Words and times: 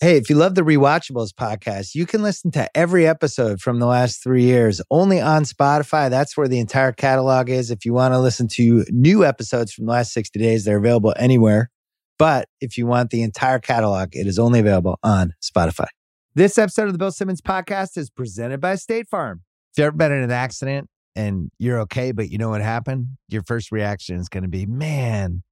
Hey, 0.00 0.16
if 0.16 0.30
you 0.30 0.36
love 0.36 0.54
the 0.54 0.62
Rewatchables 0.62 1.30
podcast, 1.30 1.96
you 1.96 2.06
can 2.06 2.22
listen 2.22 2.52
to 2.52 2.70
every 2.76 3.04
episode 3.04 3.60
from 3.60 3.80
the 3.80 3.86
last 3.86 4.22
three 4.22 4.44
years 4.44 4.80
only 4.92 5.20
on 5.20 5.42
Spotify. 5.42 6.08
That's 6.08 6.36
where 6.36 6.46
the 6.46 6.60
entire 6.60 6.92
catalog 6.92 7.50
is. 7.50 7.72
If 7.72 7.84
you 7.84 7.94
want 7.94 8.14
to 8.14 8.20
listen 8.20 8.46
to 8.52 8.84
new 8.90 9.24
episodes 9.24 9.72
from 9.72 9.86
the 9.86 9.90
last 9.90 10.12
60 10.12 10.38
days, 10.38 10.64
they're 10.64 10.76
available 10.76 11.14
anywhere. 11.16 11.72
But 12.16 12.48
if 12.60 12.78
you 12.78 12.86
want 12.86 13.10
the 13.10 13.22
entire 13.22 13.58
catalog, 13.58 14.10
it 14.12 14.28
is 14.28 14.38
only 14.38 14.60
available 14.60 15.00
on 15.02 15.34
Spotify. 15.42 15.88
This 16.32 16.58
episode 16.58 16.86
of 16.86 16.92
the 16.92 16.98
Bill 16.98 17.10
Simmons 17.10 17.40
podcast 17.40 17.96
is 17.96 18.08
presented 18.08 18.60
by 18.60 18.76
State 18.76 19.08
Farm. 19.08 19.42
If 19.72 19.78
you've 19.78 19.86
ever 19.86 19.96
been 19.96 20.12
in 20.12 20.22
an 20.22 20.30
accident 20.30 20.88
and 21.16 21.50
you're 21.58 21.80
okay, 21.80 22.12
but 22.12 22.30
you 22.30 22.38
know 22.38 22.50
what 22.50 22.62
happened, 22.62 23.16
your 23.28 23.42
first 23.42 23.72
reaction 23.72 24.14
is 24.14 24.28
going 24.28 24.44
to 24.44 24.48
be, 24.48 24.64
man, 24.64 25.42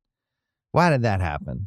why 0.70 0.90
did 0.90 1.02
that 1.02 1.20
happen? 1.20 1.66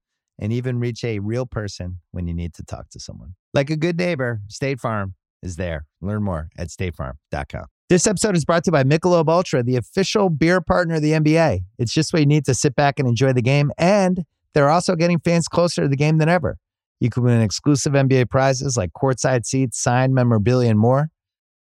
and 0.39 0.51
even 0.51 0.79
reach 0.79 1.03
a 1.03 1.19
real 1.19 1.45
person 1.45 1.99
when 2.11 2.27
you 2.27 2.33
need 2.33 2.53
to 2.55 2.63
talk 2.63 2.89
to 2.89 2.99
someone. 2.99 3.35
Like 3.53 3.69
a 3.69 3.77
good 3.77 3.97
neighbor, 3.97 4.41
State 4.47 4.79
Farm 4.79 5.15
is 5.43 5.55
there. 5.55 5.85
Learn 6.01 6.23
more 6.23 6.49
at 6.57 6.69
statefarm.com. 6.69 7.65
This 7.89 8.07
episode 8.07 8.37
is 8.37 8.45
brought 8.45 8.63
to 8.63 8.69
you 8.69 8.71
by 8.71 8.83
Michelob 8.83 9.27
Ultra, 9.27 9.63
the 9.63 9.75
official 9.75 10.29
beer 10.29 10.61
partner 10.61 10.95
of 10.95 11.01
the 11.01 11.11
NBA. 11.11 11.59
It's 11.77 11.93
just 11.93 12.13
what 12.13 12.19
you 12.19 12.25
need 12.25 12.45
to 12.45 12.53
sit 12.53 12.75
back 12.75 12.99
and 12.99 13.07
enjoy 13.07 13.33
the 13.33 13.41
game, 13.41 13.71
and 13.77 14.23
they're 14.53 14.69
also 14.69 14.95
getting 14.95 15.19
fans 15.19 15.47
closer 15.47 15.81
to 15.81 15.87
the 15.87 15.97
game 15.97 16.17
than 16.17 16.29
ever. 16.29 16.57
You 17.01 17.09
can 17.09 17.23
win 17.23 17.41
exclusive 17.41 17.93
NBA 17.93 18.29
prizes 18.29 18.77
like 18.77 18.91
courtside 18.93 19.45
seats, 19.45 19.81
signed 19.81 20.13
memorabilia, 20.13 20.69
and 20.69 20.79
more. 20.79 21.09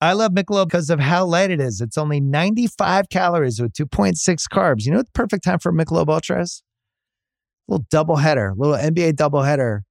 I 0.02 0.14
love 0.14 0.32
Michelob 0.32 0.68
because 0.68 0.90
of 0.90 1.00
how 1.00 1.26
light 1.26 1.50
it 1.50 1.60
is. 1.60 1.82
It's 1.82 1.98
only 1.98 2.20
95 2.20 3.10
calories 3.10 3.60
with 3.60 3.74
2.6 3.74 4.18
carbs. 4.54 4.86
You 4.86 4.92
know 4.92 4.98
what 4.98 5.08
the 5.08 5.12
perfect 5.14 5.44
time 5.44 5.60
for 5.60 5.74
Michelob 5.74 6.10
Ultra 6.10 6.42
is? 6.42 6.62
Little 7.70 7.86
double 7.90 8.18
header, 8.18 8.54
little 8.58 8.76
NBA 8.76 9.16
double 9.16 9.44
header. 9.44 9.84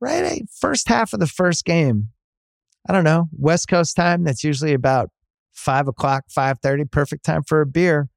Right, 0.00 0.42
first 0.60 0.88
half 0.88 1.12
of 1.12 1.20
the 1.20 1.26
first 1.26 1.64
game. 1.64 2.08
I 2.86 2.92
don't 2.92 3.04
know 3.04 3.28
West 3.32 3.68
Coast 3.68 3.96
time. 3.96 4.24
That's 4.24 4.44
usually 4.44 4.74
about 4.74 5.10
five 5.52 5.88
o'clock, 5.88 6.24
five 6.28 6.58
thirty. 6.60 6.84
Perfect 6.84 7.24
time 7.24 7.42
for 7.42 7.60
a 7.60 7.66
beer. 7.66 8.08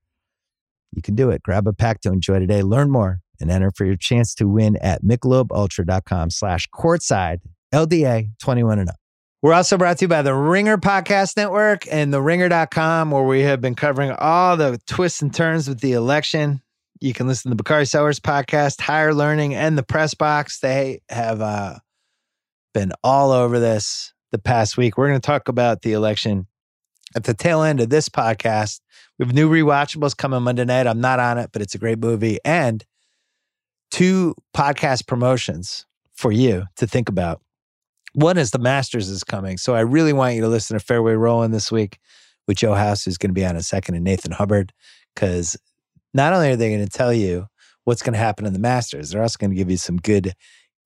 You 0.93 1.01
can 1.01 1.15
do 1.15 1.29
it. 1.29 1.43
Grab 1.43 1.67
a 1.67 1.73
pack 1.73 2.01
to 2.01 2.11
enjoy 2.11 2.39
today. 2.39 2.61
Learn 2.63 2.89
more 2.89 3.19
and 3.39 3.51
enter 3.51 3.71
for 3.71 3.85
your 3.85 3.95
chance 3.95 4.33
to 4.35 4.47
win 4.47 4.77
at 4.77 5.03
michelobultra.com 5.03 6.31
slash 6.31 6.67
courtside 6.73 7.39
LDA 7.73 8.31
21 8.41 8.79
and 8.79 8.89
up. 8.89 8.95
We're 9.43 9.53
also 9.53 9.77
brought 9.77 9.99
to 9.99 10.05
you 10.05 10.09
by 10.09 10.23
the 10.23 10.33
Ringer 10.33 10.77
Podcast 10.77 11.37
Network 11.37 11.83
and 11.91 12.11
the 12.11 12.21
ringer.com, 12.21 13.11
where 13.11 13.23
we 13.23 13.41
have 13.41 13.61
been 13.61 13.75
covering 13.75 14.11
all 14.11 14.57
the 14.57 14.79
twists 14.87 15.21
and 15.21 15.33
turns 15.33 15.69
with 15.69 15.79
the 15.79 15.93
election. 15.93 16.61
You 16.99 17.13
can 17.13 17.27
listen 17.27 17.49
to 17.49 17.55
the 17.55 17.63
Bakari 17.63 17.85
Sellers 17.85 18.19
podcast, 18.19 18.81
Higher 18.81 19.13
Learning, 19.13 19.53
and 19.53 19.77
the 19.77 19.83
Press 19.83 20.13
Box. 20.13 20.59
They 20.59 21.01
have 21.09 21.41
uh, 21.41 21.75
been 22.73 22.91
all 23.03 23.31
over 23.31 23.59
this 23.59 24.13
the 24.31 24.39
past 24.39 24.77
week. 24.77 24.97
We're 24.97 25.07
going 25.07 25.21
to 25.21 25.25
talk 25.25 25.47
about 25.47 25.83
the 25.83 25.93
election 25.93 26.47
at 27.15 27.23
the 27.23 27.33
tail 27.33 27.61
end 27.61 27.79
of 27.79 27.89
this 27.89 28.09
podcast. 28.09 28.81
We 29.17 29.25
have 29.25 29.33
new 29.33 29.49
rewatchables 29.49 30.17
coming 30.17 30.41
Monday 30.41 30.65
night. 30.65 30.87
I'm 30.87 30.99
not 30.99 31.19
on 31.19 31.37
it, 31.37 31.51
but 31.53 31.61
it's 31.61 31.75
a 31.75 31.79
great 31.79 31.99
movie. 31.99 32.39
And 32.43 32.83
two 33.91 34.35
podcast 34.55 35.07
promotions 35.07 35.85
for 36.13 36.31
you 36.31 36.65
to 36.77 36.87
think 36.87 37.09
about. 37.09 37.41
One 38.13 38.39
is 38.39 38.51
the 38.51 38.59
Masters 38.59 39.09
is 39.09 39.23
coming. 39.23 39.57
So 39.57 39.75
I 39.75 39.81
really 39.81 40.13
want 40.13 40.35
you 40.35 40.41
to 40.41 40.47
listen 40.47 40.77
to 40.77 40.83
Fairway 40.83 41.13
Rolling 41.13 41.51
this 41.51 41.71
week 41.71 41.99
with 42.47 42.57
Joe 42.57 42.73
House, 42.73 43.05
who's 43.05 43.17
going 43.17 43.29
to 43.29 43.33
be 43.33 43.45
on 43.45 43.55
a 43.55 43.61
second, 43.61 43.95
and 43.95 44.03
Nathan 44.03 44.31
Hubbard, 44.31 44.73
because 45.13 45.55
not 46.13 46.33
only 46.33 46.51
are 46.51 46.55
they 46.55 46.69
going 46.69 46.85
to 46.85 46.97
tell 46.97 47.13
you 47.13 47.47
what's 47.83 48.01
going 48.01 48.13
to 48.13 48.19
happen 48.19 48.45
in 48.45 48.53
the 48.53 48.59
Masters, 48.59 49.09
they're 49.09 49.21
also 49.21 49.37
going 49.39 49.51
to 49.51 49.55
give 49.55 49.69
you 49.69 49.77
some 49.77 49.97
good 49.97 50.33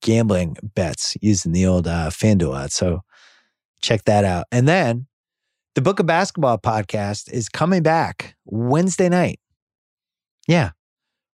gambling 0.01 0.57
bets 0.75 1.15
using 1.21 1.51
the 1.51 1.65
old 1.65 1.87
uh, 1.87 2.09
FanDuel 2.09 2.63
ad. 2.63 2.71
So 2.71 3.01
check 3.81 4.03
that 4.05 4.25
out. 4.25 4.45
And 4.51 4.67
then 4.67 5.07
the 5.75 5.81
Book 5.81 5.99
of 5.99 6.05
Basketball 6.05 6.57
podcast 6.57 7.31
is 7.31 7.49
coming 7.49 7.83
back 7.83 8.35
Wednesday 8.45 9.09
night. 9.09 9.39
Yeah. 10.47 10.71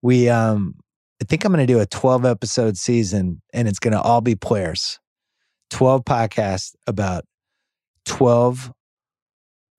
We 0.02 0.30
um 0.30 0.76
I 1.22 1.26
think 1.26 1.46
I'm 1.46 1.54
going 1.54 1.66
to 1.66 1.72
do 1.72 1.80
a 1.80 1.86
12 1.86 2.26
episode 2.26 2.76
season 2.76 3.42
and 3.54 3.68
it's 3.68 3.80
going 3.80 3.94
to 3.94 4.02
all 4.02 4.20
be 4.20 4.36
players. 4.36 5.00
12 5.70 6.04
podcasts 6.04 6.74
about 6.86 7.24
12 8.06 8.74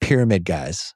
pyramid 0.01 0.45
guys 0.45 0.95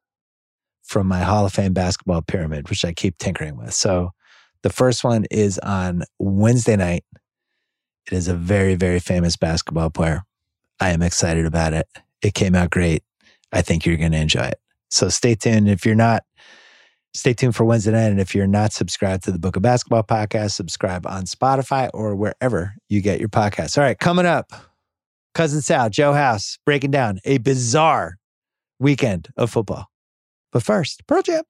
from 0.88 1.06
my 1.06 1.21
Hall 1.21 1.44
of 1.44 1.53
Fame 1.53 1.75
basketball 1.75 2.22
pyramid, 2.22 2.71
which 2.71 2.84
I 2.84 2.94
keep 2.94 3.19
tinkering 3.19 3.59
with. 3.59 3.75
So 3.75 4.12
the 4.62 4.71
first 4.71 5.04
one 5.04 5.26
is 5.31 5.59
on 5.59 6.03
Wednesday 6.19 6.76
night. 6.76 7.04
It 8.06 8.15
is 8.15 8.26
a 8.26 8.34
very, 8.34 8.75
very 8.75 8.99
famous 8.99 9.37
basketball 9.37 9.91
player. 9.91 10.22
I 10.81 10.91
am 10.91 11.03
excited 11.03 11.44
about 11.44 11.75
it. 11.75 11.87
It 12.22 12.32
came 12.32 12.54
out 12.54 12.71
great. 12.71 13.03
I 13.53 13.60
think 13.60 13.84
you're 13.84 13.99
going 13.99 14.12
to 14.12 14.19
enjoy 14.19 14.47
it. 14.47 14.60
So 14.88 15.10
stay 15.10 15.34
tuned. 15.34 15.69
If 15.69 15.84
you're 15.84 15.94
not, 15.94 16.25
stay 17.12 17.34
tuned 17.34 17.55
for 17.55 17.65
Wednesday 17.65 17.93
night. 17.93 18.10
And 18.10 18.20
if 18.20 18.34
you're 18.34 18.47
not 18.47 18.72
subscribed 18.72 19.25
to 19.25 19.31
the 19.31 19.38
Book 19.38 19.56
of 19.56 19.62
Basketball 19.62 20.05
podcast, 20.05 20.53
subscribe 20.53 21.06
on 21.06 21.25
Spotify 21.25 21.91
or 21.93 22.16
wherever 22.16 22.75
you 22.88 23.03
get 23.03 23.20
your 23.20 23.28
podcasts. 23.28 23.76
All 23.76 23.84
right, 23.84 23.99
coming 23.99 24.26
up, 24.26 24.53
Cousin 25.34 25.60
Sal, 25.60 25.91
Joe 25.91 26.15
House, 26.15 26.59
breaking 26.65 26.93
down 26.93 27.20
a 27.26 27.37
bizarre 27.38 28.16
weekend 28.78 29.28
of 29.37 29.50
football. 29.50 29.91
But 30.58 30.64
first, 30.64 31.06
Pearl 31.06 31.22
Jam. 31.22 31.44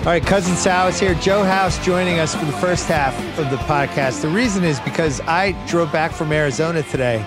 All 0.00 0.12
right, 0.12 0.20
Cousin 0.24 0.56
Sal 0.56 0.88
is 0.88 0.98
here. 0.98 1.14
Joe 1.14 1.44
House 1.44 1.78
joining 1.84 2.18
us 2.18 2.34
for 2.34 2.44
the 2.44 2.50
first 2.50 2.88
half 2.88 3.16
of 3.38 3.50
the 3.50 3.56
podcast. 3.56 4.22
The 4.22 4.28
reason 4.28 4.64
is 4.64 4.80
because 4.80 5.20
I 5.20 5.52
drove 5.68 5.92
back 5.92 6.10
from 6.10 6.32
Arizona 6.32 6.82
today 6.82 7.24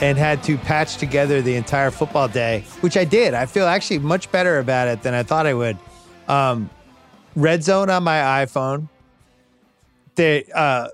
and 0.00 0.16
had 0.16 0.42
to 0.44 0.56
patch 0.58 0.96
together 0.96 1.42
the 1.42 1.56
entire 1.56 1.90
football 1.90 2.28
day, 2.28 2.64
which 2.80 2.96
I 2.96 3.04
did. 3.04 3.34
I 3.34 3.46
feel 3.46 3.66
actually 3.66 3.98
much 3.98 4.30
better 4.32 4.58
about 4.58 4.88
it 4.88 5.02
than 5.02 5.14
I 5.14 5.22
thought 5.22 5.46
I 5.46 5.54
would. 5.54 5.76
Um, 6.28 6.70
red 7.36 7.62
zone 7.62 7.90
on 7.90 8.02
my 8.02 8.44
iPhone. 8.44 8.88
They, 10.14 10.44
uh, 10.54 10.88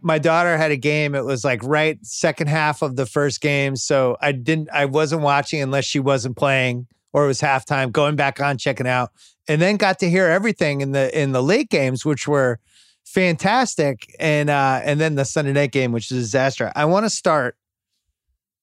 my 0.00 0.18
daughter 0.18 0.56
had 0.56 0.70
a 0.70 0.76
game. 0.76 1.14
It 1.14 1.24
was 1.24 1.44
like 1.44 1.62
right 1.62 1.98
second 2.04 2.48
half 2.48 2.82
of 2.82 2.96
the 2.96 3.06
first 3.06 3.40
game, 3.40 3.76
so 3.76 4.16
I 4.20 4.32
didn't. 4.32 4.68
I 4.72 4.86
wasn't 4.86 5.22
watching 5.22 5.62
unless 5.62 5.84
she 5.84 6.00
wasn't 6.00 6.36
playing 6.36 6.86
or 7.12 7.24
it 7.24 7.28
was 7.28 7.40
halftime. 7.40 7.92
Going 7.92 8.16
back 8.16 8.40
on, 8.40 8.58
checking 8.58 8.86
out, 8.86 9.10
and 9.48 9.60
then 9.60 9.76
got 9.76 9.98
to 10.00 10.10
hear 10.10 10.26
everything 10.26 10.80
in 10.80 10.92
the 10.92 11.16
in 11.18 11.32
the 11.32 11.42
late 11.42 11.70
games, 11.70 12.04
which 12.04 12.26
were 12.26 12.58
fantastic, 13.04 14.14
and 14.18 14.50
uh, 14.50 14.80
and 14.82 15.00
then 15.00 15.14
the 15.14 15.24
Sunday 15.24 15.52
night 15.52 15.72
game, 15.72 15.92
which 15.92 16.10
is 16.10 16.18
a 16.18 16.20
disaster. 16.20 16.72
I 16.74 16.84
want 16.84 17.06
to 17.06 17.10
start 17.10 17.56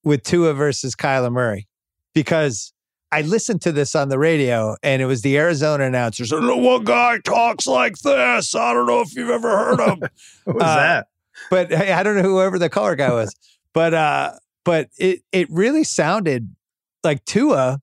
with 0.08 0.24
Tua 0.24 0.54
versus 0.54 0.96
Kyler 0.96 1.32
Murray 1.32 1.68
because 2.14 2.74
I 3.12 3.22
listened 3.22 3.62
to 3.64 3.72
this 3.72 3.94
on 3.94 4.10
the 4.10 4.18
radio 4.18 4.78
and 4.82 5.02
it 5.02 5.06
was 5.06 5.22
the 5.22 5.38
Arizona 5.38 5.84
announcers. 5.84 6.32
One 6.32 6.84
guy 6.84 7.20
talks 7.24 7.68
like 7.68 7.98
this. 8.00 8.56
I 8.56 8.74
don't 8.74 8.88
know 8.88 9.02
if 9.02 9.16
you've 9.16 9.30
ever 9.30 9.50
heard 9.50 9.80
him. 9.80 10.00
what 10.46 10.56
was 10.56 10.64
uh, 10.64 10.76
that? 10.76 11.08
But 11.50 11.74
I 11.74 12.04
don't 12.04 12.16
know 12.16 12.24
whoever 12.24 12.58
the 12.58 12.70
color 12.70 12.96
guy 12.96 13.12
was. 13.12 13.36
but 13.74 13.94
uh, 13.94 14.32
but 14.64 14.90
it 14.98 15.22
it 15.32 15.48
really 15.52 15.84
sounded 15.84 16.56
like 17.04 17.24
Tua 17.26 17.80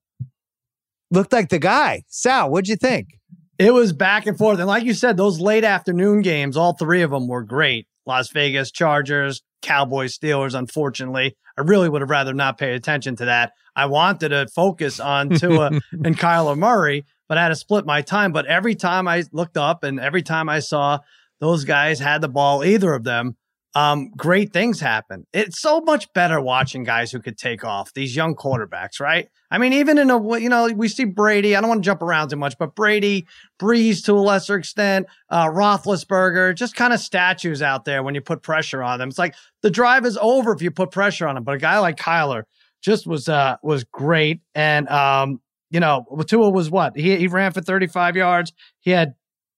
looked 1.11 1.31
like 1.31 1.49
the 1.49 1.59
guy. 1.59 2.03
Sal, 2.07 2.49
what'd 2.49 2.67
you 2.67 2.75
think? 2.75 3.19
It 3.57 3.71
was 3.71 3.93
back 3.93 4.25
and 4.25 4.37
forth. 4.37 4.59
And 4.59 4.67
like 4.67 4.83
you 4.83 4.93
said, 4.93 5.15
those 5.15 5.39
late 5.39 5.63
afternoon 5.63 6.21
games, 6.21 6.57
all 6.57 6.73
three 6.73 7.03
of 7.03 7.11
them 7.11 7.27
were 7.27 7.43
great. 7.43 7.87
Las 8.05 8.29
Vegas 8.31 8.69
Chargers, 8.71 9.41
Cowboys, 9.61 10.17
Steelers, 10.17 10.57
unfortunately. 10.57 11.37
I 11.57 11.61
really 11.61 11.89
would 11.89 12.01
have 12.01 12.09
rather 12.09 12.33
not 12.33 12.57
pay 12.57 12.73
attention 12.73 13.15
to 13.17 13.25
that. 13.25 13.53
I 13.75 13.85
wanted 13.85 14.29
to 14.29 14.47
focus 14.47 14.99
on 14.99 15.29
Tua 15.29 15.67
and 15.91 16.17
Kyler 16.17 16.57
Murray, 16.57 17.05
but 17.27 17.37
I 17.37 17.43
had 17.43 17.49
to 17.49 17.55
split 17.55 17.85
my 17.85 18.01
time. 18.01 18.31
But 18.31 18.45
every 18.45 18.75
time 18.75 19.07
I 19.07 19.23
looked 19.31 19.57
up 19.57 19.83
and 19.83 19.99
every 19.99 20.21
time 20.21 20.49
I 20.49 20.59
saw 20.59 20.99
those 21.39 21.63
guys 21.63 21.99
had 21.99 22.21
the 22.21 22.29
ball, 22.29 22.63
either 22.63 22.93
of 22.93 23.03
them, 23.03 23.35
um, 23.75 24.09
great 24.15 24.53
things 24.53 24.79
happen. 24.79 25.27
It's 25.33 25.59
so 25.59 25.81
much 25.81 26.11
better 26.13 26.39
watching 26.39 26.85
guys 26.85 27.11
who 27.11 27.19
could 27.19 27.37
take 27.37 27.65
off 27.65 27.93
these 27.93 28.15
young 28.15 28.33
quarterbacks, 28.33 29.01
right? 29.01 29.27
I 29.51 29.57
mean, 29.57 29.73
even 29.73 29.97
in 29.97 30.09
a, 30.09 30.39
you 30.39 30.47
know, 30.47 30.67
we 30.67 30.87
see 30.87 31.03
Brady. 31.03 31.55
I 31.55 31.61
don't 31.61 31.69
want 31.69 31.83
to 31.83 31.85
jump 31.85 32.01
around 32.01 32.29
too 32.29 32.37
much, 32.37 32.57
but 32.57 32.73
Brady, 32.73 33.27
Brees 33.59 34.03
to 34.05 34.13
a 34.13 34.15
lesser 34.21 34.55
extent, 34.55 35.07
uh, 35.29 35.47
Roethlisberger, 35.47 36.55
just 36.55 36.73
kind 36.75 36.93
of 36.93 37.01
statues 37.01 37.61
out 37.61 37.83
there 37.83 38.01
when 38.01 38.15
you 38.15 38.21
put 38.21 38.41
pressure 38.41 38.81
on 38.81 38.97
them. 38.97 39.09
It's 39.09 39.19
like 39.19 39.35
the 39.61 39.69
drive 39.69 40.05
is 40.05 40.17
over 40.21 40.53
if 40.53 40.61
you 40.61 40.71
put 40.71 40.91
pressure 40.91 41.27
on 41.27 41.35
them. 41.35 41.43
But 41.43 41.55
a 41.55 41.59
guy 41.59 41.77
like 41.79 41.97
Kyler 41.97 42.43
just 42.81 43.05
was, 43.05 43.27
uh, 43.27 43.57
was 43.61 43.83
great. 43.83 44.39
And, 44.53 44.87
um, 44.87 45.41
you 45.69 45.81
know, 45.81 46.05
Tua 46.25 46.49
was 46.49 46.71
what? 46.71 46.95
He, 46.95 47.17
he 47.17 47.27
ran 47.27 47.51
for 47.51 47.59
35 47.59 48.15
yards. 48.15 48.53
He 48.79 48.91
had 48.91 49.15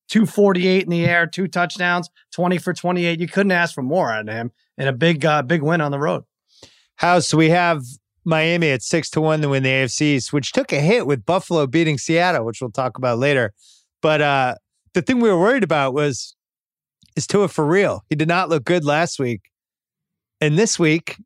248 0.07 0.83
in 0.83 0.89
the 0.89 1.05
air, 1.05 1.27
two 1.27 1.47
touchdowns, 1.47 2.09
20 2.31 2.57
for 2.57 2.73
28. 2.73 3.19
You 3.19 3.27
couldn't 3.27 3.51
ask 3.51 3.73
for 3.73 3.81
more 3.81 4.11
out 4.11 4.27
of 4.27 4.33
him 4.33 4.51
and 4.77 4.87
a 4.87 4.93
big, 4.93 5.25
uh, 5.25 5.41
big 5.41 5.61
win 5.61 5.81
on 5.81 5.91
the 5.91 5.99
road. 5.99 6.23
House, 6.95 7.33
we 7.33 7.49
have 7.49 7.83
Miami 8.25 8.71
at 8.71 8.81
six 8.81 9.09
to 9.11 9.21
one 9.21 9.41
to 9.41 9.49
win 9.49 9.63
the 9.63 9.69
AFC 9.69 10.01
East, 10.01 10.33
which 10.33 10.51
took 10.51 10.73
a 10.73 10.79
hit 10.79 11.07
with 11.07 11.25
Buffalo 11.25 11.67
beating 11.67 11.97
Seattle, 11.97 12.45
which 12.45 12.61
we'll 12.61 12.71
talk 12.71 12.97
about 12.97 13.19
later. 13.19 13.53
But 14.01 14.21
uh, 14.21 14.55
the 14.93 15.01
thing 15.01 15.19
we 15.19 15.29
were 15.29 15.39
worried 15.39 15.63
about 15.63 15.93
was 15.93 16.35
is 17.15 17.25
Tua 17.25 17.47
for 17.47 17.65
real? 17.65 18.03
He 18.09 18.15
did 18.15 18.27
not 18.27 18.49
look 18.49 18.63
good 18.63 18.85
last 18.85 19.19
week. 19.19 19.49
And 20.39 20.57
this 20.57 20.77
week 20.77 21.17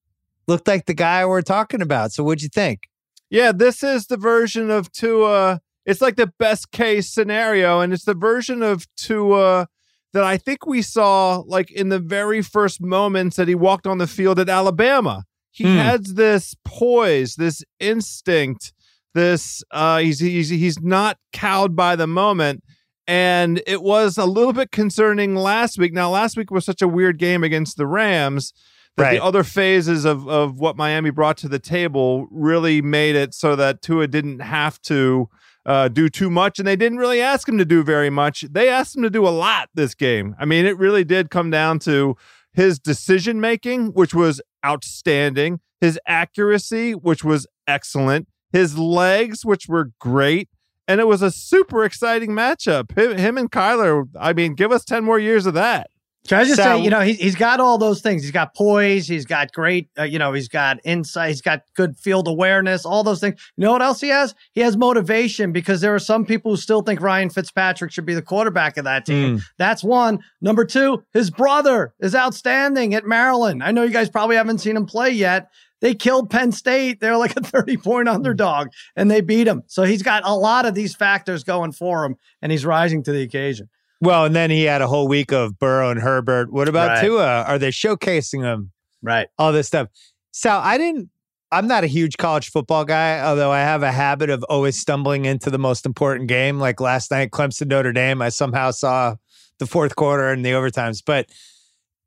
looked 0.48 0.68
like 0.68 0.86
the 0.86 0.94
guy 0.94 1.26
we're 1.26 1.42
talking 1.42 1.82
about. 1.82 2.14
So 2.14 2.24
what'd 2.24 2.42
you 2.42 2.50
think? 2.50 2.84
Yeah, 3.30 3.52
this 3.52 3.84
is 3.84 4.08
the 4.08 4.18
version 4.18 4.70
of 4.70 4.92
Tua 4.92 5.62
it's 5.92 6.02
like 6.02 6.16
the 6.16 6.32
best 6.40 6.72
case 6.72 7.10
scenario, 7.10 7.82
and 7.82 7.94
it's 7.94 8.06
the 8.06 8.16
version 8.16 8.64
of 8.64 8.88
Tua 8.96 9.68
that 10.14 10.24
I 10.24 10.38
think 10.38 10.66
we 10.66 10.82
saw 10.82 11.44
like 11.46 11.70
in 11.70 11.90
the 11.90 12.00
very 12.00 12.42
first 12.42 12.82
moments 12.82 13.36
that 13.36 13.48
he 13.48 13.56
walked 13.56 13.86
on 13.86 13.98
the 13.98 14.08
field 14.08 14.40
at 14.40 14.50
Alabama. 14.50 15.26
He 15.52 15.66
mm. 15.66 15.76
has 15.76 16.14
this 16.14 16.56
poise, 16.64 17.36
this 17.36 17.64
instinct, 17.80 18.74
this 19.14 19.64
uh 19.72 20.00
he's 20.00 20.20
he's 20.20 20.50
he's 20.50 20.80
not 20.82 21.18
cowed 21.34 21.76
by 21.76 21.96
the 21.96 22.08
moment. 22.08 22.64
And 23.08 23.62
it 23.68 23.82
was 23.82 24.18
a 24.18 24.26
little 24.26 24.54
bit 24.54 24.72
concerning 24.72 25.36
last 25.36 25.78
week. 25.78 25.92
Now, 25.92 26.12
last 26.12 26.38
week 26.38 26.52
was 26.52 26.64
such 26.64 26.82
a 26.82 26.88
weird 26.88 27.18
game 27.18 27.44
against 27.44 27.76
the 27.76 27.88
Rams 27.88 28.54
that 28.96 29.04
right. 29.04 29.12
the 29.14 29.24
other 29.24 29.44
phases 29.44 30.06
of 30.06 30.28
of 30.28 30.60
what 30.60 30.78
Miami 30.78 31.10
brought 31.10 31.38
to 31.38 31.50
the 31.50 31.60
table 31.60 32.28
really 32.32 32.82
made 32.82 33.16
it 33.16 33.34
so 33.34 33.56
that 33.58 33.82
Tua 33.82 34.08
didn't 34.08 34.40
have 34.40 34.82
to 34.84 35.30
uh, 35.66 35.88
do 35.88 36.10
too 36.10 36.30
much, 36.30 36.60
and 36.60 36.68
they 36.68 36.76
didn't 36.76 36.98
really 36.98 37.22
ask 37.22 37.48
him 37.48 37.58
to 37.58 37.66
do 37.66 37.84
very 37.84 38.10
much. 38.10 38.42
They 38.50 38.70
asked 38.70 38.96
him 38.96 39.04
to 39.04 39.10
do 39.10 39.28
a 39.28 39.30
lot 39.30 39.70
this 39.74 39.94
game. 39.94 40.36
I 40.40 40.46
mean, 40.46 40.66
it 40.66 40.78
really 40.78 41.04
did 41.04 41.30
come 41.30 41.50
down 41.50 41.80
to 41.80 42.16
his 42.54 42.80
decision 42.80 43.40
making, 43.40 43.94
which 43.94 44.14
was 44.14 44.42
outstanding, 44.66 45.60
his 45.80 46.00
accuracy, 46.08 46.94
which 46.94 47.24
was 47.24 47.48
excellent, 47.68 48.28
his 48.52 48.78
legs, 48.78 49.46
which 49.46 49.68
were 49.68 49.92
great. 50.00 50.50
And 50.88 51.00
it 51.00 51.08
was 51.08 51.22
a 51.22 51.32
super 51.32 51.86
exciting 51.86 52.32
matchup. 52.32 52.98
Him, 52.98 53.18
him 53.18 53.38
and 53.38 53.52
Kyler, 53.52 54.06
I 54.20 54.34
mean, 54.34 54.56
give 54.56 54.72
us 54.72 54.84
10 54.84 55.04
more 55.04 55.20
years 55.20 55.46
of 55.46 55.54
that. 55.54 55.90
Can 56.28 56.40
I 56.40 56.44
just 56.44 56.58
so, 56.58 56.64
say, 56.64 56.84
you 56.84 56.92
know, 56.92 57.00
he, 57.00 57.14
he's 57.14 57.36
got 57.36 57.60
all 57.60 57.80
those 57.80 58.02
things. 58.02 58.22
He's 58.22 58.32
got 58.32 58.54
poise. 58.54 59.08
He's 59.08 59.26
got 59.26 59.52
great, 59.54 59.90
uh, 59.98 60.04
you 60.04 60.20
know, 60.20 60.34
he's 60.34 60.48
got 60.48 60.80
insight. 60.84 61.30
He's 61.30 61.42
got 61.42 61.64
good 61.76 61.98
field 61.98 62.28
awareness, 62.28 62.86
all 62.86 63.04
those 63.04 63.20
things. 63.20 63.42
You 63.58 63.66
know 63.66 63.72
what 63.72 63.82
else 63.82 64.02
he 64.02 64.10
has? 64.10 64.36
He 64.54 64.62
has 64.62 64.78
motivation 64.78 65.52
because 65.52 65.82
there 65.82 65.96
are 65.96 66.00
some 66.00 66.26
people 66.26 66.52
who 66.52 66.58
still 66.58 66.84
think 66.84 67.02
Ryan 67.02 67.32
Fitzpatrick 67.32 67.92
should 67.92 68.06
be 68.06 68.14
the 68.14 68.22
quarterback 68.22 68.78
of 68.78 68.84
that 68.84 69.06
team. 69.06 69.38
Mm. 69.40 69.44
That's 69.58 69.84
one. 69.84 70.20
Number 70.42 70.64
two, 70.64 71.04
his 71.12 71.32
brother 71.32 71.94
is 72.00 72.14
outstanding 72.14 72.94
at 72.94 73.06
Maryland. 73.06 73.64
I 73.64 73.72
know 73.72 73.84
you 73.84 73.90
guys 73.90 74.10
probably 74.10 74.36
haven't 74.36 74.60
seen 74.60 74.78
him 74.78 74.86
play 74.86 75.10
yet. 75.10 75.50
They 75.82 75.96
killed 75.96 76.30
Penn 76.30 76.52
State. 76.52 77.00
They're 77.00 77.18
like 77.18 77.36
a 77.36 77.42
30 77.44 77.78
point 77.78 78.08
underdog 78.08 78.70
and 78.96 79.10
they 79.10 79.22
beat 79.22 79.48
him. 79.48 79.64
So 79.66 79.84
he's 79.84 80.04
got 80.04 80.22
a 80.24 80.36
lot 80.36 80.66
of 80.66 80.76
these 80.76 80.96
factors 80.96 81.44
going 81.44 81.72
for 81.72 82.06
him 82.06 82.16
and 82.42 82.52
he's 82.52 82.66
rising 82.66 83.04
to 83.04 83.12
the 83.12 83.24
occasion. 83.24 83.70
Well, 84.02 84.26
and 84.26 84.36
then 84.36 84.50
he 84.50 84.64
had 84.64 84.82
a 84.82 84.88
whole 84.88 85.08
week 85.08 85.32
of 85.32 85.60
Burrow 85.60 85.92
and 85.92 86.02
Herbert. 86.02 86.52
What 86.52 86.68
about 86.68 86.90
right. 86.90 87.02
Tua? 87.02 87.44
Are 87.44 87.60
they 87.60 87.70
showcasing 87.70 88.44
him? 88.44 88.72
Right. 89.04 89.28
All 89.38 89.52
this 89.52 89.68
stuff. 89.68 89.90
So 90.32 90.50
I 90.50 90.78
didn't. 90.78 91.10
I'm 91.52 91.68
not 91.68 91.84
a 91.84 91.88
huge 91.88 92.18
college 92.18 92.50
football 92.50 92.86
guy, 92.86 93.20
although 93.22 93.52
I 93.52 93.60
have 93.60 93.84
a 93.84 93.92
habit 93.92 94.30
of 94.30 94.44
always 94.46 94.80
stumbling 94.80 95.26
into 95.26 95.50
the 95.50 95.60
most 95.60 95.86
important 95.86 96.30
game. 96.30 96.60
Like 96.60 96.80
last 96.80 97.12
night, 97.12 97.32
Clemson 97.32 97.68
Notre 97.68 97.92
Dame. 97.92 98.22
I 98.22 98.30
somehow 98.30 98.72
saw 98.72 99.16
the 99.60 99.68
fourth 99.68 99.96
quarter 99.96 100.30
and 100.30 100.46
the 100.46 100.52
overtimes. 100.52 101.04
But 101.06 101.30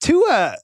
Tua, 0.00 0.56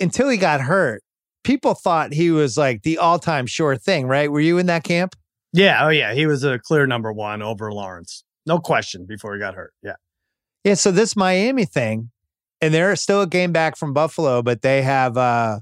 until 0.00 0.28
he 0.28 0.36
got 0.36 0.60
hurt, 0.60 1.02
people 1.44 1.74
thought 1.74 2.12
he 2.12 2.30
was 2.30 2.58
like 2.58 2.82
the 2.82 2.98
all-time 2.98 3.46
sure 3.46 3.76
thing. 3.76 4.06
Right? 4.06 4.30
Were 4.30 4.40
you 4.40 4.58
in 4.58 4.66
that 4.66 4.84
camp? 4.84 5.14
Yeah. 5.52 5.86
Oh 5.86 5.90
yeah. 5.90 6.12
He 6.12 6.26
was 6.26 6.44
a 6.44 6.58
clear 6.58 6.86
number 6.86 7.12
one 7.12 7.40
over 7.40 7.72
Lawrence. 7.72 8.24
No 8.44 8.58
question. 8.58 9.06
Before 9.06 9.32
he 9.34 9.40
got 9.40 9.54
hurt. 9.54 9.72
Yeah. 9.82 9.94
Yeah, 10.64 10.74
so 10.74 10.90
this 10.90 11.14
Miami 11.14 11.66
thing, 11.66 12.10
and 12.60 12.72
they're 12.72 12.96
still 12.96 13.22
a 13.22 13.26
game 13.26 13.52
back 13.52 13.76
from 13.76 13.92
Buffalo, 13.92 14.42
but 14.42 14.62
they 14.62 14.82
have 14.82 15.16
uh 15.16 15.60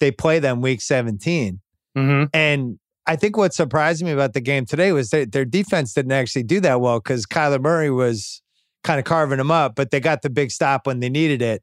they 0.00 0.10
play 0.10 0.38
them 0.38 0.60
week 0.60 0.80
17. 0.80 1.60
Mm-hmm. 1.96 2.24
And 2.32 2.78
I 3.06 3.16
think 3.16 3.36
what 3.36 3.54
surprised 3.54 4.02
me 4.02 4.12
about 4.12 4.32
the 4.32 4.40
game 4.40 4.64
today 4.64 4.92
was 4.92 5.10
that 5.10 5.32
their 5.32 5.44
defense 5.44 5.92
didn't 5.94 6.12
actually 6.12 6.44
do 6.44 6.60
that 6.60 6.80
well 6.80 7.00
because 7.00 7.26
Kyler 7.26 7.60
Murray 7.60 7.90
was 7.90 8.42
kind 8.84 8.98
of 8.98 9.04
carving 9.04 9.38
them 9.38 9.50
up, 9.50 9.74
but 9.74 9.90
they 9.90 10.00
got 10.00 10.22
the 10.22 10.30
big 10.30 10.50
stop 10.50 10.86
when 10.86 11.00
they 11.00 11.08
needed 11.08 11.42
it. 11.42 11.62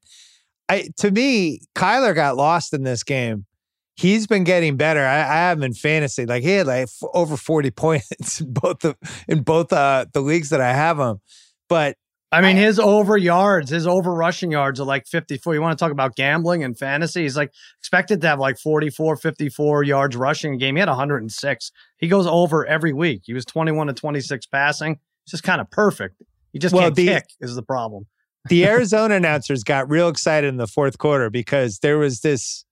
I 0.70 0.90
to 0.98 1.12
me, 1.12 1.62
Kyler 1.76 2.14
got 2.14 2.36
lost 2.36 2.74
in 2.74 2.84
this 2.84 3.04
game. 3.04 3.46
He's 3.96 4.28
been 4.28 4.44
getting 4.44 4.76
better. 4.76 5.06
I, 5.06 5.20
I 5.20 5.36
have 5.48 5.58
him 5.60 5.64
in 5.64 5.74
fantasy. 5.74 6.26
Like 6.26 6.44
he 6.44 6.52
had 6.52 6.68
like 6.68 6.84
f- 6.84 7.10
over 7.14 7.38
40 7.38 7.72
points 7.72 8.42
in 8.42 8.52
both 8.52 8.80
the 8.80 8.96
in 9.28 9.44
both 9.44 9.72
uh, 9.72 10.06
the 10.14 10.22
leagues 10.22 10.50
that 10.50 10.62
I 10.62 10.74
have 10.74 11.00
him. 11.00 11.22
But 11.70 11.98
I 12.36 12.42
mean, 12.42 12.58
his 12.58 12.80
over 12.80 13.16
yards, 13.16 13.70
his 13.70 13.88
over 13.88 14.14
rushing 14.14 14.52
yards 14.52 14.82
are 14.82 14.84
like 14.84 15.08
54. 15.08 15.54
You 15.54 15.62
want 15.62 15.78
to 15.78 15.82
talk 15.82 15.94
about 15.94 16.18
gambling 16.18 16.66
and 16.66 16.78
fantasy? 16.78 17.22
He's 17.22 17.38
like 17.38 17.54
expected 17.80 18.20
to 18.22 18.28
have 18.28 18.40
like 18.40 18.60
44, 18.60 19.16
54 19.16 19.84
yards 19.84 20.18
rushing 20.18 20.54
a 20.54 20.58
game. 20.58 20.76
He 20.76 20.82
had 20.82 20.90
106. 20.90 21.72
He 21.98 22.08
goes 22.10 22.28
over 22.28 22.66
every 22.66 22.92
week. 22.92 23.22
He 23.26 23.34
was 23.34 23.46
21 23.46 23.88
to 23.88 23.94
26 23.94 24.48
passing. 24.48 25.00
It's 25.24 25.32
just 25.32 25.44
kind 25.44 25.62
of 25.62 25.72
perfect. 25.72 26.22
He 26.52 26.60
just 26.60 26.76
well, 26.76 26.84
can't 26.84 26.96
the, 26.96 27.06
kick 27.08 27.26
is 27.40 27.56
the 27.56 27.64
problem. 27.64 28.06
the 28.50 28.66
Arizona 28.68 29.16
announcers 29.16 29.64
got 29.64 29.90
real 29.90 30.10
excited 30.10 30.48
in 30.48 30.58
the 30.58 30.68
fourth 30.68 30.98
quarter 30.98 31.30
because 31.30 31.80
there 31.80 31.98
was 31.98 32.20
this 32.20 32.66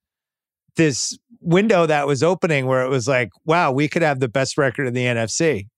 this 0.76 1.16
window 1.40 1.86
that 1.86 2.06
was 2.06 2.22
opening 2.22 2.66
where 2.66 2.84
it 2.84 2.90
was 2.90 3.08
like, 3.08 3.30
wow, 3.46 3.72
we 3.72 3.88
could 3.88 4.02
have 4.02 4.20
the 4.20 4.28
best 4.28 4.58
record 4.58 4.86
in 4.86 4.92
the 4.92 5.04
NFC. 5.04 5.68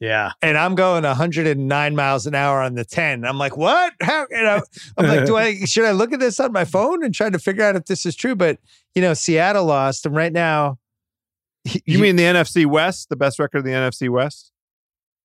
Yeah. 0.00 0.32
And 0.42 0.56
I'm 0.56 0.74
going 0.74 1.02
109 1.02 1.96
miles 1.96 2.26
an 2.26 2.34
hour 2.34 2.62
on 2.62 2.74
the 2.74 2.84
10. 2.84 3.24
I'm 3.24 3.38
like, 3.38 3.56
what? 3.56 3.94
How, 4.00 4.26
you 4.30 4.42
know, 4.42 4.62
I'm 4.96 5.06
like, 5.06 5.26
do 5.26 5.36
I, 5.36 5.64
should 5.64 5.84
I 5.84 5.90
look 5.90 6.12
at 6.12 6.20
this 6.20 6.38
on 6.38 6.52
my 6.52 6.64
phone 6.64 7.04
and 7.04 7.14
try 7.14 7.30
to 7.30 7.38
figure 7.38 7.64
out 7.64 7.76
if 7.76 7.86
this 7.86 8.06
is 8.06 8.14
true? 8.14 8.36
But, 8.36 8.58
you 8.94 9.02
know, 9.02 9.14
Seattle 9.14 9.64
lost. 9.64 10.06
And 10.06 10.14
right 10.14 10.32
now, 10.32 10.78
you, 11.64 11.80
you 11.84 11.98
mean 11.98 12.16
the 12.16 12.22
NFC 12.22 12.64
West, 12.64 13.08
the 13.08 13.16
best 13.16 13.38
record 13.38 13.58
of 13.58 13.64
the 13.64 13.72
NFC 13.72 14.08
West? 14.08 14.52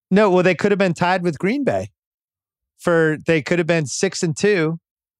No, 0.09 0.29
well, 0.29 0.43
they 0.43 0.55
could 0.55 0.71
have 0.71 0.79
been 0.79 0.93
tied 0.93 1.23
with 1.23 1.37
Green 1.37 1.63
Bay 1.63 1.91
for, 2.77 3.17
they 3.25 3.41
could 3.41 3.59
have 3.59 3.67
been 3.67 3.85
six 3.85 4.23
and 4.23 4.35
two. 4.35 4.79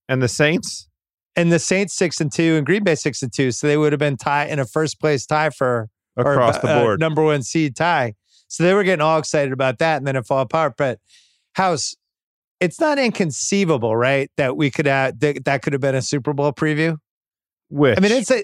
And 0.10 0.22
the 0.22 0.28
Saints? 0.28 0.90
And 1.36 1.52
the 1.52 1.60
Saints 1.60 1.96
six 1.96 2.20
and 2.20 2.32
two 2.32 2.56
and 2.58 2.66
Green 2.66 2.84
Bay 2.84 2.96
six 2.96 3.22
and 3.22 3.32
two. 3.32 3.52
So 3.52 3.68
they 3.68 3.78
would 3.78 3.94
have 3.94 4.00
been 4.00 4.18
tied 4.18 4.50
in 4.50 4.60
a 4.60 4.66
first 4.66 5.00
place 5.00 5.26
tie 5.26 5.50
for 5.52 5.90
across 6.18 6.58
or, 6.58 6.62
the 6.62 6.68
board, 6.68 7.02
uh, 7.02 7.06
number 7.06 7.24
one 7.24 7.44
seed 7.44 7.76
tie. 7.76 8.14
So 8.54 8.64
they 8.64 8.76
were 8.76 8.84
getting 8.84 9.02
all 9.02 9.18
excited 9.18 9.52
about 9.52 9.80
that 9.80 9.98
and 9.98 10.06
then 10.06 10.16
it 10.16 10.28
fall 10.28 10.42
apart. 10.42 10.76
But 10.78 11.00
House, 11.54 11.96
it's 12.60 12.80
not 12.80 13.00
inconceivable, 13.00 13.96
right? 13.96 14.30
That 14.38 14.56
we 14.56 14.70
could 14.70 14.86
have, 14.86 15.20
that, 15.22 15.44
that 15.46 15.64
could 15.64 15.74
have 15.74 15.82
been 15.82 15.96
a 15.96 16.04
Super 16.04 16.34
Bowl 16.34 16.54
preview. 16.54 16.98
Which? 17.70 17.98
I 17.98 18.00
mean, 18.00 18.12
it's 18.12 18.30
a, 18.30 18.44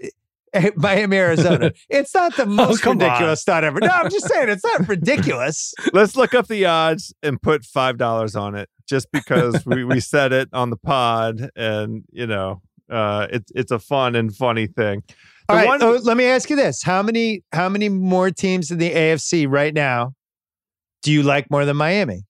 Miami, 0.78 1.16
Arizona. 1.16 1.74
it's 1.90 2.16
not 2.16 2.36
the 2.36 2.42
oh, 2.42 2.48
most 2.48 2.88
oh, 2.88 2.94
ridiculous 2.94 3.48
on. 3.48 3.54
thought 3.54 3.64
ever. 3.64 3.80
No, 3.82 3.88
I'm 3.88 4.10
just 4.10 4.28
saying 4.28 4.50
it's 4.50 4.64
not 4.64 4.88
ridiculous. 4.90 5.76
Let's 5.94 6.16
look 6.16 6.34
up 6.34 6.48
the 6.48 6.66
odds 6.66 7.14
and 7.22 7.40
put 7.40 7.64
five 7.64 8.00
dollars 8.00 8.36
on 8.36 8.56
it, 8.56 8.68
just 8.88 9.12
because 9.12 9.64
we, 9.68 9.84
we 9.84 10.00
said 10.00 10.34
it 10.34 10.50
on 10.54 10.72
the 10.72 10.78
pod, 10.78 11.52
and 11.56 12.04
you 12.12 12.26
know, 12.26 12.64
uh, 12.90 13.28
it's 13.30 13.52
it's 13.54 13.72
a 13.72 13.78
fun 13.78 14.16
and 14.16 14.36
funny 14.36 14.66
thing. 14.66 15.04
All 15.50 15.56
right, 15.56 15.68
one, 15.68 15.82
oh, 15.82 16.00
let 16.04 16.16
me 16.16 16.26
ask 16.26 16.50
you 16.50 16.56
this: 16.56 16.84
how 16.84 17.02
many 17.02 17.44
how 17.52 17.70
many 17.70 17.90
more 17.90 18.30
teams 18.30 18.70
in 18.70 18.78
the 18.78 18.92
AFC 18.92 19.48
right 19.50 19.74
now 19.74 20.14
do 21.02 21.12
you 21.12 21.24
like 21.24 21.50
more 21.50 21.66
than 21.66 21.76
Miami? 21.76 22.24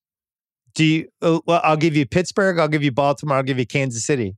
Do 0.74 0.86
you? 0.86 1.10
Uh, 1.22 1.42
well, 1.46 1.60
I'll 1.64 1.76
give 1.76 1.98
you 1.98 2.06
Pittsburgh. 2.06 2.60
I'll 2.60 2.70
give 2.70 2.82
you 2.82 2.94
Baltimore. 2.94 3.36
I'll 3.36 3.44
give 3.44 3.60
you 3.60 3.66
Kansas 3.66 4.06
City. 4.06 4.38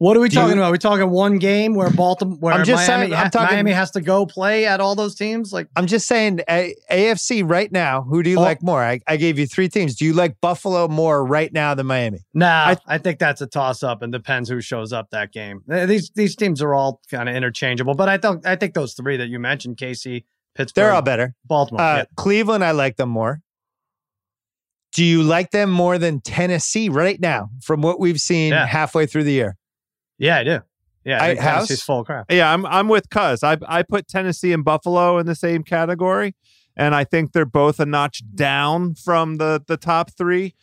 What 0.00 0.16
are 0.16 0.20
we 0.20 0.28
Do 0.28 0.36
talking 0.36 0.54
you- 0.56 0.62
about? 0.62 0.68
Are 0.68 0.72
we 0.72 0.78
talking 0.78 1.10
one 1.10 1.38
game 1.38 1.74
where 1.74 1.90
Baltimore, 1.90 2.36
where 2.38 2.54
I'm 2.54 2.64
just 2.64 2.86
Miami, 2.88 3.06
saying- 3.06 3.14
I'm 3.14 3.24
ha- 3.24 3.28
talking- 3.32 3.56
Miami 3.56 3.72
has 3.72 3.90
to 3.92 4.00
go 4.00 4.26
play 4.26 4.64
at 4.64 4.80
all 4.80 4.94
those 4.94 5.16
teams? 5.16 5.52
Like, 5.52 5.66
I'm 5.74 5.86
just 5.86 6.06
saying, 6.06 6.40
A- 6.48 6.72
AFC 6.88 7.42
right 7.42 7.70
now. 7.72 8.02
Who 8.02 8.22
do 8.22 8.30
you 8.30 8.38
Oh. 8.38 8.42
like 8.42 8.62
more? 8.62 8.80
I, 8.80 9.00
I 9.08 9.16
gave 9.16 9.40
you 9.40 9.46
three 9.48 9.68
teams. 9.68 9.96
Do 9.96 10.04
you 10.04 10.12
like 10.12 10.40
Buffalo 10.40 10.86
more 10.86 11.24
right 11.26 11.52
now 11.52 11.74
than 11.74 11.86
Miami? 11.86 12.20
nah, 12.32 12.46
I, 12.68 12.76
I- 12.86 12.98
think 12.98 13.18
that's 13.18 13.40
a 13.40 13.46
toss 13.48 13.82
up 13.82 14.02
and 14.02 14.12
depends 14.12 14.48
who 14.48 14.60
shows 14.60 14.92
up 14.92 15.10
that 15.10 15.32
game. 15.32 15.62
These 15.66 16.10
these 16.14 16.36
teams 16.36 16.62
are 16.62 16.74
all 16.74 17.00
kind 17.10 17.28
of 17.28 17.34
interchangeable, 17.34 17.94
but 17.94 18.08
I 18.08 18.18
thought 18.18 18.46
I 18.46 18.54
think 18.54 18.74
those 18.74 18.94
three 18.94 19.16
that 19.16 19.28
you 19.28 19.40
mentioned, 19.40 19.78
Casey, 19.78 20.26
Pittsburgh, 20.54 20.74
They're 20.84 20.92
all 20.92 21.02
better. 21.02 21.34
Baltimore. 21.44 21.80
Uh, 21.80 21.96
yeah. 21.98 22.04
Cleveland, 22.16 22.62
I 22.64 22.70
like 22.70 22.96
them 22.98 23.08
more. 23.08 23.40
Do 24.94 25.04
you 25.04 25.24
like 25.24 25.50
them 25.50 25.70
more 25.70 25.98
than 25.98 26.20
Tennessee 26.20 26.88
right 26.88 27.18
now 27.20 27.50
from 27.62 27.82
what 27.82 27.98
we've 27.98 28.20
seen 28.20 28.52
Yeah. 28.52 28.64
halfway 28.66 29.06
through 29.06 29.24
the 29.24 29.32
year? 29.32 29.56
Yeah, 30.18 30.38
I 30.38 30.44
do. 30.44 30.60
Yeah, 31.04 31.22
I- 31.22 31.26
I 31.30 31.34
House? 31.36 31.42
Tennessee's 31.68 31.82
full 31.82 32.00
of 32.00 32.06
crap. 32.06 32.26
Yeah, 32.30 32.52
I'm 32.52 32.66
I'm 32.66 32.88
with 32.88 33.08
Cuz. 33.10 33.42
I 33.42 33.56
I 33.66 33.82
put 33.82 34.08
Tennessee 34.08 34.52
and 34.52 34.64
Buffalo 34.64 35.18
in 35.18 35.26
the 35.26 35.34
same 35.34 35.62
category, 35.62 36.34
and 36.76 36.94
I 36.94 37.04
think 37.04 37.32
they're 37.32 37.46
both 37.46 37.80
a 37.80 37.86
notch 37.86 38.22
down 38.34 38.94
from 38.94 39.36
the 39.36 39.62
the 39.66 39.76
top 39.76 40.10
three. 40.16 40.54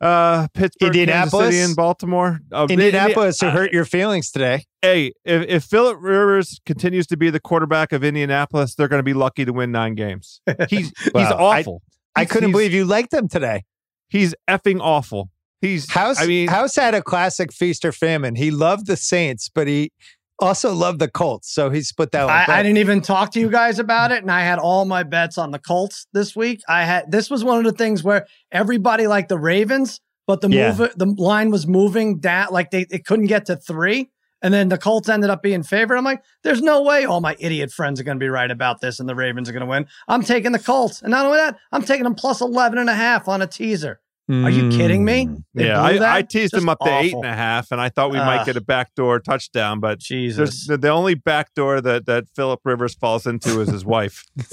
Uh, 0.00 0.46
Pittsburgh, 0.54 0.92
Kansas 0.92 1.00
Indianapolis? 1.00 1.46
City, 1.46 1.60
and 1.60 1.74
Baltimore. 1.74 2.38
Uh, 2.52 2.68
Indianapolis 2.70 3.42
Indi- 3.42 3.50
who 3.52 3.58
hurt 3.58 3.72
your 3.72 3.84
feelings 3.84 4.30
today. 4.30 4.64
Hey, 4.80 5.12
if 5.24 5.44
if 5.48 5.64
Philip 5.64 5.98
Rivers 6.00 6.60
continues 6.64 7.08
to 7.08 7.16
be 7.16 7.30
the 7.30 7.40
quarterback 7.40 7.90
of 7.92 8.04
Indianapolis, 8.04 8.76
they're 8.76 8.86
going 8.86 9.00
to 9.00 9.04
be 9.04 9.14
lucky 9.14 9.44
to 9.44 9.52
win 9.52 9.72
nine 9.72 9.96
games. 9.96 10.40
He's 10.68 10.92
he's 11.00 11.10
Well, 11.12 11.36
I- 11.36 11.60
awful. 11.60 11.82
I 12.14 12.20
He's- 12.20 12.30
couldn't 12.32 12.52
believe 12.52 12.72
you 12.72 12.84
liked 12.84 13.10
them 13.10 13.26
today. 13.26 13.64
he's 14.08 14.34
effing 14.48 14.78
awful. 14.80 15.30
He's 15.60 15.90
House, 15.90 16.20
I 16.20 16.26
mean, 16.26 16.48
House 16.48 16.76
had 16.76 16.94
a 16.94 17.02
classic 17.02 17.52
feast 17.52 17.84
or 17.84 17.92
famine. 17.92 18.36
He 18.36 18.50
loved 18.50 18.86
the 18.86 18.96
Saints, 18.96 19.50
but 19.52 19.66
he 19.66 19.90
also 20.38 20.72
loved 20.72 21.00
the 21.00 21.10
Colts. 21.10 21.52
So 21.52 21.70
he 21.70 21.82
split 21.82 22.12
that 22.12 22.24
one. 22.26 22.32
I, 22.32 22.46
I 22.48 22.62
didn't 22.62 22.78
even 22.78 23.00
talk 23.00 23.32
to 23.32 23.40
you 23.40 23.50
guys 23.50 23.78
about 23.78 24.12
it, 24.12 24.22
and 24.22 24.30
I 24.30 24.42
had 24.42 24.58
all 24.58 24.84
my 24.84 25.02
bets 25.02 25.36
on 25.36 25.50
the 25.50 25.58
Colts 25.58 26.06
this 26.12 26.36
week. 26.36 26.60
I 26.68 26.84
had 26.84 27.10
this 27.10 27.28
was 27.28 27.42
one 27.44 27.58
of 27.58 27.64
the 27.64 27.76
things 27.76 28.04
where 28.04 28.26
everybody 28.52 29.06
liked 29.06 29.28
the 29.30 29.38
Ravens, 29.38 30.00
but 30.26 30.40
the 30.40 30.48
Yeah. 30.48 30.68
move 30.76 30.92
the 30.96 31.14
line 31.18 31.50
was 31.50 31.66
moving 31.66 32.18
down, 32.18 32.48
like 32.52 32.70
they 32.70 32.86
it 32.90 33.04
couldn't 33.04 33.26
get 33.26 33.46
to 33.46 33.56
three, 33.56 34.10
and 34.40 34.54
then 34.54 34.68
the 34.68 34.78
Colts 34.78 35.08
ended 35.08 35.28
up 35.28 35.42
being 35.42 35.64
favored. 35.64 35.96
I'm 35.96 36.04
like, 36.04 36.22
there's 36.44 36.62
no 36.62 36.82
way 36.82 37.04
all 37.04 37.20
my 37.20 37.34
idiot 37.40 37.72
friends 37.72 37.98
are 37.98 38.04
going 38.04 38.18
to 38.18 38.24
be 38.24 38.28
right 38.28 38.50
about 38.50 38.80
this, 38.80 39.00
and 39.00 39.08
the 39.08 39.16
Ravens 39.16 39.48
are 39.48 39.52
going 39.52 39.64
to 39.64 39.66
win. 39.66 39.86
I'm 40.06 40.22
taking 40.22 40.52
the 40.52 40.60
Colts, 40.60 41.02
and 41.02 41.10
not 41.10 41.26
only 41.26 41.38
that, 41.38 41.56
I'm 41.72 41.82
taking 41.82 42.04
them 42.04 42.14
plus 42.14 42.40
11 42.40 42.78
and 42.78 42.88
a 42.88 42.94
half 42.94 43.26
on 43.26 43.42
a 43.42 43.46
teaser. 43.48 44.00
Are 44.30 44.50
you 44.50 44.68
kidding 44.70 45.04
me? 45.06 45.26
Mm. 45.26 45.44
They 45.54 45.66
yeah, 45.68 45.80
I. 45.80 46.18
I 46.18 46.22
teased 46.22 46.52
Just 46.52 46.62
him 46.62 46.68
up 46.68 46.78
to 46.80 46.98
eight 46.98 47.14
awful. 47.14 47.24
and 47.24 47.32
a 47.32 47.34
half, 47.36 47.72
and 47.72 47.80
I 47.80 47.88
thought 47.88 48.10
we 48.10 48.18
might 48.18 48.40
Ugh. 48.40 48.46
get 48.46 48.56
a 48.58 48.60
backdoor 48.60 49.20
touchdown, 49.20 49.80
but 49.80 49.98
Jesus. 50.00 50.66
the, 50.66 50.76
the 50.76 50.90
only 50.90 51.14
backdoor 51.14 51.80
that 51.80 52.04
that 52.06 52.24
Philip 52.36 52.60
Rivers 52.64 52.94
falls 52.94 53.26
into 53.26 53.60
is 53.62 53.70
his 53.70 53.84
wife. 53.86 54.24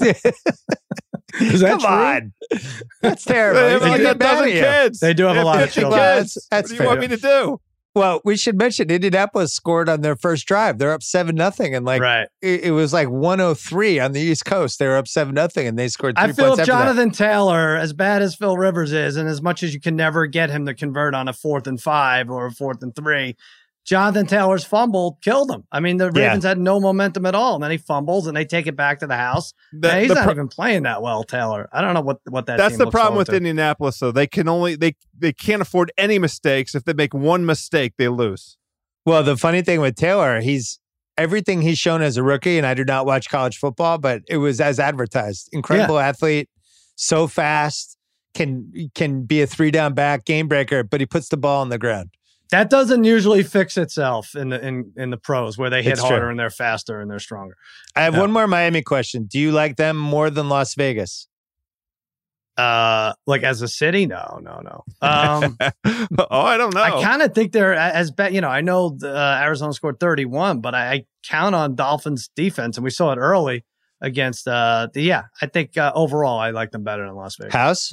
Is 1.40 1.60
that 1.60 1.70
Come 1.70 1.80
true? 1.80 1.88
on. 1.88 2.32
That's 3.02 3.24
terrible. 3.24 3.60
They 3.60 3.70
have 3.72 3.82
like 3.82 4.00
a 4.00 4.14
dozen 4.14 4.48
kids. 4.50 5.00
They 5.00 5.12
do 5.12 5.24
have 5.24 5.36
a 5.36 5.42
lot 5.44 5.62
of 5.62 5.70
children. 5.70 6.00
kids. 6.00 6.34
That's- 6.34 6.48
that's 6.50 6.70
what 6.70 6.76
do 6.78 6.82
you 6.82 6.88
want 6.88 7.00
me 7.00 7.08
to 7.08 7.16
do? 7.18 7.60
Well, 7.96 8.20
we 8.26 8.36
should 8.36 8.58
mention 8.58 8.90
Indianapolis 8.90 9.54
scored 9.54 9.88
on 9.88 10.02
their 10.02 10.16
first 10.16 10.46
drive. 10.46 10.76
They're 10.76 10.92
up 10.92 11.02
seven 11.02 11.34
nothing, 11.34 11.74
and 11.74 11.86
like 11.86 12.02
right. 12.02 12.28
it, 12.42 12.64
it 12.64 12.70
was 12.72 12.92
like 12.92 13.08
103 13.08 14.00
on 14.00 14.12
the 14.12 14.20
East 14.20 14.44
Coast. 14.44 14.78
They 14.78 14.86
were 14.86 14.98
up 14.98 15.08
seven 15.08 15.34
nothing, 15.34 15.66
and 15.66 15.78
they 15.78 15.88
scored 15.88 16.14
three 16.14 16.24
I 16.24 16.32
feel 16.32 16.48
points 16.48 16.58
if 16.58 16.68
after 16.68 16.72
that. 16.72 16.92
Jonathan 16.92 17.10
Taylor, 17.10 17.74
as 17.74 17.94
bad 17.94 18.20
as 18.20 18.34
Phil 18.34 18.58
Rivers 18.58 18.92
is, 18.92 19.16
and 19.16 19.26
as 19.26 19.40
much 19.40 19.62
as 19.62 19.72
you 19.72 19.80
can 19.80 19.96
never 19.96 20.26
get 20.26 20.50
him 20.50 20.66
to 20.66 20.74
convert 20.74 21.14
on 21.14 21.26
a 21.26 21.32
fourth 21.32 21.66
and 21.66 21.80
five 21.80 22.28
or 22.28 22.44
a 22.44 22.50
fourth 22.50 22.82
and 22.82 22.94
three, 22.94 23.34
Jonathan 23.86 24.26
Taylor's 24.26 24.64
fumble 24.64 25.18
killed 25.22 25.48
him. 25.50 25.62
I 25.70 25.78
mean, 25.78 25.96
the 25.98 26.10
Yeah. 26.14 26.26
Ravens 26.26 26.44
had 26.44 26.58
no 26.58 26.80
momentum 26.80 27.24
at 27.24 27.36
all, 27.36 27.54
and 27.54 27.62
then 27.62 27.70
he 27.70 27.76
fumbles, 27.76 28.26
and 28.26 28.36
they 28.36 28.44
take 28.44 28.66
it 28.66 28.74
back 28.76 28.98
to 28.98 29.06
the 29.06 29.16
house. 29.16 29.54
The- 29.72 29.90
And 29.92 30.00
he's 30.00 30.08
the 30.08 30.14
not 30.16 30.24
pro- 30.24 30.32
even 30.32 30.48
playing 30.48 30.82
that 30.82 31.02
well, 31.02 31.22
Taylor. 31.22 31.68
I 31.72 31.80
don't 31.80 31.94
know 31.94 32.00
what 32.00 32.18
what 32.28 32.46
that. 32.46 32.58
that's 32.58 32.76
team 32.76 32.84
the 32.84 32.90
problem 32.90 33.16
with 33.16 33.28
to. 33.28 33.36
Indianapolis, 33.36 33.98
though. 34.00 34.10
They 34.10 34.26
can 34.26 34.48
only 34.48 34.74
they 34.74 34.96
they 35.16 35.32
can't 35.32 35.62
afford 35.62 35.92
any 35.96 36.18
mistakes. 36.18 36.74
If 36.74 36.84
they 36.84 36.94
make 36.94 37.14
one 37.14 37.46
mistake, 37.46 37.92
they 37.96 38.08
lose. 38.08 38.56
Well, 39.04 39.22
the 39.22 39.36
funny 39.36 39.62
thing 39.62 39.80
with 39.80 39.94
Taylor, 39.94 40.40
he's 40.40 40.80
everything 41.16 41.62
he's 41.62 41.78
shown 41.78 42.02
as 42.02 42.16
a 42.16 42.24
rookie, 42.24 42.58
and 42.58 42.66
I 42.66 42.74
do 42.74 42.84
not 42.84 43.06
watch 43.06 43.30
college 43.30 43.56
football, 43.56 43.98
but 43.98 44.22
it 44.28 44.38
was 44.38 44.60
as 44.60 44.80
advertised. 44.80 45.48
Incredible 45.52 45.98
athlete, 46.00 46.48
so 46.96 47.28
fast, 47.28 47.96
can 48.34 48.90
can 48.96 49.22
be 49.26 49.42
a 49.42 49.46
three 49.46 49.70
down 49.70 49.94
back, 49.94 50.24
game 50.24 50.48
breaker, 50.48 50.82
but 50.82 50.98
he 51.00 51.06
puts 51.06 51.28
the 51.28 51.36
ball 51.36 51.60
on 51.62 51.68
the 51.68 51.78
ground. 51.78 52.10
That 52.50 52.70
doesn't 52.70 53.04
usually 53.04 53.42
fix 53.42 53.76
itself 53.76 54.34
in 54.36 54.50
the 54.50 54.64
in 54.64 54.92
in 54.96 55.10
the 55.10 55.16
pros 55.16 55.58
where 55.58 55.68
they 55.70 55.82
hit 55.82 55.94
It's 55.94 56.00
true. 56.00 56.10
harder 56.10 56.30
and 56.30 56.38
they're 56.38 56.50
faster 56.50 57.00
and 57.00 57.10
they're 57.10 57.18
stronger. 57.18 57.56
I 57.96 58.02
have 58.02 58.14
Yeah. 58.14 58.20
one 58.20 58.30
more 58.32 58.46
Miami 58.46 58.82
question. 58.82 59.24
Do 59.24 59.38
you 59.38 59.50
like 59.52 59.76
them 59.76 59.96
more 59.96 60.30
than 60.30 60.48
Las 60.48 60.74
Vegas? 60.74 61.28
Uh, 62.56 63.12
like 63.26 63.42
as 63.42 63.60
a 63.60 63.68
city, 63.68 64.06
no, 64.06 64.38
no, 64.42 64.60
no. 64.64 64.84
Um, 65.06 65.58
oh, 66.30 66.40
I 66.40 66.56
don't 66.56 66.72
know. 66.72 66.80
I 66.82 67.02
kind 67.02 67.20
of 67.20 67.34
think 67.34 67.52
they're 67.52 67.74
as 67.74 68.10
bad. 68.10 68.32
You 68.32 68.40
know, 68.40 68.48
I 68.48 68.62
know 68.62 68.96
the, 68.96 69.14
uh, 69.14 69.40
Arizona 69.42 69.74
scored 69.74 70.00
31, 70.00 70.60
but 70.62 70.74
I, 70.74 70.92
I 70.92 71.04
count 71.22 71.54
on 71.54 71.74
Dolphins 71.74 72.30
defense, 72.34 72.78
and 72.78 72.84
we 72.84 72.88
saw 72.88 73.12
it 73.12 73.16
early 73.16 73.66
against. 74.00 74.48
Uh, 74.48 74.88
the, 74.94 75.02
yeah, 75.02 75.24
I 75.42 75.46
think 75.48 75.76
uh, 75.76 75.92
overall 75.94 76.38
I 76.38 76.50
like 76.50 76.70
them 76.70 76.82
better 76.82 77.04
than 77.04 77.14
Las 77.14 77.36
Vegas. 77.36 77.52
House? 77.52 77.92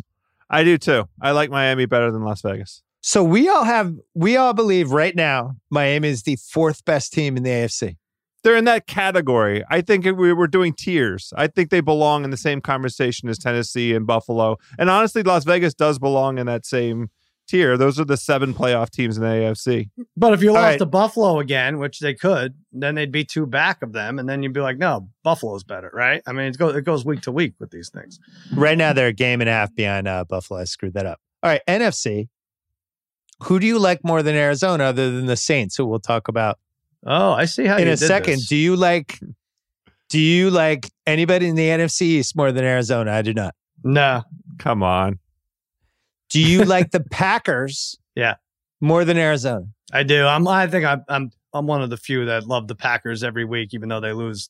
I 0.50 0.63
do 0.63 0.77
too. 0.77 1.10
I 1.22 1.31
like 1.31 1.50
Miami 1.50 1.86
better 1.86 2.10
than 2.10 2.24
Las 2.24 2.41
Vegas. 2.41 2.83
So 3.05 3.22
we 3.22 3.50
all 3.50 3.65
have 3.65 3.93
we 4.13 4.38
all 4.38 4.53
believe 4.53 4.91
right 4.91 5.13
now 5.13 5.57
Miami 5.69 6.07
is 6.07 6.24
the 6.24 6.38
fourth 6.38 6.86
best 6.86 7.12
team 7.12 7.36
in 7.36 7.43
the 7.43 7.50
AFC. 7.50 7.98
They're 8.43 8.55
in 8.55 8.63
that 8.63 8.88
category. 8.88 9.62
I 9.69 9.81
think 9.81 10.05
we 10.05 10.31
were 10.31 10.48
doing 10.48 10.74
tiers. 10.74 11.33
I 11.36 11.48
think 11.48 11.69
they 11.69 11.81
belong 11.81 12.24
in 12.24 12.29
the 12.29 12.38
same 12.38 12.62
conversation 12.62 13.27
as 13.27 13.38
Tennessee 13.38 13.93
and 13.93 14.07
Buffalo. 14.07 14.57
And 14.79 14.89
honestly, 14.89 15.22
Las 15.22 15.43
Vegas 15.43 15.74
does 15.74 16.00
belong 16.00 16.38
in 16.38 16.45
that 16.45 16.65
same 16.65 17.10
tier. 17.45 17.77
Those 17.77 18.00
are 18.00 18.05
the 18.05 18.15
seven 18.15 18.53
playoff 18.53 18.89
teams 18.89 19.17
in 19.17 19.24
the 19.24 19.29
AFC. 19.29 19.89
But 20.15 20.31
if 20.33 20.41
you 20.41 20.53
lost 20.53 20.63
right. 20.63 20.79
to 20.79 20.86
Buffalo 20.86 21.39
again, 21.39 21.79
which 21.79 22.00
they 22.00 22.13
could, 22.13 22.55
then 22.72 22.95
they'd 22.95 23.12
be 23.12 23.25
two 23.25 23.45
back 23.45 23.81
of 23.81 23.91
them, 23.91 24.17
and 24.17 24.29
then 24.29 24.43
you'd 24.43 24.53
be 24.53 24.62
like, 24.62 24.77
no, 24.77 25.10
Buffalo's 25.24 25.65
better, 25.65 25.91
right? 25.93 26.22
I 26.25 26.31
mean, 26.31 26.45
it 26.45 26.57
goes 26.57 26.74
it 26.75 26.86
goes 26.86 27.03
week 27.03 27.22
to 27.22 27.33
week 27.33 27.55
with 27.60 27.72
these 27.72 27.89
things. 27.89 28.17
Right 28.53 28.77
now 28.77 28.93
they're 28.93 29.07
a 29.07 29.13
game 29.13 29.41
and 29.41 29.50
a 29.50 29.53
half 29.53 29.75
behind 29.75 30.07
uh, 30.07 30.24
Buffalo. 30.24 30.62
I 30.62 30.63
screwed 30.63 30.93
that 30.93 31.05
up. 31.05 31.19
All 31.43 31.50
right, 31.50 31.62
NFC. 31.67 32.29
Who 33.45 33.59
do 33.59 33.67
you 33.67 33.79
like 33.79 34.03
more 34.03 34.23
than 34.23 34.35
Arizona, 34.35 34.85
other 34.85 35.12
than 35.12 35.25
the 35.25 35.35
Saints, 35.38 35.75
who 35.75 35.85
we'll 35.85 36.00
talk 36.00 36.27
about 36.27 36.59
Oh, 37.05 37.33
I 37.33 37.45
see 37.45 37.65
how 37.65 37.75
in 37.77 37.88
you 37.88 37.93
a 37.93 37.95
did 37.97 38.05
second? 38.07 38.33
this. 38.35 38.47
Do 38.47 38.55
you 38.55 38.75
like? 38.75 39.19
Do 40.09 40.19
you 40.19 40.50
like 40.51 40.89
anybody 41.07 41.47
in 41.50 41.55
the 41.55 41.67
NFC 41.67 42.01
East 42.03 42.35
more 42.35 42.51
than 42.51 42.63
Arizona? 42.63 43.12
I 43.12 43.21
do 43.21 43.33
not. 43.33 43.55
no, 43.83 44.23
Come 44.59 44.83
on. 44.83 45.19
Do 46.29 46.39
you 46.41 46.63
like 46.65 46.91
the 46.91 47.00
Packers? 47.01 47.97
Yeah. 48.15 48.35
more 48.79 49.03
than 49.05 49.17
Arizona. 49.17 49.65
I 49.91 50.03
do. 50.03 50.25
I'm. 50.25 50.47
I 50.47 50.67
think 50.67 50.85
I'm. 50.85 51.03
I'm. 51.09 51.31
I'm 51.53 51.67
one 51.67 51.81
of 51.83 51.89
the 51.89 51.97
few 51.97 52.25
that 52.25 52.47
love 52.47 52.67
the 52.67 52.75
Packers 52.75 53.23
every 53.23 53.45
week, 53.45 53.73
even 53.73 53.89
though 53.89 54.00
they 54.00 54.13
lose 54.13 54.50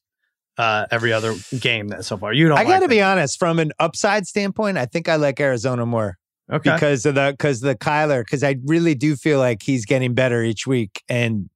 uh, 0.58 0.86
every 0.92 1.12
other 1.12 1.34
game 1.60 1.88
that 1.90 2.06
so 2.06 2.16
far. 2.18 2.32
You 2.34 2.48
don't. 2.50 2.58
I 2.58 2.64
got 2.64 2.76
to 2.76 2.82
like 2.82 2.90
be 2.90 3.02
honest. 3.02 3.40
From 3.40 3.58
an 3.60 3.72
upside 3.80 4.28
standpoint, 4.28 4.78
I 4.78 4.86
think 4.86 5.10
I 5.10 5.16
like 5.16 5.40
Arizona 5.40 5.86
more. 5.86 6.18
Okay. 6.54 6.74
because 6.74 7.06
of 7.06 7.16
the 7.16 7.32
because 7.38 7.60
the 7.62 7.76
Kyler 7.76 8.22
because 8.22 8.44
I 8.44 8.56
really 8.66 8.96
do 8.96 9.16
feel 9.16 9.40
like 9.40 9.62
he's 9.64 9.86
getting 9.86 10.14
better 10.14 10.44
each 10.44 10.66
week 10.68 11.04
and 11.10 11.50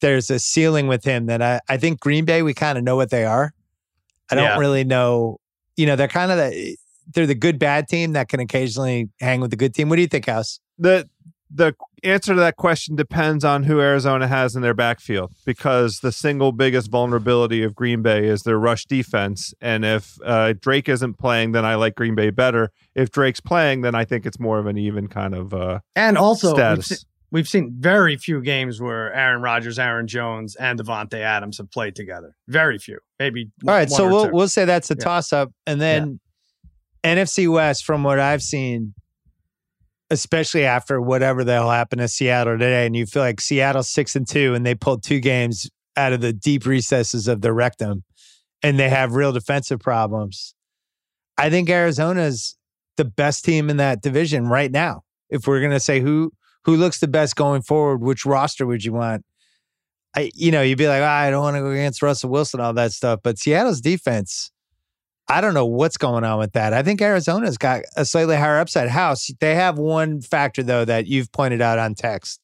there's 0.00 0.30
a 0.30 0.38
ceiling 0.38 0.86
with 0.88 1.04
him 1.04 1.26
that 1.26 1.42
I 1.42 1.60
I 1.68 1.76
think 1.76 2.00
Green 2.00 2.24
Bay 2.24 2.42
we 2.42 2.54
kind 2.54 2.76
of 2.78 2.84
know 2.84 2.96
what 2.96 3.10
they 3.10 3.24
are. 3.24 3.52
I 4.30 4.34
don't 4.34 4.44
Yeah. 4.44 4.58
really 4.58 4.84
know. 4.84 5.38
You 5.76 5.86
know, 5.86 5.96
they're 5.96 6.08
kind 6.08 6.30
of 6.30 6.38
the 6.38 6.76
they're 7.14 7.26
the 7.26 7.34
good 7.34 7.58
bad 7.58 7.88
team 7.88 8.12
that 8.12 8.28
can 8.28 8.40
occasionally 8.40 9.08
hang 9.20 9.40
with 9.40 9.50
the 9.50 9.56
good 9.56 9.74
team. 9.74 9.88
What 9.88 9.96
do 9.96 10.02
you 10.02 10.08
think, 10.08 10.26
House? 10.26 10.60
the 10.78 11.08
the 11.50 11.72
answer 12.02 12.34
to 12.34 12.40
that 12.40 12.56
question 12.56 12.94
depends 12.96 13.44
on 13.44 13.64
who 13.64 13.80
Arizona 13.80 14.28
has 14.28 14.54
in 14.54 14.62
their 14.62 14.74
backfield 14.74 15.32
because 15.44 16.00
the 16.00 16.12
single 16.12 16.52
biggest 16.52 16.90
vulnerability 16.90 17.62
of 17.62 17.74
Green 17.74 18.02
Bay 18.02 18.26
is 18.26 18.42
their 18.42 18.58
rush 18.58 18.84
defense. 18.86 19.54
And 19.60 19.84
if 19.84 20.16
uh, 20.24 20.54
Drake 20.60 20.88
isn't 20.88 21.14
playing, 21.14 21.52
then 21.52 21.64
I 21.64 21.74
like 21.76 21.94
Green 21.94 22.14
Bay 22.14 22.30
better. 22.30 22.70
If 22.94 23.10
Drake's 23.10 23.40
playing, 23.40 23.80
then 23.80 23.94
I 23.94 24.04
think 24.04 24.26
it's 24.26 24.38
more 24.38 24.58
of 24.58 24.66
an 24.66 24.76
even 24.78 25.08
kind 25.08 25.34
of 25.34 25.54
uh, 25.54 25.80
And 25.94 26.16
also, 26.18 26.48
we've 26.48 26.56
status. 26.56 26.86
seen, 26.88 26.98
we've 27.30 27.48
seen 27.48 27.74
very 27.78 28.16
few 28.16 28.40
games 28.42 28.80
where 28.80 29.12
Aaron 29.14 29.42
Rodgers, 29.42 29.78
Aaron 29.78 30.06
Jones, 30.06 30.54
and 30.56 30.78
Davante 30.78 31.20
Adams 31.20 31.58
have 31.58 31.70
played 31.70 31.94
together. 31.96 32.36
Very 32.48 32.78
few. 32.78 32.98
Maybe. 33.18 33.50
All 33.66 33.74
right, 33.74 33.88
one 33.88 33.96
so 33.96 34.06
or 34.06 34.10
we'll 34.10 34.24
two. 34.26 34.32
we'll 34.32 34.48
say 34.48 34.64
that's 34.64 34.90
a 34.90 34.94
Yeah. 34.98 35.04
toss 35.04 35.32
up, 35.32 35.50
and 35.66 35.80
then 35.80 36.20
NFC 37.04 37.50
West, 37.50 37.84
from 37.84 38.02
what 38.02 38.18
I've 38.18 38.42
seen, 38.42 38.94
especially 40.10 40.64
after 40.64 41.00
whatever 41.00 41.44
the 41.44 41.52
hell 41.52 41.70
happened 41.70 42.00
to 42.00 42.08
Seattle 42.08 42.54
today, 42.54 42.86
and 42.86 42.94
you 42.94 43.06
feel 43.06 43.22
like 43.22 43.40
Seattle's 43.40 43.88
six 43.88 44.16
and 44.16 44.26
two, 44.26 44.54
and 44.54 44.64
they 44.64 44.74
pulled 44.74 45.02
two 45.02 45.20
games 45.20 45.68
out 45.96 46.12
of 46.12 46.20
the 46.20 46.32
deep 46.32 46.66
recesses 46.66 47.28
of 47.28 47.40
the 47.40 47.52
rectum, 47.52 48.04
and 48.62 48.78
they 48.78 48.88
have 48.88 49.14
real 49.14 49.32
defensive 49.32 49.80
problems. 49.80 50.54
I 51.38 51.50
think 51.50 51.68
Arizona's 51.68 52.56
the 52.96 53.04
best 53.04 53.44
team 53.44 53.68
in 53.68 53.76
that 53.78 54.02
division 54.02 54.46
right 54.46 54.70
now. 54.70 55.02
If 55.28 55.46
we're 55.46 55.60
gonna 55.60 55.80
say 55.80 56.00
who 56.00 56.32
who 56.64 56.76
looks 56.76 57.00
the 57.00 57.08
best 57.08 57.36
going 57.36 57.62
forward, 57.62 58.02
which 58.02 58.26
roster 58.26 58.66
would 58.66 58.84
you 58.84 58.92
want? 58.92 59.24
I, 60.16 60.30
you 60.34 60.50
know, 60.50 60.62
you'd 60.62 60.78
be 60.78 60.88
like, 60.88 61.02
oh, 61.02 61.06
I 61.06 61.30
don't 61.30 61.42
want 61.42 61.56
to 61.56 61.60
go 61.60 61.70
against 61.70 62.02
Russell 62.02 62.30
Wilson, 62.30 62.58
all 62.58 62.72
that 62.72 62.92
stuff. 62.92 63.20
But 63.22 63.38
Seattle's 63.38 63.82
defense, 63.82 64.50
I 65.28 65.40
don't 65.40 65.54
know 65.54 65.66
what's 65.66 65.96
going 65.96 66.24
on 66.24 66.38
with 66.38 66.52
that. 66.52 66.72
I 66.72 66.82
think 66.82 67.02
Arizona's 67.02 67.58
got 67.58 67.82
a 67.96 68.04
slightly 68.04 68.36
higher 68.36 68.58
upside 68.58 68.88
house. 68.88 69.28
They 69.40 69.54
have 69.54 69.78
one 69.78 70.20
factor 70.20 70.62
though 70.62 70.84
that 70.84 71.06
you've 71.06 71.32
pointed 71.32 71.60
out 71.60 71.78
on 71.78 71.94
text. 71.94 72.40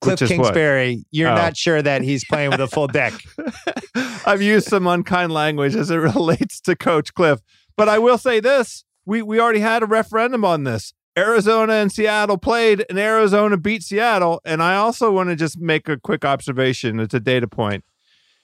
Cliff 0.00 0.18
Kingsbury, 0.18 0.96
what? 0.96 1.04
you're 1.10 1.30
oh. 1.30 1.34
not 1.34 1.56
sure 1.56 1.80
that 1.80 2.02
he's 2.02 2.24
playing 2.24 2.50
with 2.50 2.60
a 2.60 2.66
full 2.66 2.86
deck. 2.86 3.14
I've 4.26 4.42
used 4.42 4.68
some 4.68 4.86
unkind 4.86 5.32
language 5.32 5.74
as 5.74 5.90
it 5.90 5.96
relates 5.96 6.60
to 6.62 6.76
Coach 6.76 7.14
Cliff, 7.14 7.40
but 7.76 7.88
I 7.88 7.98
will 7.98 8.18
say 8.18 8.40
this: 8.40 8.84
we 9.06 9.22
we 9.22 9.40
already 9.40 9.60
had 9.60 9.82
a 9.82 9.86
referendum 9.86 10.44
on 10.44 10.64
this. 10.64 10.92
Arizona 11.18 11.74
and 11.74 11.90
Seattle 11.90 12.36
played, 12.36 12.84
and 12.90 12.98
Arizona 12.98 13.56
beat 13.56 13.82
Seattle. 13.82 14.42
And 14.44 14.62
I 14.62 14.76
also 14.76 15.10
want 15.10 15.30
to 15.30 15.36
just 15.36 15.58
make 15.58 15.88
a 15.88 15.96
quick 15.96 16.24
observation. 16.26 17.00
It's 17.00 17.14
a 17.14 17.20
data 17.20 17.48
point. 17.48 17.84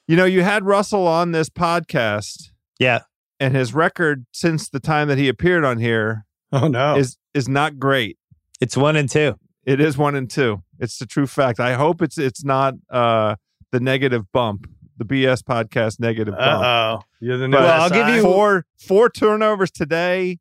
You 0.09 0.17
know, 0.17 0.25
you 0.25 0.43
had 0.43 0.65
Russell 0.65 1.07
on 1.07 1.33
this 1.33 1.51
podcast. 1.51 2.51
Yeah. 2.79 3.01
And 3.43 3.57
his 3.57 3.75
record 3.75 4.25
since 4.33 4.69
the 4.69 4.79
time 4.79 5.09
that 5.09 5.19
he 5.19 5.29
appeared 5.29 5.65
on 5.65 5.79
here 5.79 6.27
oh 6.53 6.69
no 6.69 6.97
is 6.97 7.17
is 7.35 7.49
not 7.49 7.79
great. 7.79 8.17
It's 8.61 8.77
one 8.77 8.95
and 8.95 9.09
two. 9.09 9.35
It 9.65 9.81
is 9.81 9.99
one 9.99 10.15
and 10.15 10.31
two. 10.31 10.63
It's 10.79 10.99
the 10.99 11.07
true 11.07 11.27
fact. 11.27 11.59
I 11.59 11.75
hope 11.75 12.03
it's 12.03 12.19
it's 12.19 12.45
not 12.45 12.75
uh 12.89 13.35
the 13.73 13.81
negative 13.81 14.31
bump, 14.31 14.69
the 14.97 15.05
BS 15.05 15.43
podcast 15.43 15.99
negative 15.99 16.37
bump. 16.37 16.65
Oh, 16.65 17.05
you're 17.21 17.37
the 17.37 17.49
new. 17.49 17.57
Well, 17.57 17.83
I'll 17.83 17.91
give 17.91 18.15
you 18.15 18.23
four 18.23 18.67
four 18.79 19.11
turnovers 19.11 19.73
today 19.73 20.39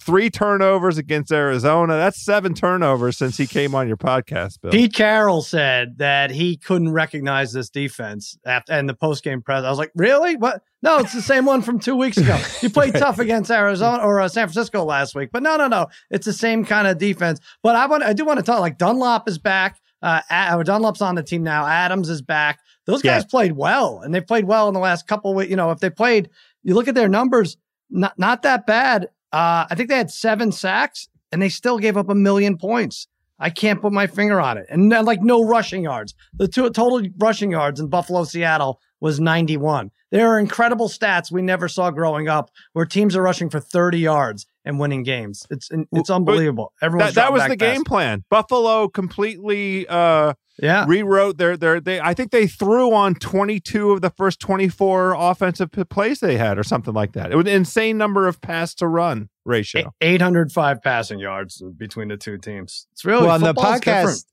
three 0.00 0.30
turnovers 0.30 0.98
against 0.98 1.32
Arizona. 1.32 1.94
That's 1.94 2.22
seven 2.22 2.54
turnovers 2.54 3.16
since 3.16 3.36
he 3.36 3.46
came 3.46 3.74
on 3.74 3.88
your 3.88 3.96
podcast, 3.96 4.60
Bill. 4.60 4.70
Pete 4.70 4.94
Carroll 4.94 5.42
said 5.42 5.98
that 5.98 6.30
he 6.30 6.56
couldn't 6.56 6.92
recognize 6.92 7.52
this 7.52 7.70
defense 7.70 8.38
after 8.44 8.72
and 8.72 8.88
the 8.88 8.94
post 8.94 9.24
game 9.24 9.42
press. 9.42 9.64
I 9.64 9.70
was 9.70 9.78
like, 9.78 9.92
really? 9.94 10.36
What? 10.36 10.62
No, 10.82 10.98
it's 10.98 11.12
the 11.12 11.22
same 11.22 11.44
one 11.44 11.62
from 11.62 11.78
two 11.78 11.96
weeks 11.96 12.16
ago. 12.16 12.38
You 12.60 12.68
played 12.68 12.94
tough 12.94 13.18
against 13.18 13.50
Arizona 13.50 14.02
or 14.02 14.20
uh, 14.20 14.28
San 14.28 14.46
Francisco 14.46 14.84
last 14.84 15.14
week, 15.14 15.30
but 15.32 15.42
no, 15.42 15.56
no, 15.56 15.66
no. 15.66 15.86
It's 16.10 16.26
the 16.26 16.32
same 16.32 16.64
kind 16.64 16.86
of 16.86 16.98
defense. 16.98 17.40
But 17.62 17.74
I 17.74 17.86
want, 17.86 18.02
I 18.02 18.12
do 18.12 18.24
want 18.24 18.38
to 18.38 18.42
talk. 18.44 18.60
Like 18.60 18.76
Dunlap 18.76 19.26
is 19.28 19.38
back. 19.38 19.80
Uh, 20.02 20.20
uh, 20.28 20.62
Dunlap's 20.62 21.00
on 21.00 21.14
the 21.14 21.22
team 21.22 21.42
now. 21.42 21.66
Adams 21.66 22.10
is 22.10 22.20
back. 22.22 22.60
Those 22.86 23.02
guys 23.02 23.22
yeah. 23.22 23.30
played 23.30 23.52
well, 23.52 24.00
and 24.00 24.14
they 24.14 24.20
played 24.20 24.44
well 24.44 24.68
in 24.68 24.74
the 24.74 24.80
last 24.80 25.06
couple. 25.06 25.38
Of, 25.38 25.48
you 25.48 25.56
know, 25.56 25.70
if 25.70 25.80
they 25.80 25.90
played, 25.90 26.28
you 26.62 26.74
look 26.74 26.88
at 26.88 26.94
their 26.94 27.08
numbers, 27.08 27.56
not 27.88 28.18
not 28.18 28.42
that 28.42 28.66
bad 28.66 29.08
uh, 29.32 29.66
I 29.70 29.74
think 29.74 29.88
they 29.88 29.96
had 29.96 30.10
seven 30.10 30.52
sacks 30.52 31.08
and 31.32 31.40
they 31.40 31.48
still 31.48 31.78
gave 31.78 31.96
up 31.96 32.08
a 32.08 32.14
million 32.14 32.56
points. 32.56 33.06
I 33.38 33.50
can't 33.50 33.80
put 33.80 33.92
my 33.92 34.06
finger 34.06 34.40
on 34.40 34.58
it. 34.58 34.66
And 34.68 34.92
uh, 34.92 35.02
like 35.02 35.22
no 35.22 35.42
rushing 35.42 35.84
yards. 35.84 36.14
The 36.34 36.48
two 36.48 36.68
total 36.70 37.02
rushing 37.18 37.50
yards 37.50 37.80
in 37.80 37.88
Buffalo, 37.88 38.24
Seattle 38.24 38.80
was 39.00 39.18
91. 39.18 39.90
There 40.10 40.28
are 40.28 40.38
incredible 40.38 40.88
stats 40.88 41.30
we 41.30 41.40
never 41.40 41.68
saw 41.68 41.90
growing 41.90 42.28
up 42.28 42.50
where 42.74 42.84
teams 42.84 43.16
are 43.16 43.22
rushing 43.22 43.48
for 43.48 43.60
30 43.60 43.98
yards 43.98 44.46
and 44.64 44.78
winning 44.78 45.02
games. 45.02 45.46
It's 45.50 45.70
it's 45.92 46.10
unbelievable. 46.10 46.72
Everyone 46.82 47.08
that, 47.08 47.14
that 47.14 47.32
was 47.32 47.46
the 47.46 47.56
game 47.56 47.84
plan. 47.84 48.24
Buffalo 48.30 48.88
completely 48.88 49.86
uh 49.88 50.34
yeah 50.60 50.84
rewrote 50.86 51.38
their 51.38 51.56
their 51.56 51.80
they 51.80 52.00
I 52.00 52.12
think 52.14 52.32
they 52.32 52.46
threw 52.46 52.92
on 52.92 53.14
22 53.14 53.92
of 53.92 54.02
the 54.02 54.10
first 54.10 54.40
24 54.40 55.14
offensive 55.16 55.70
plays 55.88 56.20
they 56.20 56.36
had 56.36 56.58
or 56.58 56.62
something 56.62 56.94
like 56.94 57.12
that. 57.12 57.32
It 57.32 57.36
was 57.36 57.46
an 57.46 57.52
insane 57.52 57.96
number 57.98 58.28
of 58.28 58.40
pass 58.40 58.74
to 58.76 58.86
run 58.86 59.28
ratio. 59.44 59.92
805 60.00 60.82
passing 60.82 61.18
yards 61.18 61.62
between 61.76 62.08
the 62.08 62.16
two 62.16 62.38
teams. 62.38 62.86
It's 62.92 63.04
really 63.04 63.22
well 63.22 63.30
on 63.30 63.40
the 63.40 63.54
podcast 63.54 63.80
different. 63.80 64.24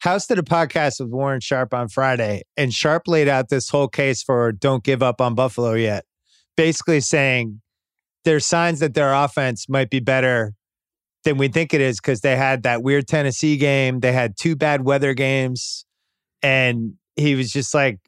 House 0.00 0.26
did 0.26 0.38
a 0.38 0.42
podcast 0.42 1.00
with 1.00 1.08
Warren 1.08 1.40
Sharp 1.40 1.72
on 1.72 1.88
Friday, 1.88 2.42
and 2.58 2.74
Sharp 2.74 3.08
laid 3.08 3.26
out 3.26 3.48
this 3.48 3.70
whole 3.70 3.88
case 3.88 4.22
for 4.22 4.52
don't 4.52 4.84
give 4.84 5.02
up 5.02 5.18
on 5.18 5.34
Buffalo 5.34 5.72
yet. 5.72 6.04
Basically 6.58 7.00
saying 7.00 7.62
there's 8.24 8.46
signs 8.46 8.80
that 8.80 8.94
their 8.94 9.12
offense 9.12 9.68
might 9.68 9.90
be 9.90 10.00
better 10.00 10.54
than 11.24 11.38
we 11.38 11.48
think 11.48 11.74
it 11.74 11.80
is 11.80 12.00
because 12.00 12.20
they 12.20 12.36
had 12.36 12.62
that 12.62 12.82
weird 12.82 13.08
Tennessee 13.08 13.56
game. 13.56 14.00
They 14.00 14.12
had 14.12 14.36
two 14.36 14.56
bad 14.56 14.84
weather 14.84 15.14
games. 15.14 15.84
And 16.42 16.94
he 17.16 17.34
was 17.34 17.50
just 17.50 17.74
like, 17.74 17.98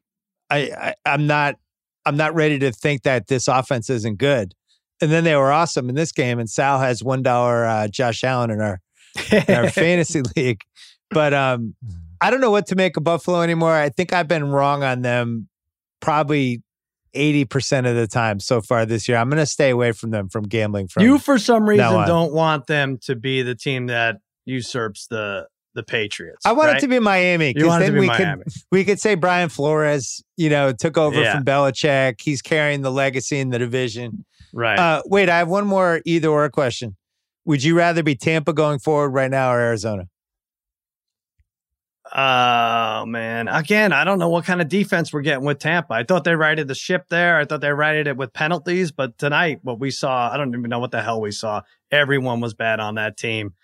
I, 0.51 0.71
I 0.79 0.95
I'm 1.05 1.27
not 1.27 1.57
I'm 2.05 2.17
not 2.17 2.35
ready 2.35 2.59
to 2.61 2.71
think 2.71 3.03
that 3.03 3.27
this 3.27 3.49
offense 3.49 3.91
isn't 3.91 4.19
good. 4.19 4.55
And 5.01 5.11
then 5.11 5.25
they 5.25 5.35
were 5.35 5.51
awesome 5.51 5.89
in 5.89 5.95
this 5.95 6.13
game. 6.13 6.39
And 6.39 6.49
Sal 6.49 6.79
has 6.79 7.03
one 7.03 7.23
dollar 7.23 7.65
uh, 7.65 7.89
Josh 7.89 8.23
Allen 8.23 8.51
in 8.51 8.61
our 8.61 8.81
in 9.33 9.55
our 9.55 9.71
fantasy 9.71 10.23
league. 10.37 10.63
But 11.11 11.35
um, 11.35 11.75
I 12.21 12.31
don't 12.31 12.41
know 12.41 12.51
what 12.51 12.67
to 12.69 12.77
make 12.77 12.97
of 12.97 13.05
Buffalo 13.05 13.43
anymore. 13.43 13.75
I 13.75 13.89
think 13.89 14.13
I've 14.13 14.29
been 14.29 14.51
wrong 14.51 14.83
on 14.83 15.03
them 15.03 15.49
probably 16.01 16.63
80% 17.17 17.89
of 17.89 17.97
the 17.97 18.07
time 18.07 18.41
so 18.41 18.61
far 18.61 18.87
this 18.87 19.09
year. 19.09 19.17
I'm 19.17 19.29
going 19.29 19.39
to 19.39 19.47
stay 19.47 19.71
away 19.71 19.93
from 19.93 20.11
them 20.11 20.29
from 20.29 20.45
gambling 20.45 20.89
from 20.89 21.03
You 21.03 21.19
for 21.19 21.39
some 21.39 21.69
reason 21.69 22.07
don't 22.07 22.33
want 22.33 22.67
them 22.67 22.99
to 23.03 23.17
be 23.17 23.43
the 23.43 23.55
team 23.55 23.87
that 23.87 24.17
usurps 24.45 25.07
the 25.09 25.47
the 25.75 25.83
Patriots. 25.83 26.45
I 26.45 26.53
want 26.53 26.69
right? 26.69 26.79
it 26.79 26.81
to 26.81 26.89
be 26.89 26.99
Miami 26.99 27.53
because 27.53 27.79
then 27.79 27.99
we 27.99 28.07
Miami. 28.07 28.43
could 28.45 28.53
we 28.73 28.85
could 28.85 28.99
say 28.99 29.15
Brian 29.15 29.51
Flores, 29.51 30.25
you 30.37 30.49
know, 30.49 30.73
took 30.73 30.97
over 30.97 31.21
yeah. 31.21 31.35
from 31.35 31.45
Belichick. 31.45 32.21
He's 32.23 32.43
carrying 32.43 32.81
the 32.81 32.91
legacy 32.91 33.39
in 33.39 33.51
the 33.51 33.59
division. 33.59 34.25
Right. 34.53 34.79
Uh, 34.79 35.03
wait, 35.05 35.29
I 35.29 35.39
have 35.39 35.49
one 35.49 35.67
more 35.67 36.01
either 36.07 36.29
or 36.29 36.49
question. 36.49 36.97
Would 37.45 37.63
you 37.63 37.77
rather 37.77 38.03
be 38.03 38.17
Tampa 38.17 38.53
going 38.53 38.79
forward 38.79 39.11
right 39.11 39.31
now 39.31 39.53
or 39.53 39.61
Arizona? 39.61 40.05
Oh 42.15 43.05
man! 43.07 43.49
Again, 43.49 43.93
I 43.93 44.05
don't 44.05 44.19
know 44.19 44.29
what 44.29 44.45
kind 44.45 44.61
of 44.61 44.69
defense 44.69 45.13
we're 45.13 45.23
getting 45.23 45.45
with 45.45 45.59
Tampa. 45.59 45.95
I 45.95 46.05
thought 46.05 46.25
they 46.25 46.37
righted 46.37 46.69
the 46.69 46.75
ship 46.75 47.07
there. 47.09 47.39
I 47.39 47.45
thought 47.45 47.61
they 47.61 47.71
righted 47.71 48.07
it 48.07 48.17
with 48.17 48.33
penalties, 48.33 48.93
but 48.93 49.19
tonight, 49.19 49.59
what 49.63 49.81
we 49.81 49.91
saw, 49.91 50.31
I 50.33 50.37
don't 50.37 50.55
even 50.55 50.71
know 50.71 50.79
what 50.79 50.93
the 50.93 51.03
hell 51.03 51.21
we 51.21 51.33
saw. 51.33 51.63
Everyone 51.91 52.41
was 52.41 52.55
bad 52.55 52.79
on 52.79 52.95
that 52.95 53.17
team. 53.17 53.55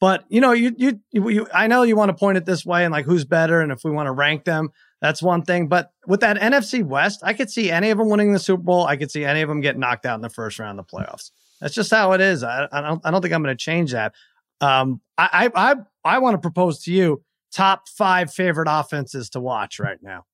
But 0.00 0.24
you 0.28 0.40
know, 0.40 0.50
you 0.50 0.74
you, 0.76 1.00
you, 1.12 1.28
you 1.28 1.46
I 1.54 1.68
know 1.68 1.84
you 1.84 1.94
want 1.94 2.08
to 2.08 2.14
point 2.14 2.36
it 2.36 2.44
this 2.44 2.66
way 2.66 2.84
and 2.84 2.90
like 2.90 3.04
who's 3.04 3.24
better, 3.24 3.60
and 3.60 3.70
if 3.70 3.84
we 3.84 3.92
want 3.92 4.08
to 4.08 4.12
rank 4.12 4.42
them, 4.44 4.70
that's 5.00 5.22
one 5.22 5.42
thing. 5.42 5.68
But 5.68 5.92
with 6.08 6.20
that 6.20 6.38
NFC 6.38 6.84
West, 6.84 7.20
I 7.22 7.34
could 7.34 7.50
see 7.50 7.70
any 7.70 7.90
of 7.90 7.98
them 7.98 8.08
winning 8.08 8.32
the 8.32 8.40
Super 8.40 8.64
Bowl. 8.64 8.84
I 8.84 8.96
could 8.96 9.12
see 9.12 9.24
any 9.24 9.42
of 9.42 9.48
them 9.48 9.60
getting 9.60 9.80
knocked 9.80 10.06
out 10.06 10.16
in 10.16 10.22
the 10.22 10.28
first 10.28 10.58
round 10.58 10.80
of 10.80 10.88
the 10.88 10.96
playoffs. 10.96 11.30
That's 11.60 11.74
just 11.74 11.92
how 11.92 12.12
it 12.12 12.20
is. 12.20 12.42
I, 12.42 12.66
I 12.72 12.80
don't 12.80 13.00
I 13.04 13.12
don't 13.12 13.22
think 13.22 13.32
I'm 13.32 13.44
going 13.44 13.56
to 13.56 13.64
change 13.64 13.92
that. 13.92 14.12
Um, 14.60 15.00
I 15.16 15.50
I 15.54 15.70
I, 15.70 15.74
I 16.04 16.18
want 16.18 16.34
to 16.34 16.38
propose 16.38 16.82
to 16.82 16.92
you 16.92 17.22
top 17.52 17.88
five 17.88 18.32
favorite 18.32 18.68
offenses 18.70 19.30
to 19.30 19.40
watch 19.40 19.78
right 19.78 19.98
now. 20.02 20.24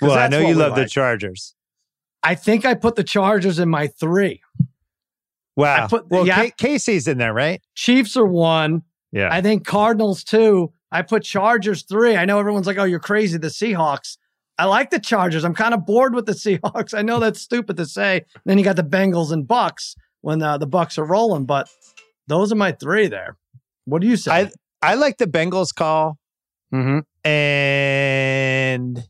Well, 0.00 0.12
I 0.12 0.28
know 0.28 0.40
you 0.40 0.54
love 0.54 0.72
like. 0.72 0.84
the 0.84 0.88
Chargers. 0.88 1.54
I 2.22 2.34
think 2.34 2.64
I 2.64 2.74
put 2.74 2.96
the 2.96 3.04
Chargers 3.04 3.58
in 3.58 3.68
my 3.68 3.86
three. 3.86 4.42
Wow. 5.56 5.86
Put, 5.86 6.10
well, 6.10 6.26
yeah, 6.26 6.48
K- 6.48 6.74
KC's 6.74 7.08
in 7.08 7.18
there, 7.18 7.32
right? 7.32 7.62
Chiefs 7.74 8.16
are 8.16 8.26
one. 8.26 8.82
Yeah. 9.12 9.28
I 9.32 9.40
think 9.40 9.66
Cardinals 9.66 10.22
two. 10.22 10.72
I 10.92 11.02
put 11.02 11.24
Chargers 11.24 11.82
three. 11.82 12.16
I 12.16 12.24
know 12.24 12.38
everyone's 12.38 12.66
like, 12.66 12.78
oh, 12.78 12.84
you're 12.84 13.00
crazy. 13.00 13.38
The 13.38 13.48
Seahawks. 13.48 14.18
I 14.58 14.64
like 14.64 14.90
the 14.90 14.98
Chargers. 14.98 15.44
I'm 15.44 15.54
kind 15.54 15.74
of 15.74 15.86
bored 15.86 16.14
with 16.14 16.26
the 16.26 16.32
Seahawks. 16.32 16.96
I 16.96 17.02
know 17.02 17.18
that's 17.18 17.40
stupid 17.40 17.76
to 17.78 17.86
say. 17.86 18.24
Then 18.44 18.58
you 18.58 18.64
got 18.64 18.76
the 18.76 18.84
Bengals 18.84 19.32
and 19.32 19.46
Bucks 19.46 19.96
when 20.20 20.42
uh, 20.42 20.58
the 20.58 20.66
Bucks 20.66 20.98
are 20.98 21.04
rolling, 21.04 21.46
but 21.46 21.68
those 22.26 22.52
are 22.52 22.56
my 22.56 22.72
three 22.72 23.08
there. 23.08 23.36
What 23.84 24.02
do 24.02 24.08
you 24.08 24.16
say? 24.16 24.32
I 24.32 24.50
I 24.82 24.94
like 24.94 25.18
the 25.18 25.26
Bengals 25.26 25.74
call. 25.74 26.18
Mm-hmm. 26.76 27.28
And 27.28 29.04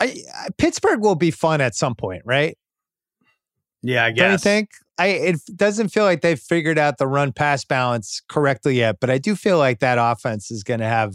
I, 0.00 0.16
I, 0.34 0.48
Pittsburgh 0.58 1.00
will 1.00 1.14
be 1.14 1.30
fun 1.30 1.60
at 1.60 1.74
some 1.74 1.94
point, 1.94 2.22
right? 2.24 2.56
Yeah, 3.82 4.04
I 4.04 4.10
guess. 4.10 4.22
Don't 4.22 4.32
you 4.32 4.38
think? 4.38 4.70
I 4.98 5.06
it 5.06 5.36
doesn't 5.56 5.88
feel 5.88 6.04
like 6.04 6.20
they've 6.20 6.38
figured 6.38 6.78
out 6.78 6.98
the 6.98 7.06
run 7.06 7.32
pass 7.32 7.64
balance 7.64 8.22
correctly 8.28 8.76
yet, 8.76 8.98
but 9.00 9.10
I 9.10 9.18
do 9.18 9.34
feel 9.34 9.58
like 9.58 9.80
that 9.80 9.98
offense 9.98 10.50
is 10.50 10.62
going 10.62 10.80
to 10.80 10.86
have 10.86 11.14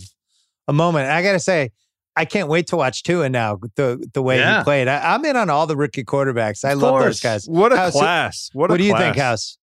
a 0.67 0.73
moment. 0.73 1.09
I 1.09 1.21
got 1.21 1.33
to 1.33 1.39
say, 1.39 1.71
I 2.15 2.25
can't 2.25 2.49
wait 2.49 2.67
to 2.67 2.77
watch 2.77 3.03
Tua 3.03 3.29
now. 3.29 3.59
The 3.75 4.05
the 4.13 4.21
way 4.21 4.39
yeah. 4.39 4.59
he 4.59 4.63
played, 4.63 4.87
I, 4.87 5.15
am 5.15 5.23
in 5.25 5.35
on 5.35 5.49
all 5.49 5.67
the 5.67 5.77
rookie 5.77 6.03
quarterbacks. 6.03 6.65
I 6.65 6.71
of 6.71 6.79
love 6.79 6.91
course. 6.91 7.05
those 7.05 7.19
guys. 7.21 7.45
What 7.45 7.71
a 7.71 7.77
House, 7.77 7.93
class! 7.93 8.49
What, 8.53 8.69
what 8.69 8.77
do 8.77 8.83
you 8.83 8.97
think, 8.97 9.15
House? 9.15 9.56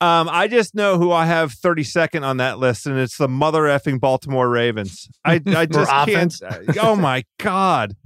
Um, 0.00 0.28
I 0.30 0.46
just 0.46 0.76
know 0.76 0.96
who 0.96 1.10
I 1.10 1.26
have 1.26 1.52
32nd 1.52 2.22
on 2.22 2.36
that 2.36 2.58
list, 2.58 2.86
and 2.86 2.96
it's 2.98 3.18
the 3.18 3.26
mother 3.26 3.62
effing 3.62 3.98
Baltimore 3.98 4.48
Ravens. 4.48 5.08
I, 5.24 5.40
I 5.46 5.66
just 5.66 5.90
can't. 5.90 6.34
Oh 6.80 6.94
my 6.94 7.24
god! 7.38 7.96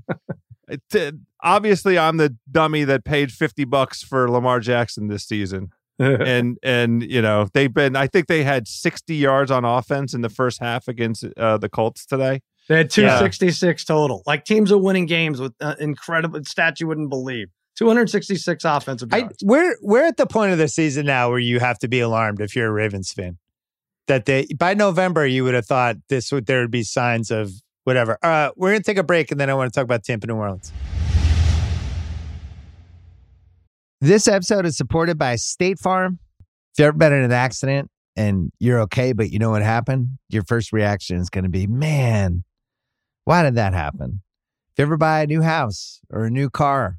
It, 0.69 1.15
obviously, 1.43 1.99
I'm 1.99 2.17
the 2.17 2.35
dummy 2.51 2.85
that 2.85 3.05
paid 3.05 3.31
50 3.31 3.65
bucks 3.65 4.03
for 4.03 4.31
Lamar 4.31 4.61
Jackson 4.61 5.09
this 5.09 5.25
season, 5.25 5.71
and 5.99 6.59
and 6.63 7.03
you 7.03 7.21
know 7.21 7.49
they've 7.53 7.73
been. 7.73 7.95
I 7.95 8.07
think 8.07 8.27
they 8.27 8.43
had 8.43 8.67
60 8.67 9.15
yards 9.15 9.51
on 9.51 9.67
offense 9.67 10.15
in 10.15 10.23
the 10.23 10.31
first 10.31 10.61
half 10.61 10.89
against 10.89 11.27
uh, 11.37 11.59
the 11.59 11.69
Colts 11.69 12.07
today. 12.07 12.41
They 12.69 12.77
had 12.79 12.91
266 12.91 13.83
yeah. 13.83 13.95
total. 13.95 14.23
Like 14.25 14.45
teams 14.45 14.73
are 14.73 14.79
winning 14.79 15.07
games 15.07 15.41
with 15.41 15.53
uh, 15.61 15.75
incredible 15.79 16.41
stats 16.41 16.81
you 16.81 16.87
wouldn't 16.87 17.11
believe. 17.11 17.49
266 17.77 18.65
offensive 18.65 19.11
yards. 19.11 19.43
I, 19.43 19.47
we're 19.47 19.77
we're 19.81 20.05
at 20.05 20.17
the 20.17 20.27
point 20.27 20.53
of 20.53 20.59
the 20.59 20.69
season 20.69 21.07
now 21.07 21.31
where 21.31 21.39
you 21.39 21.61
have 21.61 21.79
to 21.81 21.89
be 21.89 22.01
alarmed 22.01 22.41
if 22.41 22.55
you're 22.55 22.69
a 22.69 22.73
Ravens 22.73 23.13
fan. 23.13 23.39
That 24.09 24.27
they 24.27 24.47
by 24.59 24.75
November 24.75 25.27
you 25.27 25.45
would 25.45 25.55
have 25.55 25.67
thought 25.67 25.97
this 26.09 26.33
would 26.33 26.47
there 26.47 26.61
would 26.61 26.71
be 26.71 26.83
signs 26.83 27.31
of 27.31 27.51
whatever. 27.85 28.19
Uh, 28.23 28.51
we're 28.57 28.71
going 28.71 28.83
to 28.83 28.85
take 28.85 28.99
a 28.99 29.03
break 29.03 29.31
and 29.31 29.41
then 29.41 29.49
I 29.49 29.55
want 29.55 29.73
to 29.73 29.77
talk 29.77 29.85
about 29.85 30.05
Tampa, 30.05 30.27
New 30.27 30.35
Orleans. 30.35 30.73
This 34.01 34.27
episode 34.27 34.67
is 34.67 34.77
supported 34.77 35.17
by 35.17 35.37
State 35.37 35.79
Farm. 35.79 36.19
If 36.73 36.79
you've 36.79 36.89
ever 36.89 36.97
been 36.97 37.13
in 37.13 37.23
an 37.23 37.33
accident 37.33 37.89
and 38.17 38.51
you're 38.59 38.81
okay, 38.81 39.13
but 39.13 39.31
you 39.31 39.39
know 39.39 39.51
what 39.51 39.63
happened, 39.63 40.19
your 40.29 40.43
first 40.43 40.73
reaction 40.73 41.19
is 41.19 41.31
going 41.31 41.45
to 41.45 41.51
be, 41.51 41.69
man, 41.69 42.43
why 43.25 43.45
did 43.45 43.55
that 43.55 43.75
happen? 43.75 44.23
If 44.73 44.79
you 44.79 44.87
ever 44.87 44.97
buy 44.97 45.23
a 45.23 45.27
new 45.27 45.43
house 45.43 46.01
or 46.11 46.25
a 46.25 46.31
new 46.31 46.51
car 46.51 46.99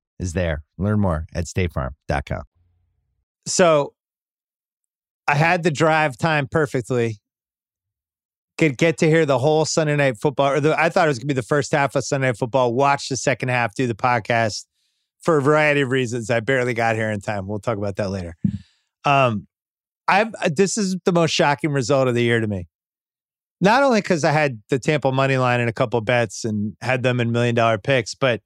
is 0.21 0.33
there. 0.33 0.63
Learn 0.77 0.99
more 0.99 1.25
at 1.33 1.45
statefarm.com. 1.45 2.43
So 3.47 3.93
I 5.27 5.35
had 5.35 5.63
the 5.63 5.71
drive 5.71 6.17
time 6.17 6.47
perfectly. 6.49 7.19
Could 8.57 8.77
get 8.77 8.97
to 8.99 9.09
hear 9.09 9.25
the 9.25 9.39
whole 9.39 9.65
Sunday 9.65 9.95
night 9.95 10.17
football. 10.17 10.51
Or 10.51 10.59
the, 10.59 10.79
I 10.79 10.89
thought 10.89 11.05
it 11.05 11.09
was 11.09 11.17
going 11.17 11.27
to 11.27 11.33
be 11.33 11.39
the 11.39 11.41
first 11.41 11.71
half 11.71 11.95
of 11.95 12.05
Sunday 12.05 12.27
night 12.27 12.37
football. 12.37 12.73
Watch 12.73 13.09
the 13.09 13.17
second 13.17 13.49
half, 13.49 13.73
do 13.73 13.87
the 13.87 13.95
podcast 13.95 14.65
for 15.21 15.37
a 15.37 15.41
variety 15.41 15.81
of 15.81 15.89
reasons. 15.89 16.29
I 16.29 16.39
barely 16.39 16.73
got 16.73 16.95
here 16.95 17.09
in 17.09 17.21
time. 17.21 17.47
We'll 17.47 17.59
talk 17.59 17.77
about 17.77 17.95
that 17.95 18.11
later. 18.11 18.35
Um, 19.03 19.47
I've 20.07 20.33
this 20.55 20.77
is 20.77 20.97
the 21.05 21.11
most 21.11 21.31
shocking 21.31 21.71
result 21.71 22.07
of 22.07 22.15
the 22.15 22.23
year 22.23 22.39
to 22.39 22.47
me. 22.47 22.67
Not 23.61 23.83
only 23.83 24.01
because 24.01 24.23
I 24.23 24.31
had 24.31 24.61
the 24.69 24.79
Tampa 24.79 25.11
money 25.11 25.37
line 25.37 25.59
and 25.59 25.69
a 25.69 25.73
couple 25.73 26.01
bets 26.01 26.43
and 26.43 26.75
had 26.81 27.03
them 27.03 27.19
in 27.19 27.31
million 27.31 27.55
dollar 27.55 27.77
picks, 27.77 28.13
but 28.13 28.41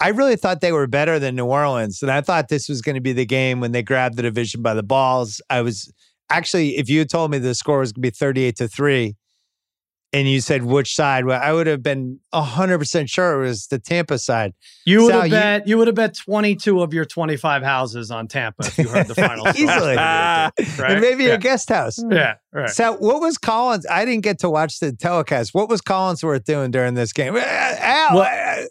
I 0.00 0.08
really 0.08 0.36
thought 0.36 0.60
they 0.60 0.72
were 0.72 0.86
better 0.86 1.18
than 1.18 1.36
New 1.36 1.46
Orleans. 1.46 2.02
And 2.02 2.10
I 2.10 2.20
thought 2.20 2.48
this 2.48 2.68
was 2.68 2.82
going 2.82 2.96
to 2.96 3.00
be 3.00 3.12
the 3.12 3.26
game 3.26 3.60
when 3.60 3.72
they 3.72 3.82
grabbed 3.82 4.16
the 4.16 4.22
division 4.22 4.62
by 4.62 4.74
the 4.74 4.82
balls. 4.82 5.40
I 5.50 5.62
was 5.62 5.92
actually, 6.30 6.76
if 6.76 6.88
you 6.88 7.00
had 7.00 7.10
told 7.10 7.30
me 7.30 7.38
the 7.38 7.54
score 7.54 7.78
was 7.78 7.92
going 7.92 8.02
to 8.02 8.10
be 8.10 8.10
38 8.10 8.56
to 8.56 8.68
3, 8.68 9.14
and 10.14 10.30
you 10.30 10.40
said 10.40 10.64
which 10.64 10.94
side, 10.94 11.24
well, 11.24 11.40
I 11.42 11.52
would 11.52 11.66
have 11.66 11.82
been 11.82 12.20
hundred 12.32 12.78
percent 12.78 13.10
sure 13.10 13.42
it 13.42 13.48
was 13.48 13.66
the 13.66 13.80
Tampa 13.80 14.16
side. 14.16 14.54
You 14.86 15.02
would 15.02 15.10
Sal, 15.10 15.22
have 15.22 15.30
bet. 15.30 15.66
You, 15.66 15.72
you, 15.72 15.78
would 15.78 15.88
have 15.88 15.96
bet 15.96 16.14
twenty 16.14 16.54
two 16.54 16.82
of 16.82 16.94
your 16.94 17.04
twenty 17.04 17.36
five 17.36 17.64
houses 17.64 18.12
on 18.12 18.28
Tampa 18.28 18.64
if 18.64 18.78
you 18.78 18.88
heard 18.88 19.08
the 19.08 19.16
final 19.16 19.48
easily, 19.56 19.96
right? 19.96 20.52
And 20.58 21.00
maybe 21.00 21.24
yeah. 21.24 21.34
a 21.34 21.38
guest 21.38 21.68
house. 21.68 21.98
Yeah, 22.08 22.36
right. 22.52 22.70
So, 22.70 22.92
what 22.92 23.20
was 23.20 23.36
Collins? 23.38 23.86
I 23.90 24.04
didn't 24.04 24.22
get 24.22 24.38
to 24.40 24.50
watch 24.50 24.78
the 24.78 24.92
telecast. 24.92 25.52
What 25.52 25.68
was 25.68 25.82
Collinsworth 25.82 26.44
doing 26.44 26.70
during 26.70 26.94
this 26.94 27.12
game? 27.12 27.36
Al, 27.36 28.16
well, 28.16 28.22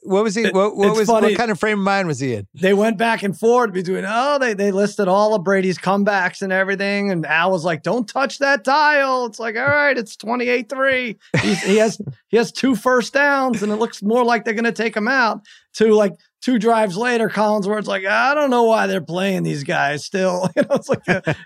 what 0.04 0.24
was 0.24 0.36
he? 0.36 0.50
What, 0.50 0.76
what 0.76 0.96
was 0.96 1.08
funny. 1.08 1.30
what 1.30 1.38
kind 1.38 1.52
of 1.52 1.60
frame 1.60 1.80
of 1.80 1.86
mind 1.86 2.08
was 2.08 2.20
he 2.20 2.36
in? 2.36 2.48
They 2.54 2.74
went 2.74 2.98
back 2.98 3.24
and 3.24 3.38
forth 3.38 3.74
between. 3.74 4.06
Oh, 4.08 4.38
they 4.40 4.54
they 4.54 4.72
listed 4.72 5.08
all 5.08 5.36
of 5.36 5.44
Brady's 5.44 5.78
comebacks 5.78 6.42
and 6.42 6.52
everything, 6.52 7.12
and 7.12 7.26
Al 7.26 7.52
was 7.52 7.64
like, 7.66 7.84
"Don't 7.84 8.08
touch 8.08 8.40
that 8.40 8.64
dial." 8.64 9.26
It's 9.26 9.40
like, 9.40 9.56
all 9.56 9.66
right, 9.66 9.98
it's 9.98 10.16
twenty 10.16 10.50
eight 10.50 10.70
three 10.70 11.18
he 11.42 11.78
has 11.78 12.00
he 12.28 12.38
has 12.38 12.52
two 12.52 12.76
first 12.76 13.14
downs, 13.14 13.64
and 13.64 13.72
it 13.72 13.78
looks 13.78 14.02
more 14.02 14.24
like 14.24 14.46
they're 14.46 14.54
going 14.54 14.64
to 14.64 14.72
take 14.72 14.96
him 14.96 15.08
out. 15.08 15.42
To 15.76 15.96
like 15.96 16.14
two 16.42 16.60
drives 16.60 16.96
later, 16.96 17.30
Collinsworth's 17.30 17.88
like, 17.88 18.06
I 18.06 18.36
don't 18.36 18.50
know 18.50 18.64
why 18.64 18.86
they're 18.86 19.02
playing 19.02 19.44
these 19.44 19.64
guys 19.64 20.06
still. 20.06 20.50
You 20.56 20.62
know, 20.64 20.76
it's 20.76 20.90
like 20.90 21.02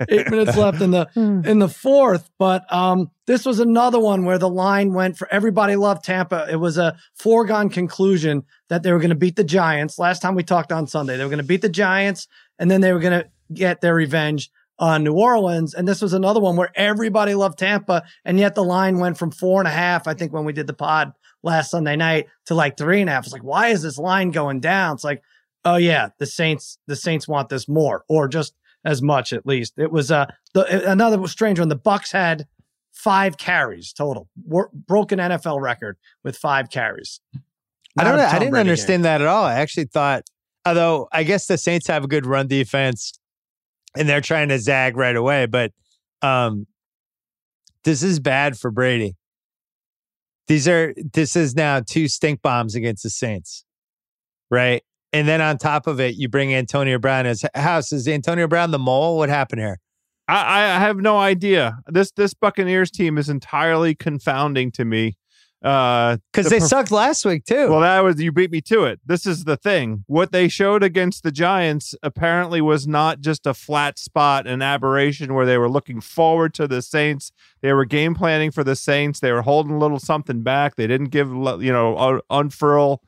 eight 0.10 0.30
minutes 0.32 0.58
left 0.58 0.82
in 0.82 0.92
the 0.92 1.06
hmm. 1.14 1.42
in 1.46 1.60
the 1.60 1.70
fourth. 1.70 2.30
But 2.38 2.72
um, 2.74 3.12
this 3.26 3.46
was 3.46 3.60
another 3.60 4.00
one 4.00 4.26
where 4.26 4.38
the 4.38 4.50
line 4.50 4.94
went 4.94 5.18
for 5.18 5.28
everybody 5.32 5.76
loved 5.76 6.04
Tampa. 6.04 6.48
It 6.50 6.58
was 6.58 6.78
a 6.78 6.98
foregone 7.16 7.70
conclusion 7.70 8.44
that 8.68 8.84
they 8.84 8.92
were 8.92 9.00
going 9.00 9.10
to 9.10 9.16
beat 9.16 9.38
the 9.38 9.44
Giants. 9.44 9.98
Last 9.98 10.22
time 10.22 10.36
we 10.36 10.44
talked 10.44 10.72
on 10.72 10.88
Sunday, 10.88 11.16
they 11.16 11.24
were 11.24 11.30
going 11.30 11.38
to 11.38 11.44
beat 11.44 11.62
the 11.62 11.70
Giants, 11.70 12.28
and 12.60 12.70
then 12.70 12.82
they 12.82 12.92
were 12.92 13.00
going 13.00 13.22
to 13.22 13.30
get 13.54 13.82
their 13.82 13.96
revenge 13.96 14.52
on 14.80 15.04
New 15.04 15.14
Orleans. 15.14 15.74
And 15.74 15.88
this 15.88 16.02
was 16.02 16.14
another 16.14 16.40
one 16.40 16.56
where 16.56 16.72
everybody 16.76 17.34
loved 17.34 17.60
Tampa. 17.60 18.04
And 18.26 18.40
yet 18.40 18.56
the 18.56 18.64
line 18.64 19.00
went 19.00 19.18
from 19.18 19.32
four 19.32 19.60
and 19.60 19.68
a 19.68 19.72
half, 19.72 20.08
I 20.08 20.14
think, 20.14 20.34
when 20.34 20.46
we 20.46 20.54
did 20.54 20.68
the 20.68 20.74
pod 20.74 21.14
last 21.48 21.72
Sunday 21.72 21.96
night 21.96 22.28
to 22.46 22.54
like 22.54 22.78
three 22.78 23.02
and 23.02 23.10
a 23.10 23.14
half. 23.14 23.24
It's 23.24 23.34
like, 23.34 23.44
why 23.44 23.70
is 23.70 23.82
this 23.82 23.98
line 23.98 24.30
going 24.32 24.60
down? 24.60 24.96
It's 24.96 25.04
like, 25.04 25.24
oh 25.66 25.78
yeah, 25.78 26.10
the 26.20 26.28
Saints, 26.28 26.78
the 26.86 26.96
Saints 26.96 27.28
want 27.28 27.50
this 27.50 27.68
more 27.68 28.04
or 28.08 28.28
just 28.28 28.54
as 28.86 29.02
much 29.02 29.34
at 29.34 29.46
least. 29.46 29.74
It 29.78 29.92
was 29.92 30.12
uh 30.12 30.28
the 30.54 30.90
another 30.92 31.26
strange 31.28 31.60
one. 31.60 31.70
The 31.70 31.76
Bucks 31.76 32.12
had 32.12 32.46
five 32.92 33.38
carries 33.38 33.94
total, 33.94 34.28
broken 34.36 35.20
NFL 35.20 35.62
record 35.62 35.98
with 36.24 36.38
five 36.38 36.70
carries. 36.70 37.20
Not 37.96 38.06
I 38.06 38.10
don't 38.10 38.18
know. 38.18 38.26
I 38.26 38.34
didn't 38.40 38.52
Brady 38.52 38.62
understand 38.62 39.00
game. 39.00 39.04
that 39.04 39.22
at 39.22 39.28
all. 39.28 39.46
I 39.46 39.56
actually 39.56 39.86
thought, 39.86 40.24
although 40.66 41.08
I 41.12 41.24
guess 41.24 41.48
the 41.48 41.58
Saints 41.58 41.88
have 41.88 42.04
a 42.04 42.08
good 42.08 42.26
run 42.26 42.48
defense 42.48 43.18
and 43.96 44.08
they're 44.08 44.22
trying 44.22 44.50
to 44.50 44.60
zag 44.60 44.96
right 44.98 45.16
away. 45.16 45.48
But 45.48 45.72
um, 46.22 46.68
this 47.84 48.04
is 48.04 48.20
bad 48.20 48.58
for 48.58 48.70
Brady. 48.70 49.16
These 50.48 50.68
are 50.68 50.94
this 51.14 51.36
is 51.36 51.56
now 51.56 51.82
two 51.82 52.08
stink 52.08 52.42
bombs 52.42 52.76
against 52.76 53.04
the 53.04 53.10
Saints, 53.10 53.66
right? 54.50 54.82
And 55.14 55.28
then 55.28 55.42
on 55.42 55.58
top 55.58 55.88
of 55.88 56.00
it, 56.00 56.16
you 56.16 56.30
bring 56.30 56.54
Antonio 56.54 57.00
Brown 57.00 57.26
as 57.26 57.44
house. 57.56 57.92
Is 57.92 58.08
Antonio 58.08 58.48
Brown 58.48 58.72
the 58.72 58.80
mole? 58.80 59.18
What 59.18 59.30
happened 59.30 59.62
here? 59.62 59.80
I, 60.28 60.64
I 60.64 60.80
have 60.80 60.98
no 60.98 61.18
idea. 61.18 61.80
This 61.88 62.12
this 62.12 62.34
Buccaneers 62.34 62.92
team 62.92 63.18
is 63.18 63.30
entirely 63.30 63.96
confounding 63.96 64.72
to 64.74 64.86
me. 64.86 65.16
Uh, 65.68 66.18
because 66.32 66.46
the 66.46 66.52
they 66.52 66.60
perf- 66.60 66.70
sucked 66.70 66.92
last 66.92 67.26
week 67.26 67.44
too. 67.44 67.70
Well, 67.70 67.82
that 67.82 68.00
was 68.00 68.22
you 68.22 68.32
beat 68.32 68.52
me 68.52 68.62
to 68.62 68.86
it. 68.86 69.02
This 69.06 69.26
is 69.26 69.44
the 69.44 69.58
thing. 69.58 70.06
What 70.08 70.32
they 70.32 70.48
showed 70.48 70.82
against 70.82 71.24
the 71.24 71.32
Giants 71.32 71.94
apparently 72.02 72.62
was 72.62 72.88
not 72.88 73.20
just 73.20 73.46
a 73.46 73.54
flat 73.54 74.00
spot, 74.00 74.48
an 74.48 74.62
aberration 74.62 75.34
where 75.34 75.46
they 75.46 75.58
were 75.58 75.70
looking 75.70 76.00
forward 76.00 76.54
to 76.54 76.70
the 76.70 76.82
Saints. 76.82 77.34
They 77.62 77.74
were 77.74 77.84
game 77.84 78.16
planning 78.16 78.50
for 78.50 78.64
the 78.64 78.78
Saints. 78.78 79.20
They 79.20 79.34
were 79.34 79.42
holding 79.42 79.74
a 79.74 79.78
little 79.78 80.00
something 80.00 80.42
back. 80.42 80.78
They 80.78 80.88
didn't 80.88 81.10
give 81.10 81.28
you 81.28 81.74
know 81.74 82.22
unfurl 82.30 83.02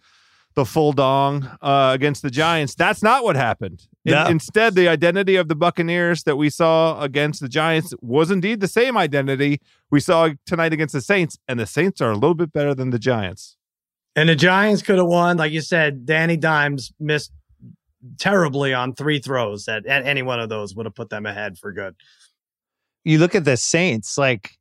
the 0.60 0.66
full 0.66 0.92
dong 0.92 1.50
uh, 1.62 1.92
against 1.96 2.22
the 2.22 2.30
Giants. 2.30 2.76
That's 2.76 3.02
not 3.02 3.24
what 3.24 3.38
happened. 3.38 3.88
In, 4.04 4.12
no. 4.12 4.26
Instead, 4.26 4.76
the 4.76 4.90
identity 4.90 5.38
of 5.38 5.48
the 5.48 5.56
Buccaneers 5.56 6.24
that 6.24 6.36
we 6.36 6.50
saw 6.50 7.02
against 7.02 7.40
the 7.40 7.48
Giants 7.48 7.94
was 8.02 8.30
indeed 8.30 8.60
the 8.60 8.68
same 8.68 8.98
identity 8.98 9.62
we 9.90 10.02
saw 10.02 10.32
tonight 10.46 10.74
against 10.74 10.94
the 10.94 11.00
Saints, 11.00 11.38
and 11.48 11.58
the 11.58 11.66
Saints 11.66 12.02
are 12.02 12.12
a 12.12 12.16
little 12.16 12.36
bit 12.36 12.52
better 12.52 12.76
than 12.76 12.90
the 12.90 13.00
Giants. 13.00 13.56
And 14.18 14.28
the 14.28 14.36
Giants 14.36 14.82
could 14.82 14.98
have 14.98 15.08
won, 15.08 15.38
like 15.38 15.54
you 15.54 15.62
said. 15.62 16.06
Danny 16.06 16.36
Dimes 16.36 16.92
missed 17.00 17.32
terribly 18.18 18.74
on 18.74 18.94
three 18.94 19.20
throws. 19.20 19.64
That 19.64 19.84
any 19.88 20.24
one 20.24 20.42
of 20.42 20.50
those 20.50 20.76
would 20.76 20.86
have 20.86 20.96
put 20.96 21.10
them 21.10 21.26
ahead 21.26 21.58
for 21.58 21.72
good. 21.72 21.96
You 23.06 23.18
look 23.18 23.34
at 23.34 23.46
the 23.46 23.56
Saints, 23.56 24.18
like 24.18 24.52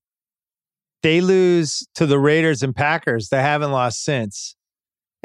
they 1.02 1.20
lose 1.20 1.88
to 1.96 2.06
the 2.06 2.20
Raiders 2.20 2.62
and 2.62 2.76
Packers. 2.76 3.30
They 3.30 3.42
haven't 3.42 3.72
lost 3.72 4.04
since 4.04 4.54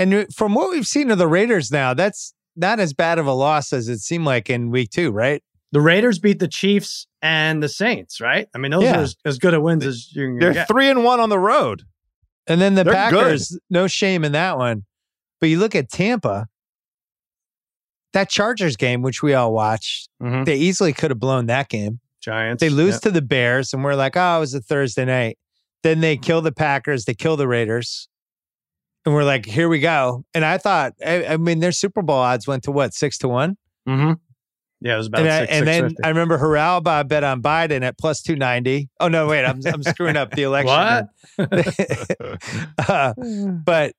and 0.04 0.34
from 0.34 0.54
what 0.54 0.70
we've 0.70 0.86
seen 0.86 1.10
of 1.12 1.18
the 1.18 1.28
Raiders 1.28 1.72
now, 1.72 1.94
that's 1.94 2.34
not 2.56 2.80
as 2.80 2.94
bad 2.94 3.20
of 3.20 3.26
a 3.26 3.32
loss 3.32 3.72
as 3.72 3.88
it 3.88 4.00
seemed 4.00 4.26
like 4.26 4.50
in 4.50 4.70
week 4.70 4.89
two, 4.89 5.12
right? 5.12 5.42
The 5.72 5.82
Raiders 5.82 6.20
beat 6.20 6.39
the 6.39 6.48
Chiefs 6.48 7.08
and 7.22 7.63
the 7.63 7.70
Saints, 7.70 8.20
right? 8.22 8.48
I 8.54 8.58
mean, 8.58 8.72
those 8.72 8.84
yeah. 8.84 9.00
are 9.00 9.04
as, 9.04 9.16
as, 9.26 9.39
good 9.39 9.54
a 9.54 9.62
wins 9.62 9.86
as 9.86 10.13
you 10.13 10.28
can 10.28 10.39
They're 10.39 10.54
get. 10.54 10.68
three 10.68 10.89
and 10.89 11.04
one 11.04 11.20
on 11.20 11.30
the 11.30 11.39
road. 11.39 11.84
And 12.46 12.60
then 12.60 12.76
the 12.76 12.84
They're 12.84 12.94
Packers, 12.94 13.50
good. 13.50 13.60
no 13.70 13.88
shame 13.88 14.24
in 14.26 14.34
that 14.34 14.58
one. 14.58 14.84
But 15.39 15.48
you 15.48 15.58
look 15.58 15.74
at 15.74 15.89
Tampa, 15.89 16.48
that 18.12 18.30
Chargers 18.30 18.76
game, 18.76 19.02
which 19.02 19.24
we 19.24 19.34
all 19.34 19.54
watched, 19.54 20.10
mm-hmm. 20.22 20.44
they 20.44 20.58
easily 20.58 20.94
could 20.94 21.12
have 21.12 21.20
blown 21.20 21.48
that 21.48 21.70
game. 21.70 22.00
Giants. 22.22 22.62
They 22.62 22.70
lose 22.70 23.00
to 23.02 23.12
the 23.12 23.22
Bears, 23.22 23.74
and 23.74 23.84
we're 23.84 23.96
like, 23.96 24.16
oh, 24.16 24.38
it 24.38 24.39
was 24.42 24.54
a 24.54 24.62
Thursday 24.62 25.06
night. 25.06 25.38
Then 25.82 26.02
they 26.02 26.16
kill 26.16 26.42
the 26.42 26.54
Packers, 26.54 27.06
they 27.06 27.13
kill 27.13 27.36
the 27.36 27.48
Raiders 27.48 28.08
and 29.06 29.13
we're 29.13 29.24
like, 29.24 29.46
here 29.46 29.68
we 29.70 29.80
go. 29.80 30.24
And 30.34 30.46
I 30.46 30.58
thought, 30.58 30.94
I, 31.06 31.26
I 31.26 31.38
mean, 31.38 31.60
their 31.60 31.72
Super 31.72 32.02
Bowl 32.02 32.18
odds 32.18 32.48
went 32.48 32.63
to 32.63 32.72
what, 32.72 32.94
six 32.94 33.18
to 33.20 33.28
one? 33.28 33.58
Mm-hmm. 33.88 34.13
Yeah, 34.82 34.96
it 34.96 34.98
was 34.98 35.08
about 35.08 35.26
and, 35.26 35.48
six, 35.48 35.52
I, 35.52 35.56
and 35.56 35.68
then 35.68 35.96
I 36.04 36.10
remember 36.10 36.38
Haralabob 36.38 37.08
bet 37.08 37.24
on 37.24 37.42
Biden 37.42 37.84
at 37.84 37.98
plus 37.98 38.22
290. 38.22 38.89
Oh, 39.00 39.08
no, 39.08 39.28
wait, 39.28 39.46
I'm, 39.46 39.62
I'm 39.66 39.84
screwing 39.84 40.18
up 40.18 40.32
the 40.32 40.44
election. 40.44 41.10
what? 41.38 42.39
uh, 42.89 43.13
but 43.66 43.94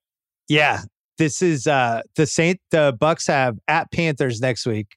yeah, 0.48 0.82
this 1.18 1.42
is 1.42 1.66
uh, 1.66 2.02
the 2.16 2.26
Saint, 2.26 2.60
the 2.70 2.96
Bucks 2.98 3.26
have 3.26 3.58
at 3.68 3.90
Panthers 3.92 4.40
next 4.40 4.66
week, 4.66 4.96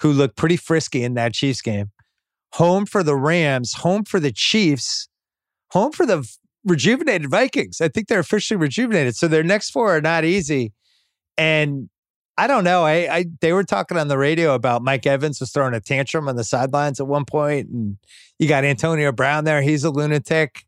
who 0.00 0.12
look 0.12 0.36
pretty 0.36 0.56
frisky 0.56 1.02
in 1.02 1.14
that 1.14 1.34
Chiefs 1.34 1.60
game. 1.60 1.90
Home 2.54 2.86
for 2.86 3.02
the 3.02 3.14
Rams, 3.14 3.74
home 3.74 4.04
for 4.04 4.20
the 4.20 4.32
Chiefs, 4.32 5.08
home 5.70 5.92
for 5.92 6.06
the 6.06 6.28
rejuvenated 6.64 7.30
Vikings. 7.30 7.80
I 7.80 7.88
think 7.88 8.08
they're 8.08 8.20
officially 8.20 8.58
rejuvenated. 8.58 9.16
So 9.16 9.28
their 9.28 9.42
next 9.42 9.70
four 9.70 9.96
are 9.96 10.00
not 10.00 10.24
easy. 10.24 10.72
And 11.38 11.88
I 12.38 12.46
don't 12.46 12.64
know. 12.64 12.84
I, 12.84 13.14
I 13.14 13.24
they 13.42 13.52
were 13.52 13.64
talking 13.64 13.98
on 13.98 14.08
the 14.08 14.16
radio 14.16 14.54
about 14.54 14.82
Mike 14.82 15.06
Evans 15.06 15.40
was 15.40 15.52
throwing 15.52 15.74
a 15.74 15.80
tantrum 15.80 16.26
on 16.26 16.36
the 16.36 16.44
sidelines 16.44 16.98
at 16.98 17.06
one 17.06 17.26
point, 17.26 17.68
and 17.68 17.98
you 18.38 18.48
got 18.48 18.64
Antonio 18.64 19.12
Brown 19.12 19.44
there. 19.44 19.60
He's 19.60 19.84
a 19.84 19.90
lunatic. 19.90 20.64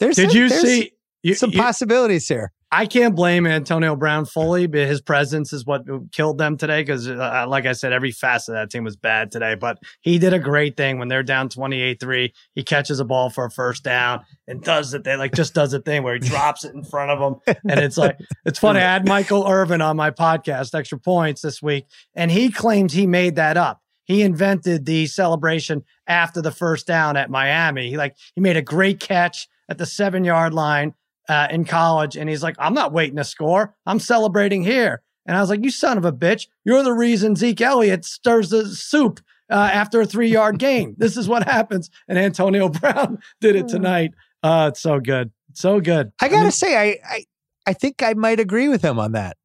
There's 0.00 0.16
Did 0.16 0.30
some, 0.30 0.38
you 0.38 0.48
see 0.48 0.92
you, 1.22 1.34
some 1.34 1.50
you- 1.50 1.58
possibilities 1.58 2.26
here? 2.26 2.53
I 2.76 2.86
can't 2.86 3.14
blame 3.14 3.46
Antonio 3.46 3.94
Brown 3.94 4.24
fully, 4.24 4.66
but 4.66 4.80
his 4.80 5.00
presence 5.00 5.52
is 5.52 5.64
what 5.64 5.84
killed 6.10 6.38
them 6.38 6.56
today. 6.56 6.82
Because, 6.82 7.08
uh, 7.08 7.44
like 7.46 7.66
I 7.66 7.72
said, 7.72 7.92
every 7.92 8.10
facet 8.10 8.52
of 8.52 8.60
that 8.60 8.70
team 8.70 8.82
was 8.82 8.96
bad 8.96 9.30
today. 9.30 9.54
But 9.54 9.78
he 10.00 10.18
did 10.18 10.32
a 10.32 10.40
great 10.40 10.76
thing 10.76 10.98
when 10.98 11.06
they're 11.06 11.22
down 11.22 11.48
twenty-eight 11.48 12.00
three. 12.00 12.34
He 12.56 12.64
catches 12.64 12.98
a 12.98 13.04
ball 13.04 13.30
for 13.30 13.44
a 13.44 13.50
first 13.50 13.84
down 13.84 14.24
and 14.48 14.60
does 14.60 14.92
it. 14.92 15.04
They 15.04 15.14
like 15.14 15.34
just 15.34 15.54
does 15.54 15.72
a 15.72 15.78
thing 15.78 16.02
where 16.02 16.14
he 16.14 16.18
drops 16.18 16.64
it 16.64 16.74
in 16.74 16.82
front 16.82 17.12
of 17.12 17.20
them, 17.20 17.56
and 17.68 17.78
it's 17.78 17.96
like 17.96 18.18
it's 18.44 18.58
funny. 18.58 18.80
I 18.80 18.92
had 18.92 19.06
Michael 19.06 19.46
Irvin 19.46 19.80
on 19.80 19.96
my 19.96 20.10
podcast, 20.10 20.74
Extra 20.74 20.98
Points, 20.98 21.42
this 21.42 21.62
week, 21.62 21.86
and 22.16 22.28
he 22.32 22.50
claims 22.50 22.92
he 22.92 23.06
made 23.06 23.36
that 23.36 23.56
up. 23.56 23.82
He 24.02 24.22
invented 24.22 24.84
the 24.84 25.06
celebration 25.06 25.84
after 26.08 26.42
the 26.42 26.50
first 26.50 26.88
down 26.88 27.16
at 27.16 27.30
Miami. 27.30 27.88
He 27.90 27.96
like 27.96 28.16
he 28.34 28.40
made 28.40 28.56
a 28.56 28.62
great 28.62 28.98
catch 28.98 29.46
at 29.68 29.78
the 29.78 29.86
seven 29.86 30.24
yard 30.24 30.52
line 30.52 30.94
uh, 31.28 31.48
in 31.50 31.64
college, 31.64 32.16
and 32.16 32.28
he's 32.28 32.42
like, 32.42 32.56
"I'm 32.58 32.74
not 32.74 32.92
waiting 32.92 33.16
to 33.16 33.24
score. 33.24 33.74
I'm 33.86 33.98
celebrating 34.00 34.62
here." 34.62 35.02
And 35.26 35.36
I 35.36 35.40
was 35.40 35.50
like, 35.50 35.64
"You 35.64 35.70
son 35.70 35.98
of 35.98 36.04
a 36.04 36.12
bitch! 36.12 36.48
You're 36.64 36.82
the 36.82 36.92
reason 36.92 37.36
Zeke 37.36 37.60
Elliott 37.60 38.04
stirs 38.04 38.50
the 38.50 38.66
soup 38.68 39.20
uh, 39.50 39.70
after 39.72 40.00
a 40.00 40.06
three 40.06 40.28
yard 40.28 40.58
game. 40.58 40.94
This 40.98 41.16
is 41.16 41.28
what 41.28 41.44
happens." 41.44 41.90
And 42.08 42.18
Antonio 42.18 42.68
Brown 42.80 43.18
did 43.40 43.56
it 43.56 43.68
tonight. 43.68 44.12
Uh, 44.42 44.70
it's 44.72 44.80
so 44.80 45.00
good, 45.00 45.32
so 45.52 45.80
good. 45.80 46.12
I 46.20 46.28
gotta 46.28 46.42
mean, 46.42 46.50
say, 46.50 46.76
I, 46.76 46.98
I 47.08 47.24
I 47.66 47.72
think 47.72 48.02
I 48.02 48.14
might 48.14 48.40
agree 48.40 48.68
with 48.68 48.82
him 48.82 48.98
on 48.98 49.12
that 49.12 49.36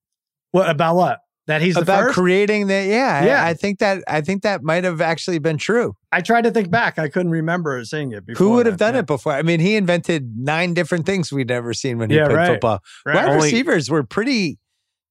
what 0.52 0.70
about 0.70 0.96
what 0.96 1.20
that 1.50 1.62
he's 1.62 1.76
the 1.76 1.82
about 1.82 2.04
first? 2.06 2.16
creating 2.16 2.68
the. 2.68 2.74
Yeah, 2.74 3.26
Yeah. 3.26 3.44
I, 3.44 3.50
I 3.50 3.54
think 3.54 3.80
that 3.80 4.04
I 4.08 4.22
think 4.22 4.44
that 4.44 4.64
might 4.64 4.86
have 4.86 5.02
actually 5.02 5.40
been 5.40 5.58
true. 5.58 5.96
I 6.12 6.22
tried 6.22 6.46
to 6.46 6.52
think 6.52 6.72
back. 6.72 6.98
I 6.98 7.10
couldn't 7.10 7.32
remember 7.32 7.84
seeing 7.84 8.12
it 8.14 8.26
before. 8.26 8.48
Who 8.48 8.54
would 8.54 8.66
have 8.66 8.78
done 8.78 8.94
Yeah. 8.94 9.02
it 9.02 9.06
before? 9.08 9.34
I 9.34 9.42
mean, 9.42 9.60
he 9.60 9.76
invented 9.76 10.38
nine 10.38 10.74
different 10.74 11.06
things 11.06 11.32
we'd 11.32 11.50
never 11.50 11.74
seen 11.74 11.98
when 11.98 12.10
he 12.10 12.16
Yeah, 12.16 12.26
played 12.26 12.36
right. 12.36 12.48
football. 12.48 12.80
Right. 13.06 13.16
Wide 13.16 13.26
Only- 13.30 13.44
receivers 13.48 13.90
were 13.90 14.04
pretty 14.04 14.58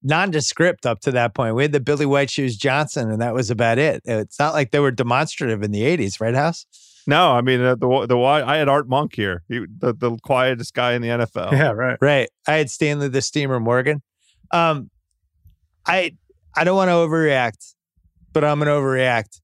nondescript 0.03 0.85
up 0.85 1.01
to 1.01 1.11
that 1.11 1.33
point. 1.35 1.55
We 1.55 1.63
had 1.63 1.71
the 1.73 1.79
Billy 1.79 2.05
White 2.05 2.29
Shoes 2.29 2.55
Johnson, 2.57 3.11
and 3.11 3.21
that 3.21 3.33
was 3.33 3.51
about 3.51 3.77
it. 3.77 4.01
It's 4.05 4.39
not 4.39 4.53
like 4.53 4.71
they 4.71 4.79
were 4.79 4.91
demonstrative 4.91 5.61
in 5.61 5.71
the 5.71 5.81
'80s, 5.83 6.19
right, 6.21 6.33
House? 6.35 6.65
No, 7.07 7.31
I 7.31 7.41
mean 7.41 7.61
uh, 7.61 7.75
the 7.75 8.05
the 8.07 8.17
why 8.17 8.43
I 8.43 8.57
had 8.57 8.69
Art 8.69 8.87
Monk 8.87 9.15
here, 9.15 9.43
he, 9.49 9.65
the 9.79 9.93
the 9.93 10.17
quietest 10.23 10.73
guy 10.73 10.93
in 10.93 11.01
the 11.01 11.07
NFL. 11.09 11.51
Yeah, 11.53 11.71
right. 11.71 11.97
Right. 12.01 12.29
I 12.47 12.53
had 12.57 12.69
Stanley 12.69 13.07
the 13.07 13.21
Steamer 13.21 13.59
Morgan. 13.59 14.01
Um, 14.51 14.89
I 15.85 16.13
I 16.55 16.63
don't 16.63 16.75
want 16.75 16.89
to 16.89 16.93
overreact, 16.93 17.73
but 18.33 18.43
I'm 18.43 18.59
gonna 18.59 18.71
overreact. 18.71 19.39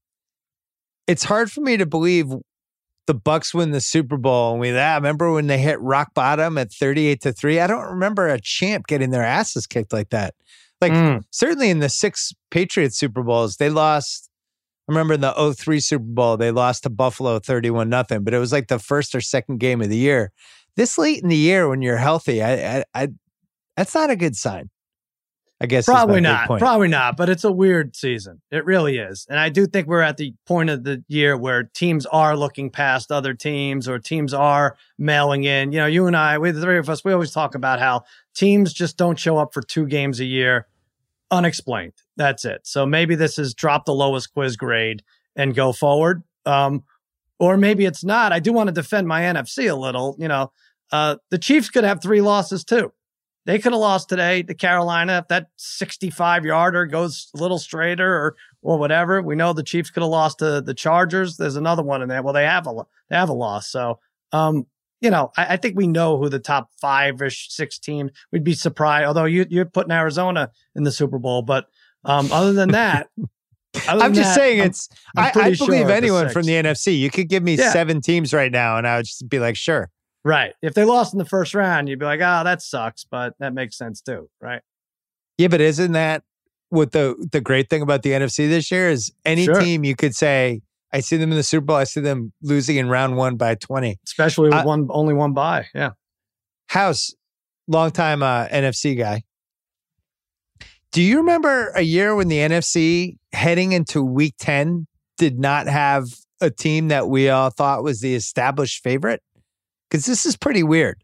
It's 1.06 1.24
hard 1.24 1.50
for 1.52 1.60
me 1.60 1.76
to 1.76 1.86
believe 1.86 2.26
the 3.06 3.14
Bucks 3.14 3.54
win 3.54 3.70
the 3.70 3.80
Super 3.80 4.16
Bowl 4.16 4.52
and 4.52 4.60
we 4.60 4.70
that. 4.72 4.96
Remember 4.96 5.32
when 5.32 5.46
they 5.46 5.58
hit 5.58 5.80
rock 5.80 6.12
bottom 6.14 6.58
at 6.58 6.72
38 6.72 7.20
to 7.22 7.32
3? 7.32 7.60
I 7.60 7.66
don't 7.68 7.84
remember 7.84 8.26
a 8.26 8.40
champ 8.40 8.86
getting 8.88 9.10
their 9.10 9.22
asses 9.24 9.66
kicked 9.66 9.92
like 9.92 10.10
that. 10.10 10.34
Like 10.80 10.92
Mm. 10.92 11.22
certainly 11.30 11.70
in 11.70 11.78
the 11.78 11.88
six 11.88 12.32
Patriots 12.50 12.98
Super 12.98 13.22
Bowls, 13.22 13.56
they 13.56 13.70
lost. 13.70 14.28
I 14.88 14.92
remember 14.92 15.14
in 15.14 15.20
the 15.20 15.32
03 15.32 15.80
Super 15.80 16.04
Bowl, 16.04 16.36
they 16.36 16.50
lost 16.50 16.82
to 16.84 16.90
Buffalo 16.90 17.38
31 17.38 17.88
nothing, 17.88 18.22
but 18.24 18.34
it 18.34 18.38
was 18.38 18.52
like 18.52 18.68
the 18.68 18.78
first 18.78 19.14
or 19.14 19.20
second 19.20 19.58
game 19.58 19.80
of 19.80 19.88
the 19.88 19.96
year. 19.96 20.32
This 20.76 20.98
late 20.98 21.22
in 21.22 21.28
the 21.28 21.36
year 21.36 21.68
when 21.68 21.82
you're 21.82 21.96
healthy, 21.96 22.42
I, 22.42 22.78
I, 22.78 22.84
I 22.94 23.08
that's 23.76 23.94
not 23.94 24.10
a 24.10 24.16
good 24.16 24.36
sign. 24.36 24.70
I 25.60 25.66
guess 25.66 25.86
Probably 25.86 26.20
not. 26.20 26.48
Probably 26.58 26.88
not. 26.88 27.16
But 27.16 27.30
it's 27.30 27.44
a 27.44 27.50
weird 27.50 27.96
season. 27.96 28.42
It 28.50 28.66
really 28.66 28.98
is. 28.98 29.26
And 29.30 29.38
I 29.38 29.48
do 29.48 29.66
think 29.66 29.86
we're 29.86 30.02
at 30.02 30.18
the 30.18 30.34
point 30.46 30.68
of 30.68 30.84
the 30.84 31.02
year 31.08 31.36
where 31.36 31.62
teams 31.62 32.04
are 32.06 32.36
looking 32.36 32.68
past 32.68 33.10
other 33.10 33.32
teams 33.32 33.88
or 33.88 33.98
teams 33.98 34.34
are 34.34 34.76
mailing 34.98 35.44
in. 35.44 35.72
You 35.72 35.78
know, 35.78 35.86
you 35.86 36.06
and 36.06 36.16
I, 36.16 36.36
we 36.38 36.50
the 36.50 36.60
three 36.60 36.78
of 36.78 36.90
us, 36.90 37.04
we 37.04 37.12
always 37.12 37.30
talk 37.30 37.54
about 37.54 37.78
how 37.78 38.04
teams 38.34 38.72
just 38.74 38.98
don't 38.98 39.18
show 39.18 39.38
up 39.38 39.54
for 39.54 39.62
two 39.62 39.86
games 39.86 40.20
a 40.20 40.26
year 40.26 40.66
unexplained. 41.30 41.94
That's 42.16 42.44
it. 42.44 42.66
So 42.66 42.84
maybe 42.84 43.14
this 43.14 43.38
is 43.38 43.54
drop 43.54 43.86
the 43.86 43.94
lowest 43.94 44.34
quiz 44.34 44.56
grade 44.56 45.02
and 45.34 45.54
go 45.54 45.72
forward. 45.72 46.22
Um, 46.44 46.84
or 47.38 47.56
maybe 47.56 47.84
it's 47.84 48.04
not. 48.04 48.32
I 48.32 48.40
do 48.40 48.52
want 48.52 48.68
to 48.68 48.72
defend 48.72 49.08
my 49.08 49.22
NFC 49.22 49.70
a 49.70 49.74
little. 49.74 50.16
You 50.18 50.28
know, 50.28 50.52
uh, 50.92 51.16
the 51.30 51.38
Chiefs 51.38 51.70
could 51.70 51.84
have 51.84 52.02
three 52.02 52.20
losses 52.20 52.64
too. 52.64 52.92
They 53.46 53.58
could 53.58 53.72
have 53.72 53.80
lost 53.80 54.08
today 54.08 54.42
to 54.42 54.54
Carolina 54.54 55.18
if 55.18 55.28
that 55.28 55.46
65 55.56 56.44
yarder 56.44 56.84
goes 56.86 57.30
a 57.34 57.38
little 57.40 57.58
straighter 57.58 58.06
or 58.14 58.36
or 58.60 58.76
whatever. 58.78 59.22
We 59.22 59.36
know 59.36 59.52
the 59.52 59.62
Chiefs 59.62 59.90
could 59.90 60.02
have 60.02 60.10
lost 60.10 60.40
to 60.40 60.60
the 60.60 60.74
Chargers. 60.74 61.36
There's 61.36 61.56
another 61.56 61.82
one 61.84 62.02
in 62.02 62.08
there. 62.08 62.22
Well, 62.22 62.34
they 62.34 62.44
have 62.44 62.66
a 62.66 62.74
they 63.08 63.16
have 63.16 63.28
a 63.28 63.32
loss. 63.32 63.68
So, 63.70 64.00
um, 64.32 64.66
you 65.00 65.10
know, 65.10 65.30
I, 65.36 65.54
I 65.54 65.56
think 65.56 65.76
we 65.76 65.86
know 65.86 66.18
who 66.18 66.28
the 66.28 66.40
top 66.40 66.70
five 66.80 67.22
ish 67.22 67.48
six 67.50 67.78
teams. 67.78 68.10
We'd 68.32 68.42
be 68.44 68.54
surprised. 68.54 69.06
Although 69.06 69.26
you 69.26 69.46
you're 69.48 69.64
putting 69.64 69.92
Arizona 69.92 70.50
in 70.74 70.82
the 70.82 70.92
Super 70.92 71.18
Bowl, 71.20 71.42
but 71.42 71.66
um, 72.04 72.30
other 72.32 72.52
than 72.52 72.70
that, 72.72 73.08
other 73.88 74.02
I'm 74.02 74.12
than 74.12 74.14
just 74.14 74.30
that, 74.30 74.34
saying 74.34 74.60
I'm- 74.60 74.70
it's 74.70 74.88
I'm 75.16 75.24
I, 75.24 75.28
I 75.28 75.32
believe 75.54 75.86
sure 75.86 75.90
anyone 75.92 76.28
from 76.30 76.42
the 76.42 76.52
NFC. 76.54 76.98
You 76.98 77.10
could 77.10 77.28
give 77.28 77.44
me 77.44 77.54
Yeah. 77.54 77.70
seven 77.72 78.00
teams 78.00 78.34
right 78.34 78.50
now 78.50 78.76
and 78.78 78.88
I 78.88 78.96
would 78.96 79.06
just 79.06 79.28
be 79.28 79.38
like, 79.38 79.54
sure. 79.56 79.88
Right. 80.26 80.52
If 80.62 80.74
they 80.74 80.84
lost 80.84 81.14
in 81.14 81.18
the 81.18 81.24
first 81.24 81.54
round, 81.54 81.88
you'd 81.88 81.98
be 81.98 82.04
like, 82.04 82.20
oh, 82.20 82.42
that 82.44 82.60
sucks, 82.60 83.04
but 83.04 83.34
that 83.38 83.54
makes 83.54 83.78
sense 83.78 84.00
too, 84.00 84.28
right? 84.40 84.60
Yeah, 85.38 85.48
but 85.48 85.60
isn't 85.60 85.92
that 85.92 86.22
what 86.70 86.92
the 86.92 87.14
the 87.32 87.40
great 87.40 87.70
thing 87.70 87.80
about 87.82 88.02
the 88.02 88.10
NFC 88.10 88.48
this 88.48 88.70
year 88.70 88.88
is 88.90 89.12
any 89.24 89.44
Sure. 89.44 89.60
team 89.60 89.84
you 89.84 89.94
could 89.94 90.14
say, 90.14 90.62
I 90.92 91.00
see 91.00 91.16
them 91.16 91.30
in 91.30 91.36
the 91.36 91.42
Super 91.42 91.64
Bowl, 91.66 91.76
I 91.76 91.84
see 91.84 92.00
them 92.00 92.32
losing 92.42 92.76
in 92.76 92.88
round 92.88 93.16
one 93.16 93.36
by 93.36 93.54
20. 93.54 93.98
Especially 94.04 94.48
with 94.48 94.54
I- 94.58 94.64
one 94.64 94.88
only 94.90 95.14
one 95.14 95.32
buy. 95.32 95.66
Yeah. 95.74 95.90
House, 96.68 97.14
longtime 97.68 98.22
uh, 98.22 98.48
NFC 98.48 98.96
guy. 98.98 99.22
Do 100.92 101.02
you 101.02 101.18
remember 101.18 101.68
a 101.74 101.82
year 101.82 102.14
when 102.16 102.28
the 102.28 102.38
NFC 102.38 103.16
heading 103.32 103.72
into 103.72 104.02
week 104.02 104.34
10 104.38 104.86
did 105.18 105.38
not 105.38 105.66
have 105.68 106.06
a 106.40 106.50
team 106.50 106.88
that 106.88 107.08
we 107.08 107.28
all 107.28 107.50
thought 107.50 107.82
was 107.84 108.00
the 108.00 108.14
established 108.14 108.82
favorite? 108.82 109.22
Because 109.90 110.06
this 110.06 110.26
is 110.26 110.36
pretty 110.36 110.62
weird. 110.62 111.02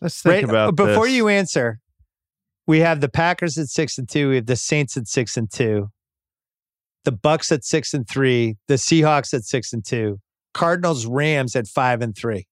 Let's 0.00 0.22
think 0.22 0.34
right? 0.34 0.44
Uh, 0.44 0.68
about 0.68 0.76
Before 0.76 1.06
this. 1.06 1.14
you 1.14 1.28
answer, 1.28 1.80
we 2.66 2.80
have 2.80 3.00
the 3.00 3.08
Packers 3.08 3.58
at 3.58 3.68
six 3.68 3.98
and 3.98 4.08
two, 4.08 4.28
we 4.30 4.36
have 4.36 4.46
the 4.46 4.56
Saints 4.56 4.96
at 4.96 5.08
six 5.08 5.36
and 5.36 5.50
two, 5.50 5.88
the 7.04 7.12
Bucks 7.12 7.50
at 7.50 7.64
six 7.64 7.92
and 7.94 8.08
three, 8.08 8.56
the 8.68 8.74
Seahawks 8.74 9.34
at 9.34 9.42
six 9.44 9.72
and 9.72 9.84
two, 9.84 10.20
Cardinals, 10.54 11.06
Rams 11.06 11.56
at 11.56 11.66
five 11.66 12.00
and 12.00 12.16
three. 12.16 12.46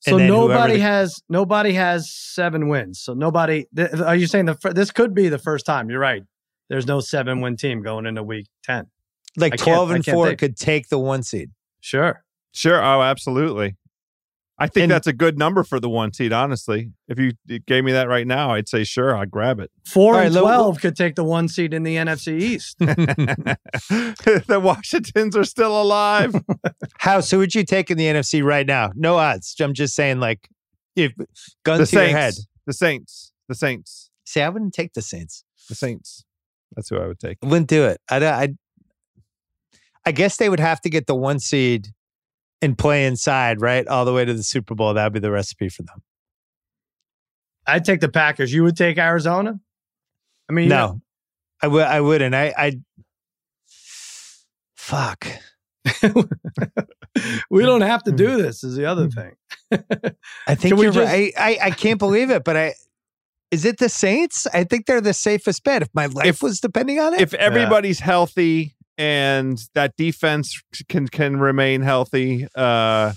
So 0.00 0.16
And 0.16 0.28
nobody 0.28 0.74
the- 0.74 0.80
has 0.82 1.20
nobody 1.28 1.72
has 1.72 2.10
seven 2.10 2.68
wins. 2.68 3.00
So 3.00 3.14
nobody. 3.14 3.66
Th- 3.74 3.92
are 3.94 4.14
you 4.14 4.28
saying 4.28 4.44
the 4.46 4.54
fir- 4.54 4.72
this 4.72 4.92
could 4.92 5.12
be 5.12 5.28
the 5.28 5.38
first 5.40 5.66
time? 5.66 5.90
You're 5.90 5.98
right. 6.00 6.22
There's 6.68 6.86
no 6.86 7.00
seven 7.00 7.40
win 7.40 7.56
team 7.56 7.82
going 7.82 8.06
into 8.06 8.22
week 8.22 8.46
ten. 8.62 8.86
Like 9.36 9.54
I 9.54 9.56
12 9.56 9.90
and 9.90 10.04
four 10.04 10.26
think. 10.28 10.38
could 10.38 10.56
take 10.56 10.88
the 10.88 10.98
one 11.00 11.22
seed. 11.24 11.50
Sure. 11.80 12.22
Sure. 12.52 12.82
Oh, 12.82 13.02
absolutely. 13.02 13.76
I 14.60 14.66
think 14.66 14.84
And- 14.84 14.90
that's 14.92 15.06
a 15.06 15.12
good 15.12 15.38
number 15.38 15.62
for 15.62 15.78
the 15.78 15.88
one 15.88 16.12
seed. 16.12 16.32
Honestly, 16.32 16.90
if 17.06 17.18
you 17.18 17.32
you 17.46 17.60
gave 17.60 17.84
me 17.84 17.92
that 17.92 18.08
right 18.08 18.26
now, 18.26 18.50
I'd 18.50 18.68
say 18.68 18.82
sure, 18.84 19.16
I'd 19.16 19.30
grab 19.30 19.60
it. 19.60 19.70
Four 19.86 20.14
All 20.14 20.18
right, 20.18 20.26
and 20.26 20.34
let- 20.34 20.40
twelve 20.40 20.80
could 20.80 20.96
take 20.96 21.14
the 21.14 21.22
one 21.24 21.46
seed 21.48 21.72
in 21.72 21.84
the 21.84 21.94
NFC 21.96 22.40
East. 22.40 22.76
the 22.78 24.60
Washingtons 24.62 25.36
are 25.36 25.44
still 25.44 25.80
alive. 25.80 26.34
House, 26.98 27.30
who 27.30 27.38
would 27.38 27.54
you 27.54 27.64
take 27.64 27.90
in 27.90 27.96
the 27.98 28.06
NFC 28.06 28.42
right 28.42 28.66
now? 28.66 28.90
No 28.94 29.16
odds. 29.16 29.54
I'm 29.60 29.74
just 29.74 29.94
saying, 29.94 30.18
like, 30.20 30.48
if 30.96 31.12
gun 31.64 31.78
the 31.78 31.86
to 31.86 31.96
your 31.96 32.08
head. 32.08 32.34
Saints. 32.34 32.48
The 32.66 32.72
Saints. 32.72 33.32
The 33.48 33.54
Saints. 33.54 34.10
See, 34.24 34.40
I 34.42 34.48
wouldn't 34.48 34.74
take 34.74 34.92
the 34.94 35.02
Saints. 35.02 35.44
The 35.68 35.74
Saints. 35.74 36.24
That's 36.74 36.88
who 36.90 36.98
I 36.98 37.06
would 37.06 37.18
take. 37.18 37.38
I 37.42 37.46
wouldn't 37.46 37.68
do 37.68 37.84
it. 37.84 38.00
I, 38.10 38.24
I, 38.26 38.48
I 40.04 40.12
guess 40.12 40.36
they 40.36 40.48
would 40.48 40.60
have 40.60 40.80
to 40.82 40.90
get 40.90 41.06
the 41.06 41.14
one 41.14 41.38
seed 41.38 41.88
and 42.60 42.76
play 42.76 43.06
inside, 43.06 43.60
right, 43.60 43.86
all 43.86 44.04
the 44.04 44.12
way 44.12 44.24
to 44.24 44.34
the 44.34 44.42
Super 44.42 44.74
Bowl. 44.74 44.94
That'd 44.94 45.12
be 45.12 45.20
the 45.20 45.30
recipe 45.30 45.68
for 45.68 45.82
them. 45.82 46.02
I'd 47.66 47.84
take 47.84 48.00
the 48.00 48.08
Packers. 48.08 48.52
You 48.52 48.64
would 48.64 48.76
take 48.76 48.98
Arizona. 48.98 49.60
I 50.48 50.52
mean, 50.52 50.68
No, 50.68 51.00
I 51.62 51.68
would. 51.68 51.84
I 51.84 52.00
wouldn't. 52.00 52.34
I. 52.34 52.54
I. 52.56 52.72
Fuck. 54.76 55.26
we 57.50 57.62
don't 57.62 57.82
have 57.82 58.02
to 58.04 58.12
do 58.12 58.36
this. 58.40 58.64
Is 58.64 58.74
the 58.74 58.86
other 58.86 59.08
mm-hmm. 59.08 59.20
thing. 59.20 60.14
I 60.46 60.54
think 60.54 60.80
you're 60.80 60.92
just- 60.92 61.12
right. 61.12 61.32
I, 61.36 61.42
I. 61.42 61.58
I 61.66 61.70
can't 61.70 61.98
believe 61.98 62.30
it, 62.30 62.44
but 62.44 62.56
I. 62.56 62.74
Is 63.50 63.64
it 63.64 63.78
the 63.78 63.88
Saints? 63.88 64.46
I 64.52 64.64
think 64.64 64.86
they're 64.86 65.00
the 65.00 65.14
safest 65.14 65.64
bet. 65.64 65.82
If 65.82 65.88
my 65.94 66.06
life 66.06 66.26
If- 66.26 66.42
was 66.42 66.60
depending 66.60 67.00
on 67.00 67.14
it, 67.14 67.20
If 67.20 67.34
everybody's 67.34 68.00
healthy 68.00 68.74
and 68.98 69.62
that 69.74 69.96
defense 69.96 70.60
can 70.88 71.08
can 71.08 71.38
remain 71.38 71.80
healthy, 71.82 72.46
uh, 72.54 73.12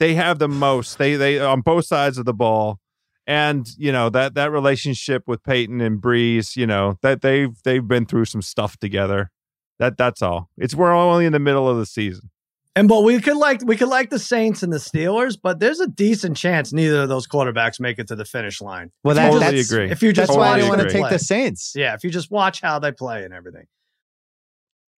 they 0.00 0.14
have 0.14 0.38
the 0.38 0.48
most. 0.48 0.98
They 0.98 1.14
they 1.14 1.38
on 1.38 1.60
both 1.60 1.84
sides 1.84 2.18
of 2.18 2.24
the 2.24 2.34
ball. 2.34 2.80
And 3.28 3.66
you 3.76 3.90
know 3.90 4.08
that 4.10 4.34
that 4.34 4.52
relationship 4.52 5.24
with 5.26 5.42
Payton 5.42 5.80
and 5.80 6.00
Brees. 6.00 6.56
you 6.56 6.66
know 6.66 6.96
that 7.02 7.22
they've 7.22 7.60
they've 7.64 7.86
been 7.86 8.06
through 8.06 8.26
some 8.26 8.42
stuff 8.42 8.76
together. 8.78 9.30
That 9.78 9.98
that's 9.98 10.22
all. 10.22 10.48
It's 10.56 10.74
we're 10.74 10.92
only 10.92 11.26
in 11.26 11.32
the 11.32 11.40
middle 11.40 11.68
of 11.68 11.76
the 11.76 11.86
season. 11.86 12.30
And 12.76 12.88
but 12.88 13.02
we 13.02 13.20
could 13.20 13.36
like 13.36 13.62
we 13.64 13.76
could 13.76 13.88
like 13.88 14.10
the 14.10 14.18
Saints 14.18 14.62
and 14.62 14.72
the 14.72 14.76
Steelers, 14.76 15.36
but 15.42 15.60
there's 15.60 15.80
a 15.80 15.88
decent 15.88 16.36
chance 16.36 16.72
neither 16.72 17.02
of 17.02 17.08
those 17.08 17.26
quarterbacks 17.26 17.80
make 17.80 17.98
it 17.98 18.06
to 18.08 18.16
the 18.16 18.24
finish 18.24 18.60
line. 18.60 18.92
Well, 19.02 19.14
that, 19.14 19.22
that, 19.22 19.30
totally 19.32 19.56
that's, 19.56 19.72
agree. 19.72 19.90
If 19.90 20.02
you 20.02 20.12
just 20.12 20.28
that's 20.28 20.36
why 20.36 20.48
I 20.48 20.60
Totally 20.60 20.60
don't 20.60 20.78
want 20.78 20.90
to 20.90 20.94
take 20.94 21.08
the 21.10 21.18
Saints. 21.18 21.72
yeah, 21.74 21.94
if 21.94 22.04
you 22.04 22.10
just 22.10 22.30
watch 22.30 22.60
how 22.60 22.78
they 22.78 22.92
play 22.92 23.24
and 23.24 23.34
everything. 23.34 23.66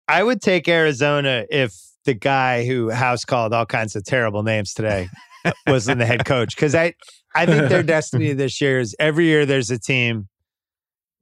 I 0.08 0.22
would 0.22 0.40
take 0.40 0.66
Arizona 0.68 1.44
if 1.50 1.74
the 2.04 2.14
guy 2.14 2.64
who 2.64 2.90
house 2.90 3.24
called 3.24 3.52
all 3.52 3.66
kinds 3.66 3.94
of 3.94 4.04
terrible 4.04 4.42
names 4.42 4.72
today 4.72 5.08
was 5.66 5.88
in 5.88 5.98
the 5.98 6.06
head 6.06 6.24
coach. 6.24 6.56
Because 6.56 6.74
I, 6.74 6.94
I 7.34 7.44
think 7.44 7.68
their 7.68 7.82
destiny 7.84 8.32
this 8.32 8.60
year 8.60 8.80
is 8.80 8.96
every 8.98 9.26
year 9.26 9.44
there's 9.44 9.70
a 9.70 9.78
team 9.78 10.28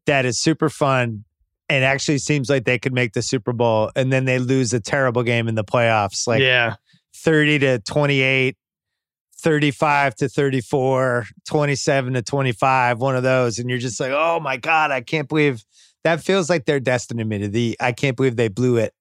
that 0.07 0.25
is 0.25 0.39
super 0.39 0.71
fun 0.71 1.25
and 1.69 1.85
actually 1.85 2.19
seems 2.19 2.49
like 2.49 2.65
they 2.65 2.79
could 2.79 2.93
make 2.93 3.13
the 3.13 3.23
Super 3.23 3.53
Bowl, 3.53 3.91
and 3.97 4.13
then 4.13 4.25
they 4.25 4.39
lose 4.39 4.73
a 4.73 4.79
terrible 4.79 5.25
game 5.25 5.49
in 5.49 5.57
the 5.57 5.65
playoffs, 5.65 6.25
like 6.25 6.41
yeah, 6.41 6.77
30 7.15 7.59
to 7.61 7.79
28. 7.81 8.57
35 9.39 10.15
to 10.15 10.29
34, 10.31 11.27
27 11.47 12.15
to 12.15 12.23
25, 12.23 12.99
one 12.99 13.17
of 13.17 13.23
those. 13.23 13.59
And 13.59 13.69
you're 13.69 13.79
just 13.79 14.01
like, 14.01 14.11
oh 14.11 14.41
my 14.41 14.57
God, 14.57 14.91
I 14.91 15.03
can't 15.03 15.29
believe 15.29 15.63
that 16.07 16.21
feels 16.23 16.49
like 16.49 16.65
their 16.67 16.79
destiny 16.81 17.23
to 17.25 17.29
me. 17.29 17.47
The 17.49 17.77
I 17.81 17.91
can't 17.93 18.17
believe 18.17 18.37
they 18.37 18.47
blew 18.49 18.77
it. 18.77 18.95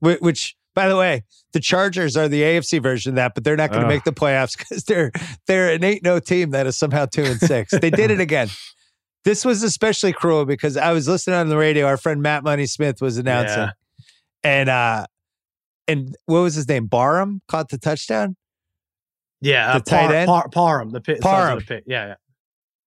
Wh- 0.00 0.20
Which, 0.20 0.56
by 0.74 0.88
the 0.88 0.96
way, 0.96 1.22
the 1.52 1.60
Chargers 1.60 2.16
are 2.16 2.26
the 2.28 2.42
AFC 2.42 2.82
version 2.82 3.10
of 3.12 3.16
that, 3.16 3.34
but 3.34 3.44
they're 3.44 3.56
not 3.56 3.70
going 3.70 3.82
to 3.82 3.88
make 3.88 4.02
the 4.04 4.12
playoffs 4.12 4.58
because 4.58 4.82
they're 4.84 5.12
they're 5.46 5.72
an 5.72 5.84
eight 5.84 6.02
no 6.02 6.18
team 6.18 6.50
that 6.50 6.66
is 6.66 6.76
somehow 6.76 7.06
two 7.06 7.22
and 7.24 7.38
six. 7.40 7.70
they 7.80 7.90
did 7.90 8.10
it 8.10 8.20
again. 8.20 8.48
This 9.24 9.44
was 9.44 9.62
especially 9.62 10.12
cruel 10.12 10.46
because 10.46 10.76
I 10.76 10.92
was 10.92 11.06
listening 11.08 11.36
on 11.36 11.48
the 11.48 11.56
radio. 11.56 11.84
Our 11.86 11.96
friend 11.98 12.22
Matt 12.22 12.44
Money 12.44 12.64
Smith 12.66 13.02
was 13.02 13.18
announcing, 13.18 13.58
Yeah. 13.58 13.70
and 14.44 14.68
uh, 14.70 15.06
and 15.88 16.16
what 16.26 16.40
was 16.40 16.54
his 16.54 16.66
name? 16.68 16.86
Barham 16.86 17.42
caught 17.48 17.68
the 17.68 17.76
touchdown. 17.78 18.36
yeah. 19.40 19.72
Uh, 19.72 19.78
The 19.80 19.84
tight 19.84 20.06
Par- 20.06 20.14
end? 20.14 20.26
Par- 20.28 20.48
Parham, 20.50 20.90
the 20.90 21.00
pit. 21.00 21.20
Parham. 21.20 21.58
The 21.58 21.64
pit. 21.64 21.84
Yeah, 21.86 22.06
yeah. 22.06 22.14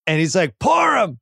and 0.08 0.20
he's 0.20 0.34
like, 0.36 0.58
Parham, 0.58 1.20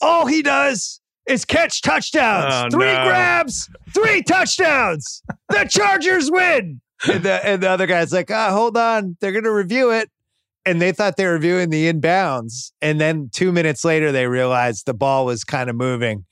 all 0.00 0.26
he 0.26 0.42
does 0.42 1.00
is 1.28 1.44
catch 1.44 1.82
touchdowns. 1.82 2.52
Oh, 2.54 2.68
three 2.70 2.92
no. 2.92 3.04
grabs, 3.04 3.68
three 3.94 4.22
touchdowns. 4.22 5.22
the 5.48 5.64
Chargers 5.70 6.30
win. 6.30 6.80
And 7.08 7.22
the, 7.22 7.46
and 7.46 7.62
the 7.62 7.70
other 7.70 7.86
guy's 7.86 8.12
like, 8.12 8.30
ah, 8.30 8.50
hold 8.50 8.76
on. 8.76 9.16
They're 9.20 9.32
going 9.32 9.44
to 9.44 9.52
review 9.52 9.90
it. 9.90 10.10
And 10.66 10.82
they 10.82 10.92
thought 10.92 11.16
they 11.16 11.26
were 11.26 11.34
reviewing 11.34 11.70
the 11.70 11.90
inbounds. 11.92 12.72
And 12.82 13.00
then 13.00 13.30
two 13.32 13.52
minutes 13.52 13.84
later, 13.84 14.10
they 14.12 14.26
realized 14.26 14.84
the 14.86 14.94
ball 14.94 15.24
was 15.24 15.44
kind 15.44 15.70
of 15.70 15.76
moving. 15.76 16.24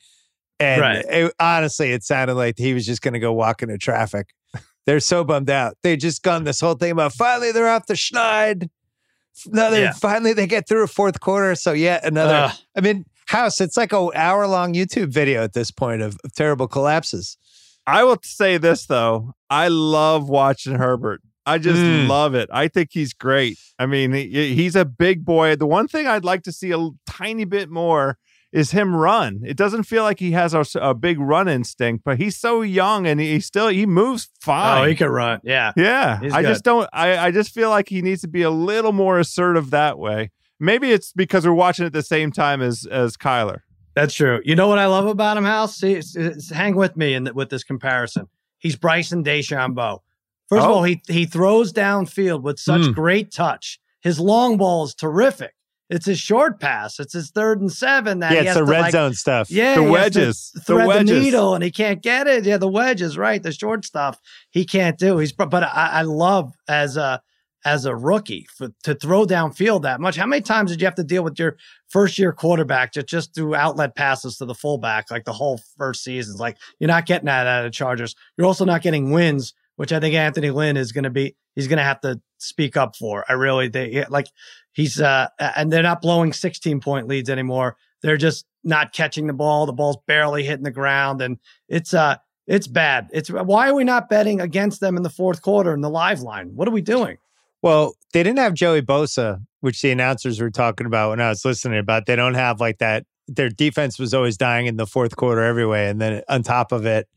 And 0.58 0.80
Right. 0.80 1.04
it- 1.08 1.34
honestly, 1.38 1.92
it 1.92 2.02
sounded 2.02 2.34
like 2.34 2.56
he 2.58 2.74
was 2.74 2.84
just 2.84 3.00
going 3.02 3.14
to 3.14 3.20
go 3.20 3.32
walk 3.32 3.62
into 3.62 3.78
traffic. 3.78 4.28
They're 4.86 5.00
so 5.00 5.24
bummed 5.24 5.50
out. 5.50 5.76
They 5.82 5.96
just 5.96 6.22
gone 6.22 6.44
this 6.44 6.60
whole 6.60 6.74
thing 6.74 6.92
about 6.92 7.12
finally 7.12 7.52
they're 7.52 7.68
off 7.68 7.86
the 7.86 7.94
schneid. 7.94 8.68
Another, 9.52 9.80
Yeah. 9.80 9.92
finally 9.92 10.32
they 10.32 10.46
get 10.46 10.68
through 10.68 10.84
a 10.84 10.86
fourth 10.88 11.20
quarter. 11.20 11.54
So 11.54 11.72
yet 11.72 12.04
another. 12.04 12.34
Ugh. 12.50 12.56
I 12.76 12.80
mean, 12.80 13.04
House, 13.26 13.60
it's 13.60 13.76
like 13.76 13.92
a 13.92 14.08
hour 14.14 14.46
long 14.46 14.74
YouTube 14.74 15.08
video 15.08 15.42
at 15.42 15.52
this 15.52 15.70
point 15.70 16.02
of, 16.02 16.16
of 16.24 16.32
terrible 16.34 16.68
collapses. 16.68 17.36
I 17.86 18.04
will 18.04 18.18
say 18.22 18.56
this 18.58 18.86
though. 18.86 19.32
I 19.50 19.68
love 19.68 20.28
watching 20.28 20.74
Herbert. 20.76 21.20
I 21.44 21.58
just 21.58 21.80
Mm. 21.80 22.08
love 22.08 22.34
it. 22.34 22.48
I 22.52 22.66
think 22.68 22.90
he's 22.92 23.12
great. 23.12 23.56
I 23.78 23.86
mean, 23.86 24.12
he, 24.12 24.54
he's 24.54 24.74
a 24.74 24.84
big 24.84 25.24
boy. 25.24 25.54
The 25.54 25.66
one 25.66 25.86
thing 25.86 26.06
I'd 26.08 26.24
like 26.24 26.42
to 26.44 26.52
see 26.52 26.72
a 26.72 26.88
tiny 27.08 27.44
bit 27.44 27.70
more 27.70 28.18
is 28.52 28.70
him 28.72 28.96
run. 28.96 29.42
It 29.44 29.56
doesn't 29.56 29.84
feel 29.84 30.02
like 30.02 30.18
he 30.18 30.32
has 30.32 30.54
a 30.74 30.94
big 30.94 31.20
run 31.20 31.46
instinct, 31.48 32.02
but 32.04 32.18
he's 32.18 32.36
so 32.36 32.62
young 32.62 33.06
and 33.06 33.20
he 33.20 33.38
still 33.40 33.68
he 33.68 33.86
moves 33.86 34.28
fine. 34.40 34.84
Oh, 34.84 34.88
he 34.88 34.94
could 34.96 35.10
run. 35.10 35.40
Yeah. 35.44 35.72
yeah, 35.76 36.18
He's 36.20 36.32
I 36.32 36.42
good. 36.42 36.48
just 36.48 36.64
don't. 36.64 36.88
I 36.92 37.18
I 37.18 37.30
just 37.32 37.52
feel 37.52 37.70
like 37.70 37.88
he 37.88 38.02
needs 38.02 38.22
to 38.22 38.28
be 38.28 38.42
a 38.42 38.50
little 38.50 38.92
more 38.92 39.18
assertive 39.18 39.70
that 39.70 39.98
way. 39.98 40.30
Maybe 40.58 40.90
it's 40.92 41.12
because 41.12 41.46
we're 41.46 41.52
watching 41.52 41.84
at 41.86 41.92
the 41.92 42.02
same 42.02 42.32
time 42.32 42.62
as 42.62 42.86
as 42.86 43.16
Kyler. 43.16 43.60
That's 43.94 44.14
true. 44.14 44.40
You 44.44 44.54
know 44.56 44.68
what 44.68 44.78
I 44.78 44.86
love 44.86 45.06
about 45.06 45.36
him, 45.38 45.44
House? 45.44 45.76
See, 45.76 45.92
it's- 45.92 46.14
it's- 46.16 46.50
hang 46.50 46.76
with 46.76 46.96
me 46.96 47.14
in 47.14 47.24
th- 47.24 47.34
with 47.34 47.48
this 47.48 47.64
comparison. 47.64 48.28
He's 48.58 48.76
Bryson 48.76 49.24
DeChambeau. 49.24 50.00
First 50.48 50.64
of 50.64 50.70
Oh. 50.70 50.74
all, 50.74 50.82
he 50.84 51.00
he 51.08 51.24
throws 51.26 51.72
downfield 51.72 52.42
with 52.42 52.58
such 52.58 52.82
Mm. 52.82 52.94
great 52.94 53.32
touch. 53.32 53.78
His 54.00 54.20
long 54.20 54.56
ball 54.58 54.84
is 54.84 54.94
terrific. 54.94 55.52
It's 55.88 56.06
his 56.06 56.18
short 56.18 56.58
pass. 56.60 56.98
It's 56.98 57.12
his 57.12 57.30
third 57.30 57.60
and 57.60 57.72
seven 57.72 58.18
that 58.20 58.32
yeah, 58.32 58.42
he 58.42 58.46
it's 58.48 58.56
the 58.56 58.64
red 58.64 58.80
like, 58.82 58.92
zone 58.92 59.14
stuff. 59.14 59.50
Yeah, 59.50 59.76
The 59.76 59.80
he 59.82 59.86
has 59.86 59.86
to 59.86 59.92
wedges. 59.92 60.50
The 60.54 60.60
thread 60.60 60.84
the, 60.84 60.88
wedges. 60.88 61.22
needle, 61.24 61.54
and 61.54 61.62
he 61.64 61.70
can't 61.70 62.02
get 62.02 62.26
it. 62.26 62.44
Yeah, 62.44 62.56
the 62.58 62.68
wedges, 62.68 63.16
right? 63.16 63.40
The 63.42 63.52
short 63.52 63.84
stuff 63.84 64.20
he 64.50 64.64
can't 64.64 64.98
do. 64.98 65.18
He's 65.18 65.32
but 65.32 65.52
I, 65.62 65.68
I 65.92 66.02
love 66.02 66.52
as 66.68 66.96
a 66.96 67.20
as 67.66 67.84
a 67.84 67.96
rookie 67.96 68.46
for, 68.56 68.68
to 68.84 68.94
throw 68.94 69.26
downfield 69.26 69.82
that 69.82 70.00
much. 70.00 70.14
How 70.16 70.24
many 70.24 70.40
times 70.40 70.70
did 70.70 70.80
you 70.80 70.86
have 70.86 70.94
to 70.94 71.04
deal 71.04 71.24
with 71.24 71.36
your 71.36 71.56
first 71.88 72.16
year 72.16 72.32
quarterback 72.32 72.92
to 72.92 73.02
just 73.02 73.34
do 73.34 73.56
outlet 73.56 73.96
passes 73.96 74.36
to 74.36 74.44
the 74.44 74.54
fullback 74.54 75.10
like 75.10 75.24
the 75.24 75.32
whole 75.32 75.60
first 75.76 76.04
season? 76.04 76.36
Like 76.36 76.58
you're 76.78 76.86
not 76.86 77.06
getting 77.06 77.26
that 77.26 77.48
out 77.48 77.64
of 77.64 77.72
the 77.72 77.76
Chargers. 77.76 78.14
You're 78.38 78.46
also 78.46 78.64
not 78.64 78.82
getting 78.82 79.10
wins, 79.10 79.52
which 79.74 79.92
I 79.92 79.98
think 79.98 80.14
Anthony 80.14 80.50
Lynn 80.50 80.76
is 80.76 80.92
going 80.92 81.04
to 81.04 81.10
be. 81.10 81.34
He's 81.56 81.66
going 81.66 81.78
to 81.78 81.82
have 81.82 82.00
to 82.02 82.20
speak 82.38 82.76
up 82.76 82.94
for. 82.94 83.24
I 83.28 83.32
really 83.32 83.66
they 83.66 84.04
like 84.08 84.28
he's 84.72 85.00
uh 85.00 85.26
and 85.40 85.72
they're 85.72 85.82
not 85.82 86.00
blowing 86.00 86.32
16 86.32 86.80
point 86.80 87.08
leads 87.08 87.28
anymore. 87.28 87.76
They're 88.00 88.16
just 88.16 88.46
not 88.62 88.92
catching 88.92 89.26
the 89.26 89.32
ball. 89.32 89.66
The 89.66 89.72
ball's 89.72 89.98
barely 90.06 90.44
hitting 90.44 90.62
the 90.64 90.70
ground, 90.70 91.20
and 91.20 91.38
it's 91.68 91.94
uh 91.94 92.16
it's 92.46 92.68
bad. 92.68 93.08
It's 93.12 93.28
why 93.28 93.70
are 93.70 93.74
we 93.74 93.82
not 93.82 94.08
betting 94.08 94.40
against 94.40 94.80
them 94.80 94.96
in 94.96 95.02
the 95.02 95.10
fourth 95.10 95.42
quarter 95.42 95.74
in 95.74 95.80
the 95.80 95.90
live 95.90 96.20
line? 96.20 96.54
What 96.54 96.68
are 96.68 96.72
we 96.72 96.80
doing? 96.80 97.18
Well, 97.66 97.96
they 98.12 98.22
didn't 98.22 98.38
have 98.38 98.54
Joey 98.54 98.80
Bosa, 98.80 99.44
which 99.58 99.82
the 99.82 99.90
announcers 99.90 100.40
were 100.40 100.52
talking 100.52 100.86
about 100.86 101.10
when 101.10 101.20
I 101.20 101.30
was 101.30 101.44
listening 101.44 101.80
about. 101.80 102.06
They 102.06 102.14
don't 102.14 102.34
have 102.34 102.60
like 102.60 102.78
that. 102.78 103.06
Their 103.26 103.48
defense 103.48 103.98
was 103.98 104.14
always 104.14 104.36
dying 104.36 104.66
in 104.66 104.76
the 104.76 104.86
fourth 104.86 105.16
quarter 105.16 105.42
every 105.42 105.66
way. 105.66 105.88
And 105.88 106.00
then 106.00 106.22
on 106.28 106.44
top 106.44 106.70
of 106.70 106.86
it, 106.86 107.08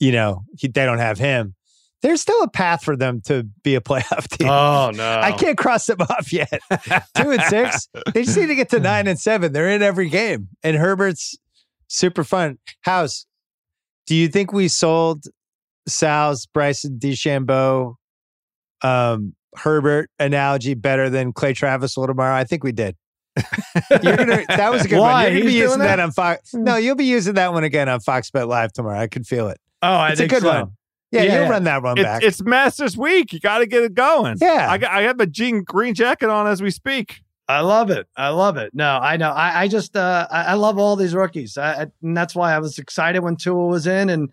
you 0.00 0.12
know, 0.12 0.44
he, 0.56 0.68
they 0.68 0.86
don't 0.86 0.96
have 0.96 1.18
him. 1.18 1.56
There's 2.00 2.22
still 2.22 2.42
a 2.42 2.48
path 2.48 2.84
for 2.84 2.96
them 2.96 3.20
to 3.26 3.46
be 3.64 3.74
a 3.74 3.80
playoff 3.82 4.26
team. 4.28 4.48
Oh 4.48 4.92
no! 4.94 5.20
I 5.20 5.32
can't 5.32 5.58
cross 5.58 5.84
them 5.84 6.00
off 6.00 6.32
yet. 6.32 6.58
Two 7.14 7.32
and 7.32 7.42
six. 7.42 7.90
They 8.14 8.22
just 8.22 8.38
need 8.38 8.46
to 8.46 8.54
get 8.54 8.70
to 8.70 8.80
nine 8.80 9.06
and 9.06 9.20
seven. 9.20 9.52
They're 9.52 9.68
in 9.68 9.82
every 9.82 10.08
game. 10.08 10.48
And 10.62 10.78
Herbert's 10.78 11.36
super 11.88 12.24
fun. 12.24 12.56
House, 12.80 13.26
do 14.06 14.14
you 14.14 14.28
think 14.28 14.54
we 14.54 14.68
sold 14.68 15.24
Sal's 15.86 16.46
Bryson 16.46 16.98
DeChambeau 16.98 17.96
um, 18.80 19.35
Herbert 19.58 20.10
analogy 20.18 20.74
better 20.74 21.08
than 21.10 21.32
Clay 21.32 21.52
Travis 21.52 21.96
will 21.96 22.06
tomorrow? 22.06 22.34
I 22.34 22.44
think 22.44 22.64
we 22.64 22.72
did. 22.72 22.96
You're 24.02 24.16
gonna, 24.16 24.44
that 24.48 24.70
was 24.72 24.84
a 24.84 24.88
good 24.88 24.98
Why? 24.98 25.24
one. 25.24 25.32
You're 25.32 25.40
gonna 25.42 25.50
be 25.50 25.56
using 25.58 25.78
that? 25.80 25.96
that? 25.96 26.00
on 26.00 26.10
Fox. 26.12 26.54
No, 26.54 26.76
you'll 26.76 26.94
be 26.96 27.04
using 27.04 27.34
that 27.34 27.52
one 27.52 27.64
again 27.64 27.88
on 27.88 28.00
Fox 28.00 28.30
Bet 28.30 28.48
Live 28.48 28.72
tomorrow. 28.72 28.98
I 28.98 29.06
can 29.08 29.24
feel 29.24 29.48
it. 29.48 29.60
Oh, 29.82 29.88
I 29.88 30.10
It's 30.12 30.20
a 30.20 30.26
good 30.28 30.42
so. 30.42 30.48
one. 30.48 30.72
Yeah, 31.12 31.22
Yeah, 31.22 31.40
you'll 31.42 31.50
run 31.50 31.64
that 31.64 31.82
one 31.82 31.98
It's, 31.98 32.04
back. 32.04 32.22
it's 32.22 32.42
Masters 32.42 32.96
Week. 32.96 33.32
You 33.32 33.40
got 33.40 33.58
to 33.58 33.66
get 33.66 33.82
it 33.82 33.94
going. 33.94 34.38
Yeah. 34.40 34.66
I 34.70 34.78
got, 34.78 34.90
I 34.90 35.02
have 35.02 35.20
a 35.20 35.26
jean 35.26 35.62
green 35.62 35.94
jacket 35.94 36.28
on 36.30 36.46
as 36.46 36.60
we 36.62 36.70
speak. 36.70 37.20
I 37.48 37.60
love 37.60 37.90
it. 37.90 38.08
I 38.16 38.30
love 38.30 38.56
it. 38.56 38.74
No, 38.74 38.96
I 38.96 39.16
know. 39.16 39.30
I, 39.30 39.62
I 39.62 39.68
just 39.68 39.96
uh, 39.96 40.26
I, 40.30 40.42
I 40.44 40.52
love 40.54 40.78
all 40.78 40.96
these 40.96 41.14
rookies, 41.14 41.56
I, 41.56 41.82
I- 41.82 41.86
and 42.02 42.16
that's 42.16 42.34
why 42.34 42.52
I 42.54 42.58
was 42.58 42.78
excited 42.78 43.20
when 43.22 43.36
Tua 43.36 43.66
was 43.66 43.86
in, 43.86 44.10
and 44.10 44.30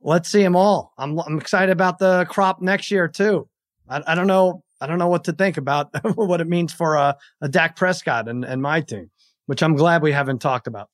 let's 0.00 0.28
see 0.28 0.42
them 0.42 0.56
all. 0.56 0.92
I'm 0.98 1.16
I'm 1.20 1.38
excited 1.38 1.70
about 1.70 1.98
the 1.98 2.26
crop 2.28 2.60
next 2.60 2.90
year 2.90 3.06
too. 3.06 3.48
I, 3.88 4.02
I 4.08 4.14
don't 4.16 4.26
know. 4.26 4.64
I 4.80 4.86
don't 4.86 4.98
know 4.98 5.08
what 5.08 5.24
to 5.24 5.32
think 5.32 5.56
about 5.56 5.88
what 6.16 6.40
it 6.40 6.48
means 6.48 6.72
for 6.72 6.96
a, 6.96 7.16
a 7.40 7.48
Dak 7.48 7.76
Prescott 7.76 8.28
and, 8.28 8.44
and 8.44 8.60
my 8.62 8.80
team, 8.80 9.10
which 9.46 9.62
I'm 9.62 9.74
glad 9.76 10.02
we 10.02 10.12
haven't 10.12 10.40
talked 10.40 10.66
about. 10.66 10.88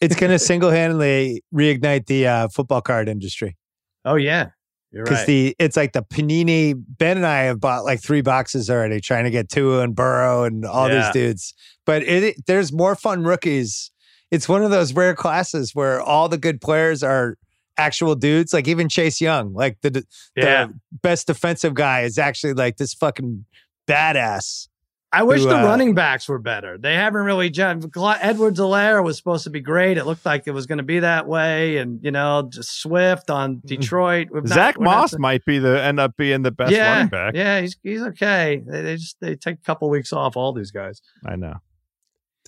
it's 0.00 0.16
going 0.16 0.30
to 0.32 0.38
single 0.38 0.70
handedly 0.70 1.42
reignite 1.54 2.06
the 2.06 2.26
uh, 2.26 2.48
football 2.48 2.80
card 2.80 3.08
industry 3.08 3.56
Oh 4.04 4.14
yeah, 4.16 4.48
you're 4.90 5.04
because 5.04 5.18
right. 5.18 5.26
the 5.26 5.56
it's 5.58 5.76
like 5.76 5.92
the 5.92 6.02
panini. 6.02 6.74
Ben 6.76 7.16
and 7.18 7.26
I 7.26 7.40
have 7.42 7.60
bought 7.60 7.84
like 7.84 8.00
three 8.00 8.20
boxes 8.22 8.70
already, 8.70 9.00
trying 9.00 9.24
to 9.24 9.30
get 9.30 9.48
Tua 9.50 9.82
and 9.82 9.94
Burrow 9.94 10.44
and 10.44 10.64
all 10.64 10.88
Yeah. 10.88 11.02
these 11.02 11.12
dudes. 11.12 11.54
But 11.84 12.02
it, 12.04 12.22
it- 12.24 12.46
there's 12.46 12.72
more 12.72 12.94
fun 12.94 13.24
rookies. 13.24 13.90
It's 14.30 14.48
one 14.48 14.62
of 14.62 14.70
those 14.70 14.92
rare 14.94 15.14
classes 15.14 15.74
where 15.74 16.00
all 16.00 16.28
the 16.28 16.38
good 16.38 16.60
players 16.60 17.02
are 17.02 17.36
actual 17.78 18.14
dudes. 18.14 18.52
Like 18.52 18.68
even 18.68 18.88
Chase 18.88 19.20
Young, 19.20 19.54
like 19.54 19.80
the 19.80 20.04
yeah, 20.36 20.66
the 20.66 20.74
best 21.02 21.26
defensive 21.26 21.74
guy, 21.74 22.02
is 22.02 22.18
actually 22.18 22.52
like 22.52 22.76
this 22.76 22.92
fucking 22.92 23.44
badass. 23.86 24.68
I 25.10 25.22
wish 25.22 25.40
who, 25.40 25.48
the 25.48 25.56
uh, 25.56 25.64
running 25.64 25.94
backs 25.94 26.28
were 26.28 26.38
better. 26.38 26.76
They 26.76 26.94
haven't 26.94 27.22
really. 27.22 27.46
Edwards-Helaire 27.46 29.02
was 29.02 29.16
supposed 29.16 29.44
to 29.44 29.50
be 29.50 29.62
great. 29.62 29.96
It 29.96 30.04
looked 30.04 30.26
like 30.26 30.46
it 30.46 30.50
was 30.50 30.66
going 30.66 30.76
to 30.76 30.84
be 30.84 30.98
that 30.98 31.26
way. 31.26 31.78
And, 31.78 31.98
you 32.04 32.10
know, 32.10 32.50
just 32.52 32.82
Swift 32.82 33.30
on 33.30 33.62
Detroit. 33.64 34.28
Not- 34.30 34.48
Zack 34.48 34.76
we're 34.76 34.84
not 34.84 34.90
Moss 34.90 35.10
the- 35.12 35.18
might 35.18 35.46
be 35.46 35.58
the 35.58 35.82
end 35.82 35.98
up 35.98 36.14
being 36.18 36.42
the 36.42 36.50
best 36.50 36.72
yeah, 36.72 36.92
running 36.92 37.08
back. 37.08 37.34
Yeah, 37.34 37.62
he's, 37.62 37.78
he's 37.82 38.02
okay. 38.02 38.62
They, 38.66 38.82
they 38.82 38.96
just 38.96 39.16
they 39.22 39.34
take 39.34 39.54
a 39.54 39.62
couple 39.62 39.88
weeks 39.88 40.12
off, 40.12 40.36
all 40.36 40.52
these 40.52 40.72
guys. 40.72 41.00
I 41.24 41.36
know. 41.36 41.54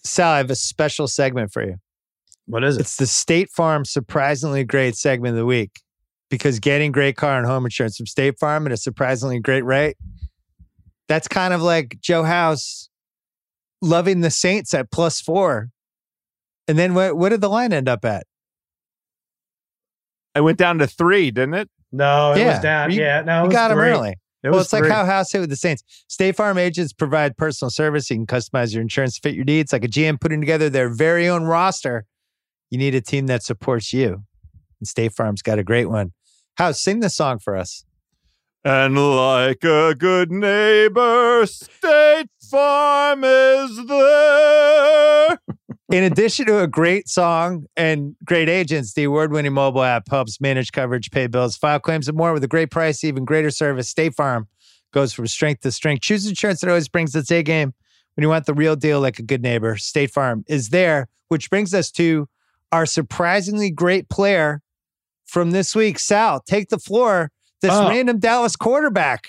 Sal, 0.05 0.33
I 0.33 0.37
have 0.37 0.51
a 0.51 0.55
special 0.55 1.09
segment 1.09 1.55
for 1.55 1.65
you. 1.65 1.77
What 2.51 2.65
is 2.65 2.77
it? 2.77 2.81
It's 2.81 2.97
the 2.97 3.07
State 3.07 3.49
Farm 3.51 3.85
surprisingly 3.85 4.65
great 4.65 4.97
segment 4.97 5.33
of 5.33 5.37
the 5.39 5.47
week 5.47 5.81
because 6.31 6.59
getting 6.59 6.93
great 6.93 7.17
car 7.17 7.39
and 7.39 7.47
home 7.47 7.65
insurance 7.65 7.97
from 7.97 8.07
State 8.07 8.39
Farm 8.39 8.67
at 8.67 8.73
a 8.73 8.77
surprisingly 8.77 9.39
great 9.41 9.65
rate. 9.65 9.97
That's 11.09 11.27
kind 11.29 11.53
of 11.55 11.63
like 11.63 11.99
Joe 12.01 12.23
House 12.25 12.89
loving 13.83 14.21
the 14.21 14.31
Saints 14.31 14.75
at 14.75 14.91
plus 14.91 15.21
four. 15.21 15.71
And 16.69 16.79
then 16.79 16.95
what, 16.95 17.17
what 17.17 17.31
did 17.31 17.41
the 17.41 17.49
line 17.49 17.73
end 17.73 17.89
up 17.89 18.05
at? 18.05 18.25
It 20.35 20.43
went 20.43 20.59
down 20.59 20.79
to 20.79 20.87
three, 20.87 21.31
didn't 21.31 21.55
it? 21.55 21.71
no, 21.93 22.33
it 22.33 22.39
Yeah, 22.39 22.47
was 22.51 22.59
down. 22.61 22.91
you- 22.93 23.01
yeah, 23.01 23.23
no, 23.23 23.39
it 23.41 23.43
You 23.43 23.47
was 23.49 23.55
got 23.57 23.71
him 23.73 23.79
three. 23.79 23.89
early. 23.91 24.11
It 24.43 24.49
well, 24.49 24.59
was 24.59 24.67
it's 24.67 24.73
like 24.73 24.85
three. 24.85 24.91
how 24.93 25.05
House 25.05 25.33
hit 25.33 25.41
with 25.41 25.51
the 25.51 25.57
Saints. 25.57 25.83
State 26.09 26.37
Farm 26.37 26.57
agents 26.57 26.93
provide 26.93 27.37
personal 27.37 27.69
service. 27.71 28.09
You 28.11 28.17
can 28.17 28.27
customize 28.27 28.73
your 28.73 28.81
insurance 28.81 29.17
to 29.17 29.21
fit 29.29 29.35
your 29.35 29.45
needs. 29.45 29.73
Like 29.73 29.85
a 29.85 29.89
GM 29.89 30.21
putting 30.21 30.41
together 30.41 30.71
their 30.71 30.89
very 30.89 31.29
own 31.29 31.45
roster, 31.45 32.05
you 32.71 32.79
need 32.79 32.95
a 32.95 33.01
team 33.01 33.27
that 33.27 33.43
supports 33.43 33.93
you. 33.93 34.23
And 34.81 34.89
State 34.89 35.13
Farm's 35.13 35.43
got 35.43 35.59
a 35.59 35.65
great 35.65 35.87
one. 35.87 36.13
House, 36.57 36.81
sing 36.81 37.01
the 37.01 37.11
song 37.11 37.39
for 37.39 37.57
us. 37.57 37.85
And 38.65 38.95
like 39.17 39.65
a 39.65 39.95
good 39.95 40.31
neighbor, 40.31 41.47
State 41.47 42.29
Farm 42.51 43.25
is 43.25 43.87
there. 43.87 45.39
In 45.91 46.05
addition 46.05 46.47
to 46.47 46.63
a 46.63 46.69
great 46.69 47.09
song 47.09 47.65
and 47.77 48.15
great 48.25 48.49
agents, 48.49 48.93
the 48.93 49.05
award 49.05 49.33
winning 49.33 49.55
mobile 49.55 49.83
app 49.83 50.09
helps 50.09 50.41
manage 50.41 50.71
coverage, 50.71 51.11
pay 51.11 51.27
bills, 51.27 51.57
file 51.57 51.81
claims, 51.81 52.07
and 52.07 52.17
more 52.17 52.33
with 52.33 52.45
a 52.45 52.49
great 52.49 52.71
price, 52.71 53.03
even 53.03 53.25
greater 53.25 53.51
service. 53.51 53.89
State 53.89 54.15
Farm 54.15 54.47
goes 54.93 55.13
from 55.13 55.27
strength 55.27 55.63
to 55.63 55.73
strength. 55.73 56.03
Choose 56.03 56.29
insurance 56.29 56.61
that 56.61 56.69
always 56.69 56.89
brings 56.89 57.17
its 57.17 57.31
A 57.33 57.43
game. 57.43 57.75
When 58.15 58.23
you 58.23 58.29
want 58.29 58.47
the 58.47 58.55
real 58.55 58.77
deal 58.77 59.01
like 59.01 59.19
a 59.19 59.23
good 59.23 59.43
neighbor, 59.43 59.77
State 59.79 60.11
Farm 60.11 60.45
is 60.47 60.69
there, 60.69 61.09
which 61.29 61.51
brings 61.51 61.75
us 61.75 61.91
to 61.93 62.29
our 62.73 62.87
surprisingly 62.87 63.71
great 63.71 64.09
player 64.09 64.61
from 65.27 65.51
this 65.51 65.75
week. 65.75 65.99
Sal, 65.99 66.41
take 66.41 66.69
the 66.69 66.79
floor. 66.79 67.31
This 67.63 67.73
Oh. 67.73 67.89
random 67.89 68.19
Dallas 68.19 68.57
quarterback. 68.57 69.29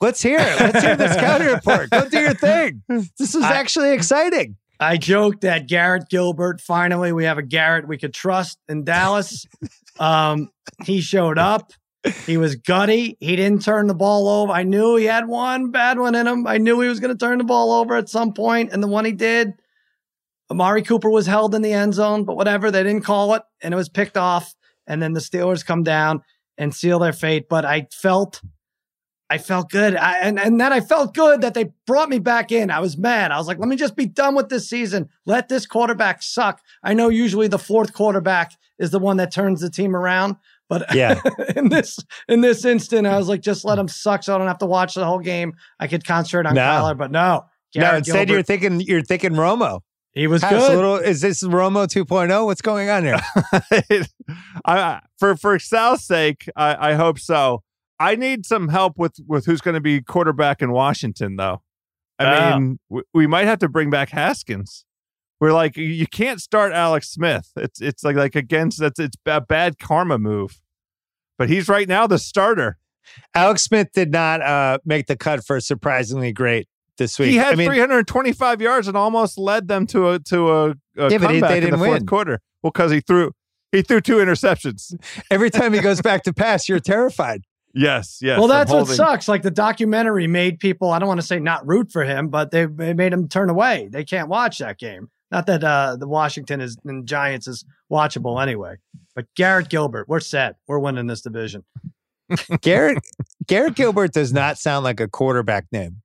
Let's 0.00 0.22
hear 0.22 0.38
it. 0.40 0.60
Let's 0.60 0.82
hear 0.82 0.96
this 0.96 1.16
county 1.16 1.46
report. 1.52 1.90
Go 1.90 2.08
do 2.08 2.18
your 2.20 2.34
thing. 2.34 2.82
This 2.88 3.34
is 3.34 3.42
I- 3.42 3.54
actually 3.54 3.92
exciting. 3.92 4.56
I 4.80 4.96
joked 4.96 5.40
that 5.40 5.66
Garrett 5.66 6.08
Gilbert, 6.08 6.60
finally, 6.60 7.12
we 7.12 7.24
have 7.24 7.36
a 7.36 7.42
Garrett 7.42 7.88
we 7.88 7.98
could 7.98 8.14
trust 8.14 8.58
in 8.68 8.84
Dallas. 8.84 9.44
um, 9.98 10.50
he 10.84 11.00
showed 11.00 11.36
up. 11.38 11.72
He 12.26 12.36
was 12.36 12.54
gutty. 12.54 13.16
He 13.18 13.34
didn't 13.34 13.62
turn 13.62 13.88
the 13.88 13.94
ball 13.94 14.28
over. 14.28 14.52
I 14.52 14.62
knew 14.62 14.94
he 14.94 15.04
had 15.06 15.26
one 15.26 15.72
bad 15.72 15.98
one 15.98 16.14
in 16.14 16.28
him. 16.28 16.46
I 16.46 16.58
knew 16.58 16.80
he 16.80 16.88
was 16.88 17.00
going 17.00 17.12
to 17.12 17.18
turn 17.18 17.38
the 17.38 17.44
ball 17.44 17.72
over 17.72 17.96
at 17.96 18.08
some 18.08 18.32
point, 18.32 18.72
and 18.72 18.80
the 18.80 18.86
one 18.86 19.04
he 19.04 19.10
did, 19.12 19.54
Amari 20.50 20.82
Cooper 20.82 21.10
was 21.10 21.26
held 21.26 21.54
in 21.54 21.62
the 21.62 21.72
end 21.72 21.94
zone, 21.94 22.24
but 22.24 22.36
whatever, 22.36 22.70
they 22.70 22.82
didn't 22.82 23.04
call 23.04 23.34
it, 23.34 23.42
and 23.62 23.74
it 23.74 23.76
was 23.76 23.88
picked 23.88 24.16
off. 24.16 24.54
And 24.86 25.02
then 25.02 25.12
the 25.12 25.20
Steelers 25.20 25.64
come 25.64 25.82
down 25.82 26.22
and 26.56 26.74
seal 26.74 26.98
their 26.98 27.12
fate. 27.12 27.48
But 27.50 27.64
I 27.66 27.86
felt 27.92 28.40
I 29.30 29.36
felt 29.36 29.68
good. 29.70 29.94
I, 29.94 30.16
and, 30.20 30.40
and 30.40 30.58
then 30.58 30.72
I 30.72 30.80
felt 30.80 31.14
good 31.14 31.42
that 31.42 31.52
they 31.52 31.66
brought 31.86 32.08
me 32.08 32.18
back 32.18 32.50
in. 32.50 32.70
I 32.70 32.80
was 32.80 32.96
mad. 32.96 33.30
I 33.30 33.36
was 33.36 33.46
like, 33.46 33.58
let 33.58 33.68
me 33.68 33.76
just 33.76 33.94
be 33.94 34.06
done 34.06 34.34
with 34.34 34.48
this 34.48 34.70
season. 34.70 35.10
Let 35.26 35.50
this 35.50 35.66
quarterback 35.66 36.22
suck. 36.22 36.62
I 36.82 36.94
know 36.94 37.10
usually 37.10 37.46
the 37.46 37.58
fourth 37.58 37.92
quarterback 37.92 38.52
is 38.78 38.90
the 38.90 38.98
one 38.98 39.18
that 39.18 39.30
turns 39.30 39.60
the 39.60 39.68
team 39.68 39.94
around. 39.94 40.36
But 40.70 40.86
Yeah. 40.94 41.20
in 41.56 41.68
this 41.68 41.98
in 42.26 42.40
this 42.40 42.64
instant, 42.64 43.06
I 43.06 43.18
was 43.18 43.28
like, 43.28 43.42
just 43.42 43.66
let 43.66 43.78
him 43.78 43.88
suck 43.88 44.22
so 44.22 44.34
I 44.34 44.38
don't 44.38 44.46
have 44.46 44.58
to 44.58 44.66
watch 44.66 44.94
the 44.94 45.04
whole 45.04 45.18
game. 45.18 45.52
I 45.78 45.88
could 45.88 46.06
concentrate 46.06 46.46
on 46.46 46.54
No. 46.54 46.62
Kyler, 46.62 46.96
but 46.96 47.10
no. 47.10 47.44
no, 47.74 47.80
Garrett 47.82 47.98
instead 47.98 48.30
you're 48.30 48.42
thinking 48.42 48.80
you're 48.80 49.02
thinking 49.02 49.32
Romo. 49.32 49.80
He 50.18 50.26
was 50.26 50.42
House, 50.42 50.52
a 50.52 50.68
good. 50.68 50.76
little, 50.76 50.96
is 50.96 51.20
this 51.20 51.42
Romo 51.42 51.86
2.0? 51.86 52.44
What's 52.46 52.60
going 52.62 52.90
on 52.90 53.04
here? 53.04 53.18
I, 54.64 55.00
for 55.18 55.36
for 55.36 55.58
Sal's 55.58 56.04
sake, 56.04 56.48
I, 56.56 56.90
I 56.90 56.94
hope 56.94 57.18
so. 57.18 57.62
I 58.00 58.14
need 58.16 58.46
some 58.46 58.68
help 58.68 58.98
with 58.98 59.16
with 59.26 59.46
who's 59.46 59.60
going 59.60 59.74
to 59.74 59.80
be 59.80 60.00
quarterback 60.02 60.62
in 60.62 60.70
Washington, 60.72 61.36
though. 61.36 61.62
I 62.18 62.52
Oh. 62.52 62.58
mean, 62.58 62.78
we, 62.88 63.02
we 63.14 63.26
might 63.26 63.46
have 63.46 63.60
to 63.60 63.68
bring 63.68 63.90
back 63.90 64.10
Haskins. 64.10 64.84
We're 65.40 65.52
like, 65.52 65.76
you- 65.76 65.84
you 65.84 66.06
can't 66.08 66.40
start 66.40 66.72
Alex 66.72 67.08
Smith. 67.10 67.50
It's 67.56 67.80
it's 67.80 68.02
like 68.04 68.16
like 68.16 68.34
against 68.34 68.80
that's 68.80 68.98
it's 68.98 69.16
a 69.26 69.40
bad 69.40 69.78
karma 69.78 70.18
move. 70.18 70.60
But 71.38 71.48
he's 71.48 71.68
right 71.68 71.86
now 71.88 72.06
the 72.06 72.18
starter. 72.18 72.78
Alex 73.34 73.62
Smith 73.62 73.88
did 73.94 74.10
not 74.12 74.42
uh, 74.42 74.78
make 74.84 75.06
the 75.06 75.16
cut 75.16 75.44
for 75.46 75.56
a 75.56 75.60
surprisingly 75.60 76.32
great 76.32 76.68
this 76.98 77.18
week. 77.18 77.30
He 77.30 77.36
had 77.36 77.54
I 77.54 77.56
mean, 77.56 77.68
325 77.68 78.60
yards 78.60 78.88
and 78.88 78.96
almost 78.96 79.38
led 79.38 79.68
them 79.68 79.86
to 79.88 80.10
a 80.10 80.18
to 80.20 80.48
a, 80.48 80.70
a 80.70 81.10
Yeah, 81.10 81.18
but 81.18 81.30
he- 81.30 81.40
comeback 81.40 81.50
they 81.50 81.62
in 81.62 81.70
the 81.70 81.78
fourth 81.78 81.90
win. 81.90 82.06
quarter. 82.06 82.40
Well, 82.62 82.70
because 82.72 82.90
he 82.92 83.00
threw 83.00 83.32
he 83.72 83.82
threw 83.82 84.00
two 84.00 84.16
interceptions. 84.16 84.94
every 85.30 85.50
time 85.50 85.72
he 85.72 85.80
goes 85.80 86.02
back 86.02 86.22
to 86.24 86.32
pass, 86.34 86.68
you're 86.68 86.80
terrified. 86.80 87.42
Yes, 87.74 88.18
yes. 88.22 88.38
well, 88.38 88.48
that's 88.48 88.72
what 88.72 88.86
sucks. 88.88 89.28
Like 89.28 89.42
the 89.42 89.50
documentary 89.50 90.26
made 90.26 90.58
people, 90.58 90.90
I 90.90 90.98
don't 90.98 91.06
want 91.06 91.20
to 91.20 91.26
say 91.26 91.38
not 91.38 91.66
root 91.68 91.92
for 91.92 92.02
him, 92.02 92.28
but 92.28 92.50
they, 92.50 92.64
they 92.64 92.94
made 92.94 93.12
him 93.12 93.28
turn 93.28 93.50
away. 93.50 93.88
They 93.92 94.04
can't 94.04 94.28
watch 94.28 94.58
that 94.58 94.78
game. 94.78 95.10
Not 95.30 95.46
that 95.46 95.62
uh, 95.62 95.96
the 95.96 96.08
Washington 96.08 96.60
is 96.62 96.78
and 96.86 97.06
Giants 97.06 97.46
is 97.46 97.64
watchable 97.92 98.42
anyway. 98.42 98.76
But 99.14 99.26
Garrett 99.36 99.68
Gilbert, 99.68 100.08
we're 100.08 100.18
set. 100.20 100.56
We're 100.66 100.78
winning 100.78 101.06
this 101.06 101.20
division. 101.20 101.64
Garrett 102.62 102.98
Garrett 103.46 103.74
Gilbert 103.74 104.12
does 104.12 104.32
not 104.32 104.58
sound 104.58 104.84
like 104.84 105.00
a 105.00 105.06
quarterback 105.08 105.66
name. 105.70 106.02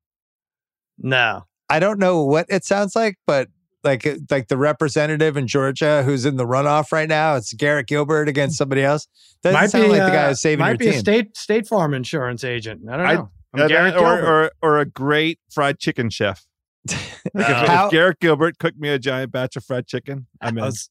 No. 0.99 1.45
I 1.69 1.79
don't 1.79 1.99
know 1.99 2.23
what 2.23 2.45
it 2.49 2.65
sounds 2.65 2.95
like, 2.95 3.17
but 3.25 3.47
like 3.83 4.07
like 4.29 4.47
the 4.47 4.57
representative 4.57 5.35
in 5.37 5.47
Georgia 5.47 6.03
who's 6.03 6.25
in 6.25 6.37
the 6.37 6.45
runoff 6.45 6.91
right 6.91 7.09
now, 7.09 7.35
it's 7.35 7.53
Garrett 7.53 7.87
Gilbert 7.87 8.29
against 8.29 8.57
somebody 8.57 8.83
else. 8.83 9.07
Doesn't 9.43 9.69
sound 9.69 9.89
like 9.89 10.01
the 10.01 10.07
guy 10.09 10.15
uh, 10.25 10.29
who's 10.29 10.41
saving 10.41 10.59
might 10.59 10.69
your 10.71 10.77
be 10.77 10.87
a 10.87 10.91
team. 10.91 10.99
state 10.99 11.37
State 11.37 11.67
Farm 11.67 11.93
insurance 11.93 12.43
agent. 12.43 12.81
I 12.89 12.97
don't 12.97 13.05
I- 13.05 13.13
know. 13.15 13.29
I'm 13.55 13.61
Uh, 13.61 13.67
Garrett 13.67 13.95
or, 13.95 13.99
Gilbert. 13.99 14.25
or 14.27 14.51
or 14.61 14.79
a 14.79 14.85
great 14.85 15.39
fried 15.51 15.79
chicken 15.79 16.09
chef. 16.09 16.45
Like 16.89 16.97
if, 17.33 17.35
Uh, 17.35 17.39
if 17.63 17.67
How- 17.67 17.89
Garrett 17.89 18.19
Gilbert 18.19 18.57
cooked 18.59 18.77
me 18.79 18.89
a 18.89 18.97
giant 18.99 19.31
batch 19.31 19.55
of 19.55 19.63
fried 19.65 19.85
chicken, 19.87 20.27
I'm 20.41 20.57
in. 20.57 20.63
I 20.63 20.67
was 20.67 20.89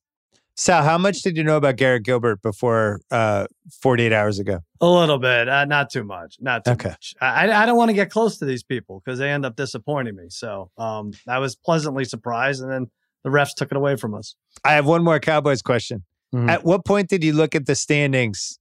Sal, 0.55 0.83
how 0.85 0.99
much 0.99 1.23
did 1.23 1.37
you 1.37 1.45
know 1.45 1.57
about 1.57 1.77
Garrett 1.77 2.05
Gilbert 2.05 2.43
before 2.43 3.01
uh, 3.11 3.47
48 3.81 4.13
hours 4.13 4.39
ago? 4.39 4.61
a 4.81 4.87
little 4.87 5.19
bit, 5.19 5.49
uh, 5.49 5.65
not 5.65 5.91
too 5.91 6.03
much, 6.05 6.37
not 6.41 6.65
too 6.65 6.73
Okay. 6.73 6.89
much. 6.91 7.15
I, 7.21 7.51
I 7.51 7.67
don't 7.67 7.77
want 7.77 7.89
to 7.91 7.95
get 7.95 8.11
close 8.11 8.37
to 8.39 8.45
these 8.45 8.63
people 8.65 9.01
because 9.05 9.19
they 9.19 9.31
end 9.31 9.47
up 9.47 9.57
disappointing 9.57 10.17
me. 10.17 10.25
So 10.29 10.71
um, 10.77 11.13
I 11.29 11.39
was 11.39 11.55
pleasantly 11.57 12.05
surprised, 12.05 12.63
and 12.63 12.71
then 12.71 12.87
the 13.25 13.31
refs 13.31 13.55
took 13.57 13.71
it 13.71 13.77
away 13.77 13.97
from 13.97 14.15
us. 14.15 14.35
I 14.65 14.73
have 14.73 14.87
one 14.87 15.03
more 15.05 15.21
Cowboys 15.21 15.63
question. 15.63 16.05
Mhm. 16.35 16.49
At 16.51 16.65
what 16.65 16.85
point 16.85 17.09
did 17.09 17.23
you 17.23 17.33
look 17.33 17.55
at 17.55 17.67
the 17.67 17.75
standings 17.77 18.59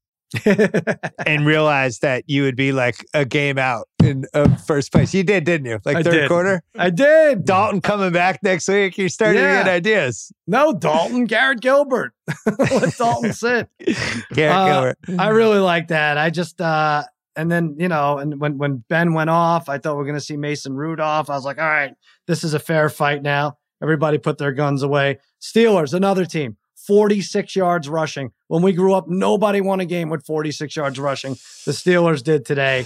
and 1.25 1.45
realize 1.45 1.99
that 1.99 2.23
you 2.27 2.43
would 2.43 2.55
be 2.55 2.71
like 2.71 3.05
a 3.13 3.25
game 3.25 3.57
out 3.57 3.87
in 4.03 4.25
uh, 4.33 4.55
first 4.57 4.91
place? 4.91 5.13
You 5.13 5.23
did, 5.23 5.43
didn't 5.43 5.65
you? 5.67 5.79
Like 5.85 5.97
I 5.97 6.03
third 6.03 6.11
did. 6.11 6.27
quarter? 6.27 6.63
I 6.77 6.89
did. 6.89 7.45
Dalton 7.45 7.81
coming 7.81 8.11
back 8.11 8.41
next 8.43 8.67
week. 8.67 8.97
You're 8.97 9.09
starting 9.09 9.41
Yeah. 9.41 9.59
to 9.59 9.63
get 9.65 9.67
ideas. 9.73 10.31
No, 10.47 10.73
Dalton, 10.73 11.25
Garrett 11.25 11.61
Gilbert. 11.61 12.13
Let 12.59 12.95
Dalton 12.97 13.33
sit. 13.33 13.69
Garrett 14.33 14.55
Uh, 14.55 14.93
Gilbert. 15.05 15.21
I 15.21 15.29
really 15.29 15.59
like 15.59 15.89
that. 15.89 16.17
I 16.17 16.29
just 16.29 16.59
uh 16.61 17.03
and 17.35 17.49
then 17.49 17.75
you 17.79 17.87
know, 17.87 18.17
and 18.17 18.39
when 18.41 18.57
when 18.57 18.83
Ben 18.89 19.13
went 19.13 19.29
off, 19.29 19.69
I 19.69 19.77
thought 19.77 19.95
we 19.97 20.03
are 20.03 20.05
gonna 20.05 20.19
see 20.19 20.37
Mason 20.37 20.73
Rudolph. 20.73 21.29
I 21.29 21.35
was 21.35 21.45
like, 21.45 21.57
all 21.59 21.67
right, 21.67 21.93
this 22.27 22.43
is 22.43 22.53
a 22.53 22.59
fair 22.59 22.89
fight 22.89 23.21
now. 23.23 23.57
Everybody 23.81 24.17
put 24.17 24.37
their 24.37 24.51
guns 24.51 24.83
away. 24.83 25.17
Steelers, 25.41 25.93
another 25.93 26.25
team, 26.25 26.55
46 26.91 27.55
yards 27.55 27.87
rushing. 27.87 28.33
When 28.49 28.61
we 28.61 28.73
grew 28.73 28.93
up, 28.93 29.07
nobody 29.07 29.61
won 29.61 29.79
a 29.79 29.85
game 29.85 30.09
with 30.09 30.25
46 30.25 30.75
yards 30.75 30.99
rushing. 30.99 31.35
The 31.63 31.71
Steelers 31.71 32.21
did 32.21 32.43
today. 32.43 32.85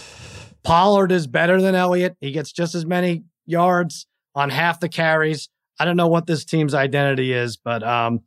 Pollard 0.64 1.12
is 1.12 1.26
better 1.26 1.60
than 1.60 1.74
Elliott. 1.74 2.16
He 2.22 2.32
gets 2.32 2.52
just 2.52 2.76
as 2.76 2.86
many 2.86 3.24
yards 3.48 4.06
on 4.36 4.52
half 4.52 4.80
the 4.80 4.90
carries. 4.90 5.50
I 5.80 5.86
don't 5.86 5.98
know 5.98 6.08
what 6.08 6.28
this 6.28 6.46
team's 6.46 6.76
identity 6.76 7.34
is, 7.34 7.58
but 7.58 7.82
um, 7.82 8.20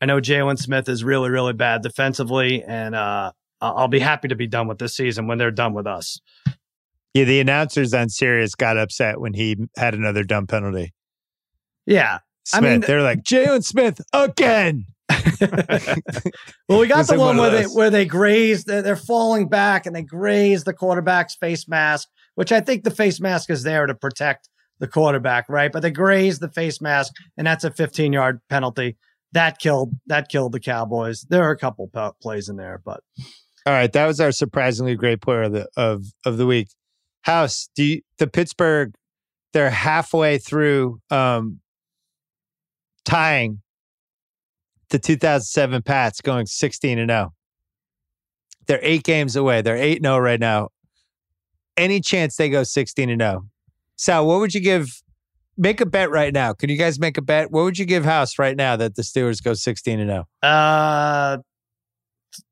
I 0.00 0.06
know 0.06 0.20
Jaylon 0.20 0.56
Smith 0.56 0.88
is 0.88 1.02
really, 1.02 1.30
really 1.30 1.52
bad 1.52 1.82
defensively, 1.82 2.62
and 2.62 2.94
uh, 2.94 3.32
I'll 3.60 3.88
be 3.88 3.98
happy 3.98 4.28
to 4.28 4.36
be 4.36 4.46
done 4.46 4.68
with 4.68 4.78
this 4.78 4.94
season 4.94 5.26
when 5.26 5.38
they're 5.38 5.50
done 5.50 5.74
with 5.74 5.88
us. 5.88 6.20
Yeah, 7.12 7.24
the 7.24 7.40
announcers 7.40 7.92
on 7.92 8.08
Sirius 8.08 8.54
got 8.54 8.76
upset 8.76 9.20
when 9.20 9.32
he 9.32 9.56
had 9.76 9.94
another 9.94 10.22
dumb 10.22 10.46
penalty. 10.46 10.94
Yeah. 11.86 12.18
I 12.54 12.60
mean- 12.60 12.82
they're 12.82 13.02
like 13.02 13.24
Jaylon 13.24 13.64
Smith 13.64 14.00
again. 14.12 14.86
Well, 16.68 16.80
we 16.80 16.86
got 16.86 17.06
the 17.06 17.16
one 17.18 17.36
one 17.36 17.38
where 17.38 17.50
they 17.50 17.64
where 17.64 17.90
they 17.90 18.04
graze. 18.04 18.64
They're, 18.64 18.82
they're 18.82 18.96
falling 18.96 19.48
back 19.48 19.86
and 19.86 19.96
they 19.96 20.02
graze 20.02 20.64
the 20.64 20.74
quarterback's 20.74 21.34
face 21.34 21.66
mask, 21.66 22.08
which 22.34 22.52
I 22.52 22.60
think 22.60 22.84
the 22.84 22.90
face 22.90 23.20
mask 23.20 23.50
is 23.50 23.62
there 23.62 23.86
to 23.86 23.94
protect 23.94 24.48
the 24.80 24.88
quarterback, 24.88 25.46
right? 25.48 25.72
But 25.72 25.80
they 25.80 25.90
grazed 25.90 26.40
the 26.40 26.50
face 26.50 26.80
mask, 26.80 27.12
and 27.36 27.46
that's 27.46 27.64
a 27.64 27.70
15 27.70 28.12
yard 28.12 28.40
penalty. 28.48 28.96
That 29.32 29.58
killed 29.58 29.94
that 30.06 30.28
killed 30.28 30.52
the 30.52 30.60
Cowboys. 30.60 31.26
There 31.28 31.42
are 31.42 31.50
a 31.50 31.58
couple 31.58 31.88
p- 31.88 32.10
plays 32.20 32.48
in 32.48 32.56
there, 32.56 32.80
but 32.84 33.00
all 33.66 33.72
right, 33.72 33.92
that 33.92 34.06
was 34.06 34.20
our 34.20 34.32
surprisingly 34.32 34.94
great 34.94 35.20
player 35.20 35.42
of 35.42 35.52
the 35.52 35.68
of 35.76 36.04
of 36.24 36.36
the 36.36 36.46
week. 36.46 36.68
House, 37.22 37.68
do 37.74 37.84
you, 37.84 38.02
the 38.18 38.26
Pittsburgh? 38.26 38.94
They're 39.52 39.70
halfway 39.70 40.38
through 40.38 41.00
um, 41.10 41.60
tying 43.04 43.62
the 44.90 44.98
2007 44.98 45.82
Pats, 45.82 46.20
going 46.20 46.46
16 46.46 46.98
and 46.98 47.10
0. 47.10 47.32
They're 48.66 48.80
eight 48.82 49.02
games 49.02 49.36
away. 49.36 49.62
They're 49.62 49.76
eight 49.76 50.02
0 50.02 50.18
right 50.18 50.40
now. 50.40 50.68
Any 51.76 52.00
chance 52.00 52.36
they 52.36 52.48
go 52.48 52.62
16 52.64 53.10
and 53.10 53.20
0? 53.20 53.46
Sal, 53.96 54.26
what 54.26 54.40
would 54.40 54.54
you 54.54 54.60
give? 54.60 55.02
Make 55.56 55.80
a 55.80 55.86
bet 55.86 56.10
right 56.10 56.32
now. 56.32 56.52
Can 56.52 56.70
you 56.70 56.76
guys 56.76 57.00
make 57.00 57.18
a 57.18 57.22
bet? 57.22 57.50
What 57.50 57.64
would 57.64 57.78
you 57.78 57.84
give 57.84 58.04
House 58.04 58.38
right 58.38 58.56
now 58.56 58.76
that 58.76 58.94
the 58.94 59.02
Steelers 59.02 59.42
go 59.42 59.54
16 59.54 59.98
and 59.98 60.08
0? 60.08 60.28
Uh, 60.42 61.38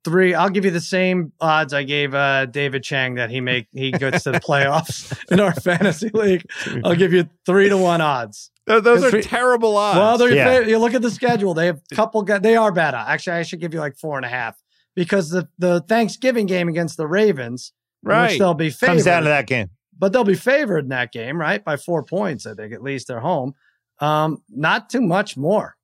three. 0.05 0.34
I'll 0.34 0.51
give 0.51 0.64
you 0.64 0.70
the 0.70 0.80
same 0.80 1.32
odds 1.41 1.72
I 1.72 1.84
gave 1.84 2.14
uh, 2.14 2.47
David 2.47 2.82
Chang 2.82 3.14
that 3.14 3.30
he 3.30 3.41
make 3.41 3.68
he 3.72 3.93
gets 3.93 4.24
to 4.24 4.32
the 4.32 4.41
playoffs 4.49 5.16
in 5.30 5.41
our 5.41 5.55
fantasy 5.55 6.11
league. 6.12 6.45
I'll 6.84 6.97
give 6.97 7.12
you 7.12 7.28
three 7.45 7.68
to 7.68 7.76
one 7.76 8.01
odds. 8.01 8.51
Those 8.67 9.05
are 9.05 9.23
terrible 9.23 9.77
odds. 9.77 9.97
Well, 9.97 10.19
they're, 10.19 10.35
yeah. 10.35 10.61
they, 10.61 10.71
you 10.71 10.79
look 10.79 10.95
at 10.95 11.03
the 11.03 11.11
schedule. 11.11 11.55
They 11.55 11.67
have 11.67 11.81
a 11.91 11.95
couple. 11.95 12.23
They 12.25 12.57
are 12.57 12.73
bad. 12.73 12.95
Actually, 12.95 13.37
I 13.37 13.43
should 13.43 13.61
give 13.61 13.73
you 13.73 13.81
like 13.81 13.97
four 13.97 14.17
and 14.17 14.25
a 14.25 14.29
half 14.29 14.61
because 14.97 15.31
the 15.31 15.49
the 15.59 15.81
Thanksgiving 15.83 16.47
game 16.47 16.69
against 16.69 16.97
the 16.97 17.07
Ravens, 17.07 17.73
right? 18.03 18.31
Which 18.31 18.39
they'll 18.39 18.55
be 18.55 18.71
favored. 18.71 18.95
Comes 18.95 19.05
down 19.05 19.23
to 19.23 19.29
that 19.29 19.47
game, 19.47 19.71
but 19.97 20.12
they'll 20.12 20.25
be 20.25 20.35
favored 20.35 20.85
in 20.85 20.89
that 20.89 21.12
game, 21.12 21.41
right? 21.41 21.62
By 21.62 21.77
four 21.77 22.03
points, 22.03 22.45
I 22.45 22.55
think. 22.55 22.73
At 22.73 22.83
least 22.83 23.07
they're 23.07 23.21
home. 23.21 23.55
Um, 24.01 24.43
not 24.51 24.91
too 24.91 25.01
much 25.01 25.37
more. 25.37 25.77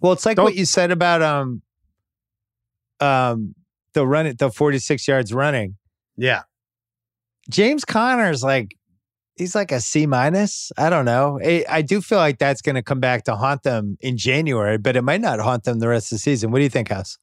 Well, 0.00 0.12
it's 0.12 0.26
like 0.26 0.36
Don't, 0.36 0.44
what 0.44 0.54
you 0.54 0.66
said 0.66 0.90
about 0.90 1.22
um 1.22 1.62
um 3.00 3.54
the 3.94 4.06
run 4.06 4.26
it 4.26 4.38
the 4.38 4.50
46 4.50 5.08
yards 5.08 5.32
running. 5.32 5.76
Yeah. 6.16 6.42
James 7.48 7.84
Conner's 7.84 8.42
like 8.42 8.76
he's 9.36 9.54
like 9.54 9.70
a 9.70 9.80
C 9.80 10.06
minus. 10.06 10.72
I 10.76 10.90
don't 10.90 11.04
know. 11.04 11.38
I, 11.44 11.64
I 11.68 11.82
do 11.82 12.00
feel 12.00 12.18
like 12.18 12.38
that's 12.38 12.62
going 12.62 12.74
to 12.74 12.82
come 12.82 13.00
back 13.00 13.24
to 13.24 13.36
haunt 13.36 13.62
them 13.62 13.96
in 14.00 14.16
January, 14.16 14.78
but 14.78 14.96
it 14.96 15.02
might 15.02 15.20
not 15.20 15.40
haunt 15.40 15.64
them 15.64 15.78
the 15.78 15.88
rest 15.88 16.10
of 16.12 16.16
the 16.16 16.20
season. 16.20 16.50
What 16.50 16.58
do 16.58 16.64
you 16.64 16.70
think, 16.70 16.88
House? 16.88 17.18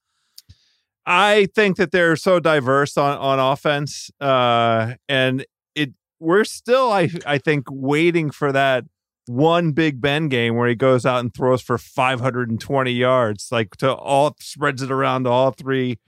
I 1.06 1.48
think 1.54 1.78
that 1.78 1.92
they're 1.92 2.16
so 2.16 2.40
diverse 2.40 2.96
on 2.98 3.18
on 3.18 3.38
offense, 3.40 4.10
uh, 4.22 4.94
and 5.10 5.46
it 5.76 5.92
we're 6.20 6.46
still 6.46 6.92
I 6.92 7.10
I 7.26 7.40
think 7.40 7.66
waiting 7.70 8.32
for 8.32 8.54
that 8.54 8.86
one 9.26 9.72
Big 9.72 10.00
Ben 10.00 10.30
game 10.30 10.56
where 10.56 10.68
he 10.68 10.76
goes 10.76 11.06
out 11.06 11.20
and 11.20 11.34
throws 11.34 11.62
for 11.62 11.78
520 11.78 12.92
yards, 12.92 13.50
like 13.52 13.76
to 13.78 13.94
all 13.94 14.36
spreads 14.40 14.82
it 14.82 14.92
around 14.92 15.24
to 15.24 15.30
all 15.30 15.52
three 15.52 16.00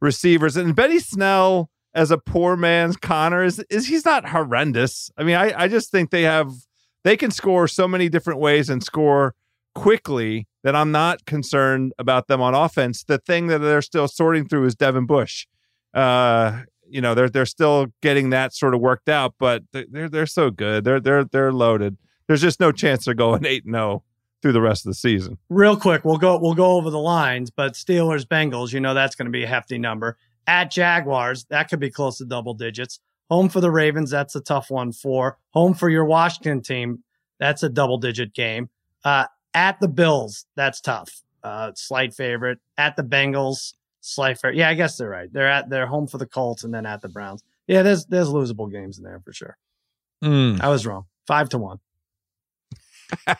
receivers. 0.00 0.56
And 0.56 0.74
Benny 0.76 1.00
Snell 1.00 1.70
as 1.94 2.10
a 2.10 2.18
poor 2.18 2.56
man's 2.56 2.96
Conner 2.96 3.44
is, 3.44 3.60
is 3.70 3.86
he's 3.86 4.04
not 4.04 4.28
horrendous. 4.28 5.10
I 5.16 5.24
mean, 5.24 5.36
I, 5.36 5.52
I 5.62 5.68
just 5.68 5.90
think 5.90 6.10
they 6.10 6.22
have 6.22 6.52
they 7.04 7.16
can 7.16 7.30
score 7.30 7.68
so 7.68 7.86
many 7.86 8.08
different 8.08 8.40
ways 8.40 8.70
and 8.70 8.82
score 8.82 9.34
quickly 9.74 10.46
that 10.62 10.74
I'm 10.74 10.90
not 10.90 11.24
concerned 11.26 11.92
about 11.98 12.28
them 12.28 12.40
on 12.40 12.54
offense. 12.54 13.04
The 13.04 13.18
thing 13.18 13.48
that 13.48 13.58
they're 13.58 13.82
still 13.82 14.08
sorting 14.08 14.48
through 14.48 14.66
is 14.66 14.74
Devin 14.74 15.06
Bush. 15.06 15.46
Uh, 15.92 16.62
you 16.88 17.00
know, 17.00 17.14
they're 17.14 17.28
they're 17.28 17.46
still 17.46 17.86
getting 18.02 18.30
that 18.30 18.54
sort 18.54 18.74
of 18.74 18.80
worked 18.80 19.08
out, 19.08 19.34
but 19.38 19.62
they're 19.72 20.08
they're 20.08 20.26
so 20.26 20.50
good. 20.50 20.84
They're 20.84 21.00
they're 21.00 21.24
they're 21.24 21.52
loaded 21.52 21.96
there's 22.26 22.40
just 22.40 22.60
no 22.60 22.72
chance 22.72 23.04
they're 23.04 23.14
going 23.14 23.44
eight 23.46 23.64
and 23.64 23.74
zero 23.74 24.02
through 24.42 24.52
the 24.52 24.60
rest 24.60 24.84
of 24.84 24.90
the 24.90 24.94
season. 24.94 25.38
Real 25.48 25.76
quick, 25.76 26.04
we'll 26.04 26.18
go 26.18 26.38
we'll 26.38 26.54
go 26.54 26.72
over 26.72 26.90
the 26.90 26.98
lines, 26.98 27.50
but 27.50 27.72
Steelers 27.74 28.26
Bengals, 28.26 28.72
you 28.72 28.80
know 28.80 28.94
that's 28.94 29.14
going 29.14 29.26
to 29.26 29.32
be 29.32 29.44
a 29.44 29.48
hefty 29.48 29.78
number. 29.78 30.18
At 30.46 30.70
Jaguars, 30.70 31.44
that 31.46 31.68
could 31.68 31.80
be 31.80 31.90
close 31.90 32.18
to 32.18 32.24
double 32.24 32.54
digits. 32.54 33.00
Home 33.30 33.48
for 33.48 33.60
the 33.60 33.70
Ravens, 33.70 34.10
that's 34.10 34.36
a 34.36 34.40
tough 34.40 34.70
one. 34.70 34.92
For 34.92 35.38
home 35.50 35.74
for 35.74 35.88
your 35.88 36.04
Washington 36.04 36.60
team, 36.60 37.02
that's 37.38 37.62
a 37.62 37.68
double 37.68 37.98
digit 37.98 38.34
game. 38.34 38.68
Uh, 39.04 39.26
at 39.54 39.80
the 39.80 39.88
Bills, 39.88 40.44
that's 40.56 40.80
tough. 40.80 41.22
Uh, 41.42 41.72
slight 41.74 42.14
favorite. 42.14 42.58
At 42.76 42.96
the 42.96 43.02
Bengals, 43.02 43.74
slight 44.00 44.38
favorite. 44.38 44.56
Yeah, 44.56 44.68
I 44.68 44.74
guess 44.74 44.98
they're 44.98 45.08
right. 45.08 45.32
They're 45.32 45.48
at 45.48 45.70
they're 45.70 45.86
home 45.86 46.06
for 46.06 46.18
the 46.18 46.26
Colts 46.26 46.64
and 46.64 46.74
then 46.74 46.86
at 46.86 47.00
the 47.00 47.08
Browns. 47.08 47.42
Yeah, 47.66 47.82
there's 47.82 48.04
there's 48.06 48.28
losable 48.28 48.70
games 48.70 48.98
in 48.98 49.04
there 49.04 49.20
for 49.24 49.32
sure. 49.32 49.56
Mm. 50.22 50.60
I 50.60 50.68
was 50.68 50.86
wrong. 50.86 51.06
Five 51.26 51.48
to 51.50 51.58
one 51.58 51.80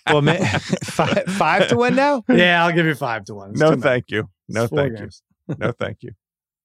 well, 0.07 0.23
man, 0.23 0.45
five, 0.85 1.25
five 1.29 1.69
to 1.69 1.77
one 1.77 1.95
now. 1.95 2.25
Yeah, 2.29 2.65
I'll 2.65 2.73
give 2.73 2.87
you 2.87 2.95
five 2.95 3.25
to 3.27 3.35
one. 3.35 3.51
It's 3.51 3.61
no, 3.61 3.77
thank 3.77 4.11
you. 4.11 4.29
No, 4.49 4.67
thank 4.67 4.97
games. 4.97 5.23
you. 5.49 5.57
No, 5.59 5.73
thank 5.73 6.03
you. 6.03 6.13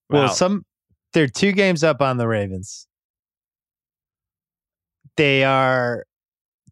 Wow. 0.09 0.21
Well, 0.21 0.29
some 0.29 0.65
they're 1.13 1.27
two 1.27 1.51
games 1.51 1.83
up 1.83 2.01
on 2.01 2.17
the 2.17 2.27
Ravens. 2.27 2.87
They 5.17 5.43
are 5.43 6.05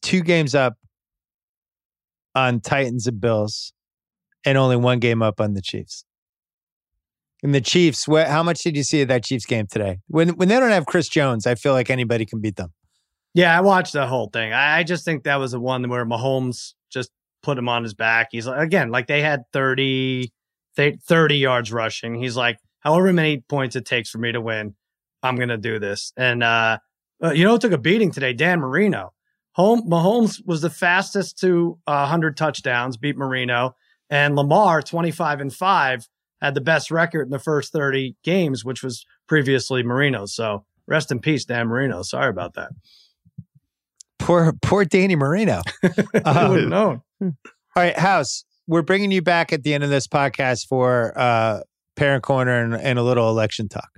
two 0.01 0.21
games 0.21 0.55
up 0.55 0.75
on 2.35 2.61
Titans 2.61 3.07
and 3.07 3.19
Bills, 3.19 3.73
and 4.45 4.57
only 4.57 4.75
one 4.75 4.99
game 4.99 5.21
up 5.21 5.41
on 5.41 5.53
the 5.53 5.61
Chiefs. 5.61 6.05
And 7.43 7.53
the 7.53 7.61
Chiefs, 7.61 8.07
what, 8.07 8.27
how 8.27 8.41
much 8.41 8.63
did 8.63 8.75
you 8.75 8.83
see 8.83 9.01
of 9.01 9.09
that 9.09 9.23
Chiefs 9.23 9.45
game 9.45 9.67
today? 9.67 9.99
When 10.07 10.29
when 10.29 10.47
they 10.47 10.59
don't 10.59 10.71
have 10.71 10.85
Chris 10.85 11.07
Jones, 11.07 11.45
I 11.45 11.55
feel 11.55 11.73
like 11.73 11.89
anybody 11.89 12.25
can 12.25 12.39
beat 12.39 12.55
them. 12.55 12.73
Yeah, 13.33 13.55
I 13.55 13.61
watched 13.61 13.93
the 13.93 14.07
whole 14.07 14.29
thing. 14.31 14.53
I, 14.53 14.79
I 14.79 14.83
just 14.83 15.05
think 15.05 15.23
that 15.23 15.35
was 15.35 15.51
the 15.51 15.59
one 15.59 15.87
where 15.89 16.05
Mahomes 16.05 16.73
just 16.89 17.11
put 17.43 17.57
him 17.57 17.69
on 17.69 17.83
his 17.83 17.93
back. 17.93 18.29
He's 18.31 18.47
like, 18.47 18.59
again, 18.59 18.89
like 18.89 19.05
they 19.05 19.21
had 19.21 19.43
30, 19.53 20.31
30 20.75 21.35
yards 21.37 21.71
rushing. 21.71 22.15
He's 22.15 22.35
like, 22.35 22.57
however 22.79 23.11
many 23.13 23.39
points 23.39 23.75
it 23.75 23.85
takes 23.85 24.09
for 24.09 24.17
me 24.17 24.31
to 24.31 24.41
win, 24.41 24.75
I'm 25.23 25.35
going 25.35 25.49
to 25.49 25.57
do 25.57 25.79
this. 25.79 26.13
And, 26.17 26.43
uh, 26.43 26.77
uh, 27.23 27.31
you 27.31 27.43
know, 27.43 27.55
it 27.55 27.61
took 27.61 27.71
a 27.71 27.77
beating 27.77 28.11
today. 28.11 28.33
Dan 28.33 28.59
Marino. 28.59 29.13
Home, 29.53 29.89
Mahomes 29.89 30.39
was 30.45 30.61
the 30.61 30.69
fastest 30.69 31.39
to 31.39 31.79
uh, 31.87 32.01
100 32.01 32.37
touchdowns, 32.37 32.95
beat 32.95 33.17
Marino. 33.17 33.75
And 34.09 34.35
Lamar, 34.35 34.81
25 34.81 35.41
and 35.41 35.53
5, 35.53 36.07
had 36.41 36.53
the 36.53 36.61
best 36.61 36.91
record 36.91 37.23
in 37.23 37.31
the 37.31 37.39
first 37.39 37.73
30 37.73 38.15
games, 38.23 38.63
which 38.63 38.83
was 38.83 39.05
previously 39.27 39.81
Marino. 39.81 40.25
So 40.27 40.65
rest 40.87 41.11
in 41.11 41.19
peace, 41.19 41.45
Dan 41.45 41.67
Marino. 41.67 42.03
Sorry 42.03 42.29
about 42.29 42.53
that. 42.53 42.69
Poor, 44.19 44.53
poor 44.61 44.85
Danny 44.85 45.15
Marino. 45.15 45.61
I 46.25 46.47
would 46.47 46.61
have 46.61 46.69
known. 46.69 47.01
All 47.21 47.31
right, 47.75 47.97
House, 47.97 48.45
we're 48.67 48.81
bringing 48.81 49.11
you 49.11 49.21
back 49.21 49.53
at 49.53 49.63
the 49.63 49.73
end 49.73 49.83
of 49.83 49.89
this 49.89 50.07
podcast 50.07 50.67
for 50.67 51.13
uh, 51.17 51.61
Parent 51.97 52.23
Corner 52.23 52.63
and, 52.63 52.73
and 52.73 52.97
a 52.97 53.03
little 53.03 53.29
election 53.29 53.67
talk. 53.67 53.89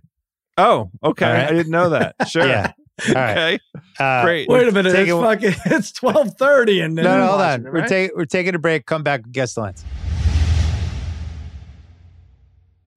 Oh, 0.57 0.89
okay. 1.03 1.31
Right? 1.31 1.47
I 1.47 1.51
didn't 1.51 1.71
know 1.71 1.89
that. 1.89 2.15
Sure. 2.27 2.47
yeah. 2.47 2.73
All 3.09 3.13
right. 3.13 3.61
Uh, 3.97 4.23
Great. 4.23 4.49
Wait 4.49 4.67
a 4.67 4.71
minute. 4.71 4.93
It's, 4.93 5.09
fucking, 5.09 5.53
it's 5.65 5.91
twelve 5.93 6.35
thirty, 6.37 6.81
and 6.81 6.95
no, 6.95 7.03
no, 7.03 7.27
hold 7.27 7.41
on. 7.41 7.61
It, 7.61 7.63
right? 7.69 7.73
We're 7.73 7.87
taking 7.87 8.17
we're 8.17 8.25
taking 8.25 8.55
a 8.55 8.59
break. 8.59 8.85
Come 8.85 9.03
back. 9.03 9.21
Guest 9.31 9.55
lines. 9.55 9.85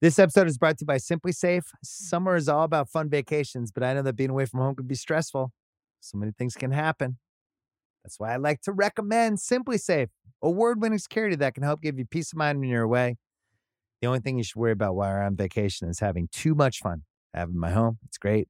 This 0.01 0.19
episode 0.19 0.47
is 0.47 0.57
brought 0.57 0.77
to 0.79 0.83
you 0.83 0.87
by 0.87 0.97
SimpliSafe. 0.97 1.63
Summer 1.81 2.35
is 2.35 2.49
all 2.49 2.63
about 2.63 2.89
fun 2.89 3.09
vacations, 3.09 3.71
but 3.71 3.83
I 3.83 3.93
know 3.93 4.01
that 4.01 4.17
being 4.17 4.29
away 4.29 4.45
from 4.45 4.59
home 4.59 4.75
can 4.75 4.85
be 4.85 4.95
stressful. 4.95 5.53
So 6.01 6.17
many 6.17 6.33
things 6.37 6.55
can 6.55 6.71
happen. 6.71 7.17
That's 8.03 8.19
why 8.19 8.33
I 8.33 8.35
like 8.35 8.59
to 8.63 8.73
recommend 8.73 9.37
SimpliSafe, 9.37 10.09
award 10.41 10.81
winning 10.81 10.99
security 10.99 11.37
that 11.37 11.53
can 11.53 11.63
help 11.63 11.81
give 11.81 11.97
you 11.97 12.03
peace 12.05 12.33
of 12.33 12.37
mind 12.37 12.59
when 12.59 12.67
you're 12.67 12.83
away. 12.83 13.15
The 14.03 14.07
only 14.07 14.19
thing 14.19 14.37
you 14.37 14.43
should 14.43 14.57
worry 14.57 14.73
about 14.73 14.95
while 14.95 15.11
you're 15.11 15.23
on 15.23 15.37
vacation 15.37 15.87
is 15.87 16.01
having 16.01 16.27
too 16.29 16.55
much 16.55 16.79
fun. 16.79 17.03
Having 17.33 17.57
my 17.57 17.71
home, 17.71 17.99
it's 18.03 18.17
great. 18.17 18.49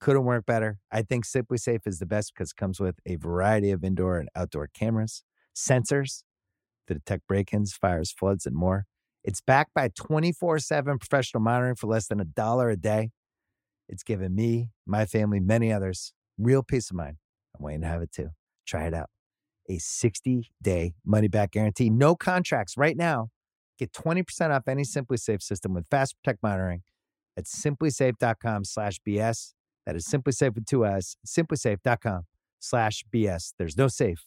Couldn't 0.00 0.24
work 0.24 0.46
better. 0.46 0.78
I 0.90 1.02
think 1.02 1.26
SimpliSafe 1.26 1.86
is 1.86 1.98
the 1.98 2.06
best 2.06 2.32
because 2.32 2.52
it 2.52 2.56
comes 2.56 2.80
with 2.80 2.96
a 3.04 3.16
variety 3.16 3.70
of 3.70 3.84
indoor 3.84 4.16
and 4.16 4.30
outdoor 4.34 4.68
cameras, 4.72 5.24
sensors 5.54 6.22
to 6.86 6.94
detect 6.94 7.26
break 7.26 7.52
ins, 7.52 7.74
fires, 7.74 8.12
floods, 8.12 8.46
and 8.46 8.56
more. 8.56 8.86
It's 9.22 9.42
backed 9.42 9.74
by 9.74 9.90
24 9.94 10.60
7 10.60 10.98
professional 10.98 11.42
monitoring 11.42 11.76
for 11.76 11.88
less 11.88 12.06
than 12.06 12.18
a 12.18 12.24
dollar 12.24 12.70
a 12.70 12.76
day. 12.78 13.10
It's 13.90 14.02
given 14.02 14.34
me, 14.34 14.70
my 14.86 15.04
family, 15.04 15.38
many 15.38 15.70
others 15.70 16.14
real 16.38 16.62
peace 16.62 16.88
of 16.88 16.96
mind. 16.96 17.18
I'm 17.54 17.62
waiting 17.62 17.82
to 17.82 17.88
have 17.88 18.00
it 18.00 18.10
too. 18.10 18.30
Try 18.66 18.86
it 18.86 18.94
out. 18.94 19.10
A 19.68 19.76
60 19.76 20.50
day 20.62 20.94
money 21.04 21.28
back 21.28 21.50
guarantee, 21.50 21.90
no 21.90 22.16
contracts 22.16 22.78
right 22.78 22.96
now. 22.96 23.28
Get 23.78 23.92
20% 23.92 24.50
off 24.50 24.68
any 24.68 24.82
SimpliSafe 24.82 25.42
system 25.42 25.74
with 25.74 25.86
Fast 25.90 26.16
Protect 26.16 26.42
monitoring 26.42 26.82
at 27.36 27.44
simplisafe.com 27.44 28.64
slash 28.64 29.00
BS. 29.06 29.54
That 29.86 29.96
is 29.96 30.06
SimpliSafe 30.06 30.54
with 30.54 30.66
two 30.66 30.86
S, 30.86 31.16
simplisafe.com 31.26 32.22
slash 32.60 33.04
BS. 33.12 33.54
There's 33.58 33.76
no 33.76 33.88
safe 33.88 34.22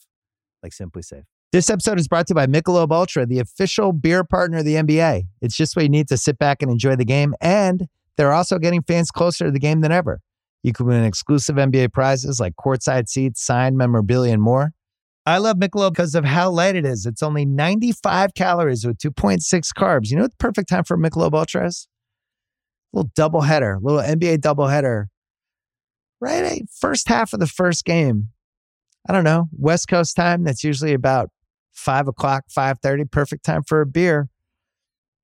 like 0.62 0.74
SimpliSafe. 0.74 1.24
This 1.52 1.70
episode 1.70 2.00
is 2.00 2.08
brought 2.08 2.28
to 2.28 2.32
you 2.32 2.36
by 2.36 2.48
Michelob 2.48 2.92
Ultra, 2.92 3.26
the 3.26 3.40
official 3.40 3.94
beer 3.94 4.26
partner 4.26 4.58
of 4.58 4.66
the 4.66 4.76
NBA. 4.76 5.24
It's 5.42 5.56
just 5.56 5.76
what 5.76 5.84
you 5.84 5.90
need 5.90 6.10
to 6.10 6.18
sit 6.18 6.38
back 6.38 6.62
and 6.62 6.70
enjoy 6.70 6.98
the 6.98 7.06
game. 7.06 7.34
And 7.40 7.88
they're 8.18 8.34
also 8.34 8.60
getting 8.60 8.82
fans 8.82 9.12
closer 9.12 9.46
to 9.46 9.52
the 9.52 9.60
game 9.60 9.82
than 9.82 9.92
ever. 9.92 10.20
You 10.64 10.74
can 10.74 10.88
win 10.88 11.04
exclusive 11.04 11.56
NBA 11.56 11.94
prizes 11.94 12.40
like 12.40 12.56
courtside 12.56 13.08
seats, 13.08 13.42
signed 13.42 13.78
memorabilia, 13.78 14.34
and 14.34 14.42
more. 14.42 14.74
I 15.26 15.40
love 15.40 15.58
Michelob 15.58 15.94
because 15.94 16.14
of 16.14 16.24
how 16.24 16.52
light 16.52 16.76
it 16.76 16.86
is. 16.86 17.06
It's 17.06 17.24
only 17.24 17.46
95 17.46 18.36
calories 18.36 18.86
with 18.86 19.00
2.6 19.00 19.42
carbs. 19.74 20.12
You 20.12 20.18
know 20.18 20.24
what 20.24 20.32
the 20.32 20.38
perfect 20.38 20.70
time 20.70 20.84
for 20.84 20.98
Michelob 20.98 21.34
Ultra 21.34 21.68
is? 21.68 21.88
little 22.96 23.12
double 23.16 23.42
header, 23.42 23.78
little 23.82 24.02
NBA 24.02 24.42
double 24.42 24.68
header. 24.68 25.10
Right, 26.22 26.64
first 26.80 27.08
half 27.08 27.34
of 27.34 27.40
the 27.40 27.48
first 27.48 27.86
game. 27.86 28.30
I 29.08 29.14
don't 29.14 29.26
know 29.26 29.50
West 29.52 29.88
Coast 29.88 30.16
time. 30.16 30.44
That's 30.44 30.64
usually 30.64 30.94
about 30.94 31.30
five 31.74 32.08
o'clock, 32.08 32.46
five 32.50 32.80
thirty. 32.82 33.06
Perfect 33.06 33.46
time 33.46 33.64
for 33.64 33.82
a 33.82 33.86
beer. 33.86 34.30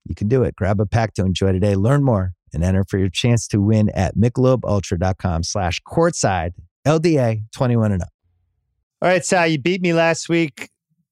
You 0.05 0.13
can 0.13 0.27
do 0.27 0.43
it. 0.43 0.55
Grab 0.55 0.79
a 0.79 0.85
pack 0.85 1.13
to 1.13 1.25
enjoy 1.25 1.53
today. 1.53 1.75
Learn 1.75 2.03
more 2.03 2.33
and 2.53 2.63
enter 2.63 2.83
for 2.83 2.97
your 2.97 3.09
chance 3.09 3.47
to 3.47 3.61
win 3.61 3.89
at 3.91 4.17
michelobultra.com 4.17 5.43
slash 5.43 5.81
courtside 5.87 6.51
LDA 6.85 7.43
21 7.53 7.93
and 7.93 8.01
up. 8.01 8.09
All 9.01 9.09
right, 9.09 9.25
Sal, 9.25 9.47
you 9.47 9.57
beat 9.59 9.81
me 9.81 9.93
last 9.93 10.29
week. 10.29 10.69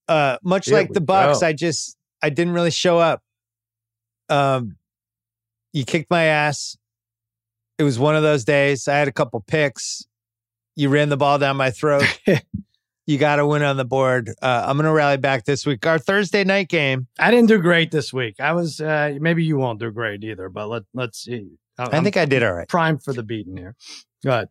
Uh, 0.08 0.38
much 0.44 0.68
Here 0.68 0.76
like 0.76 0.94
the 0.94 1.02
Bucks, 1.02 1.40
go. 1.40 1.48
I 1.48 1.54
just 1.54 1.98
I 2.22 2.30
didn't 2.30 2.54
really 2.54 2.72
show 2.72 3.00
up. 3.00 3.24
Um, 4.30 4.78
you 5.74 5.86
kicked 5.86 6.10
my 6.10 6.26
ass. 6.26 6.78
It 7.78 7.84
was 7.84 7.98
one 7.98 8.16
of 8.16 8.24
those 8.24 8.44
days. 8.44 8.88
I 8.88 8.98
had 8.98 9.08
a 9.08 9.12
couple 9.12 9.40
picks. 9.42 10.06
You 10.76 10.90
ran 10.90 11.10
the 11.10 11.18
ball 11.18 11.40
down 11.40 11.58
my 11.58 11.72
throat. 11.72 12.04
you 13.08 13.18
got 13.18 13.38
to 13.38 13.48
win 13.48 13.64
on 13.64 13.78
the 13.78 13.86
board. 13.86 14.30
Uh, 14.42 14.66
I'm 14.68 14.78
going 14.78 14.86
to 14.86 14.92
rally 14.92 15.18
back 15.18 15.46
this 15.46 15.66
week. 15.66 15.86
Our 15.88 15.98
Thursday 15.98 16.44
night 16.44 16.70
game. 16.70 17.08
I 17.18 17.32
didn't 17.32 17.48
do 17.48 17.58
great 17.58 17.92
this 17.92 18.14
week. 18.14 18.36
I 18.40 18.54
was 18.54 18.80
uh, 18.80 19.18
maybe 19.20 19.44
you 19.44 19.58
won't 19.58 19.80
do 19.80 19.90
great 19.92 20.24
either, 20.24 20.50
but 20.50 20.68
let 20.68 20.84
let's 20.94 21.24
see. 21.24 21.58
I 21.78 21.96
I'm 21.96 22.04
think 22.04 22.18
I 22.18 22.26
did 22.26 22.44
all 22.44 22.54
right. 22.54 22.68
Prime 22.68 23.00
for 23.00 23.14
the 23.14 23.24
beating 23.24 23.58
here. 23.58 23.76
Go 24.24 24.32
ahead. 24.32 24.50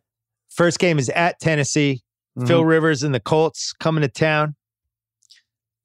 First 0.49 0.79
game 0.79 0.99
is 0.99 1.09
at 1.09 1.39
Tennessee. 1.39 2.01
Phil 2.47 2.59
mm-hmm. 2.59 2.69
Rivers 2.69 3.03
and 3.03 3.13
the 3.13 3.19
Colts 3.19 3.73
coming 3.73 4.01
to 4.01 4.07
town. 4.07 4.55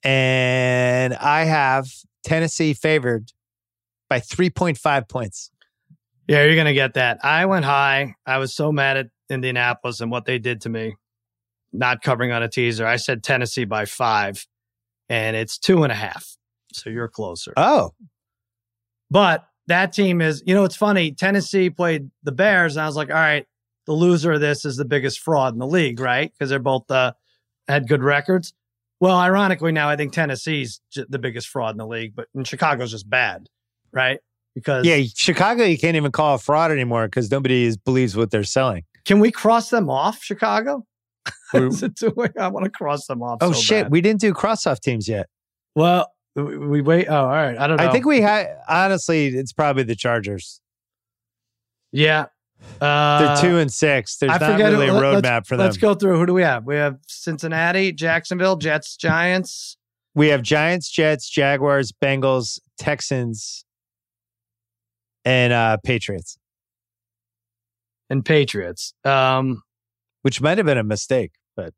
And 0.02 1.14
I 1.14 1.44
have 1.44 1.88
Tennessee 2.24 2.74
favored 2.74 3.32
by 4.08 4.20
3.5 4.20 5.08
points. 5.08 5.50
Yeah, 6.26 6.44
you're 6.44 6.56
gonna 6.56 6.74
get 6.74 6.94
that. 6.94 7.18
I 7.22 7.46
went 7.46 7.64
high. 7.64 8.14
I 8.26 8.38
was 8.38 8.54
so 8.54 8.72
mad 8.72 8.96
at 8.96 9.06
Indianapolis 9.28 10.00
and 10.00 10.10
what 10.10 10.24
they 10.24 10.38
did 10.38 10.62
to 10.62 10.68
me, 10.68 10.94
not 11.72 12.02
covering 12.02 12.32
on 12.32 12.42
a 12.42 12.48
teaser. 12.48 12.86
I 12.86 12.96
said 12.96 13.22
Tennessee 13.22 13.64
by 13.64 13.84
five, 13.84 14.46
and 15.08 15.36
it's 15.36 15.58
two 15.58 15.82
and 15.82 15.92
a 15.92 15.94
half. 15.94 16.36
So 16.72 16.90
you're 16.90 17.08
closer. 17.08 17.52
Oh, 17.56 17.92
But 19.10 19.46
that 19.66 19.92
team 19.92 20.20
is, 20.20 20.42
you 20.46 20.54
know, 20.54 20.64
it's 20.64 20.76
funny. 20.76 21.12
Tennessee 21.12 21.70
played 21.70 22.10
the 22.22 22.32
Bears, 22.32 22.76
and 22.76 22.82
I 22.82 22.86
was 22.86 22.96
like, 22.96 23.10
all 23.10 23.16
right, 23.16 23.46
the 23.86 23.92
loser 23.92 24.32
of 24.32 24.40
this 24.40 24.64
is 24.64 24.76
the 24.76 24.84
biggest 24.84 25.20
fraud 25.20 25.52
in 25.52 25.58
the 25.58 25.66
league, 25.66 26.00
right? 26.00 26.32
Because 26.32 26.50
they're 26.50 26.58
both 26.58 26.90
uh, 26.90 27.12
had 27.68 27.88
good 27.88 28.02
records. 28.02 28.52
Well, 29.00 29.16
ironically, 29.16 29.72
now 29.72 29.88
I 29.88 29.96
think 29.96 30.12
Tennessee's 30.12 30.80
j- 30.92 31.04
the 31.08 31.18
biggest 31.18 31.48
fraud 31.48 31.72
in 31.72 31.78
the 31.78 31.86
league, 31.86 32.14
but 32.14 32.28
and 32.34 32.46
Chicago's 32.46 32.90
just 32.90 33.08
bad, 33.10 33.48
right? 33.92 34.20
Because 34.54 34.86
yeah. 34.86 35.02
Chicago, 35.14 35.64
you 35.64 35.76
can't 35.76 35.96
even 35.96 36.12
call 36.12 36.36
a 36.36 36.38
fraud 36.38 36.70
anymore 36.70 37.06
because 37.06 37.30
nobody 37.30 37.64
is, 37.64 37.76
believes 37.76 38.16
what 38.16 38.30
they're 38.30 38.44
selling. 38.44 38.84
can 39.04 39.18
we 39.18 39.30
cross 39.30 39.70
them 39.70 39.90
off, 39.90 40.22
Chicago? 40.22 40.86
We're- 41.52 41.68
Is 41.68 41.82
it 41.82 41.96
too 41.96 42.12
late? 42.16 42.32
I 42.38 42.48
want 42.48 42.64
to 42.64 42.70
cross 42.70 43.06
them 43.06 43.22
off. 43.22 43.38
oh, 43.40 43.52
so 43.52 43.60
shit. 43.60 43.84
bad. 43.86 43.92
We 43.92 44.00
didn't 44.00 44.20
do 44.20 44.32
cross 44.32 44.66
off 44.66 44.80
teams 44.80 45.08
yet. 45.08 45.28
well, 45.74 46.10
we, 46.36 46.58
we 46.58 46.80
wait. 46.82 47.06
Oh, 47.08 47.14
all 47.14 47.26
right. 47.28 47.56
I 47.56 47.66
don't 47.66 47.76
know. 47.78 47.86
I 47.86 47.92
think 47.92 48.06
we 48.06 48.20
had, 48.20 48.48
honestly, 48.68 49.28
it's 49.28 49.52
probably 49.52 49.82
the 49.84 49.94
Chargers. 49.96 50.60
yeah. 51.92 52.26
They're 52.80 52.88
Uh, 52.90 53.40
two 53.40 53.58
and 53.58 53.72
six. 53.72 54.16
There's 54.16 54.32
I 54.32 54.38
not 54.38 54.52
forget 54.52 54.72
really 54.72 54.88
a 54.88 54.92
who- 54.92 54.98
let- 54.98 55.24
roadmap 55.24 55.46
for 55.46 55.56
them. 55.56 55.64
Let's 55.66 55.76
go 55.78 55.94
through. 55.94 56.18
Who 56.18 56.26
do 56.26 56.34
we 56.34 56.42
have? 56.42 56.64
We 56.64 56.74
have 56.76 56.98
Cincinnati, 57.06 57.92
Jacksonville, 57.92 58.56
Jets, 58.56 58.96
Giants. 58.96 59.76
We 60.14 60.28
have 60.28 60.42
Giants, 60.42 60.90
Jets, 60.90 61.28
Jaguars, 61.28 61.92
Bengals, 61.92 62.58
Texans, 62.78 63.64
and 65.24 65.52
uh, 65.52 65.78
Patriots, 65.84 66.36
and 68.10 68.24
Patriots. 68.24 68.92
Um, 69.04 69.62
which 70.22 70.40
might 70.40 70.58
have 70.58 70.66
been 70.66 70.78
a 70.78 70.84
mistake, 70.84 71.32
but 71.56 71.72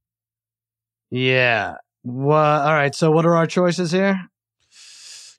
yeah. 1.11 1.75
Well, 2.05 2.63
all 2.63 2.73
right. 2.75 2.95
So, 2.95 3.11
what 3.11 3.25
are 3.27 3.37
our 3.37 3.47
choices 3.47 3.91
here? 3.93 4.21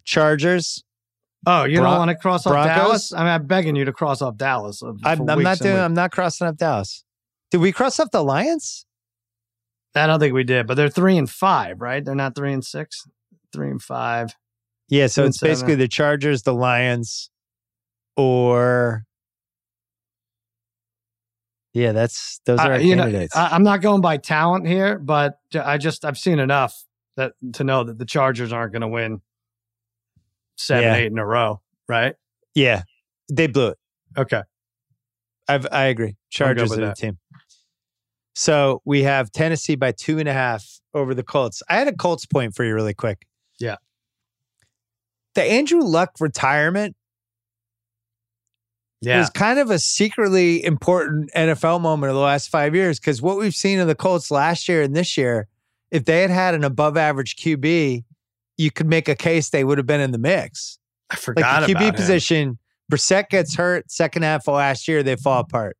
Chargers. 0.03 0.83
Oh, 1.45 1.63
you 1.63 1.79
Bron- 1.79 1.91
don't 1.91 1.99
want 1.99 2.09
to 2.11 2.15
cross 2.15 2.45
off 2.45 2.51
Broncos? 2.51 2.75
Dallas? 2.75 3.13
I 3.13 3.19
mean, 3.19 3.27
I'm 3.27 3.45
begging 3.47 3.75
you 3.75 3.85
to 3.85 3.93
cross 3.93 4.21
off 4.21 4.37
Dallas. 4.37 4.81
I'm, 4.81 4.97
I'm 5.03 5.25
not 5.25 5.59
doing. 5.59 5.75
weeks. 5.75 5.81
I'm 5.81 5.93
not 5.93 6.11
crossing 6.11 6.47
up 6.47 6.57
Dallas. 6.57 7.03
Did 7.51 7.59
we 7.61 7.71
cross 7.71 7.99
off 7.99 8.11
the 8.11 8.23
Lions? 8.23 8.85
I 9.95 10.05
don't 10.07 10.19
think 10.19 10.33
we 10.33 10.43
did, 10.43 10.67
but 10.67 10.75
they're 10.75 10.89
three 10.89 11.17
and 11.17 11.29
five, 11.29 11.79
right? 11.81 12.03
They're 12.03 12.15
not 12.15 12.35
three 12.35 12.53
and 12.53 12.63
six. 12.63 13.01
Three 13.53 13.71
and 13.71 13.81
five. 13.81 14.35
Yeah. 14.89 15.07
So 15.07 15.25
it's 15.25 15.39
basically 15.39 15.73
seven. 15.73 15.79
the 15.79 15.87
Chargers, 15.87 16.43
the 16.43 16.53
Lions, 16.53 17.29
or 18.15 19.05
yeah, 21.73 21.91
that's 21.93 22.41
those 22.45 22.59
are 22.59 22.73
I- 22.73 22.77
you 22.77 22.95
know, 22.95 23.03
candidates. 23.03 23.35
I, 23.35 23.49
I'm 23.49 23.63
not 23.63 23.81
going 23.81 24.01
by 24.01 24.17
talent 24.17 24.67
here, 24.67 24.99
but 24.99 25.39
I 25.55 25.77
just 25.77 26.03
I've 26.05 26.17
seen 26.17 26.39
enough 26.39 26.75
that 27.15 27.33
to 27.53 27.63
know 27.63 27.83
that 27.83 27.97
the 27.97 28.05
Chargers 28.05 28.51
aren't 28.51 28.73
going 28.73 28.81
to 28.81 28.87
win 28.87 29.21
seven, 30.57 30.83
Yeah. 30.83 30.95
eight 30.95 31.11
in 31.11 31.17
a 31.17 31.25
row, 31.25 31.61
right? 31.87 32.15
yeah, 32.55 32.83
they 33.31 33.47
blew 33.47 33.67
it. 33.69 33.77
Okay. 34.17 34.41
I've, 35.47 35.65
I 35.71 35.85
agree. 35.85 36.15
Chargers 36.29 36.71
are 36.73 36.87
the 36.87 36.93
team. 36.93 37.19
So 38.35 38.81
we 38.85 39.03
have 39.03 39.31
Tennessee 39.31 39.75
by 39.75 39.91
two 39.93 40.19
and 40.19 40.27
a 40.27 40.33
half 40.33 40.65
over 40.93 41.13
the 41.15 41.23
Colts. 41.23 41.63
I 41.69 41.75
had 41.77 41.87
a 41.87 41.95
Colts 41.95 42.25
point 42.25 42.55
for 42.55 42.63
you 42.65 42.73
really 42.73 42.93
quick. 42.93 43.25
Yeah. 43.59 43.77
The 45.35 45.43
Andrew 45.43 45.81
Luck 45.81 46.11
retirement 46.19 46.95
Yeah. 49.01 49.19
was 49.19 49.29
kind 49.29 49.59
of 49.59 49.69
a 49.69 49.79
secretly 49.79 50.63
important 50.63 51.31
NFL 51.35 51.79
moment 51.81 52.09
of 52.09 52.15
the 52.15 52.21
last 52.21 52.49
five 52.49 52.73
years 52.75 52.99
because 52.99 53.21
what 53.21 53.37
we've 53.37 53.55
seen 53.55 53.79
of 53.79 53.87
the 53.87 53.95
Colts 53.95 54.31
last 54.31 54.67
year 54.67 54.81
and 54.81 54.95
this 54.95 55.17
year, 55.17 55.47
if 55.91 56.05
they 56.05 56.21
had 56.21 56.31
had 56.31 56.55
an 56.55 56.63
above 56.63 56.97
average 56.97 57.35
QB, 57.37 58.03
you 58.57 58.71
could 58.71 58.87
make 58.87 59.07
a 59.07 59.15
case 59.15 59.49
they 59.49 59.63
would 59.63 59.77
have 59.77 59.87
been 59.87 60.01
in 60.01 60.11
the 60.11 60.17
mix. 60.17 60.79
I 61.09 61.13
Like 61.13 61.19
forgot 61.19 61.67
the 61.67 61.73
QB 61.73 61.95
position, 61.95 62.57
Brissett 62.91 63.29
gets 63.29 63.55
hurt 63.55 63.91
second 63.91 64.23
half 64.23 64.47
of 64.47 64.55
last 64.55 64.87
year, 64.87 65.03
they 65.03 65.15
fall 65.15 65.41
apart. 65.41 65.77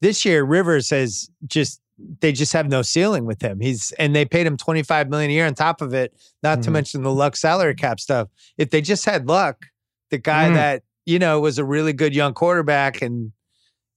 This 0.00 0.24
year, 0.24 0.44
Rivers 0.44 0.90
has 0.90 1.30
just 1.46 1.80
they 2.20 2.30
just 2.30 2.52
have 2.52 2.68
no 2.68 2.82
ceiling 2.82 3.24
with 3.24 3.40
him. 3.40 3.58
He's 3.58 3.90
and 3.92 4.14
they 4.14 4.26
paid 4.26 4.46
him 4.46 4.58
25 4.58 5.08
million 5.08 5.30
a 5.30 5.34
year 5.34 5.46
on 5.46 5.54
top 5.54 5.80
of 5.80 5.94
it, 5.94 6.12
not 6.42 6.62
to 6.64 6.68
Mhm. 6.68 6.74
mention 6.74 7.02
the 7.02 7.10
luck 7.12 7.36
salary 7.36 7.74
cap 7.74 7.98
stuff. 8.00 8.28
If 8.58 8.68
they 8.68 8.82
just 8.82 9.06
had 9.06 9.26
luck, 9.28 9.64
the 10.10 10.18
guy 10.18 10.50
Mm. 10.50 10.54
that, 10.54 10.82
you 11.06 11.18
know, 11.18 11.40
was 11.40 11.58
a 11.58 11.64
really 11.64 11.94
good 11.94 12.14
young 12.14 12.34
quarterback 12.34 13.00
and 13.00 13.32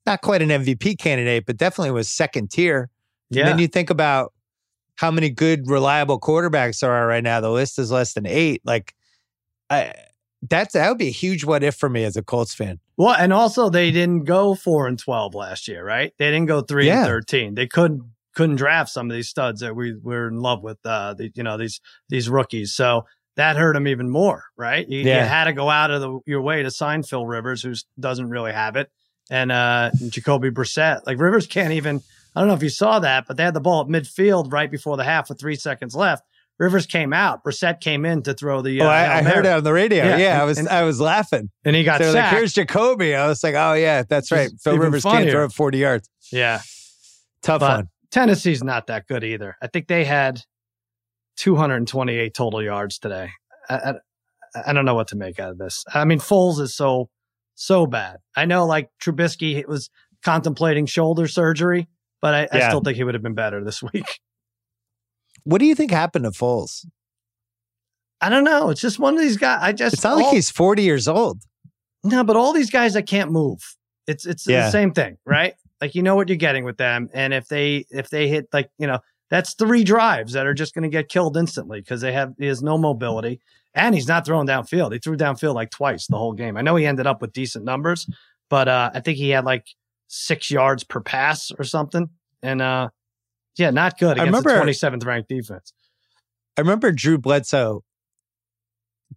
not 0.05 0.22
quite 0.22 0.41
an 0.41 0.49
MVP 0.49 0.95
candidate, 0.95 1.45
but 1.45 1.57
definitely 1.57 1.91
was 1.91 2.10
second 2.10 2.49
tier. 2.49 2.89
Yeah. 3.30 3.41
And 3.41 3.49
then 3.51 3.60
you 3.60 3.68
think 3.68 3.89
about 3.89 4.32
how 5.00 5.10
many 5.10 5.30
good, 5.30 5.70
reliable 5.70 6.20
quarterbacks 6.20 6.82
there 6.82 6.91
are 6.91 7.08
right 7.08 7.24
now. 7.24 7.39
The 7.39 7.50
list 7.50 7.80
is 7.80 7.89
less 7.89 8.12
than 8.12 8.26
eight. 8.26 8.62
Like, 8.66 8.93
I 9.70 9.93
that's 10.41 10.74
that 10.74 10.89
would 10.89 10.97
be 10.97 11.08
a 11.08 11.12
huge 11.12 11.45
what 11.45 11.64
if 11.64 11.76
for 11.76 11.88
me 11.88 12.04
as 12.04 12.18
a 12.18 12.22
Colts 12.22 12.54
fan. 12.54 12.80
Well, 12.97 13.16
and 13.18 13.32
also 13.32 13.70
they 13.70 13.91
didn't 13.91 14.26
go 14.26 14.56
four 14.56 14.88
and 14.88 15.00
twelve 15.00 15.36
last 15.36 15.70
year, 15.70 15.86
right? 15.86 16.14
They 16.18 16.26
didn't 16.32 16.47
go 16.47 16.62
three 16.62 16.88
Yeah. 16.88 17.00
and 17.00 17.08
thirteen. 17.08 17.56
They 17.56 17.66
couldn't 17.66 18.04
couldn't 18.36 18.58
draft 18.58 18.89
some 18.89 19.10
of 19.10 19.16
these 19.16 19.30
studs 19.30 19.62
that 19.62 19.74
we 19.74 19.95
we're 19.95 20.28
in 20.28 20.41
love 20.41 20.64
with. 20.64 20.80
Uh, 20.84 21.14
the, 21.14 21.32
you 21.34 21.43
know 21.43 21.56
these 21.58 21.80
these 22.10 22.30
rookies. 22.30 22.74
So 22.74 23.06
that 23.38 23.56
hurt 23.56 23.76
them 23.76 23.88
even 23.88 24.10
more, 24.10 24.43
right? 24.58 24.86
You, 24.89 25.00
you 25.00 25.12
had 25.12 25.45
to 25.45 25.54
go 25.54 25.70
out 25.70 25.91
of 25.91 26.02
the, 26.02 26.20
your 26.26 26.41
way 26.41 26.62
to 26.62 26.70
sign 26.70 27.04
Phil 27.04 27.26
Rivers, 27.26 27.62
who 27.62 27.74
doesn't 27.97 28.30
really 28.30 28.52
have 28.52 28.76
it, 28.76 28.91
and 29.32 29.50
uh, 29.50 29.91
Jacoby 30.10 30.50
Brissett. 30.50 31.08
Like 31.08 31.20
Rivers 31.20 31.47
can't 31.47 31.72
even. 31.72 32.02
I 32.36 32.41
don't 32.41 32.47
know 32.47 32.53
if 32.53 32.63
you 32.63 32.69
saw 32.69 32.99
that, 32.99 33.25
but 33.27 33.38
they 33.38 33.43
had 33.43 33.53
the 33.53 33.59
ball 33.61 33.82
at 33.82 33.88
midfield 33.88 34.51
right 34.53 34.69
before 34.69 34.97
the 34.97 35.03
half 35.03 35.30
with 35.30 35.39
three 35.39 35.55
seconds 35.55 35.95
left. 35.95 36.23
Rivers 36.59 36.86
came 36.86 37.13
out. 37.13 37.43
Brissett 37.43 37.80
came 37.80 38.05
in 38.05 38.21
to 38.23 38.34
throw 38.34 38.61
the. 38.61 38.82
Uh, 38.82 38.86
oh, 38.86 38.89
I, 38.89 39.19
I 39.19 39.21
heard 39.23 39.45
it 39.45 39.49
on 39.51 39.63
the 39.63 39.71
radio. 39.73 40.03
Yeah, 40.03 40.17
Yeah, 40.17 40.41
I 40.41 40.45
was 40.45 40.57
and- 40.57 40.67
I 40.67 40.84
was 40.84 40.99
laughing. 40.99 41.49
and 41.63 41.75
he 41.75 41.84
got 41.86 42.01
like, 42.01 42.11
sacked. 42.11 42.36
"Here's 42.36 42.53
Jacoby." 42.53 43.15
I 43.15 43.27
was 43.27 43.41
like, 43.43 43.55
"Oh 43.55 43.73
yeah, 43.73 44.03
that's 44.07 44.30
right." 44.32 44.49
Phil 44.61 44.77
Rivers 44.77 45.03
can't 45.03 45.30
throw 45.30 45.45
it 45.45 45.53
40 45.53 45.77
yards. 45.77 46.09
yeah. 46.32 46.61
Tough 47.41 47.61
But- 47.61 47.77
one. 47.77 47.89
Tennessee's 48.11 48.63
not 48.63 48.88
that 48.88 49.07
good 49.07 49.23
either. 49.23 49.55
I 49.61 49.67
think 49.67 49.88
they 49.88 50.03
had 50.03 50.41
228 51.38 52.34
total 52.34 52.61
yards 52.61 52.99
today. 52.99 53.30
I, 53.69 53.75
I, 53.75 53.93
I 54.67 54.73
don't 54.73 54.86
know 54.86 54.95
what 54.95 55.09
to 55.09 55.15
make 55.15 55.39
out 55.39 55.51
of 55.51 55.57
this. 55.57 55.84
I 55.93 56.05
mean, 56.05 56.19
Foles 56.19 56.59
is 56.59 56.75
so 56.75 57.09
so 57.55 57.86
bad. 57.86 58.17
I 58.36 58.45
know, 58.45 58.65
like 58.65 58.89
Trubisky 59.01 59.65
was 59.67 59.89
contemplating 60.23 60.86
shoulder 60.86 61.27
surgery, 61.27 61.88
but 62.22 62.34
I, 62.34 62.47
I 62.51 62.67
still 62.67 62.82
think 62.82 62.97
he 62.97 63.03
would 63.03 63.13
have 63.15 63.24
been 63.24 63.36
better 63.36 63.63
this 63.63 63.82
week. 63.93 64.20
What 65.43 65.59
do 65.59 65.65
you 65.65 65.76
think 65.76 65.91
happened 65.91 66.26
to 66.26 66.32
Foles? 66.32 66.86
I 68.22 68.30
don't 68.30 68.43
know. 68.43 68.70
It's 68.70 68.82
just 68.82 68.99
one 68.99 69.13
of 69.15 69.22
these 69.22 69.38
guys. 69.38 69.59
I 69.61 69.72
just 69.72 69.93
It's 69.95 70.03
not 70.03 70.17
like 70.17 70.34
he's 70.34 70.51
40 70.51 70.84
years 70.84 71.07
old. 71.07 71.41
no, 72.03 72.24
but 72.24 72.36
all 72.36 72.51
these 72.53 72.70
guys 72.72 72.93
that 72.93 73.03
can't 73.07 73.32
move. 73.32 73.59
It's 74.07 74.26
it's 74.26 74.47
Yeah. 74.47 74.65
the 74.65 74.72
same 74.72 74.91
thing, 74.91 75.17
right? 75.26 75.53
Like 75.80 75.95
you 75.95 76.03
know 76.03 76.15
what 76.15 76.28
you're 76.28 76.36
getting 76.38 76.65
with 76.65 76.78
them, 76.78 77.09
and 77.13 77.34
if 77.34 77.47
they 77.47 77.86
if 77.89 78.09
they 78.09 78.28
hit 78.28 78.47
like 78.51 78.70
you 78.78 78.88
know 78.88 78.99
that's 79.30 79.53
three 79.53 79.84
drives 79.84 80.34
that 80.34 80.45
are 80.47 80.53
just 80.53 80.74
going 80.74 80.84
to 80.84 80.89
get 80.89 81.07
killed 81.07 81.38
instantly 81.38 81.80
because 81.80 82.01
they 82.01 82.11
have 82.11 82.34
he 82.39 82.47
has 82.47 82.61
no 82.63 82.78
mobility 82.78 83.39
and 83.76 83.93
he's 83.95 84.07
not 84.07 84.26
throwing 84.26 84.47
downfield. 84.47 84.91
He 84.91 84.99
threw 84.99 85.15
downfield 85.15 85.53
like 85.53 85.70
twice 85.70 86.07
the 86.07 86.17
whole 86.17 86.34
game. 86.34 86.57
I 86.57 86.61
know 86.61 86.76
he 86.76 86.86
ended 86.88 87.05
up 87.07 87.22
with 87.22 87.32
decent 87.32 87.63
numbers, 87.63 88.07
but 88.49 88.67
uh, 88.67 88.89
I 88.93 88.99
think 88.99 89.17
he 89.20 89.30
had 89.30 89.45
like 89.45 89.67
six 90.10 90.51
yards 90.51 90.84
per 90.84 90.99
pass 90.99 91.51
or 91.57 91.64
something. 91.64 92.10
And 92.43 92.62
uh, 92.62 92.89
yeah, 93.57 93.70
not 93.70 93.97
good 93.97 94.18
against 94.18 94.45
remember- 94.45 94.66
the 94.66 94.72
27th 94.72 95.05
ranked 95.05 95.30
defense. 95.30 95.72
I 96.57 96.62
remember 96.62 96.91
Drew 96.91 97.18
Bledsoe. 97.18 97.84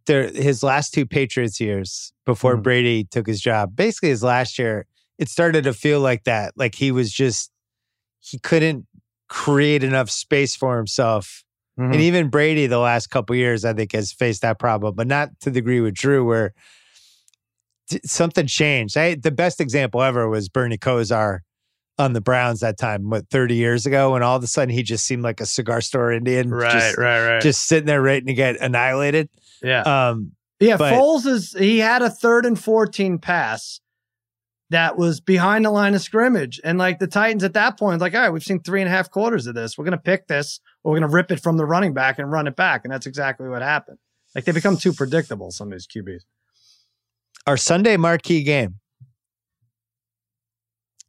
There, 0.06 0.28
his 0.28 0.62
last 0.62 0.94
two 0.94 1.04
Patriots 1.06 1.60
years 1.60 2.12
before 2.24 2.56
Mhm. 2.56 2.62
Brady 2.62 3.04
took 3.04 3.26
his 3.26 3.40
job, 3.40 3.76
basically 3.76 4.08
his 4.08 4.22
last 4.22 4.58
year, 4.58 4.86
it 5.18 5.28
started 5.28 5.64
to 5.64 5.72
feel 5.74 6.00
like 6.00 6.24
that. 6.24 6.54
Like 6.56 6.74
he 6.74 6.90
was 6.92 7.12
just 7.12 7.50
he 8.20 8.38
couldn't 8.38 8.86
create 9.28 9.82
enough 9.84 10.08
space 10.10 10.54
for 10.56 10.76
himself. 10.76 11.44
Mhm. 11.78 11.92
And 11.92 12.00
even 12.00 12.28
Brady, 12.30 12.66
the 12.66 12.78
last 12.78 13.08
couple 13.08 13.34
years, 13.36 13.64
I 13.64 13.72
think 13.74 13.92
has 13.92 14.12
faced 14.12 14.42
that 14.42 14.58
problem, 14.58 14.94
but 14.94 15.06
not 15.06 15.28
to 15.40 15.50
the 15.50 15.54
degree 15.60 15.80
with 15.80 15.94
Drew, 15.94 16.24
where 16.24 16.54
something 18.04 18.46
changed. 18.46 18.96
I, 18.96 19.14
the 19.14 19.30
best 19.30 19.60
example 19.60 20.02
ever 20.02 20.28
was 20.28 20.48
Bernie 20.48 20.78
Kosar 20.78 21.40
on 21.98 22.12
the 22.14 22.20
Browns 22.20 22.60
that 22.60 22.78
time, 22.78 23.10
what 23.10 23.28
thirty 23.28 23.54
years 23.54 23.84
ago, 23.86 24.12
when 24.12 24.22
all 24.22 24.36
of 24.36 24.42
a 24.42 24.46
sudden 24.46 24.74
he 24.74 24.82
just 24.82 25.04
seemed 25.06 25.22
like 25.22 25.40
a 25.40 25.46
cigar 25.46 25.80
store 25.80 26.10
Indian, 26.12 26.50
Right, 26.50 26.72
just, 26.72 26.98
right, 26.98 27.26
right. 27.34 27.42
just 27.42 27.66
sitting 27.68 27.86
there 27.86 28.02
waiting 28.02 28.26
to 28.28 28.34
get 28.34 28.60
annihilated. 28.60 29.28
yeah. 29.62 29.82
Um, 29.82 30.32
Yeah, 30.60 30.76
But- 30.76 30.94
Foles 30.94 31.26
is 31.26 31.52
he 31.58 31.78
had 31.80 32.02
a 32.02 32.08
third 32.10 32.46
and 32.46 32.58
14 32.58 33.18
pass 33.18 33.80
that 34.70 34.96
was 34.96 35.20
behind 35.20 35.64
the 35.66 35.70
line 35.70 35.94
of 35.94 36.00
scrimmage. 36.00 36.58
And 36.64 36.78
like 36.78 36.98
the 36.98 37.06
Titans 37.06 37.44
at 37.44 37.52
that 37.52 37.78
point, 37.78 38.00
like, 38.00 38.14
all 38.14 38.20
right, 38.22 38.30
we've 38.30 38.42
seen 38.42 38.60
three 38.60 38.80
and 38.80 38.88
a 38.88 38.90
half 38.90 39.10
quarters 39.10 39.46
of 39.46 39.54
this. 39.54 39.76
We're 39.76 39.84
gonna 39.84 39.98
pick 39.98 40.28
this, 40.28 40.60
or 40.82 40.92
we're 40.92 41.00
gonna 41.00 41.12
rip 41.12 41.30
it 41.30 41.40
from 41.42 41.56
the 41.58 41.66
running 41.66 41.92
back 41.92 42.18
and 42.18 42.30
run 42.32 42.46
it 42.46 42.56
back. 42.56 42.82
And 42.84 42.92
that's 42.92 43.04
exactly 43.06 43.48
what 43.48 43.60
happened. 43.60 43.98
Like 44.34 44.44
they 44.46 44.52
become 44.52 44.78
too 44.78 44.94
predictable, 44.94 45.50
some 45.50 45.68
of 45.68 45.72
these 45.72 45.86
QBs. 45.86 46.22
Our 47.46 47.56
Sunday 47.56 47.96
marquee 47.96 48.42
game, 48.42 48.78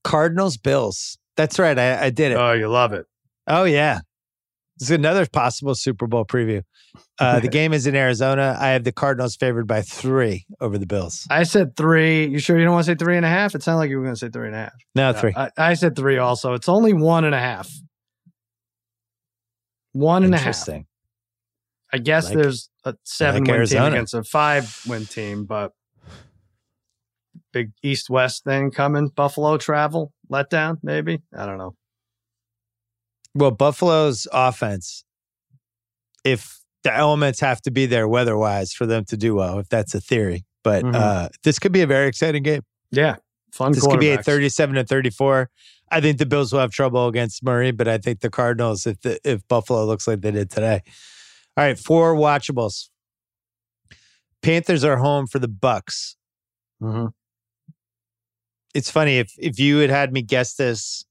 Cardinals 0.04 0.58
Bills. 0.58 1.18
That's 1.36 1.58
right, 1.60 1.78
I, 1.78 2.06
I 2.06 2.10
did 2.10 2.32
it. 2.32 2.36
Oh, 2.36 2.54
you 2.54 2.68
love 2.68 2.94
it. 2.94 3.06
Oh 3.48 3.64
yeah, 3.64 4.00
this 4.78 4.88
is 4.90 4.92
another 4.92 5.26
possible 5.26 5.76
Super 5.76 6.08
Bowl 6.08 6.26
preview. 6.26 6.62
Uh, 7.20 7.40
the 7.40 7.48
game 7.60 7.74
is 7.74 7.88
in 7.88 7.96
Arizona. 7.96 8.56
I 8.60 8.70
have 8.70 8.84
the 8.84 8.92
Cardinals 8.92 9.36
favored 9.36 9.68
by 9.68 9.82
three 9.82 10.46
over 10.62 10.78
the 10.78 10.86
Bills. 10.86 11.26
I 11.30 11.44
said 11.44 11.76
three. 11.76 12.26
You 12.28 12.40
sure 12.40 12.58
you 12.58 12.66
don't 12.66 12.74
want 12.74 12.86
to 12.86 12.92
say 12.92 12.96
three 12.96 13.18
and 13.18 13.26
a 13.26 13.30
half? 13.30 13.56
It 13.56 13.64
sounded 13.64 13.80
like 13.80 13.90
you 13.90 13.98
were 13.98 14.04
gonna 14.04 14.16
say 14.16 14.30
three 14.30 14.48
and 14.48 14.56
a 14.56 14.60
half. 14.60 14.74
No, 14.96 15.10
Yeah, 15.10 15.14
three. 15.14 15.34
I, 15.36 15.50
I 15.58 15.74
said 15.74 15.96
three 15.96 16.18
also. 16.18 16.54
It's 16.54 16.70
only 16.70 16.94
one 16.94 17.26
and 17.26 17.34
a 17.36 17.40
half. 17.40 17.70
One 19.94 20.24
and 20.24 20.34
a 20.34 20.38
half. 20.38 20.48
Interesting. 20.48 20.86
I 21.92 22.00
guess 22.00 22.26
Like- 22.26 22.36
there's 22.38 22.70
a 22.86 22.96
seven 23.04 23.42
win 23.44 23.46
team 23.46 23.56
Arizona. 23.56 23.88
against 23.96 24.14
a 24.16 24.24
five 24.24 24.80
win 24.88 25.06
team, 25.06 25.46
but 25.46 25.72
big 27.54 27.72
east 27.82 28.10
west 28.10 28.43
thing 28.43 28.72
coming. 28.72 29.08
Buffalo 29.08 29.58
travel 29.58 30.12
letdown, 30.30 30.78
maybe. 30.84 31.22
I 31.38 31.45
don't 31.45 31.58
know. 31.58 31.76
Well, 33.36 33.51
Buffalo's 33.51 34.28
offense, 34.34 35.06
if 36.26 36.60
the 36.84 36.93
elements 36.93 37.39
have 37.39 37.62
to 37.62 37.72
be 37.72 37.86
there 37.86 38.08
weather 38.08 38.38
wise 38.38 38.74
for 38.74 38.86
them 38.86 39.06
to 39.06 39.16
do 39.18 39.36
well, 39.36 39.60
if 39.60 39.70
that's 39.70 39.95
a 39.95 40.01
theory. 40.01 40.45
But 40.64 40.84
Mhm. 40.84 40.95
uh, 40.95 41.30
this 41.43 41.60
could 41.60 41.72
be 41.72 41.82
a 41.82 41.88
very 41.88 42.08
exciting 42.08 42.43
game. 42.43 42.62
Yeah, 42.91 43.16
fun. 43.54 43.72
This 43.72 43.86
could 43.86 43.99
be 43.99 44.12
a 44.12 44.22
37 44.22 44.76
to 44.76 44.84
34. 44.84 45.49
I 45.91 46.01
think 46.01 46.18
the 46.18 46.26
Bills 46.26 46.51
will 46.51 46.60
have 46.60 46.72
trouble 46.72 47.08
against 47.08 47.43
Murray, 47.43 47.72
but 47.72 47.88
I 47.88 47.97
think 47.97 48.20
the 48.22 48.30
Cardinals, 48.30 48.86
if 48.88 48.99
the, 49.01 49.20
if 49.24 49.47
Buffalo 49.47 49.86
looks 49.86 50.08
like 50.08 50.22
they 50.22 50.32
did 50.32 50.49
today. 50.49 50.82
All 51.56 51.64
right, 51.66 51.78
four 51.78 52.16
watchables. 52.16 52.89
Panthers 54.41 54.84
are 54.84 54.97
home 54.97 55.28
for 55.28 55.39
the 55.39 55.47
Bucks. 55.47 56.16
Mhm. 56.82 57.14
It's 58.74 58.90
funny 58.92 59.18
if 59.20 59.32
if 59.38 59.60
you 59.60 59.78
had 59.78 59.90
had 59.90 60.12
me 60.14 60.22
guess 60.22 60.56
this 60.56 61.06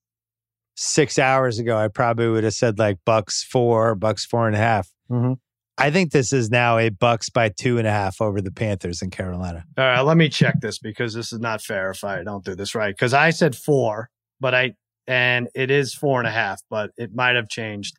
six 0.76 1.18
hours 1.18 1.58
ago, 1.58 1.76
I 1.76 1.88
probably 1.88 2.28
would 2.28 2.44
have 2.44 2.54
said 2.54 2.78
like 2.78 2.98
Bucks 3.04 3.42
four, 3.44 3.94
Bucks 3.94 4.24
four 4.24 4.46
and 4.46 4.56
a 4.56 4.58
half. 4.58 4.88
Mhm. 5.10 5.36
I 5.78 5.90
think 5.90 6.12
this 6.12 6.32
is 6.32 6.50
now 6.50 6.78
a 6.78 6.90
Bucks 6.90 7.30
by 7.30 7.48
two 7.48 7.78
and 7.78 7.86
a 7.86 7.90
half 7.90 8.20
over 8.20 8.40
the 8.40 8.50
Panthers 8.52 9.00
in 9.02 9.10
Carolina. 9.10 9.64
All 9.78 9.84
right, 9.84 10.00
let 10.00 10.16
me 10.16 10.28
check 10.28 10.60
this 10.60 10.78
because 10.78 11.14
this 11.14 11.32
is 11.32 11.40
not 11.40 11.62
fair 11.62 11.90
if 11.90 12.04
I 12.04 12.22
don't 12.22 12.44
do 12.44 12.54
this 12.54 12.74
right. 12.74 12.94
Because 12.94 13.14
I 13.14 13.30
said 13.30 13.56
four, 13.56 14.10
but 14.40 14.54
I 14.54 14.74
and 15.06 15.48
it 15.54 15.70
is 15.70 15.94
four 15.94 16.18
and 16.20 16.28
a 16.28 16.32
half, 16.32 16.60
but 16.70 16.90
it 16.96 17.14
might 17.14 17.36
have 17.36 17.48
changed 17.48 17.96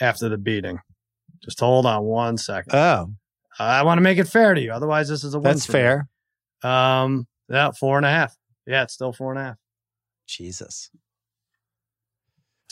after 0.00 0.28
the 0.28 0.38
beating. 0.38 0.78
Just 1.42 1.60
hold 1.60 1.86
on 1.86 2.04
one 2.04 2.36
second. 2.38 2.74
Oh, 2.74 3.12
I 3.58 3.82
want 3.82 3.98
to 3.98 4.02
make 4.02 4.18
it 4.18 4.28
fair 4.28 4.54
to 4.54 4.60
you. 4.60 4.72
Otherwise, 4.72 5.08
this 5.08 5.24
is 5.24 5.34
a 5.34 5.38
win. 5.38 5.44
that's 5.44 5.66
for 5.66 5.72
me. 5.72 5.78
fair. 5.78 6.08
Um, 6.62 7.26
yeah, 7.48 7.70
four 7.72 7.96
and 7.96 8.06
a 8.06 8.10
half. 8.10 8.34
Yeah, 8.68 8.82
it's 8.82 8.92
still 8.92 9.14
four 9.14 9.32
and 9.32 9.40
a 9.40 9.44
half. 9.44 9.56
Jesus. 10.26 10.90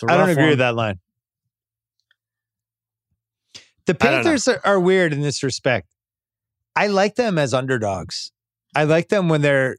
I 0.06 0.18
don't 0.18 0.28
agree 0.28 0.42
one. 0.42 0.50
with 0.50 0.58
that 0.58 0.74
line. 0.74 1.00
The 3.86 3.92
I 3.92 3.92
don't 3.92 3.98
know. 3.98 4.22
Panthers 4.22 4.46
are, 4.46 4.60
are 4.62 4.78
weird 4.78 5.14
in 5.14 5.22
this 5.22 5.42
respect. 5.42 5.88
I 6.76 6.88
like 6.88 7.14
them 7.14 7.38
as 7.38 7.54
underdogs. 7.54 8.30
I 8.74 8.84
like 8.84 9.08
them 9.08 9.30
when 9.30 9.40
they're 9.40 9.78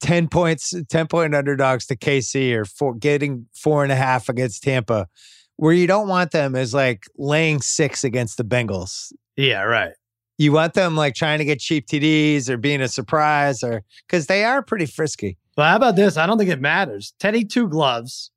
10 0.00 0.28
points, 0.28 0.72
10 0.88 1.08
point 1.08 1.34
underdogs 1.34 1.84
to 1.86 1.96
KC 1.96 2.54
or 2.54 2.64
four, 2.64 2.94
getting 2.94 3.46
four 3.54 3.82
and 3.82 3.92
a 3.92 3.96
half 3.96 4.30
against 4.30 4.62
Tampa. 4.62 5.08
Where 5.56 5.74
you 5.74 5.86
don't 5.86 6.08
want 6.08 6.30
them 6.30 6.56
is 6.56 6.72
like 6.72 7.04
laying 7.18 7.60
six 7.60 8.02
against 8.02 8.38
the 8.38 8.44
Bengals. 8.44 9.12
Yeah, 9.36 9.60
right. 9.64 9.92
You 10.38 10.52
want 10.52 10.72
them 10.72 10.96
like 10.96 11.14
trying 11.14 11.38
to 11.40 11.44
get 11.44 11.60
cheap 11.60 11.86
TDs 11.86 12.48
or 12.48 12.56
being 12.56 12.80
a 12.80 12.88
surprise 12.88 13.62
or 13.62 13.82
because 14.06 14.26
they 14.26 14.42
are 14.42 14.62
pretty 14.62 14.86
frisky. 14.86 15.36
But 15.60 15.68
how 15.68 15.76
about 15.76 15.94
this? 15.94 16.16
I 16.16 16.24
don't 16.24 16.38
think 16.38 16.48
it 16.48 16.58
matters. 16.62 17.12
Teddy 17.20 17.44
Two 17.44 17.68
Gloves, 17.68 18.30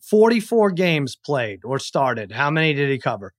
44 0.00 0.70
games 0.70 1.14
played 1.14 1.60
or 1.62 1.78
started. 1.78 2.32
How 2.32 2.50
many 2.50 2.72
did 2.72 2.88
he 2.88 2.96
cover? 2.98 3.34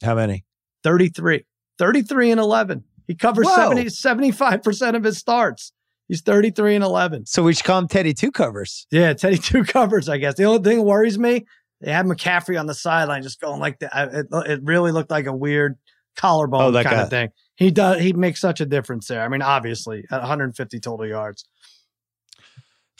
How 0.00 0.14
many? 0.14 0.44
33. 0.84 1.44
33 1.76 2.30
and 2.30 2.38
11. 2.38 2.84
He 3.08 3.16
covers 3.16 3.46
Whoa. 3.48 3.56
70, 3.74 3.86
75% 3.86 4.94
of 4.94 5.02
his 5.02 5.18
starts. 5.18 5.72
He's 6.06 6.20
33 6.20 6.76
and 6.76 6.84
11. 6.84 7.26
So 7.26 7.42
we 7.42 7.52
should 7.52 7.64
call 7.64 7.80
them 7.80 7.88
Teddy 7.88 8.14
Two 8.14 8.30
covers. 8.30 8.86
Yeah, 8.92 9.12
Teddy 9.12 9.38
Two 9.38 9.64
covers, 9.64 10.08
I 10.08 10.18
guess. 10.18 10.34
The 10.36 10.44
only 10.44 10.62
thing 10.62 10.76
that 10.78 10.84
worries 10.84 11.18
me, 11.18 11.46
they 11.80 11.90
had 11.90 12.06
McCaffrey 12.06 12.60
on 12.60 12.66
the 12.66 12.74
sideline 12.74 13.24
just 13.24 13.40
going 13.40 13.58
like 13.58 13.80
that. 13.80 13.90
It, 14.14 14.26
it 14.46 14.60
really 14.62 14.92
looked 14.92 15.10
like 15.10 15.26
a 15.26 15.34
weird 15.34 15.78
collarbone 16.16 16.76
Oh, 16.76 16.82
kind 16.84 16.96
a- 17.00 17.02
of 17.02 17.10
thing. 17.10 17.30
He 17.58 17.70
does. 17.72 18.00
He 18.00 18.12
makes 18.12 18.40
such 18.40 18.60
a 18.60 18.66
difference 18.66 19.08
there. 19.08 19.20
I 19.22 19.28
mean, 19.28 19.42
obviously, 19.42 20.04
at 20.10 20.20
150 20.20 20.78
total 20.80 21.06
yards. 21.06 21.44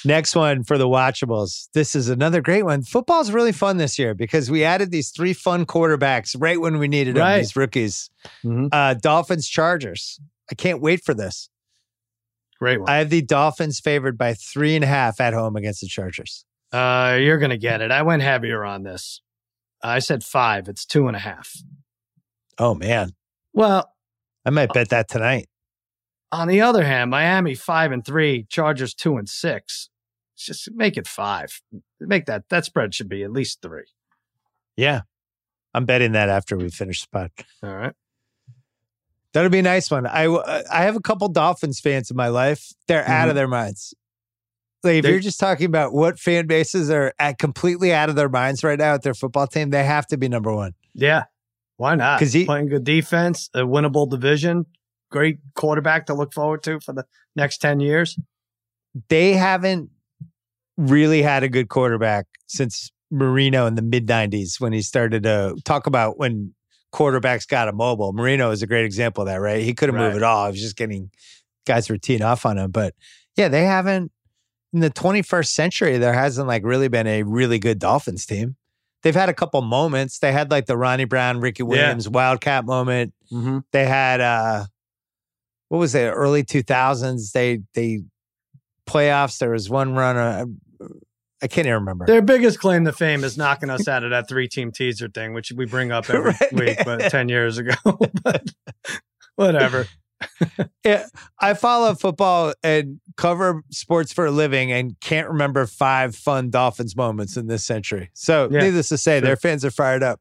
Next 0.04 0.36
one 0.36 0.62
for 0.64 0.78
the 0.78 0.86
watchables. 0.88 1.68
This 1.74 1.94
is 1.96 2.08
another 2.08 2.40
great 2.40 2.64
one. 2.64 2.82
Football's 2.82 3.30
really 3.32 3.50
fun 3.52 3.76
this 3.78 3.98
year 3.98 4.14
because 4.14 4.50
we 4.50 4.62
added 4.64 4.90
these 4.90 5.10
three 5.10 5.32
fun 5.32 5.66
quarterbacks 5.66 6.36
right 6.38 6.60
when 6.60 6.78
we 6.78 6.86
needed 6.88 7.14
them, 7.16 7.22
Right. 7.22 7.38
these 7.38 7.56
rookies. 7.56 8.10
Mhm. 8.44 8.68
Uh, 8.72 8.94
Dolphins, 8.94 9.48
Chargers. 9.48 10.20
I 10.50 10.54
can't 10.54 10.80
wait 10.80 11.04
for 11.04 11.14
this. 11.14 11.50
Great 12.60 12.78
one. 12.80 12.88
I 12.90 12.96
have 12.98 13.10
the 13.10 13.22
Dolphins 13.22 13.80
favored 13.80 14.16
by 14.18 14.34
three 14.34 14.74
and 14.76 14.84
a 14.84 14.88
half 14.88 15.20
at 15.20 15.34
home 15.34 15.56
against 15.56 15.80
the 15.80 15.88
Chargers. 15.88 16.44
Uh, 16.72 17.16
you're 17.20 17.38
gonna 17.38 17.56
get 17.56 17.80
it. 17.80 17.90
I 17.90 18.02
went 18.02 18.22
heavier 18.22 18.64
on 18.64 18.82
this. 18.84 19.20
I 19.82 19.98
said 20.00 20.22
five. 20.24 20.68
It's 20.68 20.84
two 20.84 21.06
and 21.08 21.16
a 21.16 21.20
half. 21.20 21.52
Oh, 22.58 22.74
man. 22.74 23.14
Well, 23.52 23.92
I 24.48 24.50
might 24.50 24.72
bet 24.72 24.88
that 24.88 25.08
tonight. 25.08 25.46
on 26.32 26.48
the 26.48 26.60
other 26.62 26.84
hand, 26.84 27.10
Miami 27.10 27.54
five 27.54 27.92
and 27.92 28.02
three, 28.04 28.46
Chargers 28.48 28.94
two 28.94 29.16
and 29.18 29.28
six. 29.28 29.90
Just 30.36 30.70
make 30.72 30.96
it 30.96 31.06
five. 31.06 31.60
Make 32.00 32.24
that 32.26 32.48
that 32.48 32.64
spread 32.64 32.94
should 32.94 33.08
be 33.08 33.22
at 33.22 33.30
least 33.30 33.60
three. 33.60 33.84
Yeah. 34.76 35.02
I'm 35.74 35.84
betting 35.84 36.12
that 36.12 36.28
after 36.30 36.56
we 36.56 36.70
finish 36.70 37.02
the 37.02 37.08
pod. 37.12 37.30
All 37.62 37.74
right. 37.76 37.92
That'll 39.34 39.50
be 39.50 39.58
a 39.58 39.62
nice 39.62 39.90
one. 39.90 40.06
I 40.06 40.24
I 40.72 40.82
have 40.84 40.96
a 40.96 41.00
couple 41.00 41.28
Dolphins 41.28 41.78
fans 41.80 42.10
in 42.10 42.16
my 42.16 42.28
life. 42.28 42.72
They're 42.86 43.06
out 43.06 43.26
Mhm. 43.26 43.30
of 43.30 43.34
their 43.36 43.48
minds. 43.48 43.92
Like 44.82 44.94
if 44.96 45.02
They- 45.02 45.10
you're 45.10 45.20
just 45.20 45.38
talking 45.40 45.66
about 45.66 45.92
what 45.92 46.18
fan 46.18 46.46
bases 46.46 46.88
are 46.90 47.12
at 47.18 47.38
completely 47.38 47.92
out 47.92 48.08
of 48.08 48.16
their 48.16 48.28
minds 48.30 48.64
right 48.64 48.78
now 48.78 48.94
at 48.94 49.02
their 49.02 49.14
football 49.14 49.46
team, 49.46 49.70
they 49.70 49.84
have 49.84 50.06
to 50.06 50.16
be 50.16 50.28
number 50.28 50.54
one. 50.54 50.72
Yeah. 50.94 51.24
Why 51.78 51.94
not? 51.94 52.18
Because 52.18 52.32
he- 52.34 52.44
playing 52.44 52.68
good 52.68 52.84
defense, 52.84 53.48
a 53.54 53.60
winnable 53.60 54.08
division, 54.08 54.66
great 55.10 55.38
quarterback 55.54 56.06
to 56.06 56.14
look 56.14 56.34
forward 56.34 56.62
to 56.64 56.80
for 56.80 56.92
the 56.92 57.04
next 57.34 57.58
ten 57.58 57.80
years. 57.80 58.18
They 59.08 59.32
haven't 59.32 59.90
really 60.76 61.22
had 61.22 61.42
a 61.42 61.48
good 61.48 61.68
quarterback 61.68 62.26
since 62.46 62.90
Marino 63.10 63.66
in 63.66 63.74
the 63.74 63.82
mid 63.82 64.06
'90s 64.06 64.60
when 64.60 64.72
he 64.72 64.82
started 64.82 65.22
to 65.22 65.56
talk 65.64 65.86
about 65.86 66.18
when 66.18 66.52
quarterbacks 66.92 67.46
got 67.46 67.68
immobile. 67.68 68.12
Marino 68.12 68.50
is 68.50 68.62
a 68.62 68.66
great 68.66 68.84
example 68.84 69.22
of 69.22 69.28
that, 69.28 69.36
right? 69.36 69.62
He 69.62 69.72
couldn't 69.74 69.94
move 69.96 70.16
at 70.16 70.22
all. 70.22 70.46
He 70.46 70.52
was 70.52 70.60
just 70.60 70.76
getting 70.76 71.10
guys 71.66 71.88
were 71.88 71.98
teeing 71.98 72.22
off 72.22 72.44
on 72.44 72.58
him. 72.58 72.70
But 72.70 72.94
yeah, 73.36 73.48
they 73.48 73.64
haven't 73.64 74.10
in 74.72 74.80
the 74.80 74.90
21st 74.90 75.46
century, 75.46 75.98
there 75.98 76.12
hasn't 76.12 76.48
like 76.48 76.64
really 76.64 76.88
been 76.88 77.06
a 77.06 77.22
really 77.22 77.58
good 77.58 77.78
Dolphins 77.78 78.26
team. 78.26 78.56
They've 79.02 79.14
had 79.14 79.28
a 79.28 79.34
couple 79.34 79.60
moments. 79.62 80.18
They 80.18 80.32
had 80.32 80.50
like 80.50 80.66
the 80.66 80.76
Ronnie 80.76 81.04
Brown, 81.04 81.40
Ricky 81.40 81.62
Williams 81.62 82.08
Wildcat 82.08 82.64
moment. 82.64 83.14
Mm-hmm. 83.32 83.58
They 83.72 83.86
had 83.86 84.20
uh 84.20 84.64
what 85.68 85.78
was 85.78 85.94
it, 85.94 86.06
early 86.08 86.44
2000s? 86.44 87.32
They 87.32 87.60
they 87.74 88.00
playoffs. 88.86 89.38
There 89.38 89.50
was 89.50 89.68
one 89.68 89.94
run. 89.94 90.16
Uh, 90.16 90.46
I 91.40 91.46
can't 91.46 91.66
even 91.66 91.80
remember. 91.80 92.06
Their 92.06 92.22
biggest 92.22 92.58
claim 92.58 92.84
to 92.86 92.92
fame 92.92 93.22
is 93.22 93.36
knocking 93.38 93.70
us 93.70 93.86
out 93.86 94.02
of 94.02 94.10
that 94.10 94.28
three 94.28 94.48
team 94.48 94.72
teaser 94.72 95.08
thing, 95.08 95.34
which 95.34 95.52
we 95.52 95.66
bring 95.66 95.92
up 95.92 96.10
every 96.10 96.32
Right. 96.32 96.52
week, 96.52 96.78
but 96.84 97.10
10 97.10 97.28
years 97.28 97.58
ago. 97.58 97.74
but 98.24 98.44
whatever. 99.36 99.86
Yeah, 100.84 101.06
I 101.40 101.54
follow 101.54 101.94
football 101.94 102.54
and 102.62 103.00
cover 103.16 103.62
sports 103.70 104.12
for 104.12 104.26
a 104.26 104.30
living 104.30 104.72
and 104.72 104.98
can't 105.00 105.28
remember 105.28 105.66
five 105.66 106.16
fun 106.16 106.50
Dolphins 106.50 106.96
moments 106.96 107.36
in 107.36 107.46
this 107.46 107.64
century. 107.64 108.10
So, 108.14 108.48
Yeah, 108.50 108.60
needless 108.60 108.88
to 108.88 108.96
say, 108.98 109.18
sure. 109.18 109.26
their 109.26 109.36
fans 109.36 109.64
are 109.64 109.70
fired 109.70 110.02
up. 110.02 110.20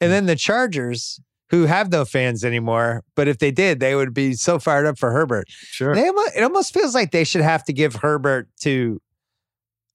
And 0.00 0.08
hmm. 0.08 0.12
then 0.12 0.26
the 0.26 0.36
Chargers, 0.36 1.20
who 1.50 1.66
have 1.66 1.92
no 1.92 2.04
fans 2.04 2.44
anymore, 2.44 3.02
but 3.14 3.28
if 3.28 3.38
they 3.38 3.50
did, 3.50 3.78
they 3.78 3.94
would 3.94 4.14
be 4.14 4.34
so 4.34 4.58
fired 4.58 4.86
up 4.86 4.98
for 4.98 5.12
Herbert. 5.12 5.48
Sure. 5.48 5.94
They 5.94 6.06
it 6.06 6.42
almost 6.42 6.72
feels 6.72 6.94
like 6.94 7.10
they 7.10 7.24
should 7.24 7.42
have 7.42 7.64
to 7.64 7.72
give 7.72 7.96
Herbert 7.96 8.48
to 8.60 9.00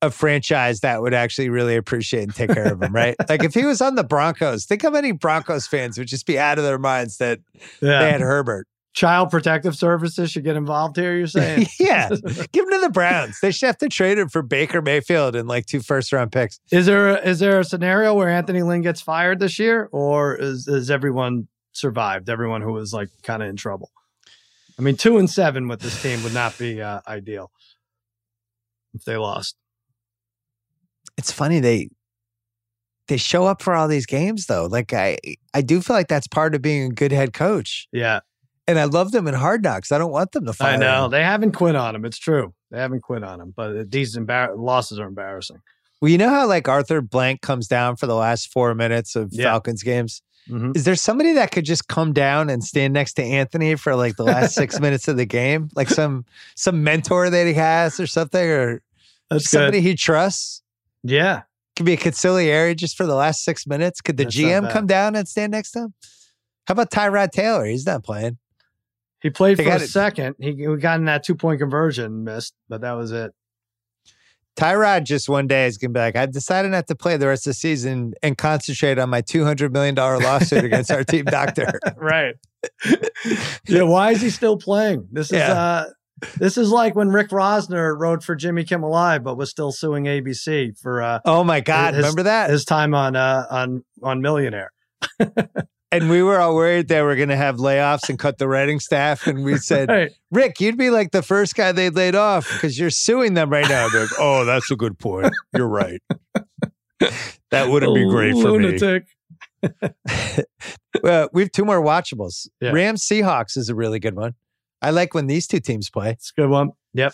a 0.02 0.10
franchise 0.10 0.80
that 0.80 1.02
would 1.02 1.14
actually 1.14 1.50
really 1.50 1.76
appreciate 1.76 2.24
and 2.24 2.34
take 2.34 2.52
care 2.52 2.72
of 2.72 2.82
him, 2.82 2.94
right? 2.94 3.16
like 3.30 3.44
if 3.44 3.54
he 3.54 3.66
was 3.66 3.82
on 3.82 3.96
the 3.96 4.04
Broncos, 4.04 4.66
think 4.66 4.82
how 4.82 4.90
many 4.90 5.12
Broncos 5.12 5.68
fans 5.68 5.98
would 5.98 6.08
just 6.08 6.26
be 6.26 6.40
out 6.40 6.58
of 6.58 6.64
their 6.64 6.80
minds 6.80 7.18
that 7.18 7.40
Yeah. 7.82 8.00
they 8.00 8.12
had 8.12 8.22
Herbert. 8.22 8.68
Child 8.94 9.30
Protective 9.32 9.76
Services 9.76 10.32
should 10.32 10.44
get 10.44 10.58
involved 10.58 10.98
here, 10.98 11.16
you're 11.16 11.28
saying? 11.28 11.68
yeah. 11.80 12.10
Give 12.52 12.66
him 12.66 12.72
to 12.72 12.80
the 12.82 12.92
Browns. 12.92 13.40
They 13.42 13.52
should 13.52 13.68
have 13.68 13.78
to 13.78 13.88
trade 13.88 14.18
him 14.18 14.28
for 14.28 14.42
Baker 14.42 14.82
Mayfield 14.82 15.36
and 15.36 15.48
like 15.48 15.66
two 15.66 15.80
first 15.80 16.12
round 16.12 16.32
picks. 16.32 16.60
Is 16.72 16.86
there 16.86 17.18
is 17.18 17.40
there 17.40 17.60
a 17.60 17.64
scenario 17.64 18.14
where 18.14 18.30
Anthony 18.30 18.64
Lynn 18.64 18.82
gets 18.82 19.02
fired 19.02 19.40
this 19.40 19.58
year, 19.60 19.88
or 19.92 20.36
is 20.36 20.68
is 20.68 20.92
everyone 20.92 21.48
survived? 21.72 22.30
Everyone 22.30 22.62
who 22.62 22.74
was 22.74 22.94
like 22.94 23.10
kind 23.24 23.42
of 23.42 23.50
in 23.50 23.56
trouble. 23.56 23.92
I 24.78 24.82
mean, 24.82 24.98
two 24.98 25.18
and 25.18 25.30
seven 25.30 25.68
with 25.68 25.80
this 25.80 26.02
team 26.02 26.22
would 26.24 26.34
not 26.34 26.58
be 26.58 26.82
uh, 26.82 27.02
ideal 27.08 27.52
if 28.94 29.06
they 29.06 29.16
lost. 29.16 29.56
It's 31.18 31.32
funny 31.32 31.60
they 31.60 31.90
they 33.08 33.18
show 33.18 33.46
up 33.46 33.62
for 33.62 33.74
all 33.74 33.88
these 33.88 34.06
games 34.06 34.48
though. 34.48 34.66
Like 34.66 34.92
I 34.92 35.18
I 35.54 35.62
do 35.62 35.82
feel 35.82 35.96
like 35.96 36.08
that's 36.08 36.28
part 36.28 36.56
of 36.56 36.62
being 36.62 36.92
a 36.92 36.94
good 36.94 37.12
head 37.12 37.34
coach. 37.34 37.88
Yeah, 37.92 38.22
And 38.72 38.80
I 38.80 38.86
love 38.86 39.12
them 39.12 39.28
in 39.28 39.34
hard 39.34 39.64
knocks. 39.64 39.92
I 39.92 39.98
don't 39.98 40.12
want 40.12 40.32
them 40.32 40.46
to 40.46 40.54
fire. 40.54 40.74
I 40.74 40.78
know 40.78 41.06
him. 41.06 41.12
they 41.12 41.24
haven't 41.24 41.52
quit 41.52 41.76
on 41.76 41.94
him. 41.96 42.06
It's 42.06 42.18
true 42.18 42.54
they 42.72 42.80
haven't 42.80 43.02
quit 43.02 43.22
on 43.24 43.42
him, 43.42 43.54
but 43.56 43.92
these 43.92 44.16
embar- 44.16 44.58
losses 44.58 44.98
are 44.98 45.08
embarrassing. 45.08 45.58
Well, 46.02 46.10
you 46.10 46.18
know 46.18 46.30
how 46.30 46.48
like 46.48 46.68
Arthur 46.70 47.02
Blank 47.02 47.42
comes 47.42 47.68
down 47.68 47.98
for 47.98 48.08
the 48.08 48.16
last 48.16 48.52
four 48.52 48.74
minutes 48.74 49.16
of 49.18 49.30
Yeah. 49.34 49.46
Falcons 49.52 49.84
games? 49.84 50.22
Mhm. 50.50 50.76
Is 50.76 50.86
there 50.86 50.96
somebody 50.96 51.34
that 51.34 51.52
could 51.52 51.66
just 51.66 51.88
come 51.88 52.14
down 52.14 52.50
and 52.50 52.64
stand 52.64 52.94
next 52.94 53.14
to 53.16 53.24
Anthony 53.24 53.76
for 53.76 53.96
like 53.96 54.16
the 54.16 54.24
last 54.24 54.56
six 54.56 54.80
minutes 54.80 55.08
of 55.08 55.18
the 55.18 55.26
game? 55.26 55.70
Like 55.76 55.90
some 55.90 56.26
some 56.56 56.84
mentor 56.84 57.30
that 57.30 57.46
he 57.46 57.54
has 57.54 58.00
or 58.00 58.08
something, 58.08 58.50
or 58.50 58.82
That's 59.30 59.50
somebody 59.50 59.80
good. 59.82 59.90
he 59.90 59.96
trusts? 59.96 60.64
Yeah, 61.04 61.42
Could 61.76 61.86
be 61.86 61.94
a 61.94 61.98
consigliere 61.98 62.76
just 62.76 62.96
for 62.98 63.06
the 63.06 63.16
last 63.16 63.44
six 63.44 63.68
minutes. 63.68 64.02
Could 64.02 64.18
the 64.18 64.24
That's 64.24 64.36
GM 64.36 64.72
come 64.72 64.88
down 64.88 65.16
and 65.16 65.28
stand 65.28 65.52
next 65.52 65.72
to 65.72 65.80
him? 65.80 65.94
How 66.68 66.72
about 66.74 66.90
Tyrod 66.92 67.32
Taylor? 67.32 67.66
He's 67.66 67.86
not 67.86 68.04
playing. 68.04 68.38
He 69.22 69.30
played 69.30 69.58
They 69.58 69.64
for 69.66 69.72
a 69.72 69.76
it. 69.76 69.88
second. 69.90 70.36
He, 70.40 70.54
he 70.56 70.76
got 70.78 71.00
in 71.00 71.06
that 71.06 71.24
two 71.24 71.36
point 71.36 71.60
conversion, 71.60 72.24
missed, 72.24 72.54
but 72.70 72.82
that 72.82 72.94
was 72.94 73.12
it. 73.12 73.32
Tyrod 74.58 75.06
just 75.06 75.30
one 75.30 75.48
day 75.48 75.66
is 75.66 75.78
gonna 75.78 75.94
be 75.94 76.00
like, 76.02 76.16
I've 76.18 76.32
decided 76.34 76.72
not 76.72 76.88
to 76.88 76.96
play 76.96 77.16
the 77.18 77.28
rest 77.28 77.48
of 77.48 77.52
the 77.52 77.56
season 77.56 78.14
and 78.22 78.38
concentrate 78.38 79.00
on 79.00 79.10
my 79.10 79.22
two 79.22 79.46
hundred 79.46 79.72
million 79.72 79.96
dollar 79.96 80.20
lawsuit 80.20 80.66
against 80.66 80.92
our 80.92 81.04
team 81.06 81.24
doctor. 81.26 81.80
right. 81.96 82.36
yeah, 83.68 83.84
why 83.84 84.12
is 84.12 84.22
he 84.22 84.30
still 84.30 84.58
playing? 84.58 85.08
This 85.12 85.28
is 85.28 85.38
Yeah. 85.38 85.54
uh 85.54 85.86
this 86.38 86.58
is 86.58 86.70
like 86.70 86.96
when 86.96 87.08
Rick 87.10 87.30
Rosner 87.30 87.98
wrote 87.98 88.24
for 88.24 88.36
Jimmy 88.36 88.64
Kimmel 88.64 88.92
Live, 88.92 89.24
but 89.24 89.38
was 89.38 89.50
still 89.50 89.72
suing 89.72 90.04
ABC 90.04 90.78
for 90.80 91.02
uh 91.02 91.20
Oh 91.26 91.44
my 91.46 91.62
God, 91.62 91.94
His- 91.94 92.04
remember 92.04 92.24
that? 92.24 92.50
his 92.50 92.66
time 92.66 92.94
on 92.94 93.16
uh 93.16 93.46
on 93.50 93.84
on 94.04 94.22
Millionaire. 94.22 94.72
And 95.94 96.10
we 96.10 96.24
were 96.24 96.40
all 96.40 96.56
worried 96.56 96.88
they 96.88 97.02
were 97.02 97.16
going 97.18 97.30
to 97.30 97.36
have 97.36 97.58
layoffs 97.58 98.08
and 98.08 98.18
cut 98.18 98.38
the 98.38 98.48
writing 98.48 98.80
staff. 98.80 99.28
And 99.28 99.44
we 99.44 99.58
said, 99.70 99.90
Right. 99.90 100.12
Rick, 100.32 100.62
you'd 100.62 100.78
be 100.78 100.90
like 100.90 101.12
the 101.12 101.22
first 101.22 101.56
guy 101.56 101.72
they 101.74 101.90
laid 101.90 102.16
off 102.16 102.50
because 102.52 102.80
you're 102.80 102.90
suing 102.90 103.34
them 103.34 103.50
right 103.50 103.68
now. 103.68 103.90
They're 103.90 104.04
like, 104.04 104.12
oh, 104.20 104.46
that's 104.46 104.72
a 104.72 104.76
good 104.78 104.98
point. 104.98 105.34
You're 105.56 105.68
right. 105.68 106.02
That 107.52 107.70
wouldn't 107.70 107.94
be 107.96 108.06
great 108.10 108.34
for 108.34 108.58
me. 108.58 108.68
Lunatic. 108.68 109.06
Well, 111.04 111.30
we 111.32 111.42
have 111.44 111.52
two 111.54 111.64
more 111.66 111.82
watchables. 111.82 112.48
Yeah. 112.60 112.72
Rams 112.72 113.04
Seahawks 113.04 113.56
is 113.58 113.70
a 113.70 113.76
really 113.76 114.00
good 114.00 114.16
one. 114.16 114.36
I 114.82 114.90
like 114.92 115.14
when 115.14 115.28
these 115.28 115.48
two 115.48 115.62
teams 115.62 115.90
play. 115.90 116.12
It's 116.12 116.32
a 116.38 116.42
good 116.42 116.50
one. 116.50 116.72
Yep. 116.94 117.14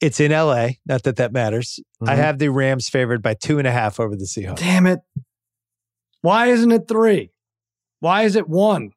It's 0.00 0.20
in 0.20 0.30
LA. 0.30 0.68
Not 0.86 1.02
that 1.02 1.16
that 1.16 1.32
matters. 1.32 1.80
I 2.00 2.14
Mhm. 2.14 2.16
have 2.16 2.38
the 2.38 2.48
Rams 2.50 2.88
favored 2.88 3.20
by 3.20 3.34
two 3.34 3.58
and 3.58 3.66
a 3.66 3.72
half 3.72 3.98
over 3.98 4.14
the 4.14 4.26
Seahawks. 4.26 4.58
Damn 4.60 4.86
it. 4.86 5.00
Why 6.28 6.48
isn't 6.48 6.70
it 6.72 6.86
three? 6.86 7.30
Why 8.00 8.24
is 8.24 8.36
it 8.36 8.46
one? 8.50 8.90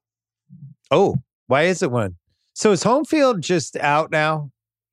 Oh, 0.92 1.16
why 1.48 1.62
is 1.62 1.82
it 1.82 1.90
one? 1.90 2.18
So 2.56 2.74
is 2.74 2.84
home 2.84 3.06
field 3.06 3.40
just 3.42 3.78
out 3.78 4.12
now? 4.12 4.52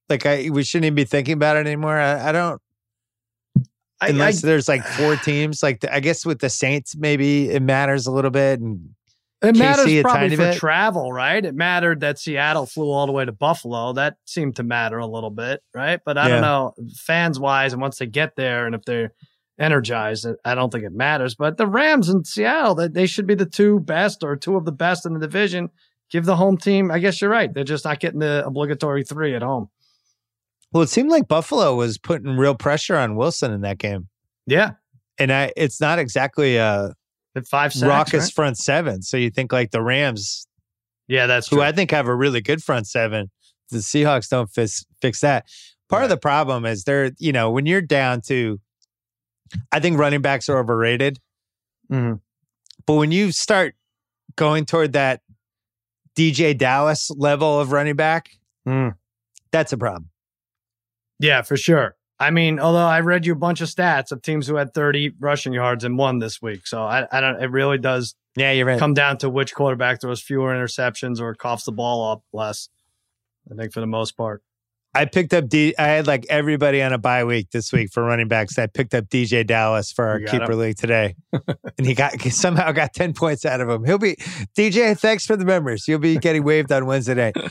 Like 0.09 0.25
I, 0.25 0.49
we 0.49 0.63
shouldn't 0.63 0.85
even 0.85 0.95
be 0.95 1.03
thinking 1.05 1.35
about 1.35 1.57
it 1.57 1.67
anymore. 1.67 1.99
I, 1.99 2.29
I 2.29 2.31
don't. 2.31 2.63
I, 4.01 4.11
unless 4.11 4.45
I- 4.45 4.47
there's 4.47 4.69
like 4.69 4.87
four 4.87 5.17
teams. 5.17 5.65
Like 5.65 5.81
the, 5.81 5.93
I 5.93 5.99
guess 5.99 6.25
with 6.25 6.39
the 6.39 6.49
Saints, 6.49 6.95
maybe 6.97 7.51
it 7.51 7.61
matters 7.61 8.07
a 8.07 8.13
little 8.13 8.31
bit. 8.31 8.61
And 8.61 8.91
It 9.43 9.57
KC 9.57 9.59
matters 9.59 9.87
a 9.93 10.03
probably 10.03 10.21
tiny 10.21 10.37
for 10.37 10.43
bit. 10.45 10.59
travel, 10.59 11.13
right? 11.13 11.45
It 11.45 11.57
mattered 11.57 11.99
that 12.03 12.21
Seattle 12.21 12.67
flew 12.67 12.93
all 12.93 13.07
the 13.07 13.13
way 13.13 13.25
to 13.25 13.33
Buffalo. 13.33 13.95
That 13.95 14.15
seemed 14.27 14.55
to 14.57 14.63
matter 14.63 14.99
a 14.99 15.07
little 15.09 15.31
bit, 15.31 15.61
right? 15.75 15.99
But 16.05 16.17
I 16.17 16.29
Yeah. 16.29 16.35
don't 16.35 16.43
know, 16.43 16.75
fans 16.95 17.41
wise, 17.41 17.73
and 17.73 17.83
once 17.83 17.99
they 17.99 18.07
get 18.07 18.37
there 18.37 18.65
and 18.67 18.77
if 18.77 18.85
they're 18.85 19.13
energized, 19.59 20.27
I 20.45 20.55
don't 20.55 20.71
think 20.73 20.85
it 20.85 20.93
matters. 20.93 21.35
But 21.35 21.57
the 21.57 21.67
Rams 21.67 22.09
in 22.09 22.25
Seattle, 22.25 22.75
they, 22.75 22.89
they 22.89 23.07
should 23.07 23.27
be 23.27 23.35
the 23.35 23.47
two 23.47 23.81
best 23.81 24.23
or 24.23 24.37
two 24.37 24.57
of 24.57 24.65
the 24.65 24.73
best 24.73 25.05
in 25.07 25.15
the 25.15 25.21
division. 25.21 25.71
Give 26.11 26.25
the 26.25 26.37
home 26.37 26.57
team, 26.57 26.91
I 26.91 26.99
guess 27.01 27.21
you're 27.21 27.31
right. 27.31 27.53
They're 27.53 27.65
just 27.65 27.85
not 27.85 28.01
getting 28.01 28.21
the 28.21 28.43
obligatory 28.47 29.05
three 29.05 29.35
at 29.35 29.43
home. 29.43 29.69
well, 30.73 30.83
it 30.83 30.89
seemed 30.89 31.11
like 31.11 31.29
Buffalo 31.29 31.75
was 31.77 31.99
putting 31.99 32.37
real 32.37 32.55
pressure 32.55 32.97
on 32.97 33.17
Wilson 33.17 33.53
in 33.53 33.61
that 33.63 33.79
game, 33.79 34.09
Yeah. 34.47 34.73
and 35.19 35.33
I, 35.33 35.53
it's 35.57 35.81
not 35.81 35.99
exactly 35.99 36.57
a 36.57 36.93
five 37.51 37.73
sacks. 37.73 37.83
raucous 37.89 38.25
right? 38.25 38.33
front 38.33 38.59
seven. 38.59 39.03
So 39.03 39.17
you 39.17 39.31
think 39.31 39.53
like 39.53 39.71
the 39.71 39.83
Rams, 39.83 40.47
Yeah, 41.09 41.27
that's 41.27 41.49
who 41.49 41.57
true. 41.57 41.63
I 41.65 41.73
think 41.73 41.91
have 41.91 42.07
a 42.09 42.15
really 42.15 42.41
good 42.41 42.63
front 42.63 42.87
seven, 42.87 43.31
the 43.71 43.79
Seahawks 43.79 44.29
don't 44.29 44.49
fix 44.51 44.85
fix 45.03 45.21
that. 45.21 45.45
Part 45.91 46.05
of 46.05 46.09
the 46.11 46.17
problem 46.17 46.65
is 46.67 46.85
they're 46.85 47.13
you 47.19 47.33
know 47.33 47.51
when 47.51 47.67
you're 47.67 47.81
down 47.83 48.23
to, 48.29 48.59
I 49.73 49.81
think 49.81 49.99
running 49.99 50.23
backs 50.23 50.49
are 50.49 50.59
overrated. 50.59 51.19
Mhm. 51.91 52.21
But 52.87 52.95
when 52.95 53.11
you 53.13 53.33
start 53.33 53.75
going 54.37 54.65
toward 54.67 54.93
that 54.95 55.21
DeeJay 56.17 56.57
Dallas 56.59 57.11
level 57.11 57.61
of 57.61 57.73
running 57.73 57.97
back, 57.97 58.31
Mm. 58.67 58.97
that's 59.53 59.73
a 59.73 59.79
problem. 59.79 60.11
Yeah, 61.19 61.43
for 61.43 61.57
sure. 61.57 61.97
I 62.21 62.31
mean, 62.31 62.59
although 62.59 62.87
I 62.87 63.01
read 63.01 63.25
you 63.27 63.33
a 63.33 63.37
bunch 63.37 63.61
of 63.61 63.69
stats 63.69 64.11
of 64.11 64.23
teams 64.23 64.47
who 64.47 64.57
had 64.57 64.75
30 64.75 65.15
rushing 65.21 65.53
yards 65.53 65.85
and 65.85 65.97
won 65.97 66.19
this 66.19 66.43
week. 66.43 66.67
So 66.67 66.83
I, 66.83 67.07
I 67.13 67.21
don't, 67.21 67.41
it 67.41 67.51
really 67.51 67.79
does 67.79 68.15
Yeah, 68.37 68.51
you're 68.53 68.67
right. 68.67 68.79
come 68.79 68.93
down 68.95 69.19
to 69.19 69.31
which 69.31 69.55
quarterback 69.55 70.01
throws 70.01 70.21
fewer 70.21 70.53
interceptions 70.53 71.21
or 71.21 71.35
coughs 71.35 71.65
the 71.65 71.73
ball 71.73 72.11
up 72.11 72.23
less. 72.33 72.69
I 73.51 73.55
think 73.55 73.73
for 73.73 73.81
the 73.81 73.87
most 73.87 74.17
part. 74.17 74.43
I 74.95 75.05
picked 75.05 75.35
up 75.35 75.49
D. 75.49 75.75
I 75.79 75.87
had 75.87 76.07
like 76.07 76.27
everybody 76.29 76.83
on 76.83 76.93
a 76.93 76.99
bye 76.99 77.25
week 77.25 77.51
this 77.51 77.73
week 77.73 77.93
for 77.93 78.03
running 78.03 78.29
backs. 78.29 78.59
I 78.59 78.67
picked 78.67 78.95
up 78.95 79.05
DeeJay 79.07 79.47
Dallas 79.47 79.93
for 79.93 80.07
our 80.07 80.21
keeper 80.21 80.53
him. 80.53 80.59
league 80.59 80.77
today, 80.77 81.15
and 81.79 81.87
he 81.87 81.95
got 81.95 82.21
he 82.21 82.31
somehow 82.31 82.73
got 82.73 82.95
ten 82.95 83.13
points 83.13 83.45
out 83.45 83.61
of 83.61 83.69
him. 83.69 83.85
He'll 83.85 83.99
be 83.99 84.17
DJ. 84.57 84.99
Thanks 84.99 85.27
for 85.27 85.37
the 85.37 85.45
members. 85.45 85.87
You'll 85.87 85.99
be 85.99 86.17
getting 86.17 86.43
waived 86.43 86.73
on 86.73 86.87
Wednesday 86.87 87.15
night. 87.15 87.37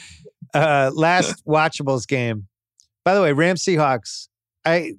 Uh, 0.53 0.89
last 0.93 1.45
watchables 1.45 2.07
game. 2.07 2.47
By 3.03 3.13
the 3.13 3.21
way, 3.21 3.33
Rams 3.33 3.63
Seahawks. 3.63 4.29
I. 4.65 4.93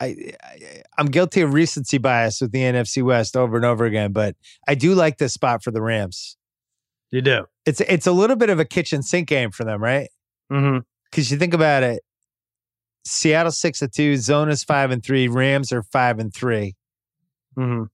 I, 0.00 0.32
I 0.42 0.82
I'm 0.96 1.06
guilty 1.06 1.42
of 1.42 1.52
recency 1.52 1.98
bias 1.98 2.40
with 2.40 2.50
the 2.50 2.60
NFC 2.60 3.04
West 3.04 3.36
over 3.36 3.56
and 3.56 3.64
over 3.64 3.84
again, 3.84 4.12
but 4.12 4.34
I 4.66 4.74
do 4.74 4.94
like 4.94 5.18
this 5.18 5.34
spot 5.34 5.62
for 5.62 5.70
the 5.70 5.82
Rams. 5.82 6.38
You 7.10 7.20
do. 7.20 7.44
It's 7.66 7.82
it's 7.82 8.06
a 8.06 8.12
little 8.12 8.36
bit 8.36 8.48
of 8.48 8.58
a 8.58 8.64
kitchen 8.64 9.02
sink 9.02 9.28
game 9.28 9.50
for 9.50 9.64
them, 9.64 9.82
right? 9.82 10.08
Mm-hmm. 10.50 10.78
Because 11.12 11.30
you 11.30 11.36
think 11.38 11.52
about 11.54 11.82
it, 11.84 12.02
Seattle 13.04 13.52
six 13.52 13.80
and 13.82 13.92
two, 13.92 14.14
Zona's 14.14 14.64
five 14.64 14.90
and 14.90 15.04
three, 15.04 15.28
Rams 15.28 15.70
are 15.72 15.82
five 15.84 16.18
and 16.18 16.34
three, 16.34 16.74
Mm-hmm. 17.56 17.84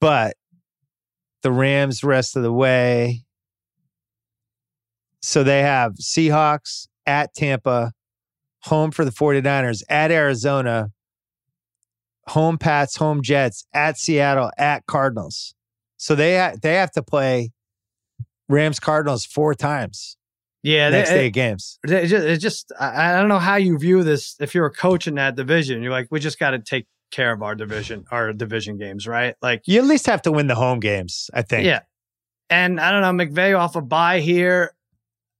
but 0.00 0.36
the 1.42 1.50
Rams 1.50 2.04
rest 2.04 2.36
of 2.36 2.42
the 2.42 2.52
way. 2.52 3.24
So 5.22 5.42
they 5.42 5.62
have 5.62 5.94
Seahawks 5.94 6.86
at 7.06 7.32
Tampa, 7.34 7.92
home 8.64 8.90
for 8.90 9.04
the 9.04 9.10
49ers, 9.10 9.82
at 9.88 10.10
Arizona, 10.10 10.90
home 12.28 12.58
Pats, 12.58 12.96
home 12.96 13.22
Jets, 13.22 13.64
at 13.72 13.98
Seattle, 13.98 14.50
at 14.58 14.84
Cardinals. 14.86 15.54
So 15.96 16.14
they 16.14 16.38
ha- 16.38 16.54
they 16.62 16.74
have 16.74 16.90
to 16.92 17.02
play 17.02 17.50
Rams 18.48 18.80
Cardinals 18.80 19.24
four 19.24 19.54
times 19.54 20.16
Yeah, 20.62 20.90
next 20.90 21.10
they- 21.10 21.16
day 21.16 21.26
of 21.28 21.32
games. 21.32 21.78
It 21.84 22.06
just, 22.06 22.26
it 22.26 22.36
just 22.38 22.72
I, 22.78 23.12
I 23.14 23.18
don't 23.18 23.28
know 23.28 23.38
how 23.38 23.56
you 23.56 23.78
view 23.78 24.02
this. 24.04 24.36
If 24.40 24.54
you're 24.54 24.66
a 24.66 24.70
coach 24.72 25.06
in 25.06 25.14
that 25.14 25.34
division, 25.36 25.82
you're 25.82 25.92
like, 25.92 26.08
we 26.10 26.20
just 26.20 26.38
got 26.38 26.50
to 26.50 26.58
take 26.58 26.86
care 27.10 27.32
of 27.32 27.42
our 27.42 27.54
division, 27.54 28.04
our 28.10 28.32
division 28.32 28.76
games, 28.78 29.06
right? 29.06 29.34
Like, 29.42 29.62
You 29.66 29.80
at 29.80 29.86
least 29.86 30.06
have 30.06 30.22
to 30.22 30.32
win 30.32 30.46
the 30.48 30.54
home 30.54 30.78
games, 30.80 31.28
I 31.34 31.42
think. 31.42 31.64
yeah. 31.66 31.80
And 32.50 32.80
I 32.80 32.90
don't 32.90 33.16
know, 33.16 33.24
McVay 33.24 33.58
off 33.58 33.76
a 33.76 33.80
bye 33.80 34.20
here. 34.20 34.74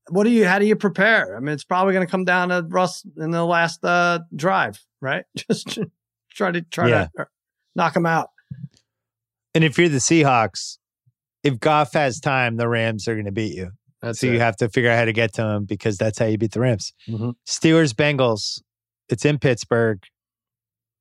What 0.09 0.25
do 0.25 0.31
you? 0.31 0.47
How 0.47 0.59
do 0.59 0.65
you 0.67 0.75
prepare? 0.77 1.37
I 1.37 1.41
mean, 1.41 1.53
it's 1.55 1.65
probably 1.65 1.93
going 1.93 2.07
to 2.07 2.11
come 2.11 2.25
down 2.25 2.49
to 2.49 2.65
Russ 2.69 3.05
in 3.17 3.31
the 3.31 3.45
last 3.45 3.85
uh, 3.85 4.21
drive, 4.35 4.81
right? 5.01 5.25
Just 5.37 5.79
try 6.33 6.51
to 6.51 6.63
try 6.63 6.89
Yeah. 6.89 7.09
to 7.17 7.27
knock 7.77 7.95
him 7.95 8.07
out. 8.07 8.31
And 9.55 9.63
if 9.65 9.77
you're 9.79 9.89
the 9.89 9.99
Seahawks, 9.99 10.79
if 11.45 11.59
Goff 11.61 11.93
has 11.95 12.21
time, 12.21 12.57
the 12.57 12.69
Rams 12.69 13.07
are 13.09 13.15
going 13.15 13.27
to 13.27 13.33
beat 13.33 13.55
you. 13.57 13.71
That's 14.03 14.21
so 14.21 14.27
you 14.29 14.39
have 14.39 14.57
to 14.57 14.69
figure 14.69 14.91
out 14.91 14.99
how 14.99 15.05
to 15.05 15.13
get 15.13 15.35
to 15.35 15.43
them 15.43 15.65
because 15.67 15.99
that's 15.99 16.19
how 16.19 16.27
you 16.27 16.39
beat 16.39 16.53
the 16.53 16.61
Rams. 16.61 16.93
Mhm. 17.09 17.35
Steelers 17.47 17.93
Bengals. 17.93 18.63
It's 19.09 19.25
in 19.25 19.39
Pittsburgh. 19.39 20.03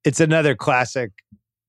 It's 0.04 0.20
another 0.20 0.54
classic. 0.54 1.12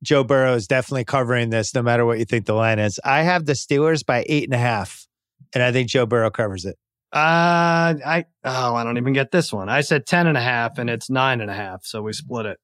Joe 0.04 0.24
Burrow 0.24 0.56
is 0.56 0.68
definitely 0.68 1.06
covering 1.06 1.52
this, 1.52 1.76
no 1.76 1.82
matter 1.84 2.06
what 2.06 2.18
you 2.20 2.26
think 2.26 2.46
the 2.48 2.54
line 2.56 2.80
is. 2.80 3.00
I 3.06 3.22
have 3.22 3.46
the 3.46 3.54
Steelers 3.54 4.06
by 4.06 4.26
eight 4.28 4.46
and 4.46 4.54
a 4.54 4.58
half, 4.58 5.06
and 5.54 5.62
I 5.62 5.72
think 5.72 5.90
Joe 5.90 6.06
Burrow 6.06 6.32
covers 6.32 6.66
it. 6.66 6.76
Uh, 7.14 7.96
I 8.06 8.26
oh, 8.44 8.74
I 8.76 8.84
don't 8.84 8.98
even 8.98 9.14
get 9.14 9.32
this 9.32 9.52
one. 9.54 9.70
I 9.70 9.82
said 9.82 10.06
ten 10.06 10.28
and 10.28 10.38
a 10.38 10.42
half, 10.42 10.78
and 10.78 10.90
it's 10.90 11.10
nine 11.10 11.40
and 11.42 11.52
a 11.52 11.54
half, 11.54 11.86
so 11.86 12.02
we 12.02 12.14
split 12.14 12.46
it. 12.46 12.60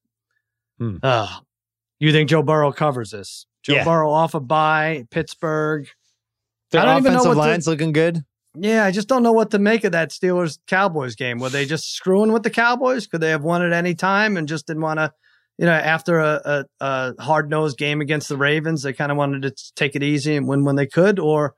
Hmm. 0.80 0.98
Oh, 1.04 1.40
you 2.00 2.12
think 2.12 2.30
Joe 2.30 2.42
Burrow 2.44 2.72
covers 2.72 3.12
this? 3.12 3.46
Joe 3.62 3.76
Yeah. 3.76 3.84
Burrow 3.84 4.10
off 4.10 4.34
a 4.34 4.40
bye, 4.40 5.06
Pittsburgh. 5.12 5.88
Their 6.72 6.82
I 6.82 6.86
don't 6.86 7.00
even 7.00 7.14
know 7.14 7.20
offensive 7.20 7.38
what 7.38 7.48
line's 7.48 7.68
looking 7.68 7.92
good. 7.92 8.24
Yeah, 8.60 8.86
I 8.86 8.92
just 8.92 9.08
don't 9.08 9.24
know 9.24 9.32
what 9.34 9.52
to 9.52 9.60
make 9.60 9.84
of 9.84 9.92
that 9.92 10.10
Steelers 10.10 10.58
Cowboys 10.68 11.16
game. 11.16 11.40
Were 11.40 11.50
they 11.50 11.66
just 11.66 11.94
screwing 11.94 12.32
with 12.32 12.44
the 12.44 12.50
Cowboys? 12.50 13.06
Could 13.08 13.22
they 13.22 13.30
have 13.30 13.44
won 13.44 13.62
at 13.62 13.74
any 13.74 13.94
time 13.94 14.38
and 14.38 14.48
just 14.48 14.68
didn't 14.68 14.82
want 14.84 15.00
to, 15.00 15.12
you 15.58 15.66
know, 15.66 15.74
after 15.74 16.20
a, 16.20 16.42
a, 16.46 16.66
a 17.20 17.22
hard 17.22 17.50
nosed 17.50 17.78
game 17.78 18.02
against 18.02 18.30
the 18.30 18.38
Ravens, 18.38 18.84
they 18.84 18.94
kind 18.94 19.12
of 19.12 19.18
wanted 19.18 19.42
to 19.44 19.74
take 19.76 19.96
it 19.96 20.04
easy 20.04 20.36
and 20.36 20.48
win 20.48 20.64
when 20.64 20.76
they 20.76 20.88
could? 20.88 21.20
Or 21.20 21.56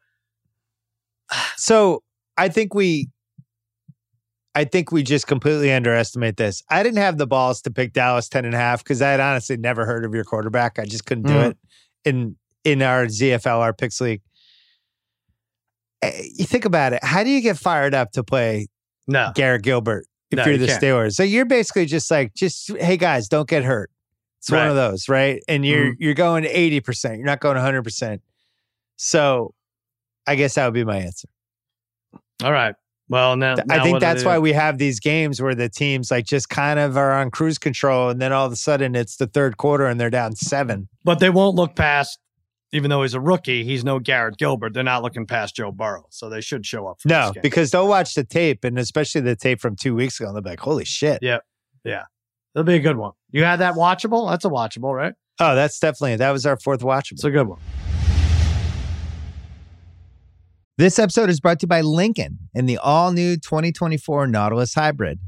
So 1.55 2.03
I 2.37 2.49
think 2.49 2.73
we, 2.73 3.09
I 4.55 4.65
think 4.65 4.91
we 4.91 5.03
just 5.03 5.27
completely 5.27 5.71
underestimate 5.71 6.37
this. 6.37 6.63
I 6.69 6.81
didn't 6.83 6.97
have 6.97 7.17
the 7.17 7.27
balls 7.27 7.61
to 7.61 7.71
pick 7.71 7.93
Dallas 7.93 8.27
10 8.29 8.45
and 8.45 8.55
a 8.55 8.57
half 8.57 8.83
because 8.83 9.01
I 9.01 9.11
had 9.11 9.19
honestly 9.19 9.57
never 9.57 9.85
heard 9.85 10.05
of 10.05 10.13
your 10.13 10.23
quarterback. 10.23 10.79
I 10.79 10.85
just 10.85 11.05
couldn't 11.05 11.27
do 11.27 11.33
Mhm. 11.33 11.51
it 11.51 11.57
in 12.05 12.35
in 12.65 12.81
our 12.81 13.05
ZFL, 13.05 13.61
our 13.61 13.73
picks 13.73 14.01
league. 14.01 14.21
Eh, 16.01 16.23
You 16.35 16.45
think 16.45 16.65
about 16.65 16.93
it. 16.93 17.03
How 17.03 17.23
do 17.23 17.29
you 17.29 17.41
get 17.41 17.57
fired 17.57 17.93
up 17.93 18.11
to 18.13 18.23
play 18.23 18.67
no, 19.07 19.31
Garrett 19.35 19.63
Gilbert 19.63 20.05
if 20.31 20.37
No, 20.37 20.43
you're 20.45 20.53
you 20.53 20.59
the 20.59 20.67
can't. 20.67 20.81
Steelers? 20.83 21.13
So 21.13 21.23
you're 21.23 21.45
basically 21.45 21.85
just 21.85 22.09
like, 22.11 22.33
just 22.35 22.71
hey 22.77 22.97
guys, 22.97 23.27
don't 23.27 23.47
get 23.49 23.63
hurt. 23.63 23.89
It's 24.39 24.51
one 24.51 24.67
of 24.69 24.75
those, 24.75 25.09
right? 25.09 25.43
And 25.49 25.65
you're 25.65 25.91
Mm-hmm. 25.91 26.01
you're 26.03 26.13
going 26.13 26.43
80%. 26.45 27.17
You're 27.17 27.25
not 27.25 27.41
going 27.41 27.57
100%. 27.57 28.19
So 28.95 29.53
I 30.27 30.35
guess 30.35 30.55
that 30.55 30.65
would 30.65 30.73
be 30.73 30.83
my 30.85 30.97
answer. 30.99 31.27
all 32.43 32.51
right. 32.51 32.75
Well, 33.09 33.35
now, 33.35 33.55
now 33.55 33.63
I 33.69 33.79
think 33.83 33.99
that's 34.01 34.23
why 34.23 34.37
we 34.37 34.53
have 34.53 34.77
these 34.77 34.99
games 34.99 35.41
where 35.41 35.55
the 35.55 35.67
teams 35.67 36.11
like 36.11 36.25
just 36.25 36.47
kind 36.49 36.77
of 36.79 36.95
are 36.95 37.11
on 37.11 37.31
cruise 37.31 37.57
control, 37.57 38.09
and 38.09 38.21
then 38.21 38.31
all 38.31 38.45
of 38.45 38.51
a 38.51 38.55
sudden 38.55 38.93
it's 38.95 39.15
the 39.17 39.25
third 39.25 39.57
quarter 39.57 39.87
and 39.87 39.99
they're 39.99 40.11
down 40.11 40.35
seven. 40.35 40.87
But 41.03 41.19
they 41.19 41.31
won't 41.31 41.55
look 41.55 41.75
past, 41.75 42.19
even 42.71 42.89
though 42.89 43.01
he's 43.01 43.13
a 43.13 43.19
rookie, 43.19 43.63
he's 43.63 43.83
no 43.83 43.99
Garrett 43.99 44.37
Gilbert. 44.37 44.73
They're 44.73 44.83
not 44.83 45.01
looking 45.03 45.25
past 45.25 45.55
Joe 45.55 45.71
Burrow, 45.71 46.05
so 46.09 46.29
they 46.29 46.41
should 46.41 46.65
show 46.65 46.87
up. 46.87 47.01
For 47.01 47.07
No, 47.07 47.21
this 47.27 47.31
game. 47.33 47.41
because 47.41 47.71
they'll 47.71 47.87
watch 47.87 48.13
the 48.13 48.23
tape, 48.23 48.63
and 48.63 48.77
especially 48.77 49.21
the 49.21 49.35
tape 49.35 49.59
from 49.59 49.75
two 49.75 49.95
weeks 49.95 50.19
ago, 50.19 50.27
and 50.29 50.35
they'll 50.35 50.43
be 50.43 50.51
like, 50.51 50.59
"Holy 50.59 50.85
shit!" 50.85 51.19
Yeah, 51.21 51.39
yeah. 51.83 52.03
it'll 52.55 52.63
be 52.65 52.75
a 52.75 52.79
good 52.79 52.97
one. 52.97 53.13
You 53.31 53.43
had 53.43 53.57
that 53.61 53.73
watchable? 53.75 54.29
That's 54.29 54.45
a 54.45 54.49
watchable, 54.49 54.93
right? 54.95 55.13
Oh, 55.39 55.55
that's 55.55 55.79
definitely 55.79 56.17
that 56.17 56.31
was 56.31 56.45
our 56.45 56.57
fourth 56.59 56.81
watchable. 56.81 57.13
It's 57.13 57.23
a 57.23 57.31
good 57.31 57.47
one. 57.47 57.59
This 60.77 60.97
episode 60.97 61.29
is 61.29 61.39
brought 61.41 61.59
to 61.59 61.65
you 61.65 61.67
by 61.67 61.81
Lincoln 61.81 62.39
and 62.55 62.67
the 62.69 62.77
all 62.77 63.11
new 63.11 63.35
2024 63.35 64.27
Nautilus 64.27 64.73
Hybrid, 64.75 65.19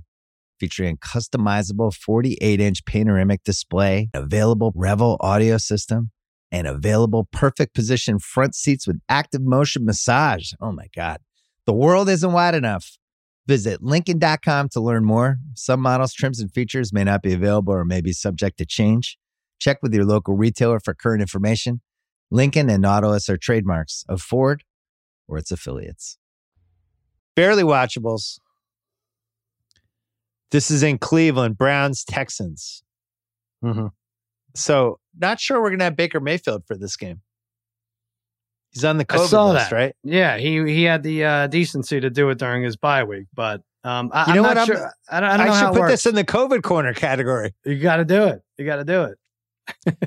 featuring 0.60 0.96
customizable 0.98 1.94
48 1.94 2.62
inch 2.62 2.86
panoramic 2.86 3.44
display, 3.44 4.10
available 4.14 4.72
Revel 4.76 5.18
audio 5.20 5.58
system, 5.58 6.12
and 6.52 6.68
available 6.68 7.28
perfect 7.32 7.74
position 7.74 8.20
front 8.20 8.56
seats 8.56 8.86
with 8.86 9.00
active 9.08 9.42
motion 9.42 9.86
massage. 9.86 10.52
Oh 10.60 10.72
my 10.72 10.88
God. 10.96 11.20
The 11.66 11.74
world 11.74 12.10
isn't 12.10 12.32
wide 12.32 12.56
enough. 12.56 12.98
Visit 13.48 13.82
Lincoln.com 13.82 14.70
to 14.70 14.82
learn 14.82 15.04
more. 15.04 15.38
Some 15.56 15.82
models, 15.82 16.14
trims, 16.14 16.40
and 16.40 16.52
features 16.52 16.94
may 16.94 17.04
not 17.04 17.22
be 17.22 17.34
available 17.34 17.74
or 17.74 17.86
may 17.86 18.02
be 18.02 18.14
subject 18.14 18.58
to 18.60 18.66
change. 18.66 19.18
Check 19.60 19.80
with 19.82 19.94
your 19.94 20.06
local 20.06 20.36
retailer 20.36 20.80
for 20.80 20.94
current 20.94 21.22
information. 21.22 21.82
Lincoln 22.30 22.70
and 22.70 22.82
Nautilus 22.82 23.30
are 23.30 23.38
trademarks 23.38 24.06
of 24.08 24.22
Ford 24.22 24.64
or 25.28 25.38
its 25.38 25.52
affiliates. 25.52 26.18
Barely 27.36 27.64
watchables. 27.64 28.40
This 30.52 30.70
is 30.70 30.84
in 30.84 30.98
Cleveland, 30.98 31.58
Browns, 31.58 32.04
Texans. 32.04 32.84
Mm-hmm. 33.64 33.88
So, 34.56 35.00
not 35.20 35.40
sure 35.40 35.62
we're 35.62 35.70
going 35.70 35.80
to 35.80 35.86
have 35.86 35.96
Baker 35.96 36.20
Mayfield 36.20 36.66
for 36.66 36.76
this 36.78 36.96
game. 36.98 37.22
He's 38.72 38.86
on 38.86 38.98
the 38.98 39.06
I 39.10 39.18
COVID 39.18 39.28
saw 39.28 39.52
list, 39.52 39.70
that. 39.70 39.76
right? 39.76 39.96
Yeah, 40.04 40.38
he 40.38 40.64
he 40.74 40.84
had 40.84 41.04
the 41.04 41.24
uh, 41.26 41.48
decency 41.48 42.00
to 42.00 42.10
do 42.10 42.30
it 42.30 42.38
during 42.38 42.64
his 42.64 42.78
bye 42.78 43.04
week, 43.04 43.26
but 43.34 43.62
um, 43.84 44.10
I, 44.14 44.28
You 44.34 44.42
know 44.42 44.42
I'm 44.42 44.48
what? 44.48 44.54
not 44.54 44.58
I'm- 44.58 44.68
sure. 44.68 44.92
I 45.10 45.20
don't, 45.20 45.30
I 45.30 45.38
don't 45.38 45.46
know 45.48 45.52
I 45.52 45.56
how 45.58 45.72
should 45.74 45.78
it 45.78 45.82
put 45.82 45.88
this 45.90 46.06
in 46.06 46.16
the 46.16 46.24
COVID 46.24 46.64
corner 46.64 46.94
category. 46.94 47.54
you 47.66 47.80
got 47.80 47.98
to 47.98 48.06
do 48.06 48.24
it. 48.24 48.42
You 48.58 48.66
got 48.66 48.78
to 48.78 48.86
do 48.86 49.14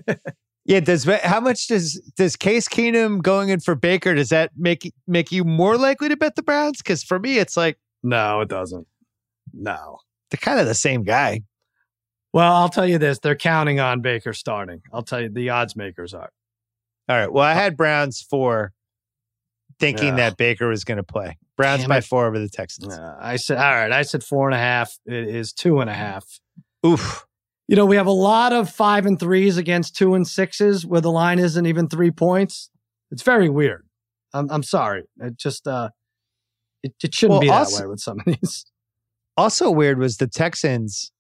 it. 0.09 0.21
Yeah, 0.67 0.81
does 0.81 1.05
how 1.05 1.41
much 1.41 1.67
does 1.67 2.01
does 2.17 2.37
Case 2.37 2.67
Keenum 2.69 3.21
going 3.21 3.51
in 3.51 3.61
for 3.61 3.75
Baker 3.75 4.15
does 4.15 4.31
that 4.31 4.51
make 4.57 4.91
make 5.07 5.31
you 5.31 5.45
more 5.45 5.77
likely 5.77 6.09
to 6.09 6.17
bet 6.17 6.37
the 6.37 6.43
Browns? 6.43 6.79
Because 6.79 7.03
for 7.03 7.19
me, 7.19 7.37
it's 7.37 7.55
like 7.55 7.77
No, 8.03 8.41
it 8.41 8.49
doesn't. 8.49 8.87
No. 9.53 9.99
they're 10.31 10.39
kind 10.41 10.59
of 10.59 10.67
the 10.67 10.75
same 10.75 11.03
guy. 11.03 11.43
Well, 12.35 12.53
I'll 12.53 12.69
tell 12.69 12.87
you 12.87 12.99
this: 12.99 13.21
they're 13.21 13.37
counting 13.37 13.81
on 13.81 14.01
Baker 14.03 14.33
starting. 14.35 14.83
I'll 14.93 15.03
tell 15.05 15.21
you, 15.23 15.29
the 15.31 15.49
odds 15.51 15.77
makers 15.77 16.13
are. 16.13 16.31
All 17.09 17.17
right. 17.17 17.33
Well, 17.33 17.45
I 17.45 17.55
had 17.55 17.77
Browns 17.77 18.21
four, 18.21 18.73
thinking 19.79 20.17
that 20.17 20.37
Baker 20.37 20.69
was 20.69 20.85
going 20.85 20.97
to 20.99 21.05
play. 21.05 21.39
Browns 21.57 21.83
Damn 21.83 21.89
by 21.91 21.99
it. 21.99 22.05
four 22.05 22.27
over 22.27 22.39
the 22.39 22.49
Texans. 22.49 22.93
Uh, 22.99 23.17
I 23.21 23.37
said, 23.37 23.59
all 23.59 23.73
right. 23.73 23.93
I 23.93 24.03
said 24.03 24.25
four 24.25 24.49
and 24.49 24.55
a 24.55 24.59
half. 24.59 24.99
It 25.07 25.29
is 25.29 25.53
two 25.53 25.81
and 25.81 25.89
a 25.89 25.95
half. 25.95 26.25
Oof. 26.85 27.25
You 27.69 27.77
know, 27.77 27.87
we 27.87 27.97
have 27.97 28.07
a 28.09 28.11
lot 28.11 28.53
of 28.53 28.69
five 28.69 29.07
and 29.07 29.19
threes 29.21 29.57
against 29.57 29.97
two 29.97 30.15
and 30.15 30.27
sixes 30.27 30.85
where 30.85 31.01
the 31.01 31.13
line 31.13 31.39
isn't 31.39 31.65
even 31.67 31.89
three 31.89 32.11
points. 32.11 32.69
It's 33.13 33.23
very 33.23 33.49
weird. 33.49 33.87
I'm, 34.33 34.51
I'm 34.51 34.63
sorry. 34.65 35.05
It 35.21 35.39
just, 35.39 35.67
uh, 35.69 35.91
it, 36.83 36.95
it 37.03 37.15
shouldn't 37.15 37.35
Well, 37.35 37.41
be 37.41 37.47
that 37.49 37.55
also- 37.59 37.83
way 37.83 37.87
with 37.87 38.01
some 38.01 38.19
of 38.19 38.25
these. 38.27 38.67
Also 39.37 39.71
weird 39.71 39.99
was 39.99 40.17
the 40.19 40.27
Texans 40.27 41.11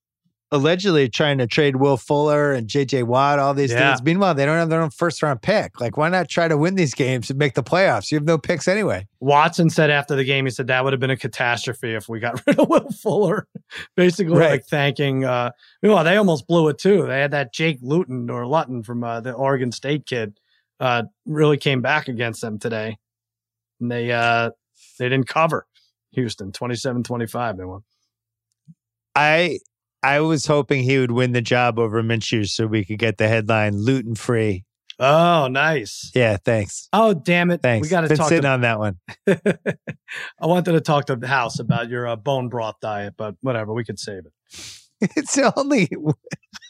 allegedly 0.54 1.08
trying 1.08 1.38
to 1.38 1.46
trade 1.46 1.76
Will 1.76 1.96
Fuller 1.96 2.52
and 2.52 2.68
JJ 2.68 3.02
Watt, 3.02 3.38
all 3.38 3.52
these 3.54 3.72
Yeah. 3.72 3.90
dudes. 3.90 4.02
Meanwhile, 4.02 4.34
they 4.34 4.46
don't 4.46 4.56
have 4.56 4.68
their 4.70 4.80
own 4.80 4.90
first 4.90 5.22
round 5.22 5.42
pick. 5.42 5.80
Like, 5.80 5.96
why 5.96 6.08
not 6.08 6.28
try 6.28 6.48
to 6.48 6.56
win 6.56 6.74
these 6.76 6.94
games 6.94 7.28
and 7.30 7.38
make 7.38 7.54
the 7.54 7.62
playoffs? 7.62 8.10
You 8.12 8.16
have 8.18 8.24
no 8.26 8.38
picks 8.38 8.68
anyway. 8.68 9.06
Watson 9.20 9.68
said 9.70 9.90
after 9.90 10.14
the 10.16 10.24
game, 10.24 10.44
he 10.46 10.50
said 10.50 10.66
that 10.68 10.84
would 10.84 10.92
have 10.92 11.00
been 11.00 11.10
a 11.10 11.16
catastrophe 11.16 11.94
if 11.94 12.08
we 12.08 12.20
got 12.20 12.40
rid 12.46 12.58
of 12.58 12.68
Will 12.68 12.90
Fuller. 12.92 13.46
Basically, 13.96 14.36
Right. 14.36 14.50
like 14.52 14.66
thanking. 14.66 15.24
Uh, 15.24 15.50
well, 15.82 16.04
they 16.04 16.16
almost 16.16 16.46
blew 16.46 16.68
it 16.68 16.78
too. 16.78 17.06
They 17.06 17.20
had 17.20 17.32
that 17.32 17.52
Jake 17.52 17.78
Luton 17.82 18.30
or 18.30 18.46
Lutton 18.46 18.82
from 18.82 19.02
uh, 19.04 19.20
the 19.20 19.32
Oregon 19.32 19.72
State 19.72 20.06
kid. 20.06 20.38
Uh, 20.80 21.04
really 21.26 21.56
came 21.56 21.80
back 21.82 22.08
against 22.08 22.40
them 22.40 22.58
today, 22.58 22.96
and 23.80 23.90
they 23.90 24.10
uh, 24.12 24.50
they 24.98 25.08
didn't 25.08 25.28
cover. 25.28 25.66
Houston 26.12 26.52
27-25 26.52 27.56
They 27.56 27.64
won. 27.64 27.80
I 29.16 29.58
I 30.04 30.20
was 30.20 30.44
hoping 30.44 30.82
he 30.82 30.98
would 30.98 31.12
win 31.12 31.32
the 31.32 31.40
job 31.40 31.78
over 31.78 32.02
Minshew 32.02 32.46
so 32.46 32.66
we 32.66 32.84
could 32.84 32.98
get 32.98 33.16
the 33.16 33.26
headline 33.26 33.78
Luton 33.78 34.14
free. 34.14 34.64
Oh, 35.00 35.48
nice. 35.48 36.12
Yeah, 36.14 36.36
thanks. 36.36 36.88
Oh, 36.92 37.14
damn 37.14 37.50
it. 37.50 37.62
Thanks. 37.62 37.86
We 37.86 37.90
got 37.90 38.02
to 38.02 38.14
talk 38.14 38.28
sitting 38.28 38.42
to 38.42 38.50
on 38.50 38.60
that 38.60 38.78
one. 38.78 38.98
I 39.26 40.46
wanted 40.46 40.72
to 40.72 40.82
talk 40.82 41.06
to 41.06 41.16
the 41.16 41.26
house 41.26 41.58
about 41.58 41.88
your 41.88 42.06
uh, 42.06 42.16
bone 42.16 42.50
broth 42.50 42.76
diet, 42.82 43.14
but 43.16 43.34
whatever, 43.40 43.72
we 43.72 43.84
could 43.84 43.98
save 43.98 44.24
it. 44.26 44.32
It's 45.16 45.36
only 45.56 45.88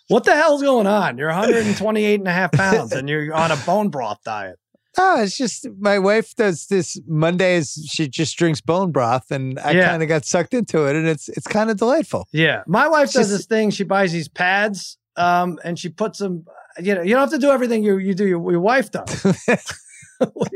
What 0.09 0.25
the 0.25 0.35
hell's 0.35 0.63
going 0.63 0.87
on? 0.87 1.19
You're 1.19 1.29
128 1.29 2.15
and 2.19 2.27
a 2.29 2.33
half 2.33 2.53
pounds 2.53 2.93
and 2.93 3.09
you're 3.09 3.33
on 3.33 3.51
a 3.51 3.57
bone 3.57 3.91
broth 3.91 4.19
diet. 4.25 4.59
Oh, 4.97 5.23
it's 5.23 5.37
just 5.37 5.67
my 5.81 5.99
wife 5.99 6.35
does 6.37 6.67
this 6.67 7.01
Mondays. 7.07 7.85
She 7.91 8.09
just 8.09 8.37
drinks 8.37 8.61
bone 8.61 8.93
broth, 8.93 9.31
and 9.31 9.59
I 9.59 9.73
Yeah. 9.73 9.89
kind 9.89 10.03
of 10.03 10.09
got 10.09 10.25
sucked 10.25 10.55
into 10.55 10.85
it, 10.87 10.97
and 10.97 11.07
it's 11.09 11.29
it's 11.29 11.47
kind 11.47 11.71
of 11.71 11.77
delightful. 11.79 12.27
Yeah, 12.33 12.63
my 12.67 12.89
wife 12.89 13.05
It's 13.05 13.13
does 13.15 13.29
just- 13.29 13.39
this 13.39 13.47
thing. 13.47 13.71
She 13.71 13.85
buys 13.85 14.13
these 14.13 14.29
pads, 14.29 14.99
um, 15.17 15.59
and 15.65 15.79
she 15.79 15.89
puts 15.89 16.19
them. 16.19 16.45
You 16.81 16.97
know, 16.97 17.03
you 17.03 17.11
don't 17.15 17.21
have 17.21 17.31
to 17.31 17.39
do 17.39 17.51
everything 17.51 17.85
you 17.85 17.99
you 17.99 18.15
do. 18.15 18.27
Your, 18.27 18.51
your 18.53 18.61
wife 18.61 18.91
does. 18.91 19.23
What's 20.19 20.51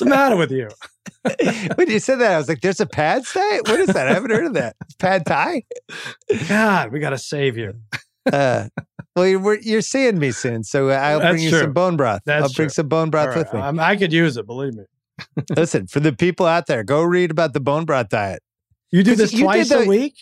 the 0.00 0.06
matter 0.06 0.36
with 0.36 0.50
you? 0.50 0.68
when 1.76 1.88
you 1.88 2.00
said 2.00 2.16
that, 2.16 2.32
I 2.32 2.36
was 2.38 2.48
like, 2.48 2.60
"There's 2.60 2.80
a 2.80 2.86
pad 2.86 3.22
diet. 3.32 3.68
What 3.68 3.80
is 3.80 3.88
that? 3.88 4.08
I 4.08 4.14
haven't 4.14 4.30
heard 4.30 4.46
of 4.46 4.54
that. 4.54 4.76
Pad 4.98 5.24
Thai." 5.26 5.62
God, 6.48 6.92
we 6.92 6.98
got 7.00 7.10
to 7.10 7.18
save 7.18 7.56
you. 7.56 7.74
Uh, 8.30 8.68
well, 9.18 9.26
you're, 9.26 9.60
you're 9.60 9.80
seeing 9.82 10.18
me 10.18 10.30
soon, 10.32 10.62
so 10.64 10.88
I'll 10.90 11.20
That's 11.20 11.32
bring 11.32 11.42
you 11.44 11.50
true. 11.50 11.60
some 11.60 11.72
bone 11.72 11.96
broth. 11.96 12.22
That's 12.24 12.42
I'll 12.42 12.48
bring 12.52 12.68
true. 12.68 12.74
some 12.74 12.88
bone 12.88 13.10
broth 13.10 13.28
right, 13.28 13.38
with 13.38 13.52
me. 13.52 13.60
um, 13.60 13.78
I 13.80 13.96
could 13.96 14.12
use 14.12 14.36
it. 14.36 14.46
Believe 14.46 14.74
me. 14.74 14.84
Listen, 15.56 15.86
for 15.86 16.00
the 16.00 16.12
people 16.12 16.46
out 16.46 16.66
there, 16.66 16.84
go 16.84 17.02
read 17.02 17.30
about 17.30 17.52
the 17.52 17.60
bone 17.60 17.84
broth 17.84 18.08
diet. 18.08 18.42
You 18.90 19.02
do 19.02 19.14
this 19.14 19.32
you 19.32 19.44
twice 19.44 19.68
the- 19.68 19.80
a 19.80 19.86
week. 19.86 20.14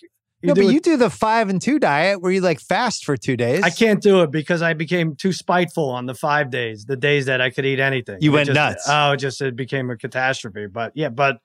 You 0.42 0.48
no, 0.48 0.54
but 0.54 0.64
it- 0.64 0.72
you 0.72 0.80
do 0.80 0.96
the 0.96 1.10
five 1.10 1.48
and 1.48 1.60
two 1.62 1.78
diet 1.78 2.20
where 2.20 2.30
you 2.30 2.40
like 2.40 2.60
fast 2.60 3.04
for 3.04 3.16
two 3.16 3.36
days. 3.36 3.62
I 3.62 3.70
can't 3.70 4.02
do 4.02 4.22
it 4.22 4.30
because 4.30 4.60
I 4.62 4.74
became 4.74 5.16
too 5.16 5.32
spiteful 5.32 5.88
on 5.90 6.06
the 6.06 6.14
five 6.14 6.50
days, 6.50 6.84
the 6.84 6.96
days 6.96 7.26
that 7.26 7.40
I 7.40 7.50
could 7.50 7.64
eat 7.64 7.80
anything. 7.80 8.18
You 8.20 8.32
It 8.32 8.34
went 8.34 8.46
just- 8.48 8.54
nuts. 8.54 8.84
Oh, 8.88 9.12
it 9.12 9.16
just 9.18 9.40
it 9.40 9.56
became 9.56 9.90
a 9.90 9.96
catastrophe. 9.96 10.66
But 10.66 10.92
yeah, 10.94 11.08
but 11.08 11.38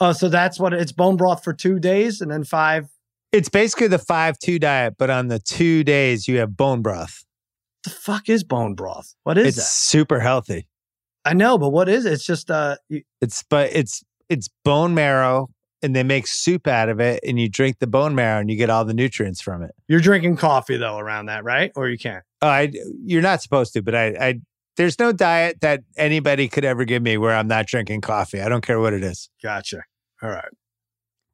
oh, 0.00 0.12
so 0.12 0.28
that's 0.28 0.58
what 0.58 0.72
it's 0.72 0.92
bone 0.92 1.16
broth 1.16 1.44
for 1.44 1.52
two 1.52 1.78
days 1.78 2.20
and 2.20 2.30
then 2.30 2.44
five. 2.44 2.88
It's 3.32 3.48
basically 3.48 3.88
the 3.88 3.98
five 3.98 4.38
two 4.38 4.58
diet, 4.58 4.94
but 4.98 5.10
on 5.10 5.28
the 5.28 5.38
two 5.38 5.84
days 5.84 6.28
you 6.28 6.38
have 6.38 6.56
bone 6.56 6.82
broth. 6.82 7.24
The 7.84 7.90
fuck 7.90 8.28
is 8.28 8.44
bone 8.44 8.74
broth? 8.74 9.14
What 9.24 9.38
is 9.38 9.44
it? 9.44 9.48
it's 9.48 9.56
that? 9.56 9.62
super 9.62 10.20
healthy. 10.20 10.68
I 11.24 11.34
know, 11.34 11.56
but 11.58 11.70
what 11.70 11.88
is 11.88 12.04
it? 12.04 12.12
It's 12.12 12.26
just 12.26 12.50
uh, 12.50 12.76
you, 12.88 13.02
It's 13.20 13.42
but 13.48 13.70
it's 13.72 14.04
it's 14.28 14.48
bone 14.64 14.94
marrow, 14.94 15.48
and 15.82 15.96
they 15.96 16.02
make 16.02 16.26
soup 16.26 16.66
out 16.66 16.88
of 16.88 17.00
it, 17.00 17.20
and 17.26 17.40
you 17.40 17.48
drink 17.48 17.78
the 17.78 17.86
bone 17.86 18.14
marrow, 18.14 18.40
and 18.40 18.50
you 18.50 18.56
get 18.56 18.70
all 18.70 18.84
the 18.84 18.94
nutrients 18.94 19.40
from 19.40 19.62
it. 19.62 19.72
you're 19.88 20.00
drinking 20.00 20.36
coffee 20.36 20.76
though 20.76 20.98
around 20.98 21.26
that, 21.26 21.42
right? 21.44 21.72
Or 21.74 21.88
you 21.88 21.98
can't. 21.98 22.24
Oh, 22.42 22.48
I 22.48 22.72
you're 23.04 23.22
not 23.22 23.40
supposed 23.42 23.72
to, 23.74 23.82
but 23.82 23.94
I 23.94 24.06
I 24.20 24.40
there's 24.76 24.98
no 24.98 25.12
diet 25.12 25.60
that 25.60 25.82
anybody 25.96 26.48
could 26.48 26.64
ever 26.64 26.84
give 26.84 27.02
me 27.02 27.16
where 27.18 27.34
I'm 27.34 27.48
not 27.48 27.66
drinking 27.66 28.00
coffee. 28.02 28.40
I 28.40 28.48
don't 28.48 28.64
care 28.64 28.80
what 28.80 28.92
it 28.92 29.02
is. 29.02 29.28
Gotcha. 29.42 29.82
All 30.22 30.30
right. 30.30 30.48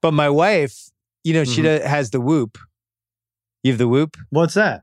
But 0.00 0.12
my 0.12 0.28
wife, 0.28 0.90
you 1.28 1.34
know, 1.34 1.44
she 1.44 1.60
Mhm. 1.60 1.64
does, 1.64 1.84
has 1.84 2.10
the 2.10 2.20
whoop. 2.20 2.56
You 3.62 3.72
have 3.72 3.78
the 3.78 3.88
whoop. 3.88 4.16
What's 4.30 4.54
that? 4.54 4.82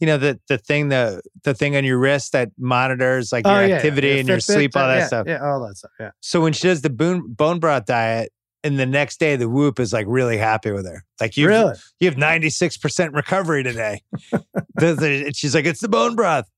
You 0.00 0.06
know 0.06 0.16
the 0.18 0.38
the 0.48 0.58
thing 0.58 0.90
the 0.90 1.22
the 1.44 1.54
thing 1.54 1.74
on 1.76 1.84
your 1.84 1.98
wrist 1.98 2.32
that 2.32 2.50
monitors 2.58 3.32
like 3.32 3.46
your 3.46 3.56
Oh, 3.56 3.64
yeah, 3.66 3.76
activity 3.76 4.08
yeah, 4.08 4.14
and 4.16 4.28
your 4.28 4.38
sleep, 4.40 4.76
all 4.76 4.86
that 4.86 4.98
yeah, 4.98 5.06
stuff. 5.06 5.26
Yeah, 5.26 5.44
all 5.44 5.66
that 5.66 5.76
stuff. 5.76 5.90
Yeah. 5.98 6.10
So 6.20 6.40
when 6.40 6.52
she 6.52 6.68
does 6.68 6.82
the 6.82 6.90
bone 6.90 7.32
bone 7.32 7.58
broth 7.58 7.86
diet, 7.86 8.30
and 8.62 8.78
the 8.78 8.86
next 8.86 9.18
day 9.18 9.34
the 9.36 9.48
whoop 9.48 9.80
is 9.80 9.92
like 9.92 10.06
really 10.08 10.36
happy 10.36 10.70
with 10.70 10.86
her. 10.86 11.04
Like 11.20 11.36
you 11.36 11.48
really? 11.48 11.74
you 12.00 12.08
have 12.08 12.16
96% 12.18 13.12
recovery 13.14 13.62
today. 13.64 14.02
The- 14.76 14.94
the- 14.94 15.24
and 15.26 15.36
she's 15.36 15.54
like, 15.56 15.64
it's 15.66 15.80
the 15.80 15.88
bone 15.88 16.14
broth. 16.14 16.48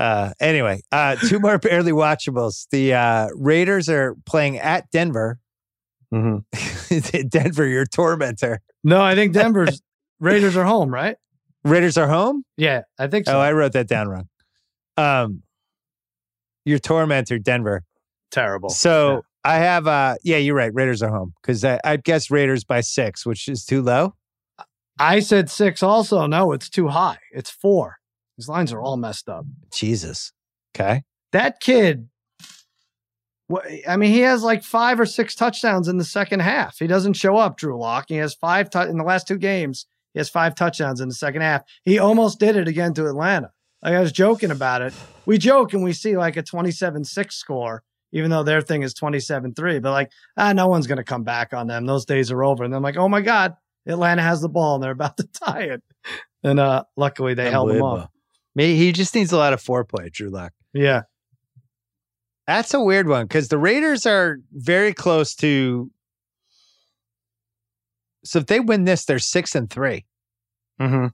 Uh, 0.00 0.32
anyway, 0.40 0.82
uh, 0.90 1.14
two 1.14 1.38
more 1.38 1.56
barely 1.66 1.92
watchables. 1.92 2.66
The 2.72 2.92
uh, 2.94 3.28
Raiders 3.36 3.88
are 3.88 4.16
playing 4.26 4.58
at 4.58 4.90
Denver. 4.90 5.38
Mm-hmm. 6.12 7.28
Denver, 7.28 7.66
your 7.66 7.86
tormentor. 7.86 8.60
No, 8.84 9.00
I 9.00 9.14
think 9.14 9.32
Denver's 9.32 9.80
Raiders 10.20 10.56
are 10.56 10.64
home, 10.64 10.92
right? 10.92 11.16
Raiders 11.64 11.96
are 11.96 12.08
home. 12.08 12.44
Yeah, 12.56 12.82
I 12.98 13.06
think 13.06 13.26
so. 13.26 13.36
Oh, 13.36 13.40
I 13.40 13.52
wrote 13.52 13.72
that 13.72 13.88
down 13.88 14.08
wrong. 14.08 14.28
Um, 14.96 15.42
your 16.64 16.78
tormentor, 16.78 17.38
Denver. 17.38 17.84
Terrible. 18.30 18.68
So 18.70 19.22
I 19.44 19.56
have, 19.56 19.86
uh, 19.86 20.16
yeah, 20.22 20.36
you're 20.36 20.54
right. 20.54 20.72
Raiders 20.74 21.02
are 21.02 21.10
home 21.10 21.32
because 21.40 21.64
I, 21.64 21.80
I 21.84 21.96
guess 21.96 22.30
Raiders 22.30 22.64
by 22.64 22.80
six, 22.80 23.24
which 23.24 23.48
is 23.48 23.64
too 23.64 23.82
low. 23.82 24.14
I 24.98 25.20
said 25.20 25.50
six 25.50 25.82
also. 25.82 26.26
No, 26.26 26.52
it's 26.52 26.68
too 26.68 26.88
high. 26.88 27.18
It's 27.32 27.50
four. 27.50 27.96
These 28.36 28.48
lines 28.48 28.72
are 28.72 28.80
all 28.82 28.96
messed 28.98 29.28
up. 29.28 29.46
Jesus. 29.72 30.32
Okay. 30.74 31.02
That 31.32 31.60
kid, 31.60 32.00
wha- 32.00 32.09
I 33.88 33.96
mean, 33.96 34.12
he 34.12 34.20
has 34.20 34.42
like 34.42 34.62
five 34.62 35.00
or 35.00 35.06
six 35.06 35.34
touchdowns 35.34 35.88
in 35.88 35.98
the 35.98 36.04
second 36.04 36.40
half. 36.40 36.78
He 36.78 36.86
doesn't 36.86 37.14
show 37.14 37.36
up, 37.36 37.56
Drew 37.56 37.78
Lock. 37.78 38.06
He 38.08 38.16
has 38.16 38.34
five 38.34 38.68
in 38.74 38.98
the 38.98 39.04
last 39.04 39.26
two 39.26 39.38
games. 39.38 39.86
He 40.14 40.20
has 40.20 40.28
five 40.28 40.54
touchdowns 40.54 41.00
in 41.00 41.08
the 41.08 41.14
second 41.14 41.42
half. 41.42 41.62
He 41.84 41.98
almost 41.98 42.38
did 42.38 42.56
it 42.56 42.68
again 42.68 42.94
to 42.94 43.06
Atlanta. 43.06 43.52
Like 43.82 43.94
I 43.94 44.00
was 44.00 44.12
joking 44.12 44.50
about 44.50 44.82
it. 44.82 44.92
We 45.26 45.38
joke 45.38 45.72
and 45.72 45.82
we 45.82 45.92
see 45.92 46.16
like 46.16 46.36
a 46.36 46.42
27 46.42 47.04
6 47.04 47.34
score, 47.34 47.82
even 48.12 48.30
though 48.30 48.42
their 48.42 48.60
thing 48.60 48.82
is 48.82 48.94
27 48.94 49.54
3. 49.54 49.78
But 49.78 49.92
like, 49.92 50.10
ah, 50.36 50.52
no 50.52 50.68
one's 50.68 50.86
going 50.86 50.98
to 50.98 51.04
come 51.04 51.24
back 51.24 51.52
on 51.52 51.66
them. 51.66 51.86
Those 51.86 52.04
days 52.04 52.30
are 52.30 52.44
over. 52.44 52.64
And 52.64 52.74
I'm 52.74 52.82
like, 52.82 52.96
oh 52.96 53.08
my 53.08 53.20
God, 53.20 53.54
Atlanta 53.86 54.22
has 54.22 54.40
the 54.40 54.48
ball 54.48 54.74
and 54.74 54.84
they're 54.84 54.90
about 54.90 55.16
to 55.16 55.28
tie 55.44 55.62
it. 55.62 55.82
And 56.42 56.60
uh, 56.60 56.84
luckily 56.96 57.34
they 57.34 57.50
held 57.50 57.70
them 57.70 57.82
off. 57.82 58.08
He 58.56 58.92
just 58.92 59.14
needs 59.14 59.32
a 59.32 59.36
lot 59.36 59.52
of 59.52 59.62
foreplay, 59.62 60.12
Drew 60.12 60.28
Lock. 60.28 60.52
Yeah. 60.74 61.02
That's 62.50 62.74
a 62.74 62.80
weird 62.80 63.06
one 63.06 63.26
because 63.26 63.46
the 63.46 63.58
Raiders 63.58 64.06
are 64.06 64.38
very 64.52 64.92
close 64.92 65.36
to. 65.36 65.88
So 68.24 68.40
if 68.40 68.46
they 68.46 68.58
win 68.58 68.86
this, 68.86 69.04
they're 69.04 69.20
six 69.20 69.54
and 69.54 69.70
three. 69.70 70.04
Mm-hmm. 70.80 71.06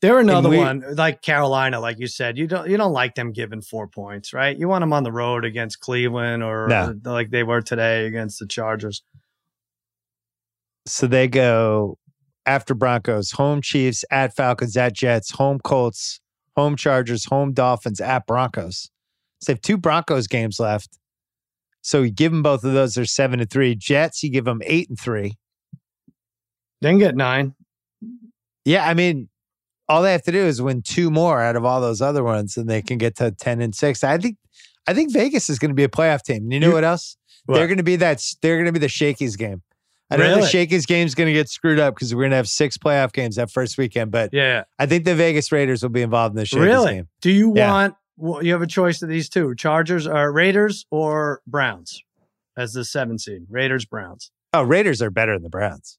They're 0.00 0.18
another 0.18 0.48
we- 0.48 0.56
one 0.56 0.82
like 0.94 1.20
Carolina, 1.20 1.80
like 1.80 1.98
you 1.98 2.06
said. 2.06 2.38
You 2.38 2.46
don't 2.46 2.66
you 2.70 2.78
don't 2.78 2.94
like 2.94 3.14
them 3.14 3.32
giving 3.32 3.60
four 3.60 3.88
points, 3.88 4.32
right? 4.32 4.56
You 4.56 4.68
want 4.68 4.80
them 4.80 4.94
on 4.94 5.02
the 5.02 5.12
road 5.12 5.44
against 5.44 5.80
Cleveland 5.80 6.42
or 6.42 6.66
No. 6.68 6.94
like 7.04 7.28
they 7.28 7.42
were 7.42 7.60
today 7.60 8.06
against 8.06 8.38
the 8.38 8.46
Chargers. 8.46 9.02
So 10.86 11.08
they 11.08 11.28
go 11.28 11.98
after 12.46 12.72
Broncos, 12.72 13.32
home 13.32 13.60
Chiefs, 13.60 14.02
at 14.10 14.34
Falcons, 14.34 14.78
at 14.78 14.94
Jets, 14.94 15.32
home 15.32 15.58
Colts, 15.62 16.20
home 16.56 16.74
Chargers, 16.76 17.26
home 17.26 17.52
Dolphins, 17.52 18.00
at 18.00 18.26
Broncos. 18.26 18.90
So 19.40 19.52
they 19.52 19.54
have 19.54 19.62
two 19.62 19.78
Broncos 19.78 20.26
games 20.26 20.60
left. 20.60 20.98
So 21.82 22.02
you 22.02 22.10
give 22.10 22.30
them 22.32 22.42
both 22.42 22.62
of 22.64 22.72
those, 22.74 22.94
they're 22.94 23.04
seven 23.06 23.40
and 23.40 23.48
three. 23.50 23.74
Jets, 23.74 24.22
you 24.22 24.30
give 24.30 24.44
them 24.44 24.60
eight 24.66 24.88
and 24.90 24.98
three. 25.00 25.38
Then 26.80 26.98
get 26.98 27.16
nine. 27.16 27.54
Yeah, 28.64 28.86
I 28.88 28.94
mean, 28.94 29.28
all 29.88 30.02
they 30.02 30.12
have 30.12 30.22
to 30.24 30.32
do 30.32 30.38
is 30.38 30.60
win 30.62 30.82
two 30.82 31.10
more 31.10 31.40
out 31.42 31.56
of 31.56 31.64
all 31.64 31.80
those 31.80 32.00
other 32.00 32.22
ones, 32.22 32.56
and 32.56 32.68
they 32.68 32.82
can 32.82 32.98
get 32.98 33.16
to 33.16 33.30
ten 33.32 33.60
and 33.60 33.74
six. 33.74 34.04
I 34.04 34.18
think, 34.18 34.36
I 34.86 34.94
think 34.94 35.12
Vegas 35.12 35.50
is 35.50 35.58
going 35.58 35.70
to 35.70 35.74
be 35.74 35.84
a 35.84 35.88
playoff 35.88 36.22
team. 36.22 36.44
And 36.44 36.52
you 36.52 36.60
know 36.60 36.68
You- 36.68 36.74
what 36.74 36.84
else? 36.84 37.16
What? 37.46 37.56
They're 37.56 37.66
going 37.66 37.78
to 37.78 37.82
be 37.82 37.96
that. 37.96 38.22
They're 38.42 38.56
going 38.56 38.66
to 38.66 38.72
be 38.72 38.78
the 38.78 38.88
Shakey's 38.88 39.34
game. 39.36 39.62
I 40.10 40.16
know 40.16 40.28
the 40.28 40.36
Really? 40.36 40.48
Shakey's 40.48 40.84
game 40.86 41.06
is 41.06 41.14
going 41.14 41.28
to 41.28 41.32
get 41.32 41.48
screwed 41.48 41.78
up 41.78 41.94
because 41.94 42.14
we're 42.14 42.22
going 42.22 42.30
to 42.32 42.36
have 42.36 42.48
six 42.48 42.76
playoff 42.76 43.12
games 43.12 43.36
that 43.36 43.50
first 43.50 43.78
weekend. 43.78 44.10
But 44.10 44.30
Yeah. 44.32 44.64
I 44.78 44.86
think 44.86 45.04
the 45.04 45.14
Vegas 45.14 45.50
Raiders 45.50 45.82
will 45.82 45.88
be 45.90 46.02
involved 46.02 46.32
in 46.34 46.36
the 46.36 46.44
Shakey's 46.44 46.64
Really? 46.66 46.94
game. 46.96 47.08
Do 47.22 47.30
you 47.30 47.54
Yeah. 47.56 47.70
want 47.72 47.94
well, 48.20 48.44
you 48.44 48.52
have 48.52 48.62
a 48.62 48.66
choice 48.66 49.02
of 49.02 49.08
these 49.08 49.28
two, 49.28 49.54
Chargers 49.54 50.06
or 50.06 50.30
Raiders 50.32 50.86
or 50.90 51.40
Browns 51.46 52.02
as 52.56 52.72
the 52.72 52.84
seven 52.84 53.18
seed. 53.18 53.46
Raiders, 53.48 53.84
Browns. 53.84 54.30
Oh, 54.52 54.62
Raiders 54.62 55.00
are 55.00 55.10
better 55.10 55.34
than 55.34 55.42
the 55.42 55.48
Browns. 55.48 55.98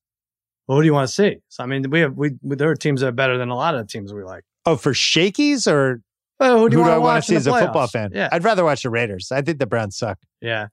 Well, 0.67 0.77
who 0.77 0.83
do 0.83 0.85
you 0.85 0.93
want 0.93 1.07
to 1.07 1.13
see? 1.13 1.37
So 1.49 1.63
I 1.63 1.67
mean, 1.67 1.89
we 1.89 2.01
have 2.01 2.15
we, 2.15 2.31
there 2.41 2.69
are 2.69 2.75
teams 2.75 3.01
that 3.01 3.07
are 3.07 3.11
better 3.11 3.37
than 3.37 3.49
a 3.49 3.55
lot 3.55 3.75
of 3.75 3.81
the 3.81 3.87
teams 3.87 4.13
we 4.13 4.23
like. 4.23 4.43
Oh, 4.65 4.75
for 4.75 4.93
Shakey's 4.93 5.67
or 5.67 6.01
Well, 6.39 6.59
who 6.59 6.69
do 6.69 6.77
you 6.77 6.83
who 6.83 6.89
do 6.89 6.93
I 6.93 6.97
want 6.97 6.97
to 6.97 7.01
want 7.01 7.15
watch 7.15 7.25
to 7.25 7.31
see 7.31 7.35
as 7.35 7.47
a 7.47 7.59
football 7.59 7.87
fan? 7.87 8.11
Yeah. 8.13 8.29
I'd 8.31 8.43
rather 8.43 8.63
watch 8.63 8.83
the 8.83 8.89
Raiders. 8.89 9.31
I 9.31 9.41
think 9.41 9.59
the 9.59 9.65
Browns 9.65 9.97
suck. 9.97 10.19
yeah. 10.39 10.67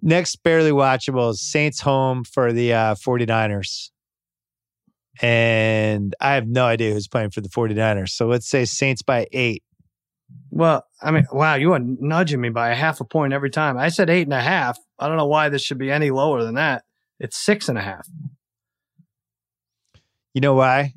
Next, 0.00 0.36
barely 0.44 0.70
watchable 0.70 1.30
is 1.30 1.40
Saints 1.40 1.80
home 1.80 2.22
for 2.22 2.52
the 2.52 2.72
uh, 2.72 2.94
49ers. 2.94 3.90
And 5.20 6.14
I 6.20 6.34
have 6.34 6.46
no 6.46 6.64
idea 6.64 6.92
who's 6.92 7.08
playing 7.08 7.30
for 7.30 7.40
the 7.40 7.48
49ers. 7.48 8.10
So 8.10 8.28
let's 8.28 8.48
say 8.48 8.64
Saints 8.64 9.02
by 9.02 9.26
eight. 9.32 9.64
Well, 10.50 10.86
I 11.00 11.10
mean, 11.10 11.26
wow, 11.32 11.54
you 11.54 11.72
are 11.72 11.78
nudging 11.78 12.40
me 12.40 12.48
by 12.48 12.70
a 12.70 12.74
half 12.74 13.00
a 13.00 13.04
point 13.04 13.32
every 13.32 13.50
time. 13.50 13.76
I 13.78 13.88
said 13.88 14.10
eight 14.10 14.26
and 14.26 14.32
a 14.32 14.40
half. 14.40 14.78
I 14.98 15.08
don't 15.08 15.16
know 15.16 15.26
why 15.26 15.48
this 15.48 15.62
should 15.62 15.78
be 15.78 15.90
any 15.90 16.10
lower 16.10 16.42
than 16.42 16.54
that. 16.54 16.84
It's 17.20 17.36
six 17.36 17.68
and 17.68 17.76
a 17.76 17.82
half 17.82 18.08
You 20.34 20.40
know 20.40 20.54
why? 20.54 20.94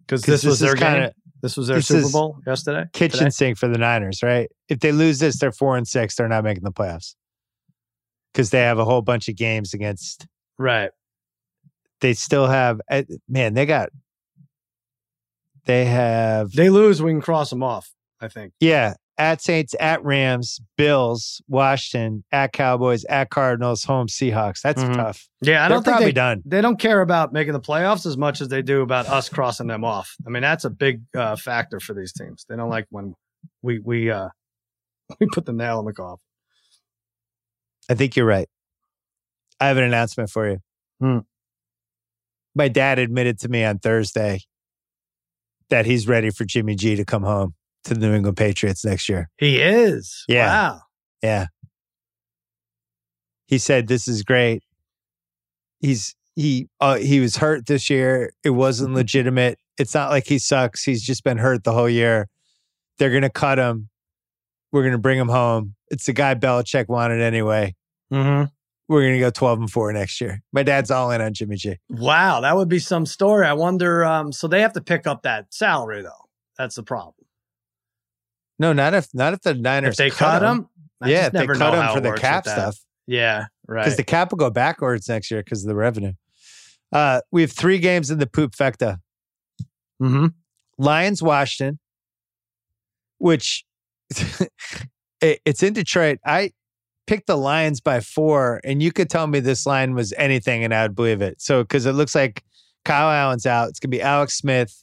Because 0.00 0.22
this, 0.22 0.44
was 0.44 0.60
their 0.60 0.74
kind 0.74 1.04
game. 1.04 1.10
This 1.42 1.56
was 1.56 1.68
their 1.68 1.76
this 1.78 1.88
Super 1.88 2.10
Bowl 2.10 2.38
yesterday. 2.46 2.84
kitchen 2.92 3.18
Today? 3.18 3.30
sink 3.30 3.58
for 3.58 3.68
the 3.68 3.78
Niners, 3.78 4.22
right? 4.22 4.48
If 4.68 4.80
they 4.80 4.92
lose 4.92 5.18
this, 5.18 5.38
they're 5.38 5.52
four 5.52 5.76
and 5.76 5.86
six. 5.86 6.16
They're 6.16 6.28
not 6.28 6.44
making 6.44 6.64
the 6.64 6.72
playoffs 6.72 7.14
because 8.32 8.50
they 8.50 8.60
have 8.60 8.78
a 8.78 8.84
whole 8.84 9.02
bunch 9.02 9.28
of 9.28 9.36
games 9.36 9.74
against. 9.74 10.26
Right. 10.58 10.90
They 12.00 12.14
still 12.14 12.46
have, 12.46 12.80
eh, 12.90 13.04
man, 13.28 13.54
they 13.54 13.66
got, 13.66 13.90
they 15.66 15.84
have, 15.84 16.50
They 16.52 16.70
lose, 16.70 17.00
we 17.00 17.12
can 17.12 17.20
cross 17.20 17.50
them 17.50 17.62
off. 17.62 17.92
I 18.22 18.28
think. 18.28 18.52
yeah, 18.60 18.94
at 19.18 19.42
Saints, 19.42 19.74
at 19.80 20.02
Rams, 20.04 20.60
Bills, 20.78 21.42
Washington, 21.48 22.24
at 22.32 22.52
Cowboys, 22.52 23.04
at 23.06 23.30
Cardinals, 23.30 23.84
home 23.84 24.06
Seahawks. 24.06 24.60
That's 24.62 24.82
Mhm. 24.82 24.94
tough. 24.94 25.28
Yeah, 25.42 25.64
I 25.64 25.68
They're 25.68 25.76
don't 25.76 25.82
think 25.84 25.92
probably 25.92 26.06
they, 26.06 26.12
done. 26.12 26.42
they 26.46 26.60
don't 26.60 26.78
care 26.78 27.00
about 27.02 27.32
making 27.32 27.52
the 27.52 27.60
playoffs 27.60 28.06
as 28.06 28.16
much 28.16 28.40
as 28.40 28.48
they 28.48 28.62
do 28.62 28.80
about 28.82 29.06
us 29.08 29.28
crossing 29.28 29.66
them 29.66 29.84
off. 29.84 30.14
I 30.26 30.30
mean, 30.30 30.42
that's 30.42 30.64
a 30.64 30.70
big 30.70 31.02
uh, 31.16 31.36
factor 31.36 31.78
for 31.80 31.92
these 31.94 32.12
teams. 32.12 32.46
They 32.48 32.56
don't 32.56 32.70
like 32.70 32.86
when 32.90 33.14
we 33.60 33.80
we 33.80 34.10
uh 34.10 34.28
we 35.20 35.26
put 35.32 35.44
the 35.46 35.52
nail 35.52 35.80
in 35.80 35.84
the 35.86 35.92
coffin. 35.92 36.22
I 37.90 37.94
think 37.94 38.16
you're 38.16 38.24
right. 38.26 38.48
I 39.60 39.66
have 39.68 39.76
an 39.76 39.84
announcement 39.84 40.30
for 40.30 40.48
you. 40.48 40.58
Hmm. 41.00 41.18
My 42.54 42.68
dad 42.68 42.98
admitted 42.98 43.38
to 43.40 43.48
me 43.48 43.64
on 43.64 43.78
Thursday 43.78 44.40
that 45.70 45.86
he's 45.86 46.06
ready 46.06 46.30
for 46.30 46.44
Jimmy 46.44 46.74
G 46.76 46.96
to 46.96 47.04
come 47.04 47.22
home 47.22 47.54
to 47.84 47.94
the 47.94 48.00
New 48.00 48.14
England 48.14 48.36
Patriots 48.36 48.84
next 48.84 49.08
year. 49.08 49.28
He 49.38 49.60
is. 49.60 50.24
Yeah. 50.28 50.46
Wow. 50.46 50.80
Yeah. 51.22 51.46
He 53.46 53.58
said 53.58 53.86
this 53.86 54.08
is 54.08 54.22
great. 54.22 54.62
He's 55.80 56.14
he 56.34 56.68
uh, 56.80 56.96
he 56.96 57.20
was 57.20 57.36
hurt 57.36 57.66
this 57.66 57.90
year. 57.90 58.32
It 58.44 58.50
wasn't 58.50 58.94
legitimate. 58.94 59.58
It's 59.78 59.94
not 59.94 60.10
like 60.10 60.26
he 60.26 60.38
sucks. 60.38 60.84
He's 60.84 61.02
just 61.02 61.24
been 61.24 61.38
hurt 61.38 61.64
the 61.64 61.72
whole 61.72 61.88
year. 61.88 62.28
They're 62.98 63.10
going 63.10 63.22
to 63.22 63.30
cut 63.30 63.58
him. 63.58 63.88
We're 64.70 64.82
going 64.82 64.92
to 64.92 64.98
bring 64.98 65.18
him 65.18 65.28
home. 65.28 65.74
It's 65.90 66.06
the 66.06 66.12
guy 66.12 66.34
Belichick 66.34 66.88
wanted 66.88 67.20
anyway. 67.20 67.74
Mm-hmm. 68.12 68.46
We're 68.88 69.02
going 69.02 69.14
to 69.14 69.20
go 69.20 69.30
12 69.30 69.60
and 69.60 69.70
4 69.70 69.92
next 69.92 70.20
year. 70.20 70.42
My 70.52 70.62
dad's 70.62 70.90
all 70.90 71.10
in 71.10 71.20
on 71.20 71.32
Jimmy 71.34 71.56
G. 71.56 71.78
Wow, 71.88 72.40
that 72.40 72.56
would 72.56 72.68
be 72.68 72.78
some 72.78 73.06
story. 73.06 73.46
I 73.46 73.52
wonder. 73.52 74.04
Um, 74.04 74.32
so 74.32 74.48
they 74.48 74.60
have 74.60 74.72
to 74.74 74.80
pick 74.80 75.06
up 75.06 75.22
that 75.22 75.52
salary 75.52 76.02
though. 76.02 76.28
That's 76.58 76.76
the 76.76 76.82
problem. 76.82 77.21
No, 78.58 78.72
not 78.72 78.94
if 78.94 79.08
not 79.14 79.32
if 79.32 79.40
the 79.42 79.54
Niners 79.54 79.92
If 79.92 79.96
they 79.96 80.10
cut 80.10 80.42
him, 80.42 80.68
I 81.00 81.08
yeah, 81.10 81.26
if 81.26 81.32
they 81.32 81.46
cut 81.46 81.74
him 81.74 81.94
for 81.94 82.00
the 82.00 82.12
cap 82.12 82.46
stuff. 82.46 82.78
Yeah, 83.06 83.46
right. 83.66 83.82
because 83.84 83.96
the 83.96 84.04
cap 84.04 84.30
will 84.30 84.38
go 84.38 84.50
backwards 84.50 85.08
next 85.08 85.30
year 85.30 85.42
because 85.42 85.64
of 85.64 85.68
the 85.68 85.74
revenue. 85.74 86.12
Uh, 86.92 87.20
we 87.32 87.40
have 87.42 87.50
three 87.52 87.78
games 87.78 88.10
in 88.10 88.18
the 88.18 88.26
poop 88.26 88.54
fecta. 88.54 88.98
mm-hmm. 90.00 90.26
Lions, 90.78 91.22
Washington, 91.22 91.78
which 93.18 93.64
it- 95.20 95.40
it's 95.44 95.62
in 95.62 95.72
Detroit. 95.72 96.18
I 96.24 96.52
picked 97.06 97.26
the 97.26 97.36
Lions 97.36 97.80
by 97.80 98.00
four, 98.00 98.60
and 98.64 98.82
you 98.82 98.92
could 98.92 99.10
tell 99.10 99.26
me 99.26 99.40
this 99.40 99.66
line 99.66 99.94
was 99.94 100.12
anything, 100.16 100.64
and 100.64 100.72
I 100.74 100.82
would 100.82 100.94
believe 100.94 101.22
it. 101.22 101.40
So 101.40 101.62
because 101.62 101.86
it 101.86 101.92
looks 101.92 102.14
like 102.14 102.42
Kyle 102.84 103.10
Allen's 103.10 103.46
out, 103.46 103.68
it's 103.68 103.80
gonna 103.80 103.90
be 103.90 104.02
Alex 104.02 104.36
Smith, 104.36 104.78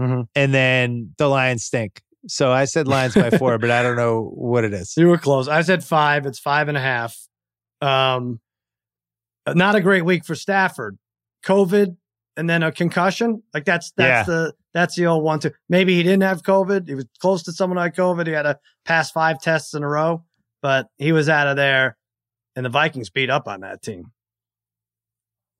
Mm-hmm. 0.00 0.22
and 0.34 0.54
then 0.54 1.12
the 1.18 1.28
Lions 1.28 1.64
stink. 1.64 2.00
So 2.26 2.52
I 2.52 2.66
said 2.66 2.86
Lions 2.86 3.14
by 3.14 3.30
four, 3.30 3.58
but 3.58 3.70
I 3.70 3.82
don't 3.82 3.96
know 3.96 4.30
what 4.34 4.64
it 4.64 4.72
is. 4.72 4.94
You 4.96 5.08
were 5.08 5.18
close. 5.18 5.48
I 5.48 5.62
said 5.62 5.82
five. 5.82 6.26
It's 6.26 6.38
five 6.38 6.68
and 6.68 6.76
a 6.76 6.80
half. 6.80 7.16
Um, 7.80 8.40
not 9.48 9.74
a 9.74 9.80
great 9.80 10.04
week 10.04 10.24
for 10.24 10.34
Stafford. 10.34 10.98
COVID 11.44 11.96
and 12.36 12.48
then 12.48 12.62
a 12.62 12.72
concussion. 12.72 13.42
Like 13.52 13.64
that's 13.64 13.92
that's 13.96 14.26
the 14.26 14.52
that's 14.72 14.94
the 14.94 15.06
old 15.06 15.24
one 15.24 15.40
too. 15.40 15.50
Maybe 15.68 15.94
he 15.94 16.02
didn't 16.02 16.22
have 16.22 16.42
COVID. 16.42 16.88
He 16.88 16.94
was 16.94 17.06
close 17.20 17.42
to 17.44 17.52
someone 17.52 17.76
who 17.76 17.82
had 17.82 17.96
COVID. 17.96 18.26
He 18.26 18.32
had 18.32 18.42
to 18.42 18.58
pass 18.84 19.10
five 19.10 19.40
tests 19.40 19.74
in 19.74 19.82
a 19.82 19.88
row, 19.88 20.24
but 20.62 20.88
he 20.98 21.12
was 21.12 21.28
out 21.28 21.46
of 21.46 21.56
there. 21.56 21.96
And 22.54 22.64
the 22.64 22.70
Vikings 22.70 23.10
beat 23.10 23.30
up 23.30 23.48
on 23.48 23.60
that 23.60 23.82
team. 23.82 24.12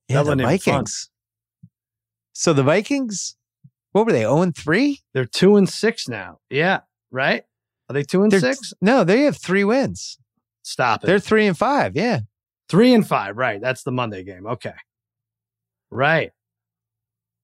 Yeah, 0.09 0.23
That 0.23 0.37
the. 0.37 0.45
Vikings. 0.45 1.11
So 2.35 2.53
the 2.53 2.63
Vikings, 2.63 3.37
what 3.93 4.07
were 4.07 4.13
they? 4.13 4.21
Zero 4.21 4.43
and 4.43 4.57
three. 4.57 5.01
They're 5.15 5.25
two 5.25 5.57
and 5.57 5.69
six 5.69 6.09
now. 6.09 6.39
Yeah, 6.51 6.81
right. 7.11 7.45
Are 7.89 7.93
they 7.93 8.03
two 8.03 8.23
and 8.23 8.33
They're- 8.33 8.41
six? 8.41 8.73
No, 8.81 9.05
they 9.05 9.23
have 9.23 9.37
three 9.37 9.65
wins. 9.65 10.19
Stop 10.63 11.03
it. 11.05 11.07
They're 11.07 11.19
three 11.19 11.47
and 11.47 11.57
five. 11.59 11.97
Yeah. 11.97 12.21
Three 12.69 12.95
and 12.95 13.07
five, 13.07 13.37
right? 13.37 13.61
That's 13.61 13.83
the 13.83 13.93
Monday 13.93 14.23
game. 14.25 14.47
Okay, 14.47 14.73
right. 15.91 16.31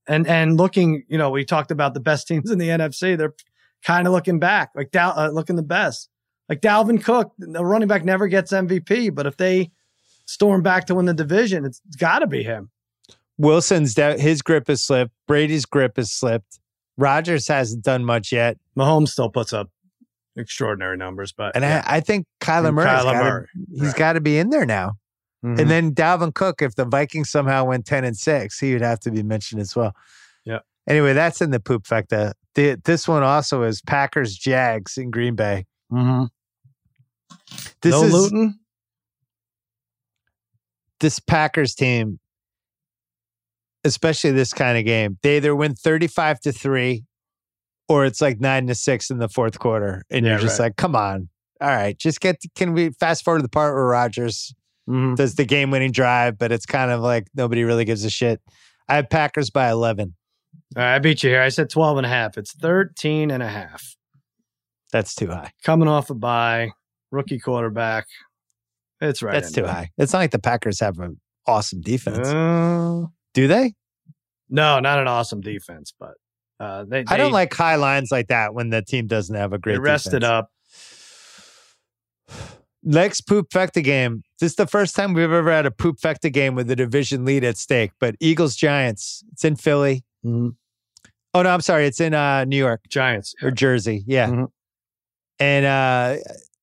And 0.06 0.26
and 0.26 0.56
looking, 0.56 1.04
you 1.08 1.18
know, 1.18 1.30
we 1.30 1.44
talked 1.44 1.70
about 1.70 1.92
the 1.94 2.00
best 2.00 2.26
teams 2.26 2.50
in 2.50 2.58
the 2.58 2.68
NFC. 2.68 3.16
They're 3.18 3.34
kind 3.84 4.06
of 4.06 4.12
looking 4.14 4.38
back, 4.38 4.70
like 4.74 4.90
Dal- 4.90 5.18
uh, 5.18 5.28
looking 5.28 5.56
the 5.56 5.62
best. 5.62 6.08
Like 6.48 6.62
Dalvin 6.62 7.02
Cook, 7.04 7.32
the 7.38 7.62
running 7.62 7.88
back 7.88 8.04
never 8.06 8.26
gets 8.26 8.52
MVP, 8.52 9.14
but 9.14 9.26
if 9.26 9.36
they 9.36 9.70
storm 10.24 10.62
back 10.62 10.86
to 10.86 10.94
win 10.94 11.04
the 11.04 11.12
division, 11.12 11.66
it's 11.66 11.80
got 11.98 12.20
to 12.20 12.26
be 12.26 12.42
him. 12.42 12.70
Wilson's 13.38 13.94
da- 13.94 14.18
his 14.18 14.42
grip 14.42 14.66
has 14.68 14.82
slipped. 14.82 15.12
Brady's 15.26 15.64
grip 15.64 15.96
has 15.96 16.10
slipped. 16.12 16.58
Rodgers 16.96 17.46
hasn't 17.48 17.84
done 17.84 18.04
much 18.04 18.32
yet, 18.32 18.58
Mahomes 18.76 19.08
still 19.08 19.30
puts 19.30 19.52
up 19.52 19.70
extraordinary 20.36 20.96
numbers, 20.96 21.32
but 21.32 21.54
and 21.54 21.62
yeah. 21.62 21.84
I, 21.86 21.96
I 21.96 22.00
think 22.00 22.26
Kyler 22.40 22.68
And 22.68 22.78
Kyler 22.78 23.14
Murray, 23.14 23.46
he's 23.70 23.82
right. 23.82 23.96
got 23.96 24.12
to 24.14 24.20
be 24.20 24.38
in 24.38 24.50
there 24.50 24.66
now. 24.66 24.94
Mhm. 25.44 25.60
And 25.60 25.70
then 25.70 25.94
Dalvin 25.94 26.34
Cook, 26.34 26.60
if 26.62 26.74
the 26.74 26.84
Vikings 26.84 27.30
somehow 27.30 27.64
went 27.64 27.86
ten 27.86 28.04
and 28.04 28.16
six, 28.16 28.58
he 28.58 28.72
would 28.72 28.82
have 28.82 28.98
to 29.00 29.12
be 29.12 29.22
mentioned 29.22 29.60
as 29.60 29.76
well. 29.76 29.94
Yeah. 30.44 30.58
Anyway, 30.88 31.12
that's 31.12 31.40
in 31.40 31.50
the 31.52 31.60
poop 31.60 31.84
fecta. 31.84 32.32
The, 32.56 32.80
this 32.84 33.06
one 33.06 33.22
also 33.22 33.62
is 33.62 33.80
Packers 33.82 34.36
Jags 34.36 34.98
in 34.98 35.10
Green 35.12 35.36
Bay. 35.36 35.66
Mhm. 35.92 36.28
This 37.82 37.92
no 37.92 38.02
is 38.02 38.12
Luton. 38.12 38.58
this 41.00 41.20
Packers 41.20 41.74
team, 41.74 42.18
especially 43.84 44.30
this 44.32 44.52
kind 44.52 44.78
of 44.78 44.84
game, 44.84 45.18
they 45.22 45.36
either 45.36 45.54
win 45.54 45.74
35 45.74 46.40
to 46.40 46.52
three 46.52 47.04
or 47.88 48.04
it's 48.04 48.20
like 48.20 48.40
nine 48.40 48.66
to 48.66 48.74
six 48.74 49.10
in 49.10 49.18
the 49.18 49.28
fourth 49.28 49.58
quarter. 49.58 50.04
And 50.10 50.24
Yeah, 50.24 50.32
you're 50.32 50.40
just 50.40 50.58
right. 50.58 50.66
like, 50.66 50.76
come 50.76 50.94
on. 50.96 51.28
All 51.60 51.68
right. 51.68 51.96
Just 51.98 52.20
get, 52.20 52.36
can 52.54 52.72
we 52.74 52.90
fast 52.90 53.24
forward 53.24 53.38
to 53.38 53.42
the 53.42 53.48
part 53.48 53.74
where 53.74 53.84
Rodgers 53.84 54.54
Mhm. 54.88 55.16
does 55.16 55.34
the 55.34 55.44
game 55.44 55.70
winning 55.70 55.92
drive, 55.92 56.38
but 56.38 56.50
it's 56.52 56.64
kind 56.66 56.90
of 56.90 57.00
like 57.00 57.26
nobody 57.34 57.62
really 57.64 57.84
gives 57.84 58.04
a 58.04 58.10
shit. 58.10 58.40
I 58.88 58.96
have 58.96 59.10
Packers 59.10 59.50
by 59.50 59.70
11. 59.70 60.14
All 60.76 60.82
right, 60.82 60.94
I 60.94 60.98
beat 60.98 61.22
you 61.22 61.30
here. 61.30 61.42
I 61.42 61.48
said 61.50 61.68
12 61.70 61.98
and 61.98 62.06
a 62.06 62.08
half. 62.08 62.38
It's 62.38 62.52
13 62.54 63.30
and 63.30 63.42
a 63.42 63.48
half. 63.48 63.96
That's 64.92 65.14
too 65.14 65.28
high. 65.28 65.52
Coming 65.62 65.88
off 65.88 66.08
a 66.10 66.14
bye, 66.14 66.70
rookie 67.10 67.38
quarterback. 67.38 68.06
It's 69.00 69.22
right. 69.22 69.32
That's 69.32 69.52
too 69.52 69.64
high. 69.66 69.90
It's 69.98 70.12
not 70.14 70.20
like 70.20 70.30
the 70.30 70.38
Packers 70.38 70.80
have 70.80 70.98
an 70.98 71.20
awesome 71.46 71.80
defense. 71.82 72.28
Uh, 72.28 73.04
Do 73.34 73.46
they? 73.48 73.74
no, 74.48 74.80
not 74.80 74.98
an 74.98 75.06
awesome 75.08 75.40
defense, 75.40 75.92
but 75.98 76.14
uh, 76.58 76.84
they, 76.84 77.04
I 77.06 77.16
don't 77.16 77.32
like 77.32 77.52
high 77.54 77.76
lines 77.76 78.10
like 78.10 78.28
that 78.28 78.54
when 78.54 78.70
the 78.70 78.82
team 78.82 79.06
doesn't 79.06 79.34
have 79.34 79.52
a 79.52 79.58
great 79.58 79.74
they 79.74 79.78
rested 79.78 80.24
up. 80.24 80.50
Next 82.82 83.22
poop 83.22 83.50
fecta 83.50 83.82
game. 83.82 84.22
This 84.40 84.52
is 84.52 84.56
the 84.56 84.66
first 84.66 84.94
time 84.96 85.12
we've 85.12 85.30
ever 85.30 85.50
had 85.52 85.66
a 85.66 85.70
poop 85.70 85.98
fecta 86.00 86.32
game 86.32 86.54
with 86.54 86.70
a 86.70 86.76
division 86.76 87.24
lead 87.24 87.44
at 87.44 87.56
stake. 87.56 87.90
But 88.00 88.14
Eagles 88.20 88.56
Giants. 88.56 89.22
It's 89.32 89.44
in 89.44 89.56
Philly. 89.56 90.04
Mhm. 90.24 90.54
Oh 91.34 91.42
no, 91.42 91.50
I'm 91.50 91.60
sorry. 91.60 91.86
It's 91.86 92.00
in 92.00 92.14
uh, 92.14 92.44
New 92.44 92.56
York 92.56 92.82
Giants. 92.88 93.34
or 93.42 93.50
Jersey. 93.50 94.04
Yeah. 94.06 94.28
Mhm. 94.28 94.46
And 95.40 95.66
uh, 95.66 96.16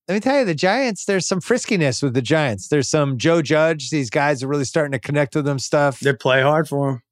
let 0.08 0.14
me 0.14 0.20
tell 0.20 0.38
you, 0.38 0.44
the 0.44 0.54
Giants. 0.54 1.04
There's 1.04 1.26
some 1.26 1.40
friskiness 1.40 2.02
with 2.02 2.14
the 2.14 2.22
Giants. 2.22 2.68
There's 2.68 2.88
some 2.88 3.18
Joe 3.18 3.42
Judge. 3.42 3.90
These 3.90 4.10
guys 4.10 4.42
are 4.42 4.48
really 4.48 4.64
starting 4.64 4.92
to 4.92 4.98
connect 4.98 5.34
with 5.34 5.44
them. 5.44 5.58
Stuff. 5.58 6.00
They 6.00 6.12
play 6.12 6.42
hard 6.42 6.68
for 6.68 6.90
him. 6.90 7.02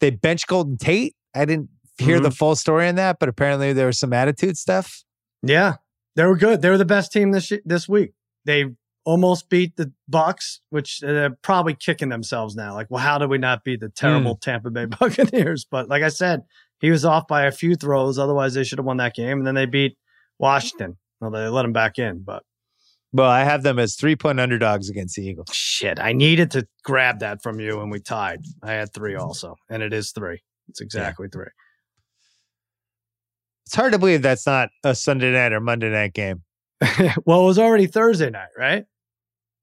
they 0.00 0.10
bench 0.10 0.46
Golden 0.46 0.76
Tate. 0.76 1.14
I 1.34 1.44
didn't 1.44 1.68
hear 1.98 2.16
Mm-hmm. 2.16 2.24
the 2.24 2.30
full 2.30 2.56
story 2.56 2.88
on 2.88 2.94
that, 2.96 3.18
but 3.20 3.28
apparently 3.28 3.72
there 3.72 3.86
was 3.86 3.98
some 3.98 4.12
attitude 4.12 4.56
stuff. 4.56 5.04
Yeah, 5.42 5.74
they 6.16 6.24
were 6.24 6.36
good. 6.36 6.62
They 6.62 6.70
were 6.70 6.78
the 6.78 6.84
best 6.84 7.12
team 7.12 7.32
this 7.32 7.52
this 7.64 7.88
week. 7.88 8.12
They 8.44 8.66
almost 9.04 9.48
beat 9.50 9.76
the 9.76 9.92
Bucs, 10.10 10.60
which 10.70 11.02
uh, 11.04 11.12
they're 11.12 11.30
probably 11.42 11.74
kicking 11.74 12.08
themselves 12.08 12.56
now. 12.56 12.72
Like, 12.74 12.86
well, 12.90 13.02
how 13.02 13.18
did 13.18 13.28
we 13.30 13.36
not 13.38 13.62
beat 13.64 13.80
the 13.80 13.88
terrible 13.90 14.36
Tampa 14.36 14.70
Bay 14.70 14.84
Buccaneers? 15.00 15.64
But 15.70 15.88
like 15.88 16.02
I 16.02 16.08
said, 16.08 16.42
he 16.80 16.90
was 16.90 17.04
off 17.04 17.26
by 17.28 17.44
a 17.46 17.52
few 17.52 17.74
throws. 17.76 18.18
Otherwise, 18.18 18.54
they 18.54 18.64
should 18.64 18.78
have 18.78 18.86
won 18.86 18.96
that 18.98 19.14
game. 19.14 19.38
And 19.38 19.46
then 19.46 19.54
they 19.54 19.66
beat 19.66 19.96
Washington. 20.38 20.96
Well, 21.20 21.30
they 21.30 21.48
let 21.48 21.64
him 21.64 21.72
back 21.72 21.98
in, 21.98 22.22
but 22.24 22.42
Well, 23.12 23.30
I 23.30 23.44
have 23.44 23.62
them 23.62 23.78
as 23.78 23.94
three 23.96 24.16
point 24.16 24.40
underdogs 24.40 24.90
against 24.90 25.16
the 25.16 25.22
Eagles. 25.26 25.48
shit, 25.52 25.98
I 26.00 26.12
needed 26.12 26.50
to 26.52 26.66
grab 26.84 27.20
that 27.20 27.42
from 27.42 27.60
you, 27.60 27.80
and 27.80 27.90
we 27.90 28.00
tied. 28.00 28.40
I 28.62 28.72
had 28.72 28.92
three 28.92 29.14
also, 29.14 29.56
and 29.70 29.82
it 29.82 29.92
is 29.92 30.10
three. 30.12 30.42
It's 30.68 30.80
exactly 30.80 31.28
three. 31.32 31.46
It's 33.66 33.74
hard 33.74 33.92
to 33.92 33.98
believe 33.98 34.22
that's 34.22 34.46
not 34.46 34.68
a 34.82 34.94
Sunday 34.94 35.32
night 35.32 35.52
or 35.52 35.60
Monday 35.60 35.90
night 35.90 36.12
game. 36.12 36.42
well, 37.24 37.42
it 37.42 37.46
was 37.46 37.58
already 37.58 37.86
Thursday 37.86 38.30
night, 38.30 38.48
right? 38.58 38.84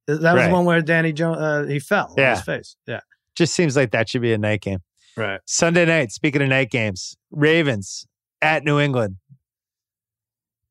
That 0.07 0.19
was 0.33 0.43
Right. 0.43 0.51
one 0.51 0.65
where 0.65 0.81
Danny 0.81 1.13
Jones 1.13 1.37
uh, 1.37 1.65
he 1.67 1.79
fell 1.79 2.07
on 2.11 2.15
Yeah. 2.17 2.35
his 2.35 2.41
face. 2.43 2.75
Yeah, 2.87 3.01
Just 3.35 3.53
seems 3.53 3.75
like 3.75 3.91
that 3.91 4.09
should 4.09 4.21
be 4.23 4.33
a 4.33 4.37
night 4.37 4.61
game. 4.61 4.79
right. 5.15 5.39
Sunday 5.45 5.85
night, 5.85 6.11
speaking 6.11 6.41
of 6.41 6.49
night 6.49 6.71
games, 6.71 7.15
Ravens 7.29 8.07
at 8.41 8.63
New 8.63 8.79
England. 8.79 9.17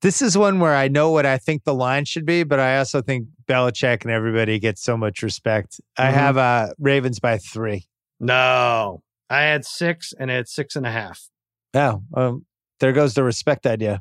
This 0.03 0.23
is 0.23 0.37
one 0.37 0.61
where 0.61 0.75
I 0.75 0.89
know 0.89 1.11
what 1.11 1.27
I 1.27 1.37
think 1.37 1.65
the 1.65 1.75
line 1.75 2.07
should 2.07 2.25
be, 2.25 2.43
but 2.43 2.59
I 2.59 2.79
also 2.79 3.03
think 3.03 3.27
Belichick 3.47 4.03
and 4.03 4.11
everybody 4.11 4.59
gets 4.59 4.83
so 4.83 4.97
much 4.97 5.23
respect. 5.23 5.79
I 5.99 6.09
Mhm. 6.11 6.15
have 6.15 6.37
uh, 6.39 6.69
Ravens 6.79 7.21
by 7.21 7.37
three. 7.39 7.87
No, 8.19 9.03
I 9.29 9.43
had 9.43 9.65
six, 9.67 10.15
and 10.19 10.31
it's 10.31 10.55
six 10.55 10.75
and 10.75 10.87
a 10.87 10.91
half. 10.91 11.29
Oh, 11.75 12.03
um, 12.15 12.47
there 12.81 12.93
goes 12.93 13.15
the 13.15 13.23
respect 13.25 13.67
idea. 13.67 14.01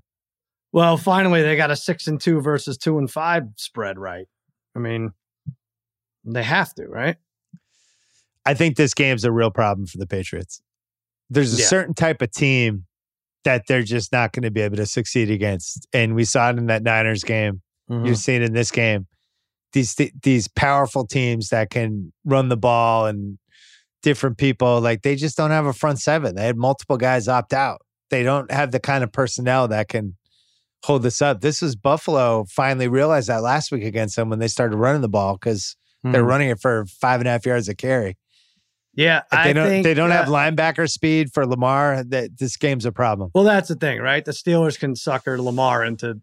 Well, 0.71 0.97
finally, 0.97 1.41
they 1.41 1.55
got 1.55 1.71
a 1.71 1.75
six 1.75 2.07
and 2.07 2.19
two 2.21 2.39
versus 2.41 2.77
two 2.77 2.97
and 2.97 3.09
five 3.11 3.43
spread 3.57 3.97
right. 3.99 4.27
I 4.75 4.79
mean, 4.79 5.11
they 6.23 6.43
have 6.43 6.73
to, 6.75 6.87
right? 6.87 7.17
I 8.45 8.53
think 8.53 8.77
this 8.77 8.93
game's 8.93 9.25
a 9.25 9.31
real 9.31 9.51
problem 9.51 9.85
for 9.87 9.97
the 9.97 10.07
Patriots. 10.07 10.61
There's 11.29 11.53
a 11.53 11.57
Yeah. 11.61 11.67
certain 11.67 11.93
type 11.93 12.21
of 12.21 12.31
team 12.31 12.85
that 13.45 13.63
they're 13.67 13.83
just 13.83 14.11
not 14.11 14.33
going 14.33 14.43
to 14.43 14.51
be 14.51 14.61
able 14.61 14.77
to 14.77 14.85
succeed 14.85 15.29
against. 15.29 15.87
And 15.93 16.15
we 16.15 16.25
saw 16.25 16.49
it 16.49 16.57
in 16.57 16.67
that 16.67 16.83
Niners 16.83 17.23
game. 17.23 17.61
Mhm. 17.89 18.05
You've 18.07 18.17
seen 18.17 18.41
in 18.41 18.53
this 18.53 18.71
game. 18.71 19.07
These 19.73 19.95
these 20.23 20.47
powerful 20.47 21.05
teams 21.05 21.49
that 21.49 21.69
can 21.69 22.11
run 22.25 22.49
the 22.49 22.57
ball 22.57 23.05
and 23.05 23.37
different 24.01 24.37
people 24.37 24.79
like 24.81 25.01
they 25.03 25.15
just 25.15 25.37
don't 25.37 25.51
have 25.51 25.65
a 25.65 25.73
front 25.73 25.99
seven. 25.99 26.35
They 26.35 26.45
had 26.45 26.57
multiple 26.57 26.97
guys 26.97 27.27
opt 27.27 27.53
out. 27.53 27.81
They 28.09 28.23
don't 28.23 28.49
have 28.51 28.71
the 28.71 28.79
kind 28.79 29.03
of 29.03 29.11
personnel 29.11 29.67
that 29.67 29.87
can 29.89 30.15
hold 30.85 31.03
this 31.03 31.21
up. 31.21 31.41
This 31.41 31.61
was 31.61 31.75
Buffalo 31.75 32.45
finally 32.49 32.87
realized 32.87 33.27
that 33.29 33.43
last 33.43 33.71
week 33.71 33.83
against 33.83 34.15
them 34.15 34.29
when 34.29 34.39
they 34.39 34.47
started 34.47 34.77
running 34.77 35.01
the 35.01 35.09
ball 35.09 35.33
because 35.35 35.75
they're 36.03 36.23
Mhm. 36.23 36.27
running 36.27 36.49
it 36.49 36.59
for 36.61 36.85
five 36.85 37.19
and 37.21 37.27
a 37.27 37.31
half 37.31 37.45
yards 37.45 37.67
a 37.69 37.75
carry. 37.75 38.17
Yeah, 38.99 39.21
Like, 39.31 39.39
I 39.39 39.47
they 39.47 39.53
don't 39.53 39.67
think 39.69 39.83
they 39.85 39.93
don't 39.93 40.11
uh, 40.11 40.15
have 40.15 40.27
linebacker 40.27 40.89
speed 40.89 41.31
for 41.33 41.47
Lamar. 41.47 42.03
That 42.03 42.37
this 42.37 42.57
game's 42.57 42.85
a 42.85 42.91
problem. 42.91 43.31
Well, 43.33 43.45
that's 43.45 43.69
the 43.69 43.75
thing, 43.75 43.99
right? 44.01 44.25
The 44.25 44.33
Steelers 44.33 44.77
can 44.77 44.93
sucker 44.93 45.41
Lamar 45.41 45.85
into 45.85 46.19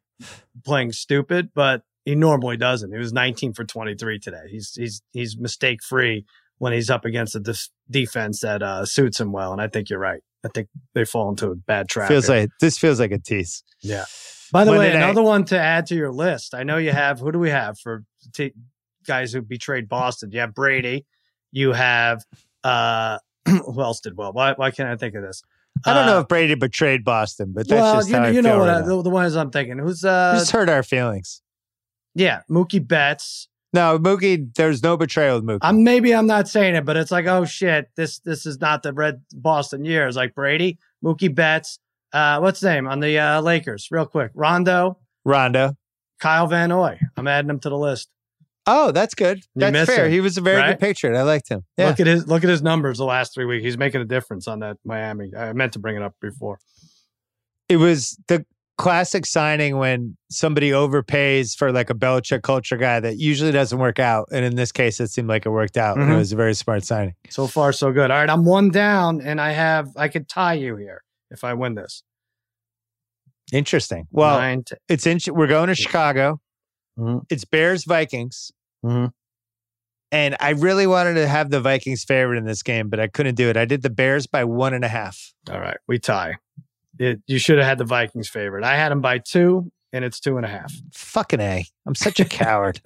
playing 0.62 0.92
stupid, 0.92 1.52
but 1.54 1.84
he 2.04 2.14
normally 2.14 2.58
doesn't. 2.58 2.92
He 2.92 2.98
was 2.98 3.14
19 3.14 3.54
for 3.54 3.64
23 3.64 4.18
today. 4.18 4.42
He's 4.50 4.74
he's 4.74 5.00
he's 5.14 5.38
mistake 5.38 5.82
free 5.82 6.26
when 6.58 6.74
he's 6.74 6.90
up 6.90 7.06
against 7.06 7.34
a 7.34 7.40
dis- 7.40 7.70
defense 7.90 8.40
that 8.40 8.62
uh, 8.62 8.84
suits 8.84 9.18
him 9.18 9.32
well. 9.32 9.52
And 9.52 9.62
I 9.62 9.68
think 9.68 9.88
you're 9.88 9.98
right. 9.98 10.20
I 10.44 10.48
think 10.52 10.68
they 10.92 11.06
fall 11.06 11.30
into 11.30 11.50
a 11.50 11.54
bad 11.54 11.88
trap. 11.88 12.08
Feels 12.08 12.26
here. 12.26 12.40
like 12.40 12.50
this 12.60 12.76
feels 12.76 13.00
like 13.00 13.10
a 13.10 13.18
tease. 13.18 13.64
yeah. 13.80 14.04
By 14.52 14.64
the 14.64 14.72
Monday 14.72 14.88
way, 14.88 14.92
night. 14.92 15.02
another 15.02 15.22
one 15.22 15.44
to 15.46 15.58
add 15.58 15.86
to 15.86 15.94
your 15.94 16.12
list. 16.12 16.54
I 16.54 16.62
know 16.62 16.76
you 16.76 16.92
have. 16.92 17.20
Who 17.20 17.32
do 17.32 17.38
we 17.38 17.48
have 17.48 17.78
for 17.78 18.04
t- 18.34 18.52
guys 19.06 19.32
who 19.32 19.40
betrayed 19.40 19.88
Boston? 19.88 20.30
You 20.30 20.40
have 20.40 20.54
Brady. 20.54 21.06
You 21.52 21.72
have 21.72 22.22
uh, 22.66 23.18
who 23.48 23.80
else 23.80 24.00
did 24.00 24.16
well? 24.16 24.32
Why 24.32 24.52
why 24.54 24.70
can't 24.70 24.88
I 24.88 24.96
think 24.96 25.14
of 25.14 25.22
this? 25.22 25.42
I 25.84 25.92
don't 25.92 26.06
know 26.06 26.16
Uh, 26.18 26.20
if 26.22 26.28
Brady 26.28 26.54
betrayed 26.54 27.04
Boston, 27.04 27.52
but 27.54 27.68
that's 27.68 27.80
well, 27.80 27.96
just 27.96 28.08
you, 28.08 28.16
how 28.16 28.22
I 28.24 28.30
know 28.32 28.42
feel 28.42 28.58
what 28.60 28.68
right 28.68 28.76
I, 28.76 28.80
the, 28.82 29.02
the 29.02 29.10
ones 29.10 29.36
I'm 29.36 29.50
thinking. 29.50 29.78
Who's 29.78 30.04
uh 30.04 30.34
just 30.38 30.50
hurt 30.50 30.68
our 30.68 30.82
feelings. 30.82 31.42
yeah, 32.14 32.40
Mookie 32.50 32.86
Betts. 32.86 33.48
No, 33.72 33.98
Mookie. 33.98 34.54
There's 34.54 34.82
no 34.82 34.96
betrayal 34.96 35.36
with 35.36 35.44
Mookie. 35.44 35.58
I'm 35.62 35.84
maybe 35.84 36.14
I'm 36.14 36.26
not 36.26 36.48
saying 36.48 36.76
it, 36.76 36.84
but 36.86 36.96
it's 36.96 37.10
like, 37.10 37.26
oh 37.26 37.44
shit, 37.44 37.90
this 37.96 38.20
this 38.20 38.46
is 38.46 38.58
not 38.60 38.82
the 38.82 38.92
red 38.94 39.22
Boston 39.34 39.84
years. 39.84 40.16
Like 40.16 40.34
Brady, 40.34 40.78
Mookie 41.04 41.34
Betts, 41.34 41.78
uh, 42.14 42.38
what's 42.38 42.60
his 42.60 42.66
name 42.68 42.86
on 42.88 43.00
the 43.00 43.18
uh, 43.18 43.40
Lakers? 43.42 43.88
Real 43.90 44.06
quick, 44.06 44.30
Rondo, 44.34 44.98
Rondo. 45.26 45.76
Kyle 46.20 46.46
Van 46.46 46.70
Noy. 46.70 46.98
I'm 47.18 47.28
adding 47.28 47.50
him 47.50 47.60
to 47.60 47.68
the 47.68 47.76
list. 47.76 48.08
Oh, 48.66 48.90
that's 48.90 49.14
good. 49.14 49.38
You 49.54 49.70
That's 49.70 49.88
fair. 49.88 50.06
him, 50.06 50.12
he 50.12 50.20
was 50.20 50.36
a 50.36 50.40
very 50.40 50.56
right? 50.56 50.70
good 50.70 50.80
Patriot. 50.80 51.16
I 51.16 51.22
liked 51.22 51.48
him. 51.48 51.64
Yeah. 51.78 51.88
Look 51.88 52.00
at 52.00 52.06
his 52.08 52.26
look 52.26 52.42
at 52.42 52.50
his 52.50 52.62
numbers 52.62 52.98
the 52.98 53.04
last 53.04 53.32
three 53.32 53.44
weeks. 53.44 53.64
He's 53.64 53.78
making 53.78 54.00
a 54.00 54.04
difference 54.04 54.48
on 54.48 54.58
that 54.60 54.76
Miami. 54.84 55.30
I 55.36 55.52
meant 55.52 55.72
to 55.74 55.78
bring 55.78 55.94
it 55.96 56.02
up 56.02 56.14
before. 56.20 56.58
it 57.68 57.76
was 57.76 58.18
the 58.28 58.44
classic 58.78 59.24
signing 59.24 59.78
when 59.78 60.16
somebody 60.30 60.70
overpays 60.70 61.56
for 61.56 61.72
like 61.72 61.88
a 61.90 61.94
Belichick 61.94 62.42
culture 62.42 62.76
guy 62.76 63.00
that 63.00 63.16
usually 63.18 63.50
doesn't 63.50 63.78
work 63.78 63.98
out. 63.98 64.28
And 64.32 64.44
in 64.44 64.54
this 64.56 64.70
case, 64.70 65.00
it 65.00 65.08
seemed 65.08 65.28
like 65.28 65.46
it 65.46 65.50
worked 65.50 65.76
out. 65.78 65.96
And 65.96 66.12
it 66.12 66.16
was 66.16 66.32
a 66.32 66.36
very 66.36 66.52
smart 66.54 66.84
signing. 66.84 67.14
So 67.30 67.46
far, 67.46 67.72
so 67.72 67.90
good. 67.92 68.10
All 68.10 68.18
right, 68.18 68.28
I'm 68.28 68.44
one 68.44 68.68
down, 68.70 69.20
and 69.22 69.40
I 69.40 69.52
have 69.52 69.88
I 69.96 70.08
could 70.08 70.28
tie 70.28 70.54
you 70.54 70.76
here 70.76 71.02
if 71.30 71.44
I 71.44 71.54
win 71.54 71.74
this. 71.76 72.02
Interesting. 73.52 74.08
Well, 74.10 74.38
Nine 74.38 74.64
to- 74.64 74.76
it's 74.88 75.06
in, 75.06 75.18
we're 75.28 75.46
going 75.46 75.68
to 75.68 75.74
Chicago. 75.74 76.40
Mhm. 76.98 77.22
It's 77.30 77.44
Bears 77.44 77.84
Vikings. 77.84 78.50
Mhm. 78.86 79.12
And 80.12 80.36
I 80.40 80.50
really 80.50 80.86
wanted 80.86 81.14
to 81.14 81.26
have 81.26 81.50
the 81.50 81.60
Vikings 81.60 82.04
favorite 82.04 82.38
in 82.38 82.44
this 82.44 82.62
game, 82.62 82.88
but 82.88 83.00
I 83.00 83.08
couldn't 83.08 83.34
do 83.34 83.48
it. 83.48 83.56
I 83.56 83.64
did 83.64 83.82
the 83.82 83.90
Bears 83.90 84.26
by 84.26 84.44
one 84.44 84.72
and 84.72 84.84
a 84.84 84.88
half. 84.88 85.34
All 85.50 85.60
right, 85.60 85.78
we 85.88 85.98
tie. 85.98 86.36
It, 86.98 87.20
you 87.26 87.38
should 87.38 87.58
have 87.58 87.66
had 87.66 87.78
the 87.78 87.84
Vikings 87.84 88.28
favorite. 88.28 88.64
I 88.64 88.76
had 88.76 88.90
them 88.90 89.00
by 89.00 89.18
two, 89.18 89.70
and 89.92 90.04
it's 90.04 90.20
two 90.20 90.36
and 90.36 90.46
a 90.46 90.48
half. 90.48 90.72
Fucking 90.94 91.40
A. 91.40 91.66
I'm 91.86 91.94
such 91.94 92.20
a 92.20 92.24
coward. 92.24 92.80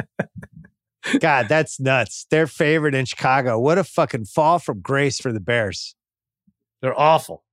God, 1.21 1.47
that's 1.49 1.79
nuts. 1.79 2.27
Their 2.31 2.47
favorite 2.47 2.95
in 2.95 3.05
Chicago. 3.05 3.59
What 3.59 3.79
a 3.79 3.85
fucking 3.85 4.25
fall 4.25 4.59
from 4.59 4.81
grace 4.81 5.21
for 5.21 5.33
the 5.33 5.41
Bears. 5.41 5.95
They're 6.83 6.99
awful. 6.99 7.45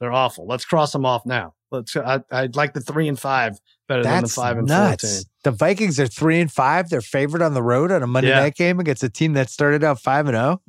They're 0.00 0.12
awful. 0.12 0.46
Let's 0.46 0.64
cross 0.64 0.92
them 0.92 1.04
off 1.04 1.26
now. 1.26 1.54
Let's. 1.70 1.96
I, 1.96 2.20
I'd 2.30 2.56
like 2.56 2.74
the 2.74 2.80
three 2.80 3.08
and 3.08 3.18
five 3.18 3.58
better 3.88 4.02
than 4.02 4.14
the 4.16 4.20
That's 4.22 4.34
five 4.34 4.58
and 4.58 4.66
nuts. 4.68 5.02
fourteen. 5.04 5.22
The 5.44 5.50
Vikings 5.52 6.00
are 6.00 6.06
three 6.06 6.40
and 6.40 6.50
five. 6.50 6.88
They're 6.88 7.00
favored 7.00 7.42
on 7.42 7.54
the 7.54 7.62
road 7.62 7.90
on 7.92 8.02
a 8.02 8.06
Monday 8.06 8.30
Yeah. 8.30 8.40
night 8.40 8.54
game 8.56 8.80
against 8.80 9.02
a 9.04 9.08
team 9.08 9.32
that 9.34 9.50
started 9.50 9.84
out 9.84 10.00
five 10.00 10.26
and 10.26 10.34
zero. 10.36 10.60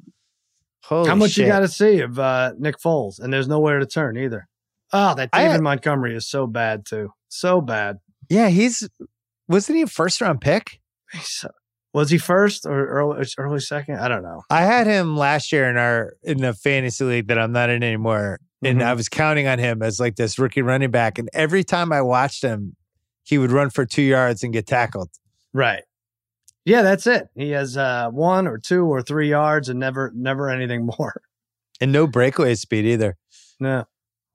Holy 0.83 1.09
How 1.09 1.15
much 1.15 1.31
shit. 1.31 1.45
you 1.45 1.51
got 1.51 1.59
to 1.59 1.67
see 1.67 1.99
of 1.99 2.17
uh, 2.19 2.53
Nick 2.57 2.75
Foles? 2.79 3.19
And 3.19 3.33
there's 3.33 3.47
nowhere 3.47 3.79
to 3.79 3.85
turn 3.85 4.17
either. 4.17 4.47
Oh, 4.93 5.15
that 5.15 5.29
I- 5.33 5.43
David 5.47 5.61
Montgomery 5.61 6.15
is 6.15 6.27
so 6.29 6.47
bad 6.47 6.85
too. 6.85 7.09
So 7.27 7.59
bad. 7.61 7.97
Yeah, 8.29 8.49
he's 8.49 8.87
wasn't 9.49 9.77
he 9.77 9.81
a 9.83 9.87
first 9.87 10.21
round 10.21 10.41
pick? 10.41 10.79
Was 11.93 12.09
he 12.09 12.17
first 12.17 12.65
or 12.65 12.85
early, 12.87 13.25
early 13.37 13.59
second? 13.59 13.99
I 13.99 14.07
don't 14.07 14.21
know. 14.23 14.43
I 14.49 14.61
had 14.61 14.85
him 14.87 15.17
last 15.17 15.51
year 15.51 15.69
in 15.69 15.77
our 15.77 16.13
in 16.23 16.37
the 16.37 16.53
fantasy 16.53 17.03
league 17.03 17.27
that 17.27 17.39
I'm 17.39 17.51
not 17.53 17.69
in 17.69 17.81
anymore, 17.83 18.39
and 18.63 18.79
Mhm. 18.79 18.83
I 18.85 18.93
was 18.93 19.09
counting 19.09 19.47
on 19.47 19.57
him 19.57 19.81
as 19.81 19.99
like 19.99 20.15
this 20.15 20.37
rookie 20.37 20.61
running 20.61 20.91
back. 20.91 21.17
And 21.17 21.29
every 21.33 21.63
time 21.63 21.91
I 21.91 22.01
watched 22.01 22.43
him, 22.43 22.75
he 23.27 23.37
would 23.37 23.51
run 23.51 23.69
for 23.69 23.85
two 23.85 24.01
yards 24.01 24.41
and 24.41 24.53
get 24.53 24.65
tackled. 24.65 25.09
Right. 25.53 25.83
Yeah, 26.63 26.81
that's 26.81 27.05
it. 27.07 27.27
He 27.35 27.51
has 27.51 27.75
uh, 27.75 28.09
one 28.09 28.47
or 28.47 28.57
two 28.57 28.85
or 28.85 29.01
three 29.01 29.29
yards 29.29 29.67
and 29.67 29.79
never, 29.79 30.11
never 30.15 30.49
anything 30.49 30.85
more. 30.99 31.21
And 31.81 31.91
no 31.91 32.07
breakaway 32.07 32.55
speed 32.55 32.85
either. 32.85 33.17
No. 33.59 33.85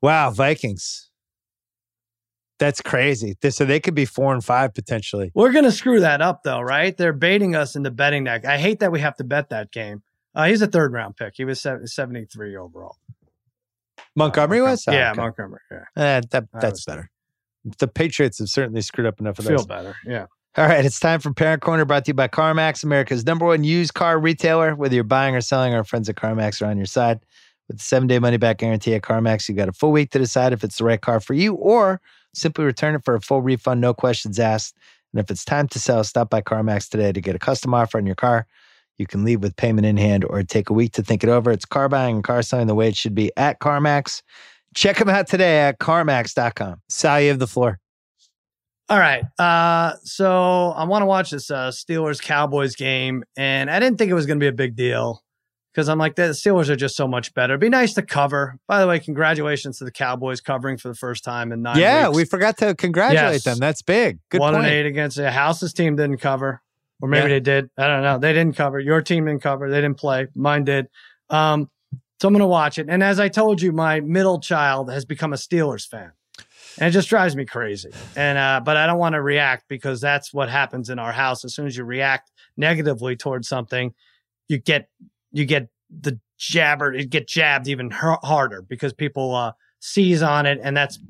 Wow, 0.02 0.30
Vikings. 0.30 1.08
That's 2.58 2.80
crazy. 2.82 3.34
So 3.50 3.64
they 3.64 3.80
could 3.80 3.94
be 3.94 4.04
four 4.04 4.32
and 4.34 4.44
five 4.44 4.74
potentially. 4.74 5.32
We're 5.34 5.52
gonna 5.52 5.72
screw 5.72 6.00
that 6.00 6.20
up 6.20 6.42
though, 6.44 6.60
right? 6.60 6.96
They're 6.96 7.12
baiting 7.12 7.56
us 7.56 7.74
into 7.74 7.90
betting 7.90 8.24
that. 8.24 8.44
I 8.44 8.58
hate 8.58 8.78
that 8.80 8.92
we 8.92 9.00
have 9.00 9.16
to 9.16 9.24
bet 9.24 9.48
that 9.48 9.72
game. 9.72 10.02
Uh, 10.34 10.44
he's 10.46 10.62
a 10.62 10.66
third 10.68 10.92
round 10.92 11.16
pick. 11.16 11.32
He 11.36 11.44
was 11.44 11.60
73 11.60 12.56
overall. 12.56 12.96
Montgomery 14.14 14.60
Uh, 14.60 14.70
was? 14.70 14.84
Yeah, 14.86 15.10
okay. 15.10 15.20
Montgomery. 15.20 15.60
Yeah, 15.70 15.78
Eh, 15.96 16.20
that, 16.30 16.44
that's 16.60 16.84
better. 16.84 17.10
The 17.64 17.88
Patriots 17.88 18.38
have 18.38 18.48
certainly 18.48 18.82
screwed 18.82 19.06
up 19.06 19.20
enough 19.20 19.38
of 19.38 19.44
that. 19.44 19.50
feel 19.50 19.58
those. 19.58 19.66
better. 19.66 19.96
Yeah. 20.06 20.26
All 20.56 20.66
right, 20.66 20.84
it's 20.84 21.00
time 21.00 21.20
for 21.20 21.32
Parent 21.32 21.62
Corner 21.62 21.86
brought 21.86 22.04
to 22.04 22.10
you 22.10 22.14
by 22.14 22.28
CarMax, 22.28 22.84
America's 22.84 23.24
number 23.24 23.46
one 23.46 23.64
used 23.64 23.94
car 23.94 24.18
retailer. 24.18 24.74
Whether 24.74 24.96
you're 24.96 25.04
buying 25.04 25.34
or 25.34 25.40
selling, 25.40 25.72
our 25.72 25.82
friends 25.82 26.10
at 26.10 26.16
CarMax 26.16 26.60
are 26.60 26.66
on 26.66 26.76
your 26.76 26.84
side. 26.84 27.20
With 27.68 27.78
the 27.78 27.84
seven 27.84 28.06
day 28.06 28.18
money 28.18 28.36
back 28.36 28.58
guarantee 28.58 28.94
at 28.94 29.02
CarMax, 29.02 29.48
you've 29.48 29.56
got 29.56 29.70
a 29.70 29.72
full 29.72 29.92
week 29.92 30.10
to 30.10 30.18
decide 30.18 30.52
if 30.52 30.62
it's 30.62 30.76
the 30.76 30.84
right 30.84 31.00
car 31.00 31.20
for 31.20 31.32
you 31.32 31.54
or 31.54 32.02
simply 32.34 32.64
return 32.64 32.94
it 32.94 33.04
for 33.04 33.14
a 33.14 33.20
full 33.20 33.40
refund, 33.40 33.80
no 33.80 33.94
questions 33.94 34.38
asked. 34.38 34.76
And 35.12 35.20
if 35.20 35.30
it's 35.30 35.44
time 35.44 35.68
to 35.68 35.78
sell, 35.78 36.04
stop 36.04 36.30
by 36.30 36.42
CarMax 36.42 36.88
today 36.88 37.12
to 37.12 37.20
get 37.20 37.34
a 37.36 37.38
custom 37.38 37.72
offer 37.72 37.98
on 37.98 38.06
your 38.06 38.14
car. 38.14 38.46
You 38.98 39.06
can 39.06 39.24
leave 39.24 39.42
with 39.42 39.56
payment 39.56 39.86
in 39.86 39.96
hand 39.96 40.24
or 40.24 40.42
take 40.42 40.70
a 40.70 40.72
week 40.72 40.92
to 40.92 41.02
think 41.02 41.24
it 41.24 41.30
over. 41.30 41.50
It's 41.50 41.64
car 41.64 41.88
buying 41.88 42.16
and 42.16 42.24
car 42.24 42.42
selling 42.42 42.66
the 42.66 42.74
way 42.74 42.88
it 42.88 42.96
should 42.96 43.14
be 43.14 43.30
at 43.36 43.58
CarMax. 43.58 44.22
Check 44.74 44.96
them 44.98 45.08
out 45.08 45.26
today 45.28 45.60
at 45.60 45.78
CarMax.com. 45.78 46.76
Sal, 46.88 47.20
you 47.20 47.28
have 47.28 47.38
the 47.38 47.46
floor. 47.46 47.78
All 48.88 48.98
right. 48.98 49.24
Uh, 49.38 49.94
so 50.02 50.70
I 50.70 50.84
want 50.84 51.02
to 51.02 51.06
watch 51.06 51.30
this 51.30 51.50
uh, 51.50 51.70
Steelers 51.70 52.20
Cowboys 52.20 52.74
game, 52.76 53.24
and 53.36 53.70
I 53.70 53.80
didn't 53.80 53.98
think 53.98 54.10
it 54.10 54.14
was 54.14 54.26
going 54.26 54.38
to 54.38 54.42
be 54.44 54.48
a 54.48 54.52
big 54.52 54.76
deal 54.76 55.22
because 55.72 55.88
I'm 55.88 55.98
like 55.98 56.16
the 56.16 56.30
Steelers 56.32 56.68
are 56.68 56.76
just 56.76 56.94
so 56.96 57.08
much 57.08 57.32
better. 57.32 57.52
It'd 57.54 57.60
be 57.60 57.70
nice 57.70 57.94
to 57.94 58.02
cover. 58.02 58.56
By 58.68 58.80
the 58.80 58.86
way, 58.86 58.98
congratulations 58.98 59.78
to 59.78 59.84
the 59.84 59.92
Cowboys 59.92 60.40
covering 60.42 60.76
for 60.76 60.88
the 60.88 60.94
first 60.94 61.24
time 61.24 61.52
in 61.52 61.62
nine. 61.62 61.78
yeah, 61.78 62.08
weeks. 62.08 62.16
we 62.16 62.24
forgot 62.26 62.58
to 62.58 62.74
congratulate 62.74 63.32
Yes. 63.34 63.44
them. 63.44 63.58
That's 63.58 63.80
big. 63.82 64.18
Good 64.30 64.40
one 64.40 64.54
point. 64.54 64.66
and 64.66 64.74
eight 64.74 64.86
against 64.86 65.16
the 65.16 65.30
House's 65.30 65.72
team 65.72 65.96
didn't 65.96 66.18
cover, 66.18 66.60
or 67.00 67.08
maybe 67.08 67.22
Yeah. 67.24 67.28
they 67.28 67.40
did. 67.40 67.70
I 67.78 67.86
don't 67.86 68.02
know. 68.02 68.18
They 68.18 68.34
didn't 68.34 68.56
cover. 68.56 68.78
Your 68.78 69.00
team 69.00 69.24
didn't 69.24 69.42
cover. 69.42 69.70
They 69.70 69.80
didn't 69.80 69.96
play. 69.98 70.26
Mine 70.34 70.64
did. 70.64 70.88
Um, 71.30 71.70
so 72.22 72.28
I'm 72.28 72.34
going 72.34 72.38
to 72.40 72.46
watch 72.46 72.78
it. 72.78 72.86
And 72.88 73.02
as 73.02 73.18
I 73.18 73.28
told 73.28 73.60
you, 73.60 73.72
my 73.72 73.98
middle 73.98 74.38
child 74.38 74.88
has 74.92 75.04
become 75.04 75.32
a 75.32 75.36
Steelers 75.36 75.88
fan, 75.88 76.12
and 76.78 76.86
it 76.86 76.92
just 76.92 77.08
drives 77.08 77.34
me 77.34 77.44
crazy. 77.44 77.90
And 78.14 78.38
uh, 78.38 78.60
but 78.64 78.76
I 78.76 78.86
don't 78.86 79.00
want 79.00 79.14
to 79.14 79.20
react 79.20 79.64
because 79.66 80.00
that's 80.00 80.32
what 80.32 80.48
happens 80.48 80.88
in 80.88 81.00
our 81.00 81.10
house. 81.10 81.44
As 81.44 81.52
soon 81.52 81.66
as 81.66 81.76
you 81.76 81.82
react 81.82 82.30
negatively 82.56 83.16
towards 83.16 83.48
something, 83.48 83.92
you 84.46 84.58
get 84.58 84.88
you 85.32 85.46
get 85.46 85.68
the 85.90 86.20
jabber. 86.38 86.94
You 86.94 87.06
get 87.06 87.26
jabbed 87.26 87.66
even 87.66 87.90
har- 87.90 88.20
harder 88.22 88.62
because 88.62 88.92
people 88.92 89.34
uh, 89.34 89.50
seize 89.80 90.22
on 90.22 90.46
it, 90.46 90.60
and 90.62 90.76
that's 90.76 91.00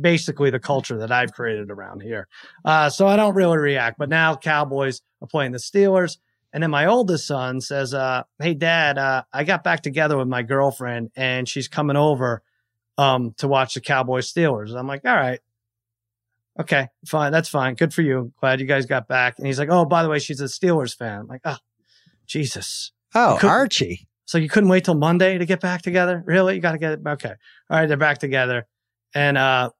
basically 0.00 0.48
the 0.48 0.60
culture 0.60 0.96
that 0.96 1.12
I've 1.12 1.34
created 1.34 1.70
around 1.70 2.00
here. 2.00 2.26
Uh, 2.64 2.88
so 2.88 3.06
I 3.06 3.16
don't 3.16 3.34
really 3.34 3.58
react. 3.58 3.98
But 3.98 4.08
now 4.08 4.34
Cowboys 4.34 5.02
are 5.20 5.28
playing 5.28 5.52
the 5.52 5.58
Steelers. 5.58 6.16
And 6.54 6.62
then 6.62 6.70
my 6.70 6.86
oldest 6.86 7.26
son 7.26 7.60
says, 7.60 7.92
uh, 7.92 8.22
Hey, 8.38 8.54
dad, 8.54 8.96
uh, 8.96 9.24
I 9.32 9.42
got 9.42 9.64
back 9.64 9.82
together 9.82 10.16
with 10.16 10.28
my 10.28 10.42
girlfriend 10.42 11.10
and 11.16 11.48
she's 11.48 11.66
coming 11.66 11.96
over 11.96 12.42
um, 12.96 13.34
to 13.38 13.48
watch 13.48 13.74
the 13.74 13.80
Cowboys 13.80 14.32
Steelers. 14.32 14.72
I'm 14.74 14.86
like, 14.86 15.04
All 15.04 15.16
right. 15.16 15.40
Okay, 16.60 16.86
fine. 17.04 17.32
That's 17.32 17.48
fine. 17.48 17.74
Good 17.74 17.92
for 17.92 18.02
you. 18.02 18.32
Glad 18.40 18.60
you 18.60 18.66
guys 18.66 18.86
got 18.86 19.08
back. 19.08 19.34
And 19.38 19.48
he's 19.48 19.58
like, 19.58 19.68
Oh, 19.68 19.84
by 19.84 20.04
the 20.04 20.08
way, 20.08 20.20
she's 20.20 20.40
a 20.40 20.44
Steelers 20.44 20.96
fan. 20.96 21.20
I'm 21.22 21.26
like, 21.26 21.42
Oh, 21.44 21.56
Jesus. 22.28 22.92
Oh, 23.16 23.36
Archie. 23.42 24.06
So 24.24 24.38
you 24.38 24.48
couldn't 24.48 24.70
wait 24.70 24.84
till 24.84 24.94
Monday 24.94 25.36
to 25.36 25.44
get 25.44 25.60
back 25.60 25.82
together? 25.82 26.22
Really? 26.24 26.54
You 26.54 26.60
got 26.60 26.72
to 26.72 26.78
get 26.78 26.92
it. 26.92 27.00
Okay. 27.06 27.34
All 27.68 27.78
right. 27.78 27.86
They're 27.86 27.96
back 27.96 28.18
together. 28.18 28.66
And 29.12 29.36
uh, 29.36 29.70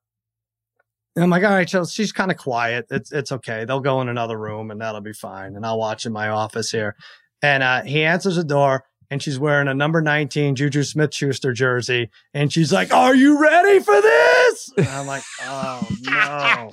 and 1.15 1.23
I'm 1.23 1.31
like, 1.31 1.45
all 1.45 1.51
right, 1.51 1.69
so 1.69 1.85
she's 1.85 2.13
kind 2.13 2.31
of 2.31 2.37
quiet. 2.37 2.87
It's 2.91 3.13
it's 3.13 3.31
okay. 3.33 3.65
They'll 3.65 3.81
go 3.81 4.01
in 4.01 4.09
another 4.09 4.39
room 4.39 4.71
and 4.71 4.81
that'll 4.81 5.01
be 5.01 5.13
fine. 5.13 5.55
And 5.55 5.65
I'll 5.65 5.79
watch 5.79 6.07
in 6.07 6.13
my 6.13 6.29
office 6.29 6.71
here. 6.71 6.97
And 7.43 7.63
uh, 7.63 7.83
he 7.83 8.05
answers 8.05 8.37
the 8.37 8.45
door 8.45 8.85
and 9.11 9.23
she's 9.23 9.39
wearing 9.39 9.69
a 9.69 9.75
number 9.75 10.01
19 10.01 10.57
Juju 10.57 10.83
Smith 10.83 11.15
Schuster 11.15 11.53
jersey. 11.53 12.11
And 12.33 12.53
she's 12.53 12.73
like, 12.73 12.93
Are 12.93 13.15
you 13.15 13.41
ready 13.41 13.79
for 13.79 14.01
this? 14.01 14.73
And 14.77 14.89
I'm 14.89 15.07
like, 15.07 15.23
Oh 15.43 15.89
no, 16.03 16.71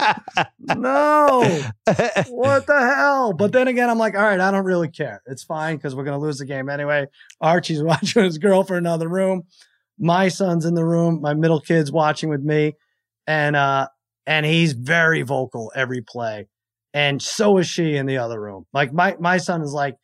no, 0.75 1.61
what 2.29 2.65
the 2.65 2.79
hell? 2.79 3.33
But 3.33 3.51
then 3.51 3.67
again, 3.67 3.91
I'm 3.91 3.99
like, 3.99 4.15
All 4.15 4.23
right, 4.23 4.39
I 4.39 4.49
don't 4.49 4.65
really 4.65 4.89
care. 4.89 5.21
It's 5.27 5.43
fine 5.43 5.75
because 5.75 5.93
we're 5.93 6.05
going 6.05 6.19
to 6.19 6.25
lose 6.25 6.39
the 6.39 6.45
game 6.45 6.67
anyway. 6.67 7.07
Archie's 7.39 7.83
watching 7.83 8.23
his 8.23 8.39
girl 8.39 8.63
for 8.63 8.75
another 8.75 9.07
room. 9.07 9.43
My 9.99 10.29
son's 10.29 10.65
in 10.65 10.73
the 10.73 10.85
room. 10.85 11.21
My 11.21 11.35
middle 11.35 11.61
kid's 11.61 11.91
watching 11.91 12.29
with 12.29 12.41
me. 12.41 12.75
And, 13.27 13.55
uh, 13.55 13.87
and 14.25 14.45
he's 14.45 14.73
very 14.73 15.21
vocal 15.21 15.71
every 15.75 16.01
play. 16.01 16.47
And 16.93 17.21
so 17.21 17.57
is 17.57 17.67
she 17.67 17.95
in 17.95 18.05
the 18.05 18.17
other 18.17 18.39
room. 18.39 18.65
Like 18.73 18.93
my, 18.93 19.15
my 19.19 19.37
son 19.37 19.61
is 19.61 19.71
like, 19.73 19.97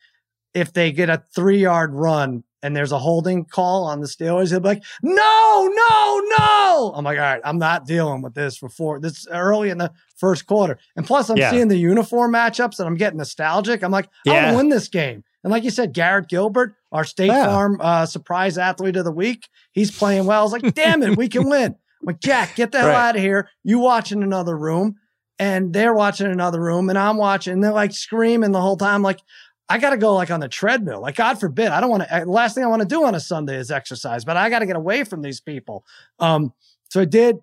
if 0.54 0.72
they 0.72 0.90
get 0.92 1.10
a 1.10 1.22
three 1.34 1.58
yard 1.60 1.92
run 1.94 2.42
and 2.62 2.74
there's 2.74 2.90
a 2.90 2.98
holding 2.98 3.44
call 3.44 3.84
on 3.84 4.00
the 4.00 4.06
Steelers, 4.06 4.48
he'll 4.50 4.60
be 4.60 4.68
like, 4.68 4.82
no, 5.02 5.70
no, 5.72 6.22
no. 6.38 6.92
I'm 6.96 7.04
like, 7.04 7.18
all 7.18 7.24
right, 7.24 7.42
I'm 7.44 7.58
not 7.58 7.86
dealing 7.86 8.22
with 8.22 8.34
this 8.34 8.56
for 8.56 8.68
four. 8.68 8.98
This 8.98 9.26
early 9.30 9.68
in 9.70 9.78
the 9.78 9.92
first 10.16 10.46
quarter. 10.46 10.78
And 10.96 11.06
plus, 11.06 11.28
I'm 11.28 11.36
Yeah. 11.36 11.50
seeing 11.50 11.68
the 11.68 11.76
uniform 11.76 12.32
matchups 12.32 12.78
and 12.80 12.88
I'm 12.88 12.96
getting 12.96 13.18
nostalgic. 13.18 13.82
I'm 13.84 13.92
like, 13.92 14.06
I 14.06 14.10
Yeah. 14.24 14.34
want 14.34 14.52
to 14.52 14.56
win 14.56 14.68
this 14.70 14.88
game. 14.88 15.22
And 15.44 15.52
like 15.52 15.62
you 15.62 15.70
said, 15.70 15.92
Garrett 15.92 16.28
Gilbert, 16.28 16.74
our 16.90 17.04
State 17.04 17.28
Yeah. 17.28 17.44
Farm 17.44 17.78
uh, 17.80 18.06
surprise 18.06 18.58
athlete 18.58 18.96
of 18.96 19.04
the 19.04 19.12
week, 19.12 19.46
he's 19.72 19.92
playing 19.92 20.24
well. 20.24 20.40
I 20.40 20.42
was 20.42 20.52
like, 20.52 20.74
damn 20.74 21.02
it, 21.02 21.16
we 21.16 21.28
can 21.28 21.48
win. 21.48 21.76
I'm 22.00 22.06
like, 22.06 22.20
Jack, 22.20 22.54
get 22.56 22.72
the 22.72 22.78
hell 22.78 22.88
Right. 22.88 23.08
out 23.08 23.16
of 23.16 23.22
here. 23.22 23.48
You 23.64 23.78
watch 23.78 24.12
in 24.12 24.22
another 24.22 24.56
room. 24.56 24.96
And 25.40 25.72
they're 25.72 25.94
watching 25.94 26.26
another 26.26 26.60
room 26.60 26.88
and 26.90 26.98
I'm 26.98 27.16
watching. 27.16 27.52
And 27.52 27.62
they're 27.62 27.70
like 27.70 27.92
screaming 27.92 28.50
the 28.50 28.60
whole 28.60 28.76
time. 28.76 29.02
Like, 29.02 29.20
I 29.68 29.78
got 29.78 29.90
to 29.90 29.96
go 29.96 30.14
like 30.14 30.32
on 30.32 30.40
the 30.40 30.48
treadmill. 30.48 31.00
Like, 31.00 31.14
God 31.14 31.38
forbid, 31.38 31.68
I 31.68 31.80
don't 31.80 31.90
want 31.90 32.08
to. 32.08 32.24
Last 32.24 32.54
thing 32.56 32.64
I 32.64 32.68
want 32.68 32.82
to 32.82 32.88
do 32.88 33.04
on 33.04 33.14
a 33.14 33.20
Sunday 33.20 33.56
is 33.56 33.70
exercise, 33.70 34.24
but 34.24 34.36
I 34.36 34.50
got 34.50 34.60
to 34.60 34.66
get 34.66 34.74
away 34.74 35.04
from 35.04 35.22
these 35.22 35.40
people. 35.40 35.84
Um, 36.18 36.52
so 36.90 37.02
I 37.02 37.04
did, 37.04 37.36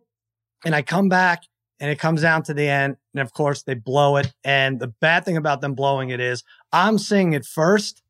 and 0.65 0.75
I 0.75 0.81
come 0.81 1.07
back, 1.07 1.43
and 1.79 1.89
it 1.91 1.99
comes 1.99 2.21
down 2.21 2.43
to 2.43 2.53
the 2.53 2.67
end, 2.67 2.97
and 3.13 3.21
of 3.21 3.31
course 3.31 3.63
they 3.63 3.75
blow 3.75 4.17
it. 4.17 4.33
And 4.43 4.77
the 4.79 4.87
bad 4.87 5.23
thing 5.23 5.37
about 5.37 5.61
them 5.61 5.73
blowing 5.75 6.09
it 6.09 6.19
is 6.19 6.43
I'm 6.73 6.97
seeing 6.97 7.31
it 7.33 7.45
first. 7.45 8.01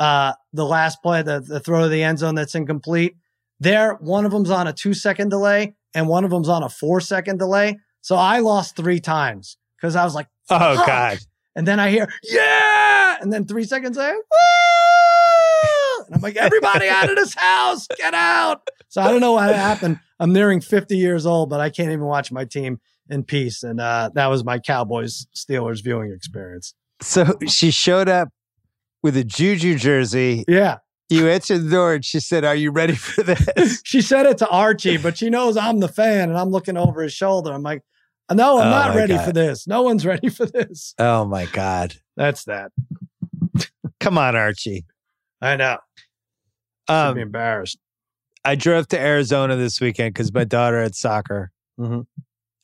Uh, 0.00 0.32
the 0.52 0.64
last 0.64 1.02
play, 1.02 1.22
the 1.22 1.38
the 1.40 1.60
throw 1.60 1.82
to 1.82 1.88
the 1.88 2.02
end 2.02 2.18
zone 2.18 2.34
that's 2.34 2.54
incomplete. 2.56 3.14
There, 3.60 3.94
one 3.94 4.24
of 4.24 4.32
them's 4.32 4.50
on 4.50 4.66
a 4.66 4.72
two 4.72 4.94
second 4.94 5.30
delay, 5.30 5.74
and 5.94 6.08
one 6.08 6.24
of 6.24 6.30
them's 6.30 6.48
on 6.48 6.62
a 6.62 6.68
four 6.68 7.00
second 7.00 7.38
delay. 7.38 7.78
So 8.00 8.16
I 8.16 8.40
lost 8.40 8.76
three 8.76 9.00
times 9.00 9.56
because 9.76 9.96
I 9.96 10.04
was 10.04 10.14
like. 10.14 10.28
oh 10.50 10.76
God. 10.86 11.18
And 11.56 11.66
then 11.68 11.78
I 11.78 11.90
hear, 11.90 12.08
yeah. 12.24 13.16
And 13.20 13.32
then 13.32 13.46
three 13.46 13.64
seconds 13.64 13.96
later, 13.96 14.16
woo! 14.16 16.04
And 16.06 16.16
I'm 16.16 16.20
like, 16.20 16.36
everybody 16.36 16.88
out 16.88 17.08
of 17.08 17.16
this 17.16 17.34
house, 17.34 17.86
get 17.96 18.12
out. 18.12 18.68
So 18.88 19.00
I 19.00 19.10
don't 19.10 19.20
know 19.20 19.32
what 19.32 19.54
happened. 19.54 20.00
I'm 20.18 20.32
nearing 20.32 20.60
50 20.60 20.96
years 20.96 21.26
old, 21.26 21.50
but 21.50 21.60
I 21.60 21.70
can't 21.70 21.90
even 21.90 22.04
watch 22.04 22.32
my 22.32 22.44
team 22.44 22.80
in 23.08 23.24
peace. 23.24 23.62
And 23.62 23.80
uh, 23.80 24.10
that 24.14 24.26
was 24.26 24.44
my 24.44 24.58
Cowboys 24.58 25.26
Steelers 25.34 25.82
viewing 25.82 26.12
experience. 26.12 26.74
So 27.00 27.38
she 27.48 27.70
showed 27.70 28.08
up 28.08 28.28
with 29.02 29.16
a 29.16 29.24
Juju 29.24 29.78
jersey. 29.78 30.44
Yeah. 30.48 30.78
You 31.10 31.28
answered 31.28 31.58
the 31.58 31.70
door 31.70 31.94
and 31.94 32.04
she 32.04 32.18
said, 32.20 32.44
Are 32.44 32.54
you 32.54 32.70
ready 32.70 32.94
for 32.94 33.22
this? 33.22 33.82
She 33.84 34.00
said 34.00 34.26
it 34.26 34.38
to 34.38 34.48
Archie, 34.48 34.96
but 34.96 35.16
she 35.18 35.30
knows 35.30 35.56
I'm 35.56 35.80
the 35.80 35.88
fan 35.88 36.30
and 36.30 36.38
I'm 36.38 36.48
looking 36.48 36.76
over 36.76 37.02
his 37.02 37.12
shoulder. 37.12 37.52
I'm 37.52 37.62
like, 37.62 37.82
no, 38.32 38.58
I'm 38.58 38.66
Oh, 38.68 38.70
not 38.70 38.96
ready 38.96 39.14
God. 39.14 39.24
for 39.26 39.32
this. 39.32 39.66
No 39.66 39.82
one's 39.82 40.04
ready 40.12 40.28
for 40.30 40.46
this. 40.46 40.94
oh 40.98 41.24
my 41.26 41.44
God. 41.46 41.94
That's 42.16 42.44
that. 42.44 42.72
Come 44.00 44.18
on, 44.18 44.34
Archie. 44.36 44.84
I 45.40 45.56
know. 45.56 45.78
Be 46.88 46.94
Um, 46.94 47.18
embarrassed. 47.18 47.78
I 48.44 48.54
drove 48.56 48.88
to 48.88 48.98
Arizona 49.00 49.56
this 49.56 49.80
weekend 49.80 50.14
because 50.14 50.32
my 50.32 50.44
daughter 50.44 50.82
had 50.82 50.94
soccer. 50.94 51.50
Mhm. 51.78 52.06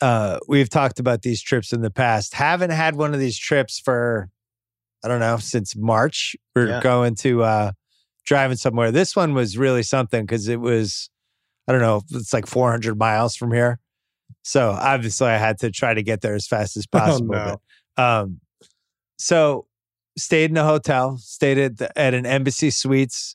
Uh, 0.01 0.39
we've 0.49 0.69
talked 0.71 0.99
about 0.99 1.23
these 1.23 1.43
trips 1.43 1.73
in 1.73 1.83
the 1.83 1.91
past. 1.91 2.35
Haven't 2.35 2.71
had 2.71 2.97
one 2.97 3.13
of 3.13 3.21
these 3.21 3.39
trips 3.39 3.79
for, 3.79 4.31
I 5.05 5.09
don't 5.09 5.21
know, 5.21 5.37
since 5.37 5.77
March. 5.77 6.37
We're 6.55 6.69
Yeah. 6.69 6.81
going 6.81 7.15
to 7.17 7.43
uh, 7.43 7.73
driving 8.31 8.57
somewhere. 8.57 8.93
This 8.93 9.17
one 9.17 9.35
was 9.35 9.59
really 9.59 9.83
something 9.83 10.25
because 10.25 10.47
it 10.47 10.61
was, 10.61 11.11
I 11.67 11.73
don't 11.73 11.81
know, 11.81 12.03
it's 12.13 12.33
like 12.33 12.47
400 12.47 12.97
miles 12.97 13.35
from 13.35 13.53
here. 13.53 13.81
So 14.45 14.71
obviously 14.71 15.27
I 15.27 15.37
had 15.37 15.59
to 15.59 15.73
try 15.73 15.95
to 15.95 16.03
get 16.05 16.21
there 16.21 16.37
as 16.37 16.47
fast 16.47 16.77
as 16.77 16.87
possible. 16.93 17.35
no. 17.35 17.61
but, 17.97 18.03
um, 18.03 18.41
so 19.19 19.67
stayed 20.17 20.53
in 20.53 20.57
a 20.57 20.65
hotel, 20.65 21.19
stayed 21.19 21.59
at, 21.59 21.79
the, 21.79 21.99
at 21.99 22.15
an 22.15 22.25
embassy 22.25 22.71
suites, 22.71 23.35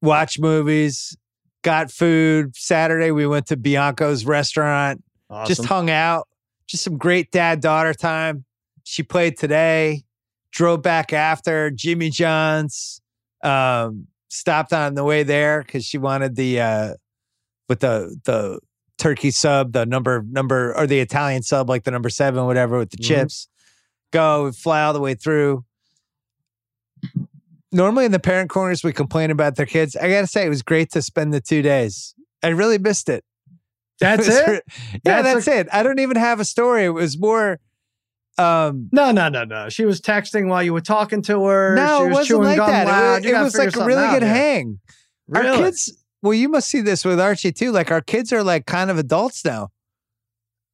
watched 0.00 0.38
movies, 0.38 1.16
got 1.62 1.90
food. 1.90 2.54
Saturday 2.54 3.10
we 3.10 3.26
went 3.26 3.46
to 3.46 3.56
Bianco's 3.56 4.24
restaurant, 4.24 5.02
just 5.44 5.64
hung 5.64 5.90
out, 5.90 6.28
just 6.68 6.84
some 6.84 6.98
great 6.98 7.32
dad 7.32 7.60
daughter 7.60 7.94
time. 7.94 8.44
She 8.84 9.02
played 9.02 9.36
today, 9.36 10.04
drove 10.52 10.82
back 10.82 11.12
after 11.12 11.72
Jimmy 11.72 12.10
John's, 12.10 13.02
um, 13.42 14.06
stopped 14.28 14.72
on 14.72 14.94
the 14.94 15.04
way 15.04 15.22
there 15.22 15.62
because 15.62 15.84
she 15.84 15.98
wanted 15.98 16.36
the 16.36 16.60
uh 16.60 16.94
with 17.68 17.80
the 17.80 18.16
the 18.24 18.60
turkey 18.98 19.30
sub, 19.30 19.72
the 19.72 19.86
number 19.86 20.24
number 20.28 20.76
or 20.76 20.86
the 20.86 20.98
Italian 21.00 21.42
sub, 21.42 21.68
like 21.68 21.84
the 21.84 21.90
number 21.90 22.10
seven, 22.10 22.44
whatever, 22.46 22.78
with 22.78 22.90
the 22.90 22.96
Mhm. 22.98 23.04
chips. 23.06 23.48
Go 24.12 24.50
fly 24.52 24.82
all 24.82 24.92
the 24.92 25.00
way 25.00 25.14
through. 25.14 25.64
Normally 27.70 28.06
in 28.06 28.12
the 28.12 28.18
parent 28.18 28.48
corners, 28.50 28.82
we 28.82 28.92
complain 28.92 29.30
about 29.30 29.56
their 29.56 29.66
kids. 29.66 29.94
I 29.94 30.08
gotta 30.08 30.26
say, 30.26 30.46
it 30.46 30.48
was 30.48 30.62
great 30.62 30.90
to 30.92 31.02
spend 31.02 31.34
the 31.34 31.40
two 31.40 31.60
days. 31.60 32.14
I 32.42 32.48
really 32.48 32.78
missed 32.78 33.08
it. 33.08 33.24
That's 34.00 34.26
it? 34.28 34.48
re- 34.48 34.60
yeah, 35.04 35.22
That's 35.22 35.44
that's 35.44 35.48
it. 35.48 35.68
I 35.72 35.82
don't 35.82 35.98
even 35.98 36.16
have 36.16 36.40
a 36.40 36.44
story. 36.44 36.84
It 36.84 36.90
was 36.90 37.18
more. 37.18 37.58
Um, 38.38 38.88
No, 38.92 39.10
no, 39.10 39.28
no, 39.28 39.44
no. 39.44 39.68
She 39.68 39.84
was 39.84 40.00
texting 40.00 40.48
while 40.48 40.62
you 40.62 40.72
were 40.72 40.80
talking 40.80 41.22
to 41.22 41.44
her. 41.46 41.74
no, 41.74 41.98
she 41.98 42.04
it 42.04 42.08
was 42.08 42.14
wasn't 42.14 42.28
chewing 42.28 42.48
like 42.48 42.56
that. 42.58 42.86
It 42.86 42.90
loud. 42.90 43.22
was, 43.22 43.24
it 43.24 43.64
was 43.64 43.74
like 43.74 43.76
a 43.76 43.84
really 43.84 44.04
out 44.04 44.12
good 44.14 44.22
hang. 44.22 44.78
Really? 45.26 45.48
Our 45.48 45.56
kids. 45.56 46.04
Well, 46.22 46.34
you 46.34 46.48
must 46.48 46.68
see 46.68 46.80
this 46.80 47.04
with 47.04 47.20
Archie 47.20 47.52
too. 47.52 47.70
Like 47.72 47.90
our 47.90 48.00
kids 48.00 48.32
are 48.32 48.42
like 48.42 48.66
kind 48.66 48.90
of 48.90 48.98
adults 48.98 49.44
now. 49.44 49.68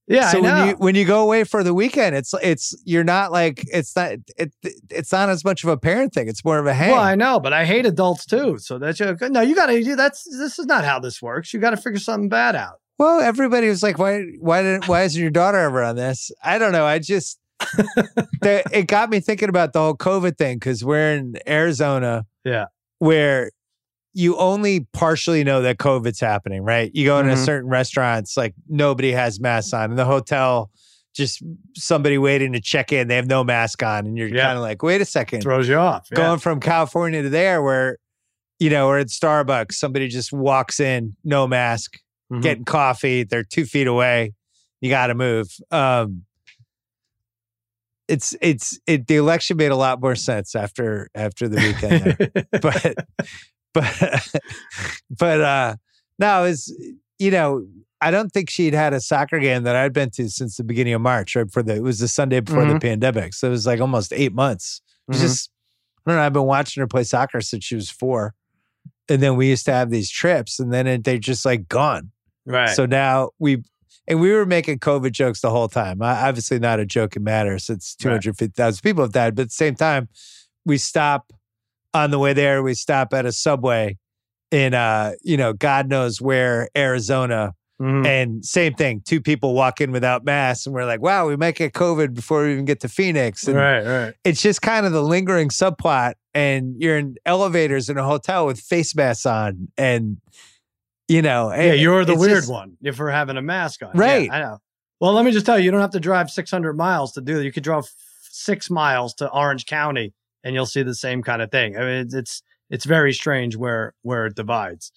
yeah, 0.07 0.31
so 0.31 0.39
I 0.39 0.41
know. 0.41 0.55
when 0.55 0.69
you 0.69 0.75
when 0.77 0.95
you 0.95 1.05
go 1.05 1.23
away 1.23 1.45
for 1.45 1.63
the 1.63 1.73
weekend, 1.75 2.15
it's 2.17 2.35
it's 2.43 2.75
you're 2.85 3.05
not 3.05 3.33
like 3.33 3.65
it's 3.73 3.97
not 3.97 4.13
it 4.37 4.53
it's 4.91 5.13
not 5.13 5.29
as 5.31 5.45
much 5.45 5.65
of 5.65 5.71
a 5.71 5.77
parent 5.77 6.13
thing. 6.13 6.29
It's 6.29 6.45
more 6.45 6.59
of 6.59 6.67
a 6.67 6.75
hang. 6.75 6.91
well, 6.93 7.01
I 7.01 7.15
know, 7.15 7.41
but 7.41 7.53
I 7.53 7.65
hate 7.65 7.87
adults 7.87 8.27
too. 8.27 8.59
So 8.59 8.79
that's 8.79 9.01
no. 9.01 9.41
You 9.41 9.55
got 9.55 9.67
to. 9.67 9.83
Do 9.83 9.97
that's 9.97 10.25
this 10.25 10.59
is 10.59 10.67
not 10.67 10.85
how 10.85 10.99
this 10.99 11.21
works. 11.23 11.53
You 11.55 11.61
got 11.61 11.71
to 11.71 11.77
figure 11.79 11.99
something 11.99 12.29
bad 12.29 12.55
out. 12.57 12.81
Well, 12.99 13.21
everybody 13.21 13.69
was 13.69 13.83
like, 13.83 13.99
"Why? 13.99 14.23
Why 14.41 14.63
didn't? 14.63 14.89
Why 14.89 15.03
isn't 15.03 15.21
your 15.21 15.31
daughter 15.31 15.59
ever 15.59 15.83
on 15.83 15.97
this?" 15.97 16.31
I 16.43 16.59
don't 16.59 16.73
know. 16.73 16.85
I 16.87 16.99
just 17.01 17.39
the, 17.61 18.63
it 18.73 18.87
got 18.87 19.11
me 19.11 19.21
thinking 19.21 19.49
about 19.49 19.73
the 19.73 19.81
whole 19.81 19.97
COVID 19.97 20.37
thing 20.37 20.57
because 20.59 20.85
we're 20.85 21.15
in 21.15 21.35
Arizona, 21.47 22.27
Yeah. 22.45 22.67
where 22.99 23.51
you 24.13 24.37
only 24.37 24.87
partially 24.93 25.43
know 25.43 25.63
that 25.63 25.79
COVID's 25.79 26.21
happening, 26.21 26.63
right? 26.63 26.91
You 26.95 27.05
go 27.05 27.19
into 27.19 27.33
Mhm. 27.35 27.45
certain 27.45 27.69
restaurants, 27.71 28.37
like 28.37 28.55
nobody 28.69 29.13
has 29.13 29.41
masks 29.41 29.73
on. 29.73 29.91
In 29.91 29.97
the 29.97 30.05
hotel, 30.05 30.71
just 31.17 31.43
somebody 31.77 32.19
waiting 32.19 32.53
to 32.53 32.61
check 32.61 32.93
in, 32.93 33.09
they 33.09 33.17
have 33.17 33.27
no 33.27 33.43
mask 33.45 33.83
on, 33.83 34.07
and 34.07 34.17
you're 34.17 34.29
Yeah. 34.29 34.45
kind 34.47 34.57
of 34.59 34.63
like, 34.63 34.83
"Wait 34.83 35.01
a 35.01 35.05
second, 35.05 35.41
Throws 35.43 35.69
you 35.69 35.77
off. 35.77 36.07
Yeah. 36.11 36.17
going 36.17 36.39
from 36.39 36.61
California 36.61 37.23
to 37.23 37.29
there, 37.29 37.63
where 37.63 37.99
you 38.61 38.71
know, 38.71 38.87
or 38.87 38.99
at 38.99 39.09
Starbucks, 39.09 39.73
somebody 39.73 40.07
just 40.09 40.33
walks 40.33 40.79
in, 40.81 41.17
no 41.25 41.47
mask." 41.47 41.99
Mhm. 42.33 42.41
getting 42.43 42.65
coffee. 42.65 43.23
They're 43.25 43.45
two 43.45 43.67
feet 43.67 43.87
away. 43.87 44.33
You 44.81 44.89
got 44.91 45.09
to 45.09 45.15
move. 45.15 45.49
Um, 45.71 46.23
it's 48.09 48.37
it's 48.41 48.79
it. 48.87 49.07
The 49.07 49.17
election 49.17 49.57
made 49.57 49.71
a 49.71 49.77
lot 49.77 50.01
more 50.01 50.15
sense 50.15 50.55
after 50.55 51.09
after 51.15 51.49
the 51.49 51.57
weekend, 51.57 52.47
but 52.63 52.95
but 53.73 54.37
but 55.11 55.41
uh, 55.41 55.77
no, 56.19 56.45
it's 56.45 56.73
you 57.19 57.31
know 57.31 57.67
I 58.01 58.11
don't 58.11 58.31
think 58.31 58.51
she'd 58.51 58.75
had 58.75 58.93
a 58.93 59.01
soccer 59.01 59.39
game 59.39 59.63
that 59.65 59.77
I'd 59.77 59.93
been 59.93 60.11
to 60.11 60.29
since 60.29 60.57
the 60.57 60.65
beginning 60.65 60.95
of 60.95 61.01
March. 61.01 61.35
Right 61.37 61.51
for 61.51 61.63
the 61.63 61.77
it 61.77 61.83
was 61.83 61.99
the 61.99 62.09
Sunday 62.09 62.41
before 62.41 62.65
the 62.67 62.75
Mhm. 62.75 62.83
pandemic, 62.83 63.35
so 63.35 63.49
it 63.49 63.51
was 63.51 63.67
like 63.67 63.81
almost 63.81 64.13
eight 64.13 64.33
months. 64.35 64.81
Mhm. 65.11 65.21
just 65.21 65.51
I 66.07 66.11
don't 66.11 66.19
know. 66.19 66.25
I've 66.27 66.33
been 66.35 66.45
watching 66.45 66.81
her 66.83 66.87
play 66.87 67.05
soccer 67.05 67.41
since 67.41 67.65
she 67.65 67.75
was 67.75 67.91
four. 67.91 68.35
And 69.09 69.23
then 69.23 69.37
we 69.37 69.49
used 69.49 69.67
to 69.67 69.73
have 69.73 69.91
these 69.91 70.11
trips, 70.11 70.59
and 70.59 70.73
then 70.73 70.87
it, 70.87 71.05
they're 71.05 71.19
just 71.19 71.45
like 71.45 71.69
gone. 71.69 72.11
right. 72.47 72.71
So 72.71 72.87
now 72.87 73.31
we 73.39 73.63
and 74.07 74.21
we 74.21 74.33
were 74.33 74.47
making 74.47 74.79
COVID 74.79 75.13
jokes 75.13 75.41
the 75.41 75.51
whole 75.51 75.69
time. 75.69 76.03
I, 76.03 76.27
obviously, 76.29 76.59
not 76.59 76.81
a 76.81 76.87
joke. 76.87 77.17
It 77.17 77.23
matters. 77.23 77.69
It's 77.71 77.95
two 77.95 78.09
Right. 78.09 78.15
hundred 78.15 78.37
fifty 78.39 78.53
thousand 78.55 78.83
people 78.83 79.03
have 79.05 79.13
died, 79.13 79.35
but 79.35 79.43
at 79.43 79.49
the 79.49 79.55
same 79.55 79.75
time, 79.75 80.09
we 80.65 80.79
stop 80.79 81.33
on 81.93 82.11
the 82.11 82.19
way 82.19 82.33
there. 82.33 82.63
We 82.63 82.75
stop 82.75 83.13
at 83.15 83.27
a 83.27 83.33
subway 83.33 83.99
in 84.51 84.75
uh, 84.75 85.13
you 85.23 85.37
know, 85.37 85.53
God 85.53 85.89
knows 85.89 86.21
where 86.21 86.69
Arizona, 86.77 87.55
Mhm. 87.83 88.07
And 88.07 88.45
same 88.45 88.75
thing, 88.75 89.03
two 89.05 89.21
people 89.21 89.53
walk 89.53 89.81
in 89.81 89.91
without 89.91 90.25
masks, 90.25 90.65
and 90.65 90.73
we're 90.77 90.85
like, 90.87 91.03
wow, 91.03 91.27
we 91.27 91.35
might 91.37 91.57
get 91.57 91.73
COVID 91.73 92.15
before 92.15 92.45
we 92.45 92.53
even 92.53 92.65
get 92.67 92.79
to 92.81 92.89
Phoenix. 92.89 93.49
And 93.49 93.57
Right, 93.57 93.85
right. 93.85 94.15
it's 94.23 94.41
just 94.41 94.63
kind 94.63 94.87
of 94.87 94.93
the 94.93 95.03
lingering 95.03 95.49
subplot. 95.49 96.15
And 96.35 96.77
you're 96.81 96.97
in 96.97 97.17
elevators 97.27 97.89
in 97.89 97.99
a 97.99 98.05
hotel 98.05 98.47
with 98.47 98.61
face 98.61 98.95
masks 98.95 99.27
on. 99.27 99.69
And, 99.77 100.19
you 101.09 101.23
know, 101.23 101.53
Yeah, 101.53 101.73
you're 101.75 102.05
the 102.05 102.15
weird 102.17 102.39
just- 102.39 102.51
one 102.51 102.77
if 102.83 102.99
we're 102.99 103.11
having 103.11 103.37
a 103.37 103.43
mask 103.43 103.83
on. 103.83 103.91
Yeah, 103.95 104.01
Right. 104.01 104.31
I 104.31 104.41
know. 104.41 104.59
Well, 105.01 105.13
let 105.13 105.25
me 105.25 105.33
just 105.33 105.45
tell 105.45 105.59
you, 105.59 105.65
you 105.67 105.71
don't 105.71 105.81
have 105.81 105.91
to 105.91 106.01
drive 106.01 106.31
600 106.31 106.75
miles 106.77 107.13
to 107.13 107.21
do 107.21 107.35
that. 107.35 107.45
You 107.45 107.53
could 107.53 107.65
drive 107.65 107.85
six 108.31 108.71
miles 108.71 109.15
to 109.15 109.29
Orange 109.31 109.67
County 109.67 110.15
and 110.43 110.55
you'll 110.55 110.67
see 110.67 110.83
the 110.83 110.95
same 110.95 111.23
kind 111.23 111.43
of 111.43 111.51
thing. 111.51 111.77
I 111.77 111.81
mean, 111.81 111.89
it's 112.07 112.15
it's, 112.15 112.43
it's 112.71 112.85
very 112.85 113.13
strange 113.13 113.57
where 113.57 113.93
where 114.03 114.27
it 114.27 114.35
divides. 114.35 114.93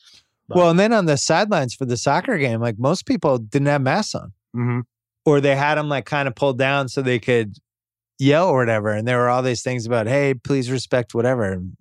Well, 0.49 0.69
and 0.69 0.79
then 0.79 0.93
on 0.93 1.07
the 1.07 1.17
sidelines 1.17 1.73
for 1.73 1.83
the 1.85 1.97
soccer 1.97 2.37
game, 2.37 2.61
like 2.61 2.79
most 2.79 3.05
people 3.05 3.37
didn't 3.37 3.67
have 3.67 3.81
masks 3.81 4.15
on. 4.15 4.31
Mm-hmm. 4.55 4.79
or 5.25 5.41
they 5.41 5.55
had 5.57 5.75
them 5.75 5.89
like 5.89 6.05
kind 6.05 6.27
of 6.27 6.35
pulled 6.35 6.57
down 6.57 6.87
so 6.87 7.01
they 7.01 7.19
could 7.19 7.57
yell 8.17 8.47
or 8.47 8.59
whatever. 8.59 8.89
And 8.91 9.05
there 9.07 9.17
were 9.17 9.27
all 9.29 9.43
these 9.43 9.61
things 9.61 9.85
about, 9.85 10.07
hey, 10.07 10.33
please 10.33 10.71
respect 10.71 11.13
whatever. 11.13 11.51
And 11.51 11.75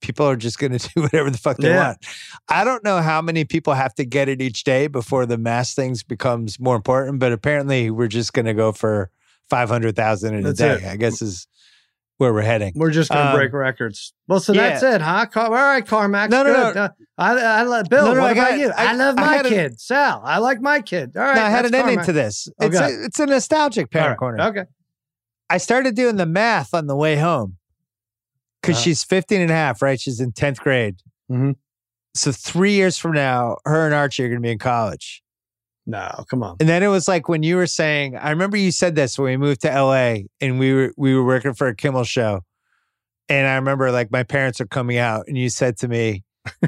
people 0.00 0.26
are 0.26 0.36
just 0.36 0.58
going 0.58 0.72
to 0.78 0.90
do 0.94 1.02
whatever 1.02 1.30
the 1.30 1.38
fuck 1.38 1.56
they 1.56 1.68
Yeah. 1.70 1.86
want. 1.88 2.06
I 2.48 2.64
don't 2.64 2.84
know 2.84 3.00
how 3.02 3.20
many 3.22 3.44
people 3.44 3.74
have 3.74 3.94
to 3.96 4.04
get 4.04 4.28
it 4.28 4.40
each 4.42 4.64
day 4.64 4.86
before 4.86 5.26
the 5.26 5.38
mass 5.38 5.74
things 5.74 6.02
becomes 6.02 6.58
more 6.60 6.76
important, 6.76 7.18
but 7.18 7.32
apparently 7.32 7.90
we're 7.90 8.08
just 8.08 8.32
going 8.32 8.46
to 8.46 8.54
go 8.54 8.72
for 8.72 9.10
500,000 9.50 10.34
in 10.34 10.44
a 10.46 10.52
day, 10.52 10.74
it. 10.74 10.84
I 10.84 10.96
guess 10.96 11.22
is 11.22 11.46
where 12.18 12.32
we're 12.32 12.40
heading. 12.42 12.72
We're 12.74 12.90
just 12.92 13.10
gonna 13.10 13.30
Um, 13.30 13.36
break 13.36 13.52
records. 13.52 14.14
Well, 14.26 14.40
so 14.40 14.54
yeah. 14.54 14.70
that's 14.70 14.82
it, 14.82 15.00
huh? 15.02 15.26
Car- 15.26 15.46
all 15.46 15.50
right, 15.52 15.84
Carmax. 15.84 16.30
No, 16.30 16.42
no, 16.44 16.52
good. 16.52 16.74
no. 16.74 16.82
Uh, 16.84 16.88
I, 17.18 17.32
I 17.38 17.62
love 17.64 17.86
Bill. 17.90 18.06
No, 18.06 18.14
no, 18.14 18.20
what 18.22 18.28
I 18.30 18.32
about 18.32 18.50
got- 18.52 18.58
you? 18.58 18.70
I, 18.74 18.86
I- 18.86 18.92
love 18.94 19.16
my 19.16 19.26
had 19.36 19.44
a- 19.46 19.48
kid, 19.50 19.78
Sal. 19.80 20.22
I 20.24 20.38
like 20.38 20.60
my 20.62 20.80
kid. 20.80 21.14
All 21.14 21.22
right, 21.22 21.36
Now, 21.36 21.44
I 21.46 21.50
had 21.50 21.66
that's 21.66 21.74
an 21.74 21.80
ending 21.80 22.04
to 22.06 22.12
this. 22.12 22.48
It's 22.58 22.74
Okay. 22.74 22.84
a, 22.94 23.04
it's 23.04 23.20
a 23.20 23.26
nostalgic 23.26 23.90
parent 23.90 24.10
right, 24.12 24.18
corner. 24.18 24.42
Okay. 24.48 24.64
I 25.50 25.58
started 25.58 25.94
doing 25.94 26.16
the 26.16 26.24
math 26.26 26.72
on 26.72 26.86
the 26.86 26.96
way 26.96 27.16
home 27.16 27.58
because 28.62 28.76
Uh-huh. 28.76 28.82
she's 28.84 29.04
15 29.04 29.40
and 29.40 29.50
a 29.50 29.54
half, 29.54 29.82
right? 29.82 30.00
She's 30.00 30.20
in 30.20 30.32
10th 30.32 30.60
grade. 30.60 30.96
Mhm. 31.30 31.56
So 32.14 32.32
three 32.32 32.72
years 32.72 32.96
from 32.98 33.12
now, 33.12 33.58
her 33.64 33.84
and 33.86 33.94
Archie 33.94 34.24
are 34.24 34.28
going 34.28 34.40
to 34.40 34.46
be 34.46 34.50
in 34.52 34.58
college. 34.58 35.22
No, 35.86 36.24
come 36.28 36.42
on. 36.42 36.56
And 36.58 36.68
then 36.68 36.82
it 36.82 36.88
was 36.88 37.06
like 37.06 37.28
when 37.28 37.42
you 37.44 37.56
were 37.56 37.66
saying, 37.66 38.16
I 38.16 38.30
remember 38.30 38.56
you 38.56 38.72
said 38.72 38.96
this 38.96 39.18
when 39.18 39.26
we 39.26 39.36
moved 39.36 39.60
to 39.62 39.68
LA 39.68 40.24
and 40.40 40.58
we 40.58 40.72
were 40.72 40.92
we 40.96 41.14
were 41.14 41.24
working 41.24 41.54
for 41.54 41.68
a 41.68 41.76
Kimmel 41.76 42.04
show. 42.04 42.40
And 43.28 43.46
I 43.46 43.54
remember 43.56 43.92
like 43.92 44.10
my 44.10 44.22
parents 44.24 44.60
are 44.60 44.66
coming 44.66 44.98
out 44.98 45.26
and 45.28 45.36
you 45.38 45.48
said 45.48 45.76
to 45.78 45.88
me, 45.88 46.24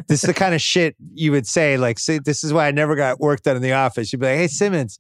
this 0.08 0.22
is 0.22 0.28
the 0.28 0.34
kind 0.34 0.54
of 0.54 0.60
shit 0.60 0.94
you 1.14 1.32
would 1.32 1.46
say, 1.46 1.76
like, 1.76 1.98
see, 1.98 2.18
this 2.18 2.44
is 2.44 2.52
why 2.52 2.66
I 2.68 2.70
never 2.70 2.94
got 2.94 3.18
work 3.20 3.42
done 3.42 3.56
in 3.56 3.62
the 3.62 3.72
office. 3.72 4.12
You'd 4.12 4.20
be 4.20 4.26
like, 4.26 4.36
hey, 4.38 4.48
Simmons, 4.48 4.98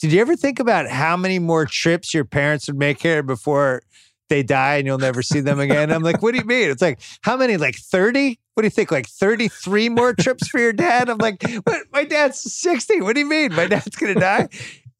did 0.00 0.12
you 0.12 0.20
ever 0.20 0.36
think 0.36 0.58
about 0.60 0.88
how 0.88 1.16
many 1.16 1.38
more 1.38 1.64
trips 1.64 2.12
your 2.14 2.24
parents 2.24 2.66
would 2.68 2.76
make 2.78 3.00
here 3.02 3.22
before 3.22 3.82
they 4.28 4.42
die 4.42 4.76
and 4.76 4.86
you'll 4.86 4.98
never 4.98 5.22
see 5.22 5.40
them 5.40 5.60
again? 5.60 5.90
I'm 5.90 6.02
like, 6.02 6.22
what 6.22 6.32
do 6.32 6.38
you 6.38 6.44
mean? 6.44 6.70
It's 6.70 6.82
like, 6.82 7.00
how 7.22 7.36
many? 7.36 7.56
Like 7.56 7.76
30? 7.76 8.38
What 8.54 8.62
do 8.62 8.66
you 8.66 8.70
think? 8.70 8.90
Like 8.90 9.08
33 9.08 9.88
more 9.90 10.14
trips 10.14 10.48
for 10.48 10.58
your 10.58 10.72
dad? 10.72 11.08
I'm 11.08 11.18
like, 11.18 11.42
what? 11.64 11.82
My 11.92 12.04
dad's 12.04 12.40
60. 12.40 13.02
What 13.02 13.14
do 13.14 13.20
you 13.20 13.28
mean? 13.28 13.54
My 13.54 13.66
dad's 13.66 13.96
going 13.96 14.14
to 14.14 14.20
die? 14.20 14.48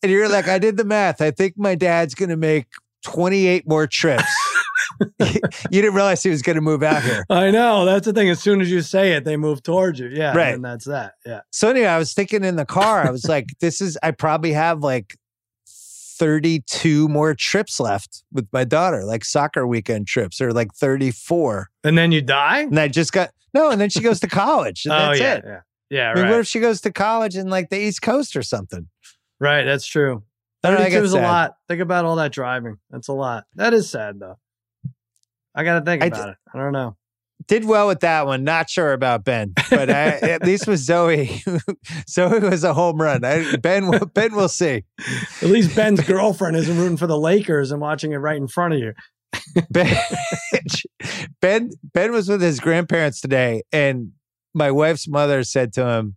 And 0.02 0.12
you're 0.12 0.28
like, 0.28 0.48
I 0.48 0.58
did 0.58 0.76
the 0.76 0.84
math. 0.84 1.20
I 1.20 1.30
think 1.30 1.56
my 1.56 1.74
dad's 1.74 2.14
going 2.14 2.28
to 2.28 2.36
make 2.36 2.66
28 3.04 3.66
more 3.66 3.86
trips. 3.86 4.24
you 5.18 5.40
didn't 5.70 5.94
realize 5.94 6.22
he 6.22 6.30
was 6.30 6.42
going 6.42 6.56
to 6.56 6.62
move 6.62 6.82
out 6.82 7.02
here. 7.02 7.24
I 7.30 7.50
know. 7.50 7.84
That's 7.84 8.06
the 8.06 8.12
thing. 8.12 8.28
As 8.28 8.40
soon 8.40 8.60
as 8.60 8.70
you 8.70 8.82
say 8.82 9.12
it, 9.12 9.24
they 9.24 9.36
move 9.36 9.62
towards 9.62 9.98
you. 9.98 10.08
Yeah. 10.08 10.36
Right. 10.36 10.54
And 10.54 10.64
that's 10.64 10.84
that. 10.86 11.14
Yeah. 11.24 11.40
So 11.50 11.70
anyway, 11.70 11.86
I 11.86 11.98
was 11.98 12.12
thinking 12.14 12.44
in 12.44 12.56
the 12.56 12.66
car, 12.66 13.06
I 13.06 13.10
was 13.10 13.26
like, 13.26 13.46
this 13.60 13.80
is, 13.80 13.98
I 14.02 14.10
probably 14.10 14.52
have 14.52 14.80
like 14.80 15.16
32 16.18 17.08
more 17.08 17.34
trips 17.34 17.78
left 17.80 18.24
with 18.32 18.48
my 18.52 18.64
daughter, 18.64 19.04
like 19.04 19.24
soccer 19.24 19.66
weekend 19.66 20.06
trips, 20.06 20.40
or 20.40 20.52
like 20.52 20.72
34. 20.74 21.68
And 21.84 21.96
then 21.96 22.12
you 22.12 22.22
die? 22.22 22.60
And 22.60 22.78
I 22.78 22.88
just 22.88 23.12
got, 23.12 23.30
no, 23.54 23.70
and 23.70 23.80
then 23.80 23.90
she 23.90 24.00
goes 24.00 24.20
to 24.20 24.28
college. 24.28 24.84
And 24.84 24.92
oh, 24.94 24.98
that's 24.98 25.20
yeah. 25.20 25.34
it. 25.34 25.44
Yeah. 25.46 25.60
Yeah. 25.88 26.10
I 26.10 26.14
mean, 26.14 26.24
Right. 26.24 26.30
what 26.32 26.40
if 26.40 26.46
she 26.46 26.60
goes 26.60 26.80
to 26.82 26.92
college 26.92 27.36
in 27.36 27.48
like 27.48 27.70
the 27.70 27.78
East 27.78 28.02
Coast 28.02 28.36
or 28.36 28.42
something? 28.42 28.88
right. 29.38 29.64
That's 29.64 29.86
true. 29.86 30.22
I 30.64 30.70
don't 30.70 30.78
know, 30.80 30.86
I 30.86 30.90
32 30.90 31.04
is 31.04 31.12
a 31.12 31.20
lot. 31.20 31.54
Think 31.68 31.80
about 31.80 32.04
all 32.04 32.16
that 32.16 32.32
driving. 32.32 32.78
That's 32.90 33.06
a 33.08 33.12
lot. 33.12 33.44
That 33.54 33.72
is 33.72 33.88
sad, 33.88 34.18
though. 34.18 34.38
I 35.54 35.62
got 35.62 35.78
to 35.78 35.84
think 35.84 36.02
I 36.02 36.06
about 36.06 36.30
it. 36.30 36.36
I 36.52 36.58
don't 36.58 36.72
know. 36.72 36.96
Did 37.48 37.64
well 37.64 37.86
with 37.86 38.00
that 38.00 38.26
one. 38.26 38.42
Not 38.44 38.68
sure 38.68 38.92
about 38.92 39.24
Ben, 39.24 39.52
but 39.70 39.88
I, 39.88 40.06
at 40.22 40.42
least 40.42 40.66
with 40.66 40.80
Zoe, 40.80 41.42
Zoe 42.08 42.40
was 42.40 42.64
a 42.64 42.74
home 42.74 43.00
run. 43.00 43.24
I, 43.24 43.56
ben, 43.56 43.86
will- 43.88 44.06
Ben 44.06 44.34
will 44.34 44.48
see. 44.48 44.84
At 45.42 45.48
least 45.50 45.76
Ben's 45.76 46.00
girlfriend 46.00 46.56
isn't 46.56 46.76
rooting 46.76 46.96
for 46.96 47.06
the 47.06 47.18
Lakers 47.18 47.70
and 47.70 47.80
watching 47.80 48.12
it 48.12 48.16
right 48.16 48.36
in 48.36 48.48
front 48.48 48.74
of 48.74 48.80
you. 48.80 48.94
Ben, 49.70 49.96
ben 51.40 51.70
Ben 51.94 52.12
was 52.12 52.28
with 52.28 52.40
his 52.40 52.58
grandparents 52.58 53.20
today, 53.20 53.62
and 53.72 54.12
my 54.54 54.70
wife's 54.70 55.06
mother 55.06 55.44
said 55.44 55.72
to 55.74 55.86
him, 55.86 56.16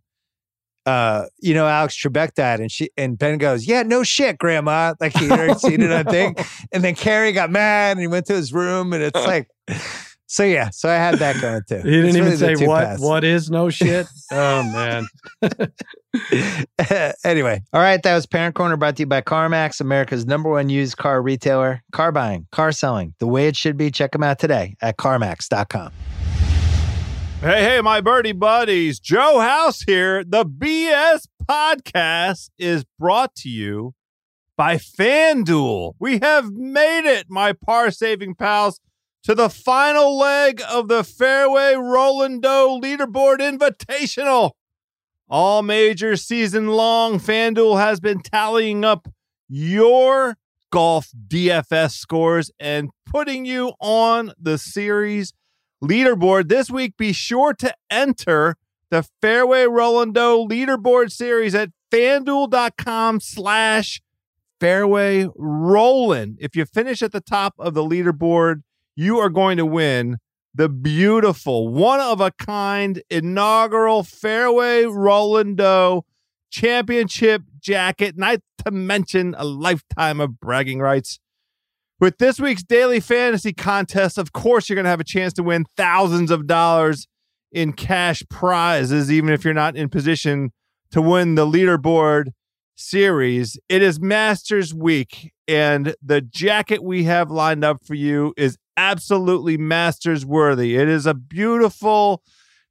uh, 0.86 1.26
you 1.40 1.54
know, 1.54 1.66
Alex 1.66 1.96
Trebek 2.02 2.34
died, 2.34 2.60
and 2.60 2.72
she 2.72 2.90
and 2.96 3.18
Ben 3.18 3.38
goes, 3.38 3.66
Yeah, 3.66 3.82
no 3.82 4.02
shit, 4.02 4.38
grandma. 4.38 4.94
Like 5.00 5.16
he 5.16 5.30
already 5.30 5.54
seen 5.58 5.82
it 5.82 5.92
on 5.92 6.06
think. 6.06 6.40
And 6.72 6.82
then 6.82 6.94
Carrie 6.94 7.32
got 7.32 7.50
mad 7.50 7.92
and 7.92 8.00
he 8.00 8.06
went 8.08 8.26
to 8.26 8.32
his 8.34 8.52
room, 8.52 8.92
and 8.92 9.02
it's 9.02 9.26
like 9.26 9.48
so 10.32 10.44
yeah, 10.44 10.70
so 10.70 10.88
I 10.88 10.94
had 10.94 11.16
that 11.18 11.40
going 11.40 11.62
too. 11.68 11.76
He 11.84 11.90
didn't 11.90 12.06
It's 12.10 12.16
even 12.16 12.38
really 12.38 12.56
say 12.56 12.66
what 12.66 12.84
paths. 12.84 13.02
what 13.02 13.24
is 13.24 13.50
no 13.50 13.68
shit. 13.78 14.06
oh 14.30 14.62
man. 14.62 15.06
anyway, 17.24 17.60
all 17.72 17.80
right. 17.80 18.00
That 18.02 18.14
was 18.14 18.26
Parent 18.26 18.54
Corner 18.54 18.76
brought 18.76 18.96
to 18.96 19.02
you 19.02 19.06
by 19.06 19.22
CarMax, 19.22 19.80
America's 19.80 20.26
number 20.26 20.48
one 20.48 20.68
used 20.68 20.96
car 20.96 21.20
retailer. 21.20 21.82
Car 21.92 22.12
buying, 22.12 22.46
car 22.52 22.70
selling, 22.70 23.14
the 23.18 23.26
way 23.26 23.48
it 23.48 23.56
should 23.56 23.76
be. 23.76 23.90
Check 23.90 24.12
them 24.12 24.22
out 24.22 24.38
today 24.38 24.76
at 24.80 24.96
CarMax.com. 24.98 25.92
Hey, 27.40 27.62
hey, 27.64 27.80
my 27.80 28.00
birdie 28.00 28.32
buddies. 28.32 29.00
Joe 29.00 29.40
House 29.40 29.80
here. 29.82 30.22
The 30.22 30.44
BS 30.44 31.26
podcast 31.48 32.50
is 32.58 32.84
brought 32.98 33.34
to 33.36 33.48
you 33.48 33.94
by 34.56 34.76
FanDuel. 34.76 35.94
We 35.98 36.18
have 36.18 36.52
made 36.52 37.06
it, 37.10 37.26
my 37.30 37.54
par 37.54 37.90
saving 37.90 38.34
pals, 38.34 38.78
to 39.22 39.34
the 39.34 39.50
final 39.50 40.16
leg 40.16 40.62
of 40.68 40.88
the 40.88 41.04
Fairway 41.04 41.74
Rolando 41.74 42.80
Leaderboard 42.80 43.38
Invitational. 43.38 44.52
All 45.28 45.62
major 45.62 46.16
season 46.16 46.68
long, 46.68 47.20
FanDuel 47.20 47.78
has 47.78 48.00
been 48.00 48.20
tallying 48.20 48.84
up 48.84 49.08
your 49.48 50.36
golf 50.70 51.10
DFS 51.28 51.92
scores 51.92 52.50
and 52.58 52.90
putting 53.06 53.44
you 53.44 53.72
on 53.80 54.32
the 54.40 54.58
series 54.58 55.32
leaderboard. 55.82 56.48
This 56.48 56.70
week, 56.70 56.96
be 56.96 57.12
sure 57.12 57.52
to 57.54 57.74
enter 57.90 58.56
the 58.90 59.06
Fairway 59.20 59.64
Rolando 59.64 60.46
leaderboard 60.46 61.12
series 61.12 61.54
at 61.54 61.70
fanduel.com 61.92 63.20
slash 63.20 64.00
fairway 64.58 65.28
rolling. 65.36 66.36
If 66.40 66.56
you 66.56 66.64
finish 66.64 67.02
at 67.02 67.12
the 67.12 67.20
top 67.20 67.54
of 67.58 67.74
the 67.74 67.82
leaderboard, 67.82 68.62
you 69.00 69.18
are 69.18 69.30
going 69.30 69.56
to 69.56 69.64
win 69.64 70.18
the 70.54 70.68
beautiful, 70.68 71.68
one 71.68 72.00
of 72.00 72.20
a 72.20 72.30
kind 72.32 73.02
inaugural 73.08 74.02
Fairway 74.02 74.84
Rolando 74.84 76.04
championship 76.50 77.42
jacket, 77.58 78.18
not 78.18 78.40
to 78.62 78.70
mention 78.70 79.34
a 79.38 79.44
lifetime 79.44 80.20
of 80.20 80.38
bragging 80.38 80.80
rights. 80.80 81.18
With 81.98 82.18
this 82.18 82.38
week's 82.38 82.62
daily 82.62 83.00
fantasy 83.00 83.54
contest, 83.54 84.18
of 84.18 84.34
course, 84.34 84.68
you're 84.68 84.74
going 84.74 84.84
to 84.84 84.90
have 84.90 85.00
a 85.00 85.04
chance 85.04 85.32
to 85.34 85.42
win 85.42 85.64
thousands 85.78 86.30
of 86.30 86.46
dollars 86.46 87.06
in 87.50 87.72
cash 87.72 88.22
prizes, 88.28 89.10
even 89.10 89.30
if 89.30 89.46
you're 89.46 89.54
not 89.54 89.76
in 89.76 89.88
position 89.88 90.52
to 90.90 91.00
win 91.00 91.36
the 91.36 91.46
leaderboard 91.46 92.32
series. 92.76 93.58
It 93.70 93.80
is 93.80 93.98
Masters 93.98 94.74
Week, 94.74 95.32
and 95.48 95.94
the 96.02 96.20
jacket 96.20 96.82
we 96.82 97.04
have 97.04 97.30
lined 97.30 97.64
up 97.64 97.78
for 97.86 97.94
you 97.94 98.34
is 98.36 98.58
absolutely 98.76 99.56
Masters 99.56 100.24
worthy. 100.24 100.76
It 100.76 100.88
is 100.88 101.06
a 101.06 101.14
beautiful 101.14 102.22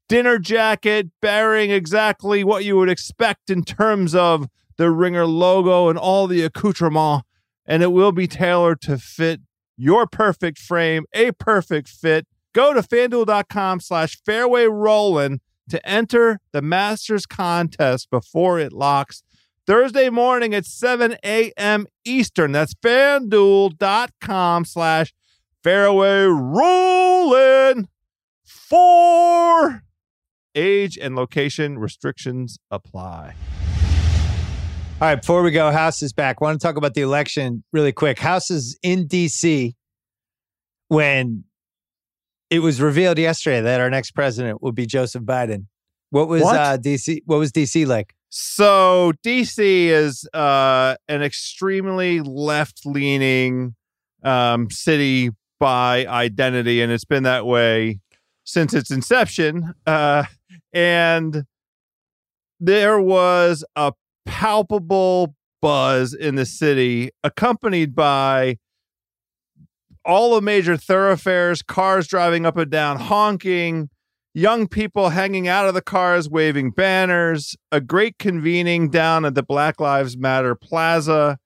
dinner 0.07 0.39
jacket 0.39 1.09
bearing 1.21 1.71
exactly 1.71 2.43
what 2.43 2.65
you 2.65 2.75
would 2.77 2.89
expect 2.89 3.49
in 3.49 3.63
terms 3.63 4.15
of 4.15 4.47
the 4.77 4.89
Ringer 4.89 5.25
logo 5.25 5.89
and 5.89 5.99
all 5.99 6.25
the 6.27 6.41
accoutrement 6.43 7.23
and 7.69 7.83
it 7.83 7.91
will 7.91 8.11
be 8.11 8.27
tailored 8.27 8.81
to 8.81 8.97
fit 8.97 9.41
your 9.77 10.07
perfect 10.07 10.57
frame, 10.57 11.05
a 11.13 11.31
perfect 11.33 11.87
fit. 11.87 12.27
Go 12.53 12.73
to 12.73 12.81
fanduel.com 12.81 13.79
slash 13.79 14.19
fairway 14.25 14.65
rolling 14.65 15.39
to 15.69 15.87
enter 15.87 16.39
the 16.51 16.63
Masters 16.63 17.27
contest 17.27 18.09
before 18.09 18.59
it 18.59 18.73
locks. 18.73 19.21
Thursday 19.67 20.09
morning 20.09 20.55
at 20.55 20.65
7 20.65 21.15
a.m. 21.23 21.85
Eastern. 22.03 22.51
That's 22.51 22.73
fanduel.com 22.73 24.65
slash 24.65 25.13
fairway 25.63 26.23
rolling 26.23 27.87
Four. 28.69 29.83
age 30.55 30.97
and 30.97 31.15
location 31.15 31.79
restrictions 31.79 32.57
apply. 32.71 33.33
All 35.01 35.07
right, 35.07 35.15
before 35.15 35.43
we 35.43 35.51
go, 35.51 35.71
House 35.71 36.01
is 36.01 36.13
back. 36.13 36.37
I 36.41 36.43
want 36.43 36.59
to 36.59 36.67
talk 36.67 36.75
about 36.75 36.93
the 36.93 37.01
election 37.01 37.63
really 37.71 37.91
quick. 37.91 38.19
House 38.19 38.51
is 38.51 38.77
in 38.83 39.07
DC 39.07 39.73
when 40.89 41.45
it 42.49 42.59
was 42.59 42.81
revealed 42.81 43.17
yesterday 43.17 43.61
that 43.61 43.79
our 43.79 43.89
next 43.89 44.11
president 44.11 44.61
will 44.61 44.71
be 44.71 44.85
Joseph 44.85 45.23
Biden. 45.23 45.67
What 46.09 46.27
was 46.27 46.41
What? 46.41 46.55
Uh, 46.55 46.77
DC? 46.77 47.21
What 47.25 47.37
was 47.37 47.51
DC 47.51 47.87
like? 47.87 48.13
So 48.29 49.13
DC 49.25 49.57
is 49.57 50.27
uh, 50.33 50.95
an 51.07 51.23
extremely 51.23 52.19
left-leaning 52.19 53.75
um, 54.23 54.69
city 54.69 55.31
by 55.59 56.05
identity, 56.07 56.81
and 56.81 56.91
it's 56.91 57.05
been 57.05 57.23
that 57.23 57.45
way 57.45 57.99
since 58.43 58.73
its 58.73 58.91
inception. 58.91 59.73
Uh, 59.85 60.23
and 60.73 61.43
there 62.59 62.99
was 62.99 63.63
a 63.75 63.93
palpable 64.25 65.35
buzz 65.61 66.13
in 66.13 66.35
the 66.35 66.45
city, 66.45 67.11
accompanied 67.23 67.93
by 67.93 68.57
all 70.05 70.35
the 70.35 70.41
major 70.41 70.77
thoroughfares, 70.77 71.61
cars 71.61 72.07
driving 72.07 72.45
up 72.45 72.57
and 72.57 72.71
down, 72.71 72.97
honking 72.97 73.89
young 74.33 74.67
people 74.67 75.09
hanging 75.09 75.47
out 75.47 75.67
of 75.67 75.73
the 75.73 75.81
cars 75.81 76.29
waving 76.29 76.71
banners, 76.71 77.55
a 77.71 77.81
great 77.81 78.17
convening 78.17 78.89
down 78.89 79.25
at 79.25 79.35
the 79.35 79.43
Black 79.43 79.79
Lives 79.79 80.17
Matter 80.17 80.55
Plaza. 80.55 81.37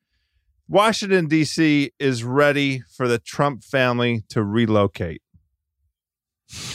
Washington, 0.73 1.27
D.C. 1.27 1.91
is 1.99 2.23
ready 2.23 2.81
for 2.97 3.07
the 3.07 3.19
Trump 3.19 3.63
family 3.63 4.23
to 4.29 4.43
relocate. 4.43 5.21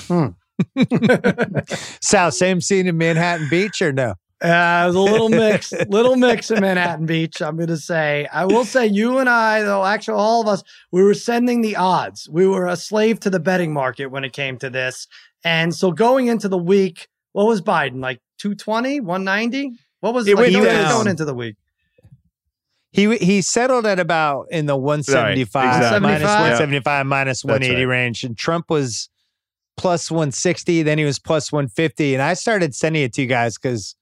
Hmm. 0.06 0.28
Sal, 2.00 2.30
same 2.30 2.60
scene 2.60 2.86
in 2.86 2.96
Manhattan 2.96 3.48
Beach 3.48 3.82
or 3.82 3.92
no? 3.92 4.14
Uh, 4.40 4.84
it 4.84 4.86
was 4.86 4.94
a 4.94 5.00
little 5.00 5.28
mix, 5.28 5.72
little 5.88 6.14
mix 6.14 6.48
in 6.52 6.60
Manhattan 6.60 7.06
Beach. 7.06 7.42
I'm 7.42 7.56
going 7.56 7.70
to 7.70 7.76
say. 7.76 8.28
I 8.32 8.44
will 8.44 8.64
say, 8.64 8.86
you 8.86 9.18
and 9.18 9.28
I, 9.28 9.62
though, 9.62 9.84
actually, 9.84 10.14
all 10.14 10.42
of 10.42 10.46
us, 10.46 10.62
we 10.92 11.02
were 11.02 11.14
sending 11.14 11.60
the 11.60 11.74
odds. 11.74 12.28
We 12.30 12.46
were 12.46 12.68
a 12.68 12.76
slave 12.76 13.18
to 13.20 13.30
the 13.30 13.40
betting 13.40 13.72
market 13.72 14.06
when 14.12 14.22
it 14.22 14.32
came 14.32 14.58
to 14.58 14.70
this. 14.70 15.08
And 15.42 15.74
so 15.74 15.90
going 15.90 16.28
into 16.28 16.48
the 16.48 16.56
week, 16.56 17.08
what 17.32 17.48
was 17.48 17.60
Biden 17.60 18.00
like 18.00 18.20
220, 18.38 19.00
190? 19.00 19.76
What 19.98 20.14
was 20.14 20.28
It 20.28 20.36
like, 20.36 20.52
went 20.52 20.88
going 20.88 21.08
into 21.08 21.24
the 21.24 21.34
week? 21.34 21.56
He 22.98 23.16
he 23.18 23.42
settled 23.42 23.86
at 23.86 24.00
about 24.00 24.48
in 24.50 24.66
the 24.66 24.76
175 24.76 25.54
Right, 25.64 25.76
exactly. 25.76 26.00
minus 26.00 26.22
75. 26.22 26.40
175 26.40 27.06
minus 27.06 27.44
180 27.44 27.84
right. 27.84 27.90
range, 27.90 28.24
and 28.24 28.36
Trump 28.36 28.68
was 28.68 29.08
plus 29.76 30.10
160. 30.10 30.82
Then 30.82 30.98
he 30.98 31.04
was 31.04 31.20
plus 31.20 31.52
150, 31.52 32.14
and 32.14 32.22
I 32.22 32.34
started 32.34 32.74
sending 32.74 33.02
it 33.02 33.12
to 33.14 33.22
you 33.22 33.28
guys 33.28 33.56
because 33.56 33.94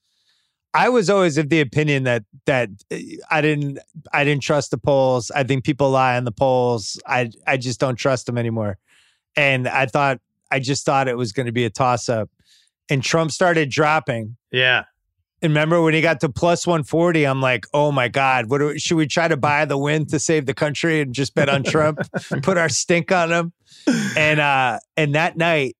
I 0.72 0.88
was 0.88 1.10
always 1.10 1.36
of 1.36 1.50
the 1.50 1.60
opinion 1.60 2.04
that 2.04 2.24
that 2.46 2.70
uh, 2.90 2.96
I 3.30 3.42
didn't 3.42 3.78
I 4.14 4.24
didn't 4.24 4.42
trust 4.42 4.70
the 4.70 4.78
polls. 4.78 5.30
I 5.30 5.42
think 5.42 5.64
people 5.64 5.90
lie 5.90 6.16
on 6.16 6.24
the 6.24 6.32
polls. 6.32 6.98
I 7.06 7.30
I 7.46 7.58
just 7.58 7.78
don't 7.78 7.96
trust 7.96 8.24
them 8.24 8.38
anymore. 8.38 8.78
And 9.36 9.68
I 9.68 9.84
thought 9.84 10.20
I 10.50 10.58
just 10.58 10.86
thought 10.86 11.06
it 11.06 11.18
was 11.18 11.32
going 11.32 11.46
to 11.46 11.52
be 11.52 11.66
a 11.66 11.70
toss 11.70 12.08
up. 12.08 12.30
And 12.88 13.02
Trump 13.02 13.30
started 13.30 13.68
dropping. 13.68 14.36
Yeah. 14.50 14.84
And 15.42 15.50
remember 15.50 15.82
when 15.82 15.92
he 15.92 16.00
got 16.00 16.20
to 16.20 16.28
plus 16.28 16.66
140, 16.66 17.24
I'm 17.24 17.42
like, 17.42 17.66
oh 17.74 17.92
my 17.92 18.08
God, 18.08 18.48
what 18.48 18.58
do 18.58 18.68
we, 18.68 18.78
should 18.78 18.96
we 18.96 19.06
try 19.06 19.28
to 19.28 19.36
buy 19.36 19.66
the 19.66 19.76
win 19.76 20.06
to 20.06 20.18
save 20.18 20.46
the 20.46 20.54
country 20.54 21.00
and 21.00 21.14
just 21.14 21.34
bet 21.34 21.48
on 21.48 21.62
Trump, 21.62 21.98
put 22.42 22.56
our 22.56 22.68
stink 22.68 23.12
on 23.12 23.30
him? 23.30 23.52
And 24.16 24.40
uh 24.40 24.78
and 24.96 25.14
that 25.14 25.36
night, 25.36 25.76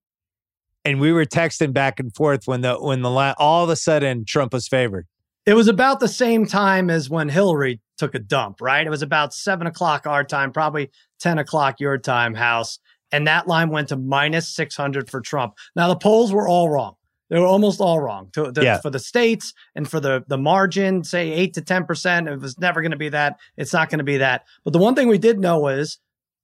and 0.85 1.01
we 1.01 1.11
were 1.11 1.25
texting 1.25 1.73
back 1.73 1.99
and 1.99 2.15
forth 2.15 2.43
when 2.45 2.61
the 2.61 2.75
when 2.75 3.01
the 3.01 3.09
line 3.09 3.35
all 3.37 3.63
of 3.63 3.69
a 3.69 3.75
sudden 3.75 4.25
Trump 4.25 4.53
was 4.53 4.67
favored. 4.67 5.07
It 5.47 5.55
was 5.55 5.67
about 5.67 6.01
the 6.01 6.09
same 6.09 6.45
time 6.45 6.89
as 6.89 7.09
when 7.09 7.29
Hillary 7.29 7.79
took 7.97 8.13
a 8.13 8.19
dump, 8.19 8.61
right? 8.61 8.85
It 8.85 8.89
was 8.89 9.01
about 9.01 9.33
seven 9.33 9.65
o'clock 9.65 10.05
our 10.05 10.23
time, 10.23 10.51
probably 10.51 10.91
10 11.21 11.39
o'clock 11.39 11.79
your 11.79 11.97
time, 11.97 12.33
house. 12.33 12.79
And 13.13 13.25
that 13.27 13.47
line 13.47 13.69
went 13.69 13.87
to 13.89 13.95
minus 13.95 14.53
600 14.53 15.09
for 15.09 15.21
Trump. 15.21 15.53
Now, 15.73 15.87
the 15.87 15.95
polls 15.95 16.33
were 16.33 16.47
all 16.47 16.69
wrong. 16.69 16.96
They 17.29 17.39
were 17.39 17.45
almost 17.45 17.81
all 17.81 17.99
wrong 17.99 18.29
to, 18.33 18.51
the- 18.51 18.63
Yeah. 18.63 18.79
for 18.81 18.89
the 18.89 18.99
states 18.99 19.53
and 19.75 19.89
for 19.89 19.99
the, 19.99 20.23
the 20.27 20.37
margin, 20.37 21.03
say 21.03 21.31
eight 21.31 21.53
to 21.55 21.61
10%. 21.61 22.31
It 22.31 22.39
was 22.39 22.57
never 22.57 22.81
going 22.81 22.91
to 22.91 22.97
be 22.97 23.09
that. 23.09 23.37
It's 23.57 23.73
not 23.73 23.89
going 23.89 23.99
to 23.99 24.05
be 24.05 24.17
that. 24.17 24.45
But 24.63 24.73
the 24.73 24.79
one 24.79 24.95
thing 24.95 25.07
we 25.07 25.17
did 25.17 25.39
know 25.39 25.67
is 25.67 25.99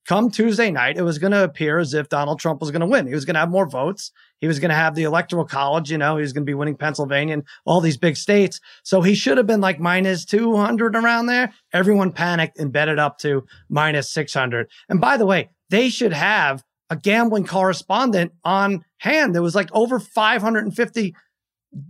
come 0.06 0.30
Tuesday 0.30 0.70
night, 0.70 0.98
it 0.98 1.04
was 1.04 1.18
going 1.18 1.32
to 1.32 1.44
appear 1.46 1.80
as 1.80 1.94
if 1.94 2.10
Donald 2.10 2.38
Trump 2.40 2.60
was 2.60 2.72
going 2.72 2.82
to 2.82 2.86
win. 2.86 3.08
He 3.08 3.14
was 3.14 3.24
going 3.24 3.36
to 3.36 3.40
have 3.40 3.50
more 3.50 3.70
votes. 3.70 4.12
He 4.42 4.48
was 4.48 4.60
going 4.60 4.68
to 4.70 4.76
have 4.76 4.96
the 4.96 5.04
electoral 5.04 5.46
college, 5.46 5.90
you 5.90 5.98
know, 5.98 6.18
he 6.18 6.22
was 6.22 6.34
going 6.34 6.44
to 6.46 6.50
be 6.50 6.54
winning 6.54 6.76
Pennsylvania 6.76 7.36
and 7.36 7.44
all 7.66 7.80
these 7.80 7.96
big 7.96 8.18
states. 8.18 8.60
So 8.84 9.00
he 9.02 9.16
should 9.16 9.38
have 9.38 9.48
been 9.48 9.62
like 9.62 9.80
minus 9.80 10.26
200 10.26 10.98
around 10.98 11.28
there. 11.28 11.54
Everyone 11.72 12.12
panicked 12.12 12.60
and 12.60 12.74
bet 12.74 12.90
it 12.90 13.00
up 13.00 13.18
to 13.20 13.46
minus 13.70 14.10
600. 14.12 14.70
And 14.90 15.00
by 15.00 15.16
the 15.16 15.26
way, 15.26 15.50
they 15.70 15.88
should 15.88 16.12
have 16.12 16.62
a 16.90 16.96
gambling 16.96 17.46
correspondent 17.46 18.34
on 18.44 18.84
hand. 18.98 19.34
There 19.34 19.42
was 19.42 19.56
like 19.56 19.70
over 19.74 20.00
550 20.00 21.16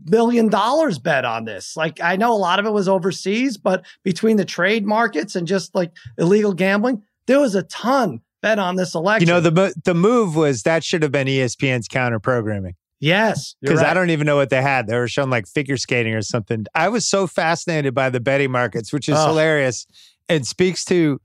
billion 0.05 0.47
dollars 0.49 0.97
bet 0.99 1.25
on 1.25 1.45
this. 1.45 1.75
Like 1.75 1.99
I 2.01 2.15
know 2.15 2.33
a 2.33 2.37
lot 2.37 2.59
of 2.59 2.65
it 2.65 2.71
was 2.71 2.87
overseas, 2.87 3.57
but 3.57 3.85
between 4.03 4.37
the 4.37 4.45
trade 4.45 4.85
markets 4.85 5.35
and 5.35 5.47
just 5.47 5.75
like 5.75 5.91
illegal 6.17 6.53
gambling, 6.53 7.03
there 7.27 7.39
was 7.39 7.55
a 7.55 7.63
ton 7.63 8.21
bet 8.41 8.59
on 8.59 8.75
this 8.75 8.95
election. 8.95 9.27
You 9.27 9.33
know, 9.33 9.41
the 9.41 9.73
the 9.83 9.93
move 9.93 10.35
was 10.35 10.63
that 10.63 10.83
should 10.83 11.03
have 11.03 11.11
been 11.11 11.27
ESPN's 11.27 11.87
counter 11.87 12.19
programming. 12.19 12.75
yes, 12.99 13.55
because 13.61 13.81
I 13.81 13.93
don't 13.93 14.09
even 14.11 14.25
know 14.25 14.37
what 14.37 14.49
they 14.49 14.61
had. 14.61 14.87
They 14.87 14.97
were 14.97 15.07
showing 15.09 15.29
like 15.29 15.47
figure 15.47 15.75
skating 15.77 16.13
or 16.13 16.21
something. 16.21 16.65
I 16.73 16.87
was 16.87 17.05
so 17.05 17.27
fascinated 17.27 17.93
by 17.93 18.09
the 18.09 18.19
betting 18.21 18.51
markets, 18.51 18.93
which 18.93 19.09
is 19.09 19.15
Oh. 19.17 19.27
hilarious 19.27 19.85
and 20.29 20.47
speaks 20.47 20.85
to 20.85 21.19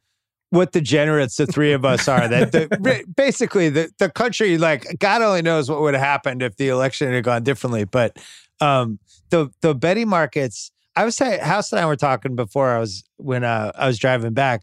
what 0.51 0.73
degenerates 0.73 1.37
the 1.37 1.47
three 1.47 1.73
of 1.73 1.85
us 1.85 2.09
are. 2.09 2.27
That 2.27 2.53
the, 2.53 3.05
basically 3.17 3.69
the 3.69 3.91
the 3.99 4.11
country, 4.11 4.59
like 4.59 4.99
God 4.99 5.23
only 5.23 5.43
knows 5.43 5.71
what 5.71 5.81
would 5.81 5.95
have 5.95 6.03
happened 6.03 6.43
if 6.43 6.57
the 6.57 6.69
election 6.69 7.13
had 7.13 7.25
gone 7.25 7.43
differently. 7.43 7.85
But 7.85 8.19
um, 8.61 8.99
the 9.31 9.51
the 9.61 9.75
betting 9.75 10.09
markets. 10.09 10.71
I 10.97 11.05
was 11.05 11.15
saying, 11.15 11.41
House 11.41 11.71
and 11.73 11.81
I 11.81 11.87
were 11.87 11.95
talking 11.95 12.35
before. 12.35 12.71
I 12.71 12.81
was 12.81 13.05
when 13.19 13.45
uh, 13.45 13.71
I 13.77 13.87
was 13.87 13.99
driving 13.99 14.35
back. 14.35 14.63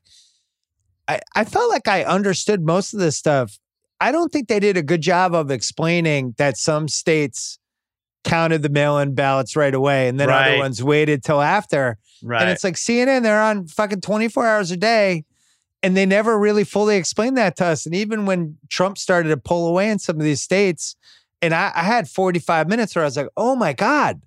I, 1.07 1.21
I 1.33 1.45
felt 1.45 1.69
like 1.69 1.87
I 1.87 2.03
understood 2.03 2.61
most 2.61 2.93
of 2.93 2.99
this 2.99 3.15
stuff. 3.15 3.57
I 4.01 4.11
don't 4.11 4.31
think 4.31 4.49
they 4.49 4.59
did 4.59 4.75
a 4.75 4.83
good 4.83 5.01
job 5.01 5.33
of 5.33 5.49
explaining 5.49 6.35
that 6.37 6.57
some 6.57 6.89
states 6.89 7.57
counted 8.25 8.63
the 8.63 8.69
mail-in 8.69 9.13
ballots 9.15 9.55
right 9.55 9.73
away, 9.73 10.09
and 10.09 10.19
then 10.19 10.29
other 10.29 10.57
ones 10.57 10.83
waited 10.83 11.23
till 11.23 11.41
after. 11.41 11.97
right. 12.21 12.41
And 12.41 12.49
it's 12.49 12.65
like 12.65 12.75
CNN; 12.75 13.23
they're 13.23 13.41
on 13.41 13.67
fucking 13.67 14.01
twenty-four 14.01 14.45
hours 14.45 14.71
a 14.71 14.77
day, 14.77 15.23
and 15.83 15.95
they 15.95 16.05
never 16.05 16.37
really 16.39 16.63
fully 16.63 16.97
explained 16.97 17.37
that 17.37 17.55
to 17.57 17.65
us. 17.65 17.85
And 17.85 17.93
even 17.95 18.25
when 18.25 18.57
Trump 18.69 18.97
started 18.97 19.29
to 19.29 19.37
pull 19.37 19.67
away 19.67 19.89
in 19.89 19.99
some 19.99 20.15
of 20.17 20.23
these 20.23 20.41
states, 20.41 20.95
and 21.41 21.53
I, 21.53 21.71
I 21.75 21.83
had 21.83 22.09
forty-five 22.09 22.67
minutes 22.67 22.95
where 22.95 23.03
I 23.03 23.07
was 23.07 23.17
like, 23.17 23.27
"Oh 23.37 23.55
my 23.55 23.73
god, 23.73 24.21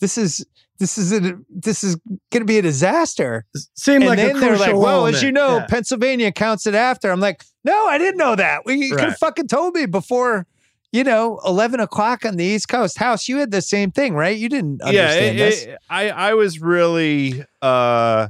this 0.00 0.16
is." 0.18 0.44
This 0.80 0.98
is 0.98 1.12
a, 1.12 1.38
this 1.48 1.84
is 1.84 1.94
going 2.32 2.40
to 2.40 2.44
be 2.44 2.58
a 2.58 2.62
disaster. 2.62 3.44
seemed 3.76 4.02
and 4.02 4.10
like 4.10 4.18
a 4.18 4.22
then 4.32 4.40
they're 4.40 4.58
like, 4.58 4.74
"Well, 4.74 5.06
as 5.06 5.22
you 5.22 5.30
know, 5.30 5.58
Yeah. 5.58 5.66
Pennsylvania 5.66 6.32
counts 6.32 6.66
it 6.66 6.74
after." 6.74 7.12
I'm 7.12 7.20
like, 7.20 7.44
"No, 7.62 7.86
I 7.86 7.96
didn't 7.96 8.18
know 8.18 8.34
that. 8.34 8.66
We 8.66 8.74
you 8.86 8.90
could 8.90 9.04
have 9.04 9.16
fucking 9.18 9.46
told 9.46 9.76
me 9.76 9.86
before." 9.86 10.48
You 10.90 11.04
know, 11.04 11.38
eleven 11.46 11.78
o'clock 11.78 12.24
on 12.26 12.36
the 12.36 12.44
East 12.44 12.66
Coast. 12.68 12.98
House, 12.98 13.28
you 13.28 13.36
had 13.38 13.52
the 13.52 13.62
same 13.62 13.92
thing, 13.92 14.14
right? 14.14 14.36
You 14.36 14.48
didn't 14.48 14.82
understand 14.82 15.38
yeah, 15.38 15.44
it- 15.44 15.50
this. 15.50 15.62
it- 15.62 15.78
I 15.88 16.10
I 16.10 16.34
was 16.34 16.60
really 16.60 17.44
uh, 17.62 18.28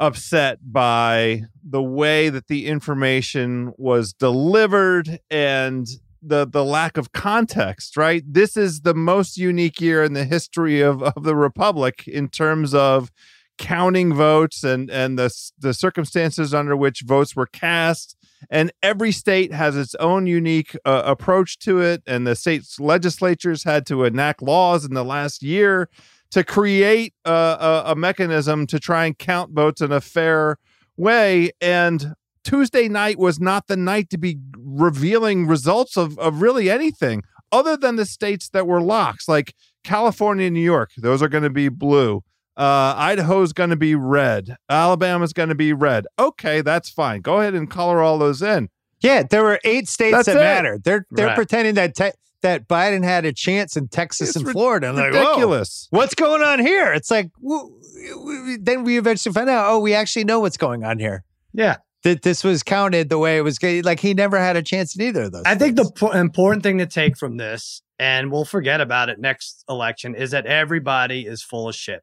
upset 0.00 0.58
by 0.62 1.42
the 1.62 1.82
way 1.82 2.30
that 2.30 2.48
the 2.48 2.66
information 2.66 3.72
was 3.76 4.12
delivered 4.12 5.20
and 5.30 5.86
the 6.22 6.46
the 6.46 6.64
lack 6.64 6.96
of 6.96 7.12
context. 7.12 7.96
Right, 7.96 8.24
this 8.26 8.56
is 8.56 8.80
the 8.80 8.94
most 8.94 9.36
unique 9.36 9.80
year 9.80 10.02
in 10.02 10.14
the 10.14 10.24
history 10.24 10.80
of 10.80 11.02
of 11.02 11.22
the 11.22 11.36
republic 11.36 12.08
in 12.08 12.28
terms 12.28 12.74
of 12.74 13.12
counting 13.58 14.14
votes 14.14 14.64
and 14.64 14.90
and 14.90 15.18
the 15.18 15.30
the 15.58 15.74
circumstances 15.74 16.54
under 16.54 16.74
which 16.74 17.02
votes 17.02 17.36
were 17.36 17.46
cast 17.46 18.16
and 18.48 18.72
every 18.82 19.12
state 19.12 19.52
has 19.52 19.76
its 19.76 19.94
own 19.96 20.26
unique 20.26 20.74
uh, 20.86 21.02
approach 21.04 21.58
to 21.58 21.78
it 21.78 22.02
and 22.06 22.26
the 22.26 22.34
state's 22.34 22.80
legislatures 22.80 23.64
had 23.64 23.84
to 23.84 24.04
enact 24.04 24.40
laws 24.40 24.86
in 24.86 24.94
the 24.94 25.04
last 25.04 25.42
year 25.42 25.90
to 26.30 26.44
create 26.44 27.14
a, 27.24 27.30
a, 27.30 27.82
a 27.92 27.96
mechanism 27.96 28.66
to 28.68 28.78
try 28.78 29.06
and 29.06 29.18
count 29.18 29.52
votes 29.52 29.80
in 29.80 29.90
a 29.92 30.00
fair 30.00 30.56
way 30.96 31.50
and 31.60 32.14
tuesday 32.44 32.88
night 32.88 33.18
was 33.18 33.40
not 33.40 33.66
the 33.66 33.76
night 33.76 34.10
to 34.10 34.18
be 34.18 34.38
revealing 34.58 35.46
results 35.46 35.96
of, 35.96 36.18
of 36.18 36.40
really 36.42 36.70
anything 36.70 37.22
other 37.52 37.76
than 37.76 37.96
the 37.96 38.04
states 38.06 38.48
that 38.50 38.66
were 38.66 38.80
locks 38.80 39.28
like 39.28 39.54
california 39.84 40.46
and 40.46 40.54
new 40.54 40.60
york 40.60 40.90
those 40.98 41.22
are 41.22 41.28
going 41.28 41.44
to 41.44 41.50
be 41.50 41.68
blue 41.68 42.22
uh, 42.56 42.92
Idaho's 42.94 43.54
going 43.54 43.70
to 43.70 43.76
be 43.76 43.94
red. 43.94 44.54
Alabama's 44.68 45.32
going 45.32 45.48
to 45.48 45.54
be 45.54 45.72
red. 45.72 46.04
Okay, 46.18 46.60
that's 46.60 46.90
fine. 46.90 47.22
Go 47.22 47.40
ahead 47.40 47.54
and 47.54 47.70
color 47.70 48.02
all 48.02 48.18
those 48.18 48.42
in. 48.42 48.68
Yeah, 49.00 49.22
there 49.22 49.42
were 49.42 49.58
eight 49.64 49.88
states 49.88 50.14
That's 50.14 50.26
that 50.26 50.36
it. 50.36 50.40
matter. 50.40 50.78
They're 50.84 51.06
they're 51.10 51.28
Right. 51.28 51.36
pretending 51.36 51.76
that 51.76 51.94
te- 51.94 52.10
that 52.42 52.68
Biden 52.68 53.04
had 53.04 53.24
a 53.24 53.32
chance 53.32 53.76
in 53.76 53.88
Texas 53.88 54.30
It's 54.30 54.36
and 54.36 54.48
Florida. 54.50 54.88
I'm 54.88 54.96
like, 54.96 55.12
Ridiculous. 55.12 55.88
what's 55.90 56.14
going 56.14 56.42
on 56.42 56.58
here? 56.58 56.92
It's 56.92 57.10
like, 57.10 57.30
w- 57.42 57.70
w- 58.14 58.58
then 58.60 58.84
we 58.84 58.98
eventually 58.98 59.32
find 59.32 59.48
out, 59.50 59.70
oh, 59.70 59.78
we 59.78 59.94
actually 59.94 60.24
know 60.24 60.40
what's 60.40 60.56
going 60.56 60.84
on 60.84 60.98
here. 60.98 61.24
Yeah. 61.52 61.76
That 62.02 62.22
this 62.22 62.42
was 62.42 62.62
counted 62.62 63.10
the 63.10 63.18
way 63.18 63.36
it 63.36 63.42
was. 63.42 63.62
Like 63.62 64.00
he 64.00 64.14
never 64.14 64.38
had 64.38 64.56
a 64.56 64.62
chance 64.62 64.96
in 64.96 65.02
either 65.02 65.24
of 65.24 65.32
those. 65.32 65.42
I 65.44 65.54
think 65.54 65.76
the 65.76 65.84
things. 65.84 65.98
po- 66.00 66.12
important 66.12 66.62
thing 66.62 66.78
to 66.78 66.86
take 66.86 67.18
from 67.18 67.36
this, 67.36 67.82
and 67.98 68.32
we'll 68.32 68.46
forget 68.46 68.80
about 68.80 69.10
it 69.10 69.18
next 69.20 69.64
election, 69.68 70.14
is 70.14 70.30
that 70.30 70.46
everybody 70.46 71.26
is 71.26 71.42
full 71.42 71.68
of 71.68 71.74
shit. 71.74 72.02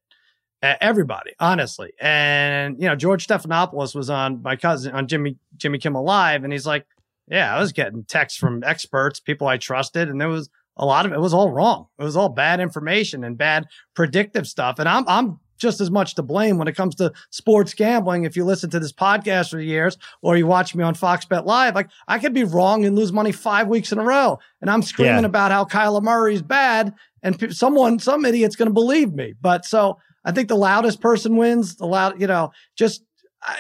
Uh, 0.62 0.76
everybody, 0.82 1.32
honestly. 1.40 1.94
And 2.00 2.80
you 2.80 2.88
know, 2.88 2.96
George 2.96 3.26
Stephanopoulos 3.26 3.96
was 3.96 4.12
on 4.12 4.44
my 4.44 4.56
cousin 4.56 4.94
on 4.94 5.08
Jimmy 5.08 5.38
Jimmy 5.56 5.80
Kimmel 5.80 6.04
Live, 6.04 6.44
and 6.44 6.54
he's 6.54 6.68
like, 6.68 6.86
"Yeah, 7.30 7.56
I 7.56 7.60
was 7.60 7.72
getting 7.72 8.04
texts 8.04 8.40
from 8.40 8.64
experts, 8.64 9.20
people 9.20 9.48
I 9.48 9.58
trusted, 9.58 10.10
and 10.10 10.20
there 10.20 10.30
was 10.30 10.49
a 10.78 10.86
lot 10.86 11.06
of 11.06 11.12
it 11.14 11.20
was 11.20 11.34
all 11.34 11.52
wrong. 11.52 11.88
It 11.99 12.04
was 12.04 12.16
all 12.16 12.30
bad 12.30 12.60
information 12.60 13.24
and 13.24 13.38
bad 13.38 13.66
predictive 13.95 14.48
stuff. 14.48 14.80
And 14.80 14.88
I'm 14.88 15.04
I'm 15.08 15.40
just 15.58 15.82
as 15.82 15.90
much 15.90 16.14
to 16.14 16.22
blame 16.22 16.60
when 16.60 16.68
it 16.68 16.76
comes 16.76 16.94
to 16.95 17.12
sports 17.32 17.74
gambling. 17.74 18.26
If 18.26 18.36
you 18.38 18.45
listen 18.45 18.70
to 18.70 18.80
this 18.80 18.94
podcast 18.94 19.49
for 19.49 19.60
years 19.60 19.98
or 20.22 20.38
you 20.38 20.45
watch 20.45 20.76
me 20.76 20.84
on 20.84 20.94
Fox 20.94 21.26
Bet 21.26 21.48
Live, 21.48 21.74
like 21.74 21.90
I 22.08 22.20
could 22.20 22.34
be 22.34 22.44
wrong 22.44 22.86
and 22.86 22.95
lose 22.95 23.12
money 23.12 23.32
five 23.32 23.68
weeks 23.68 23.91
in 23.91 23.98
a 23.98 24.04
row. 24.04 24.38
And 24.62 24.70
I'm 24.70 24.84
screaming 24.84 25.22
Yeah. 25.24 25.26
about 25.26 25.52
how 25.52 25.66
Kyler 25.66 26.04
Murray's 26.04 26.44
bad 26.44 26.94
and 27.24 27.40
pe- 27.40 27.49
someone, 27.49 27.98
some 27.98 28.24
idiot's 28.24 28.56
going 28.56 28.68
to 28.70 28.74
believe 28.74 29.14
me. 29.14 29.34
But 29.41 29.66
so 29.66 29.98
I 30.24 30.32
think 30.32 30.48
the 30.48 30.56
loudest 30.56 31.02
person 31.02 31.38
wins. 31.38 31.78
The 31.78 31.88
loud, 31.88 32.22
you 32.22 32.28
know, 32.28 32.52
just 32.78 33.02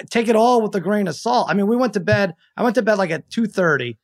take 0.09 0.27
it 0.27 0.35
all 0.35 0.61
with 0.61 0.75
a 0.75 0.79
grain 0.79 1.07
of 1.07 1.15
salt. 1.15 1.49
I 1.49 1.53
mean, 1.53 1.67
we 1.67 1.75
went 1.75 1.93
to 1.93 1.99
bed. 1.99 2.35
I 2.55 2.63
went 2.63 2.75
to 2.75 2.81
bed 2.81 2.97
like 2.97 3.11
at 3.11 3.29
two 3.29 3.45
thirty. 3.45 3.97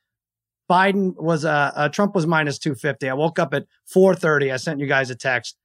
Biden 0.70 1.14
was 1.16 1.44
uh, 1.44 1.72
uh 1.74 1.88
Trump 1.88 2.14
was 2.14 2.26
minus 2.26 2.58
two 2.58 2.74
fifty. 2.74 3.08
I 3.08 3.14
woke 3.14 3.38
up 3.38 3.54
at 3.54 3.66
four 3.84 4.14
thirty. 4.14 4.50
I 4.50 4.56
sent 4.56 4.80
you 4.80 4.86
guys 4.86 5.10
a 5.10 5.14
text. 5.14 5.56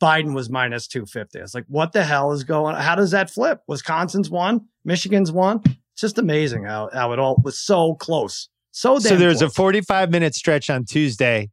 Biden 0.00 0.34
was 0.34 0.48
minus 0.48 0.86
two 0.86 1.06
fifty. 1.06 1.38
I 1.38 1.42
was 1.42 1.54
like, 1.54 1.66
what 1.68 1.92
the 1.92 2.04
hell 2.04 2.32
is 2.32 2.44
going? 2.44 2.74
On? 2.74 2.80
How 2.80 2.94
does 2.94 3.10
that 3.10 3.30
flip? 3.30 3.60
Wisconsin's 3.66 4.30
won, 4.30 4.66
Michigan's 4.84 5.30
won. 5.30 5.60
It's 5.64 6.00
just 6.00 6.18
amazing 6.18 6.64
how 6.64 6.88
how 6.92 7.12
it 7.12 7.18
all 7.18 7.40
was 7.44 7.58
so 7.58 7.94
close. 7.94 8.48
So 8.72 8.94
damn 8.94 9.02
so 9.02 9.16
there 9.16 9.28
was 9.28 9.42
a 9.42 9.50
45 9.50 10.10
minute 10.10 10.34
stretch 10.34 10.70
on 10.70 10.84
Tuesday 10.84 11.50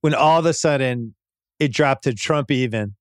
when 0.00 0.14
all 0.14 0.38
of 0.38 0.46
a 0.46 0.52
sudden 0.52 1.14
it 1.58 1.72
dropped 1.72 2.04
to 2.04 2.14
Trump 2.14 2.50
even. 2.50 2.96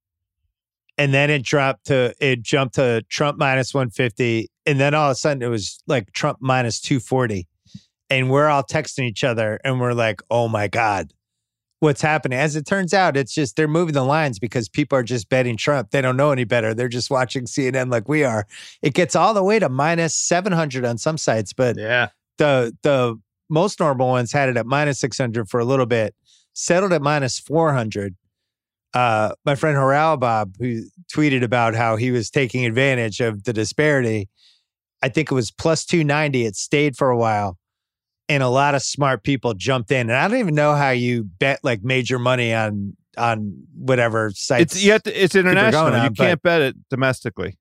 And 0.99 1.13
then 1.13 1.29
it 1.29 1.43
dropped 1.43 1.85
to 1.85 2.13
it 2.19 2.43
jumped 2.43 2.75
to 2.75 3.03
Trump 3.09 3.39
minus 3.39 3.73
150. 3.73 4.49
And 4.65 4.79
then 4.79 4.93
all 4.93 5.07
of 5.07 5.13
a 5.13 5.15
sudden 5.15 5.41
it 5.41 5.47
was 5.47 5.81
like 5.87 6.11
Trump 6.11 6.39
minus 6.41 6.81
240. 6.81 7.47
And 8.09 8.29
we're 8.29 8.47
all 8.47 8.63
texting 8.63 9.05
each 9.05 9.23
other 9.23 9.59
and 9.63 9.79
we're 9.79 9.93
like, 9.93 10.21
oh 10.29 10.49
my 10.49 10.67
God, 10.67 11.13
what's 11.79 12.01
happening? 12.01 12.37
As 12.37 12.57
it 12.57 12.65
turns 12.65 12.93
out, 12.93 13.15
it's 13.15 13.33
just 13.33 13.55
they're 13.55 13.67
moving 13.67 13.93
the 13.93 14.03
lines 14.03 14.39
because 14.39 14.67
people 14.67 14.97
are 14.97 15.03
just 15.03 15.29
betting 15.29 15.55
Trump. 15.55 15.91
They 15.91 16.01
don't 16.01 16.17
know 16.17 16.31
any 16.31 16.43
better. 16.43 16.73
They're 16.73 16.89
just 16.89 17.09
watching 17.09 17.45
CNN 17.45 17.89
like 17.89 18.09
we 18.09 18.25
are. 18.25 18.45
It 18.81 18.93
gets 18.93 19.15
all 19.15 19.33
the 19.33 19.43
way 19.43 19.57
to 19.59 19.69
minus 19.69 20.13
700 20.15 20.83
on 20.83 20.97
some 20.97 21.17
sites, 21.17 21.53
but 21.53 21.77
yeah. 21.77 22.09
the 22.37 22.75
the 22.81 23.17
most 23.49 23.79
normal 23.79 24.09
ones 24.09 24.33
had 24.33 24.49
it 24.49 24.57
at 24.57 24.65
minus 24.65 24.99
600 24.99 25.47
for 25.47 25.59
a 25.59 25.65
little 25.65 25.85
bit 25.85 26.13
settled 26.53 26.93
at 26.93 27.01
minus 27.01 27.39
400 27.39 28.15
uh 28.93 29.31
my 29.45 29.55
friend 29.55 29.77
Haralabob 29.77 30.55
who 30.59 30.83
tweeted 31.13 31.43
about 31.43 31.75
how 31.75 31.95
he 31.95 32.11
was 32.11 32.29
taking 32.29 32.65
advantage 32.65 33.19
of 33.19 33.43
the 33.43 33.53
disparity 33.53 34.27
I 35.01 35.09
think 35.09 35.31
it 35.31 35.35
was 35.35 35.51
plus 35.51 35.85
290 35.85 36.45
it 36.45 36.55
stayed 36.55 36.95
for 36.97 37.09
a 37.09 37.17
while 37.17 37.57
and 38.27 38.41
a 38.43 38.47
lot 38.49 38.75
of 38.75 38.81
smart 38.81 39.23
people 39.23 39.53
jumped 39.53 39.91
in 39.91 40.09
and 40.09 40.13
I 40.17 40.27
don't 40.27 40.39
even 40.39 40.55
know 40.55 40.73
how 40.75 40.89
you 40.89 41.23
bet 41.23 41.59
like 41.63 41.83
major 41.83 42.17
money 42.19 42.53
on 42.53 42.95
on 43.17 43.63
whatever 43.75 44.31
sites 44.33 44.75
It's 44.75 44.83
yet 44.83 45.01
it's 45.05 45.35
international. 45.35 45.89
going 45.91 46.03
You 46.03 46.09
can't 46.11 46.41
bet 46.41 46.61
it 46.61 46.75
domestically. 46.89 47.57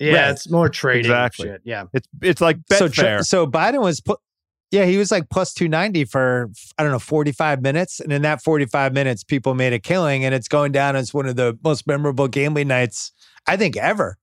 Yeah, 0.00 0.12
Right. 0.14 0.30
it's 0.32 0.50
more 0.50 0.68
trading 0.68 1.10
and 1.12 1.24
Exactly. 1.26 1.46
shit. 1.48 1.60
Yeah. 1.64 1.84
It's 1.92 2.08
it's 2.20 2.40
like 2.40 2.58
so 2.72 2.88
Betfair. 2.88 3.18
Tr- 3.18 3.22
so 3.22 3.46
Biden 3.46 3.80
was 3.80 4.00
put 4.00 4.18
yeah, 4.74 4.84
he 4.84 4.96
was 4.98 5.10
like 5.10 5.30
plus 5.30 5.54
290 5.54 6.04
for 6.06 6.50
I 6.76 6.82
don't 6.82 6.92
know 6.92 6.98
45 6.98 7.62
minutes 7.62 8.00
and 8.00 8.12
in 8.12 8.22
that 8.22 8.42
45 8.42 8.92
minutes 8.92 9.22
people 9.24 9.54
made 9.54 9.72
a 9.72 9.78
killing 9.78 10.24
and 10.24 10.34
it's 10.34 10.48
going 10.48 10.72
down 10.72 10.96
as 10.96 11.14
one 11.14 11.26
of 11.26 11.36
the 11.36 11.56
most 11.62 11.86
memorable 11.86 12.26
gambling 12.28 12.68
nights 12.68 13.12
I 13.46 13.56
think 13.56 13.76
ever. 13.76 14.18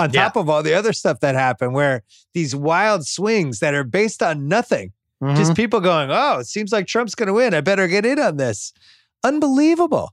On 0.00 0.10
Yeah. 0.12 0.24
top 0.24 0.36
of 0.36 0.48
all 0.50 0.62
the 0.64 0.74
other 0.74 0.92
stuff 0.92 1.20
that 1.20 1.36
happened 1.36 1.72
where 1.74 2.02
these 2.34 2.56
wild 2.56 3.06
swings 3.06 3.60
that 3.60 3.74
are 3.74 3.84
based 3.84 4.22
on 4.22 4.48
nothing. 4.48 4.92
Mm-hmm. 5.22 5.36
Just 5.36 5.54
people 5.54 5.80
going, 5.80 6.10
"Oh, 6.10 6.40
it 6.40 6.46
seems 6.48 6.72
like 6.72 6.86
Trump's 6.88 7.14
going 7.14 7.28
to 7.28 7.32
win. 7.32 7.54
I 7.54 7.60
better 7.60 7.86
get 7.86 8.04
in 8.04 8.18
on 8.18 8.36
this." 8.36 8.72
Unbelievable. 9.22 10.12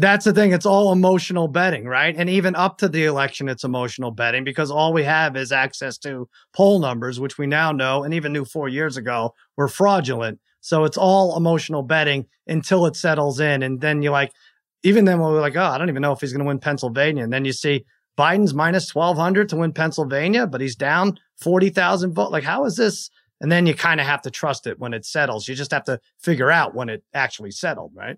That's 0.00 0.24
the 0.24 0.32
thing. 0.32 0.52
It's 0.52 0.64
all 0.64 0.92
emotional 0.92 1.48
betting, 1.48 1.84
right? 1.84 2.14
And 2.16 2.30
even 2.30 2.54
up 2.54 2.78
to 2.78 2.88
the 2.88 3.06
election, 3.06 3.48
it's 3.48 3.64
emotional 3.64 4.12
betting 4.12 4.44
because 4.44 4.70
all 4.70 4.92
we 4.92 5.02
have 5.02 5.36
is 5.36 5.50
access 5.50 5.98
to 5.98 6.28
poll 6.52 6.78
numbers, 6.78 7.18
which 7.18 7.36
we 7.36 7.48
now 7.48 7.72
know 7.72 8.04
and 8.04 8.14
even 8.14 8.32
knew 8.32 8.44
four 8.44 8.68
years 8.68 8.96
ago 8.96 9.34
were 9.56 9.66
fraudulent. 9.66 10.38
So 10.60 10.84
it's 10.84 10.96
all 10.96 11.36
emotional 11.36 11.82
betting 11.82 12.26
until 12.46 12.86
it 12.86 12.94
settles 12.94 13.40
in. 13.40 13.64
And 13.64 13.80
then 13.80 14.00
you're 14.00 14.12
like, 14.12 14.30
even 14.84 15.04
then, 15.04 15.18
when 15.18 15.32
we're 15.32 15.40
like, 15.40 15.56
oh, 15.56 15.62
I 15.62 15.78
don't 15.78 15.88
even 15.88 16.02
know 16.02 16.12
if 16.12 16.20
he's 16.20 16.32
going 16.32 16.44
to 16.44 16.48
win 16.48 16.60
Pennsylvania. 16.60 17.24
And 17.24 17.32
then 17.32 17.44
you 17.44 17.52
see 17.52 17.84
Biden's 18.16 18.54
minus 18.54 18.94
1200 18.94 19.48
to 19.48 19.56
win 19.56 19.72
Pennsylvania, 19.72 20.46
but 20.46 20.60
he's 20.60 20.76
down 20.76 21.18
40,000 21.40 22.12
votes. 22.12 22.30
Like, 22.30 22.44
how 22.44 22.64
is 22.66 22.76
this? 22.76 23.10
And 23.40 23.50
then 23.50 23.66
you 23.66 23.74
kind 23.74 24.00
of 24.00 24.06
have 24.06 24.22
to 24.22 24.30
trust 24.30 24.68
it 24.68 24.78
when 24.78 24.94
it 24.94 25.04
settles. 25.04 25.48
You 25.48 25.56
just 25.56 25.72
have 25.72 25.84
to 25.84 25.98
figure 26.20 26.52
out 26.52 26.76
when 26.76 26.88
it 26.88 27.02
actually 27.14 27.50
settled, 27.50 27.90
right? 27.96 28.16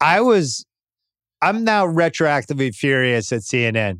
I 0.00 0.22
was, 0.22 0.64
I'm 1.42 1.64
now 1.64 1.84
retroactively 1.84 2.72
furious 2.72 3.32
at 3.32 3.40
CNN 3.40 3.98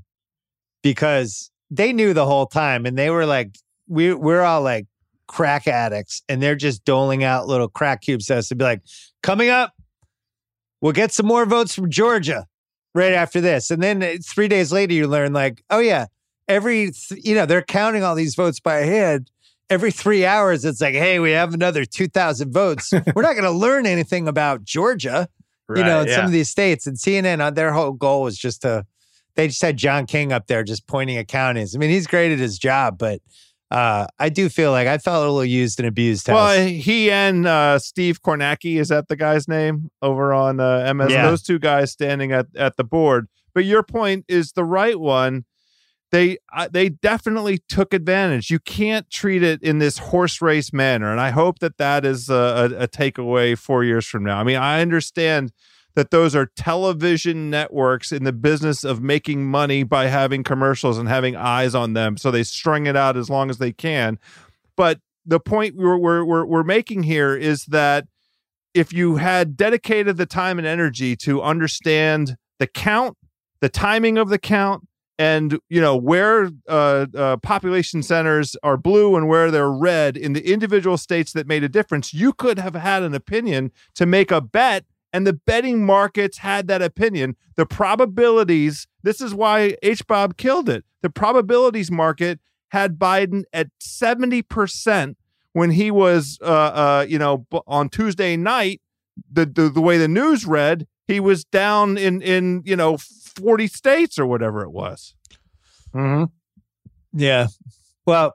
because 0.82 1.50
they 1.70 1.92
knew 1.92 2.14
the 2.14 2.24
whole 2.24 2.46
time 2.46 2.86
and 2.86 2.96
they 2.96 3.10
were 3.10 3.26
like, 3.26 3.56
we, 3.88 4.14
we're 4.14 4.42
all 4.42 4.62
like 4.62 4.86
crack 5.26 5.66
addicts 5.66 6.22
and 6.28 6.40
they're 6.40 6.54
just 6.54 6.84
doling 6.84 7.24
out 7.24 7.48
little 7.48 7.68
crack 7.68 8.02
cubes 8.02 8.26
to 8.26 8.36
us 8.36 8.48
to 8.48 8.54
be 8.54 8.64
like, 8.64 8.82
coming 9.24 9.50
up, 9.50 9.72
we'll 10.80 10.92
get 10.92 11.12
some 11.12 11.26
more 11.26 11.44
votes 11.44 11.74
from 11.74 11.90
Georgia 11.90 12.46
right 12.94 13.12
after 13.12 13.40
this. 13.40 13.72
And 13.72 13.82
then 13.82 14.02
uh, 14.04 14.16
three 14.24 14.48
days 14.48 14.70
later, 14.70 14.94
you 14.94 15.08
learn 15.08 15.32
like, 15.32 15.64
oh 15.68 15.80
yeah, 15.80 16.06
every, 16.46 16.92
th- 16.92 17.24
you 17.24 17.34
know, 17.34 17.44
they're 17.44 17.62
counting 17.62 18.04
all 18.04 18.14
these 18.14 18.36
votes 18.36 18.60
by 18.60 18.76
hand. 18.76 19.30
Every 19.68 19.90
three 19.90 20.24
hours, 20.26 20.64
it's 20.64 20.80
like, 20.80 20.94
hey, 20.94 21.18
we 21.18 21.32
have 21.32 21.54
another 21.54 21.84
2,000 21.84 22.52
votes. 22.52 22.92
We're 23.14 23.22
not 23.22 23.32
going 23.32 23.44
to 23.44 23.50
learn 23.50 23.86
anything 23.86 24.28
about 24.28 24.62
Georgia 24.62 25.28
you 25.68 25.84
know, 25.84 26.02
in 26.02 26.08
some 26.08 26.24
of 26.24 26.32
these 26.32 26.48
states. 26.48 26.86
And 26.86 26.96
CNN, 26.96 27.40
uh, 27.40 27.50
their 27.50 27.72
whole 27.72 27.92
goal 27.92 28.22
was 28.22 28.36
just 28.36 28.62
to, 28.62 28.84
they 29.34 29.48
just 29.48 29.62
had 29.62 29.76
John 29.76 30.06
King 30.06 30.32
up 30.32 30.46
there 30.46 30.62
just 30.62 30.86
pointing 30.86 31.16
at 31.16 31.28
counties. 31.28 31.74
I 31.74 31.78
mean, 31.78 31.90
he's 31.90 32.06
great 32.06 32.32
at 32.32 32.38
his 32.38 32.58
job, 32.58 32.98
but 32.98 33.20
uh, 33.72 34.06
I 34.18 34.28
do 34.28 34.50
feel 34.50 34.70
like 34.70 34.86
I 34.86 34.98
felt 34.98 35.24
a 35.24 35.30
little 35.30 35.44
used 35.44 35.80
and 35.80 35.88
abused. 35.88 36.28
Well, 36.28 36.48
House. 36.48 36.68
he 36.68 37.10
and 37.10 37.46
uh, 37.46 37.78
Steve 37.78 38.20
Kornacki 38.20 38.78
is 38.78 38.88
that 38.88 39.08
the 39.08 39.16
guy's 39.16 39.48
name 39.48 39.90
over 40.02 40.34
on 40.34 40.60
uh, 40.60 40.92
MS. 40.92 41.10
Yeah. 41.10 41.26
Those 41.26 41.42
two 41.42 41.58
guys 41.58 41.90
standing 41.90 42.32
at 42.32 42.46
at 42.54 42.76
the 42.76 42.84
board. 42.84 43.28
But 43.54 43.64
your 43.64 43.82
point 43.82 44.26
is 44.28 44.52
the 44.52 44.64
right 44.64 44.98
one. 45.00 45.46
They 46.12 46.36
uh, 46.54 46.68
they 46.70 46.90
definitely 46.90 47.62
took 47.70 47.94
advantage. 47.94 48.50
You 48.50 48.60
can't 48.60 49.08
treat 49.10 49.42
it 49.42 49.62
in 49.62 49.78
this 49.78 49.96
horse 49.96 50.42
race 50.42 50.70
manner, 50.70 51.10
and 51.10 51.18
I 51.20 51.30
hope 51.30 51.58
that 51.60 51.78
that 51.78 52.04
is 52.04 52.28
a, 52.28 52.34
a, 52.34 52.82
a 52.82 52.88
takeaway 52.88 53.56
four 53.56 53.82
years 53.82 54.06
from 54.06 54.22
now. 54.22 54.38
I 54.38 54.44
mean, 54.44 54.58
I 54.58 54.82
understand 54.82 55.52
that 55.94 56.10
those 56.10 56.36
are 56.36 56.50
television 56.54 57.48
networks 57.48 58.12
in 58.12 58.24
the 58.24 58.32
business 58.32 58.84
of 58.84 59.02
making 59.02 59.46
money 59.46 59.84
by 59.84 60.06
having 60.08 60.42
commercials 60.42 60.98
and 60.98 61.08
having 61.08 61.34
eyes 61.34 61.74
on 61.74 61.94
them, 61.94 62.18
so 62.18 62.30
they 62.30 62.42
string 62.42 62.86
it 62.86 62.96
out 62.96 63.16
as 63.16 63.30
long 63.30 63.48
as 63.48 63.56
they 63.56 63.72
can. 63.72 64.18
But 64.76 65.00
the 65.24 65.40
point 65.40 65.76
we're 65.76 65.96
we're 65.96 66.24
we're, 66.24 66.44
we're 66.44 66.62
making 66.62 67.04
here 67.04 67.34
is 67.34 67.64
that 67.66 68.06
if 68.74 68.92
you 68.92 69.16
had 69.16 69.56
dedicated 69.56 70.18
the 70.18 70.26
time 70.26 70.58
and 70.58 70.66
energy 70.66 71.16
to 71.16 71.40
understand 71.40 72.36
the 72.58 72.66
count, 72.66 73.16
the 73.60 73.70
timing 73.70 74.18
of 74.18 74.28
the 74.28 74.38
count, 74.38 74.86
and 75.22 75.60
you 75.68 75.80
know 75.80 75.94
where 75.96 76.50
uh, 76.68 77.06
uh, 77.16 77.36
population 77.36 78.02
centers 78.02 78.56
are 78.64 78.76
blue 78.76 79.14
and 79.14 79.28
where 79.28 79.52
they're 79.52 79.70
red 79.70 80.16
in 80.16 80.32
the 80.32 80.52
individual 80.52 80.98
states 80.98 81.32
that 81.32 81.46
made 81.46 81.62
a 81.62 81.68
difference, 81.68 82.12
you 82.12 82.32
could 82.32 82.58
have 82.58 82.74
had 82.74 83.04
an 83.04 83.14
opinion 83.14 83.70
to 83.94 84.04
make 84.04 84.32
a 84.32 84.40
bet, 84.40 84.84
and 85.12 85.24
the 85.24 85.32
betting 85.32 85.86
markets 85.86 86.38
had 86.38 86.66
that 86.66 86.82
opinion. 86.82 87.36
The 87.54 87.66
probabilities. 87.66 88.88
This 89.04 89.20
is 89.20 89.32
why 89.32 89.76
H. 89.80 90.04
Bob 90.08 90.36
killed 90.36 90.68
it. 90.68 90.84
The 91.02 91.10
probabilities 91.10 91.90
market 91.90 92.40
had 92.70 92.98
Biden 92.98 93.44
at 93.52 93.68
seventy 93.78 94.42
percent 94.42 95.16
when 95.52 95.70
he 95.70 95.92
was, 95.92 96.36
uh, 96.42 96.72
uh, 96.82 97.06
you 97.08 97.18
know, 97.18 97.46
on 97.68 97.90
Tuesday 97.90 98.36
night. 98.36 98.80
The, 99.30 99.46
the 99.46 99.68
the 99.68 99.80
way 99.80 99.98
the 99.98 100.08
news 100.08 100.46
read, 100.46 100.88
he 101.06 101.20
was 101.20 101.44
down 101.44 101.96
in 101.96 102.22
in 102.22 102.62
you 102.64 102.74
know 102.74 102.96
forty 103.36 103.66
states 103.66 104.18
or 104.18 104.26
whatever 104.26 104.62
it 104.62 104.70
was. 104.70 105.14
Mm-hmm. 105.94 106.24
yeah. 107.12 107.48
Well, 108.06 108.34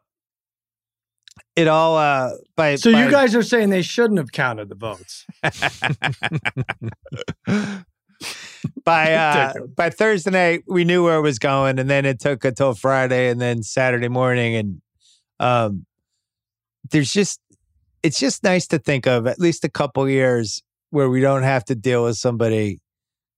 it 1.55 1.67
all 1.67 1.97
uh 1.97 2.31
by 2.55 2.75
So 2.75 2.91
by- 2.91 3.03
you 3.03 3.11
guys 3.11 3.35
are 3.35 3.43
saying 3.43 3.69
they 3.69 3.81
shouldn't 3.81 4.19
have 4.19 4.31
counted 4.31 4.69
the 4.69 4.75
votes. 4.75 5.25
by 8.83 9.13
uh 9.13 9.53
by 9.75 9.89
Thursday 9.89 10.31
night 10.31 10.63
we 10.67 10.83
knew 10.83 11.03
where 11.03 11.17
it 11.17 11.21
was 11.21 11.39
going 11.39 11.79
and 11.79 11.89
then 11.89 12.05
it 12.05 12.19
took 12.19 12.43
until 12.45 12.73
Friday 12.73 13.29
and 13.29 13.39
then 13.41 13.63
Saturday 13.63 14.07
morning 14.07 14.55
and 14.55 14.81
um 15.39 15.85
there's 16.91 17.11
just 17.11 17.39
it's 18.03 18.19
just 18.19 18.43
nice 18.43 18.67
to 18.67 18.79
think 18.79 19.07
of 19.07 19.27
at 19.27 19.39
least 19.39 19.63
a 19.63 19.69
couple 19.69 20.07
years 20.09 20.61
where 20.89 21.09
we 21.09 21.21
don't 21.21 21.43
have 21.43 21.65
to 21.65 21.75
deal 21.75 22.03
with 22.03 22.17
somebody 22.17 22.79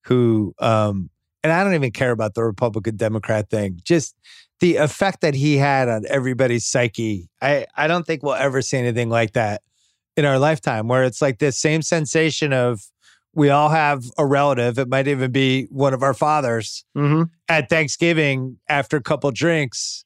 who 0.06 0.54
um 0.60 1.10
and 1.44 1.52
I 1.54 1.64
don't 1.64 1.74
even 1.74 1.92
care 1.92 2.12
about 2.12 2.34
the 2.34 2.44
Republican 2.44 2.98
Democrat 2.98 3.50
thing 3.50 3.80
just 3.84 4.16
the 4.60 4.76
effect 4.76 5.22
that 5.22 5.34
he 5.36 5.56
had 5.58 5.88
on 5.88 6.04
everybody's 6.10 6.66
psyche. 6.66 7.30
I 7.42 7.66
I 7.76 7.88
don't 7.88 8.06
think 8.06 8.24
we'll 8.24 8.34
ever 8.36 8.62
see 8.62 8.78
anything 8.78 9.10
like 9.10 9.34
that 9.34 9.62
in 10.18 10.26
our 10.26 10.38
lifetime 10.40 10.88
where 10.88 11.04
it's 11.06 11.22
like 11.22 11.40
this 11.40 11.58
same 11.58 11.82
sensation 11.82 12.52
of 12.52 12.82
we 13.34 13.50
all 13.52 13.70
have 13.70 14.04
a 14.18 14.26
relative. 14.26 14.78
It 14.80 14.90
might 14.90 15.08
even 15.08 15.32
be 15.32 15.66
one 15.70 15.94
of 15.94 16.04
our 16.04 16.14
fathers 16.14 16.84
Mm-hmm. 16.98 17.24
at 17.48 17.70
Thanksgiving 17.70 18.58
after 18.68 18.98
a 18.98 19.02
couple 19.04 19.32
drinks 19.32 20.04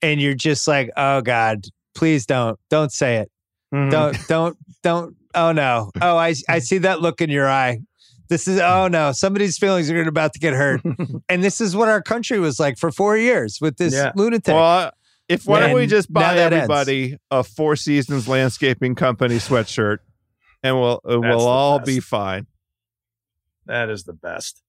and 0.00 0.20
you're 0.20 0.34
just 0.34 0.66
like 0.66 0.90
oh 0.96 1.20
god 1.20 1.66
please 1.94 2.24
don't 2.24 2.58
don't 2.70 2.92
say 2.92 3.16
it. 3.16 3.30
Mm-hmm. 3.74 3.90
don't 3.90 4.16
don't 4.28 4.56
don't 4.82 5.16
oh 5.34 5.52
no. 5.52 5.90
Oh 6.00 6.16
I 6.16 6.34
I 6.48 6.60
see 6.60 6.78
that 6.78 7.00
look 7.02 7.20
in 7.20 7.28
your 7.28 7.48
eye 7.48 7.80
this 8.32 8.48
is 8.48 8.58
oh 8.60 8.88
no 8.88 9.12
somebody's 9.12 9.58
feelings 9.58 9.90
are 9.90 10.02
about 10.08 10.32
to 10.32 10.38
get 10.38 10.54
hurt 10.54 10.80
and 11.28 11.44
this 11.44 11.60
is 11.60 11.76
what 11.76 11.88
our 11.88 12.00
country 12.02 12.38
was 12.40 12.58
like 12.58 12.76
for 12.78 12.90
4 12.90 13.16
years 13.18 13.58
with 13.60 13.76
this 13.76 13.92
Yeah. 13.94 14.12
lunatic 14.16 14.54
Well, 14.54 14.90
if 15.28 15.44
why 15.46 15.60
don't 15.60 15.74
we 15.74 15.86
just 15.86 16.12
buy 16.12 16.34
that 16.34 16.52
ends. 16.52 16.62
everybody 16.70 17.16
a 17.30 17.44
Four 17.44 17.76
Seasons 17.76 18.26
Landscaping 18.28 18.94
Company 18.96 19.36
sweatshirt, 19.36 19.98
and 20.62 20.78
we'll 20.80 21.00
uh, 21.04 21.10
That's 21.20 21.20
we'll 21.20 21.46
all 21.46 21.78
best. 21.78 21.86
be 21.86 22.00
fine. 22.00 22.46
That 23.66 23.88
is 23.90 24.04
the 24.04 24.12
best. 24.12 24.62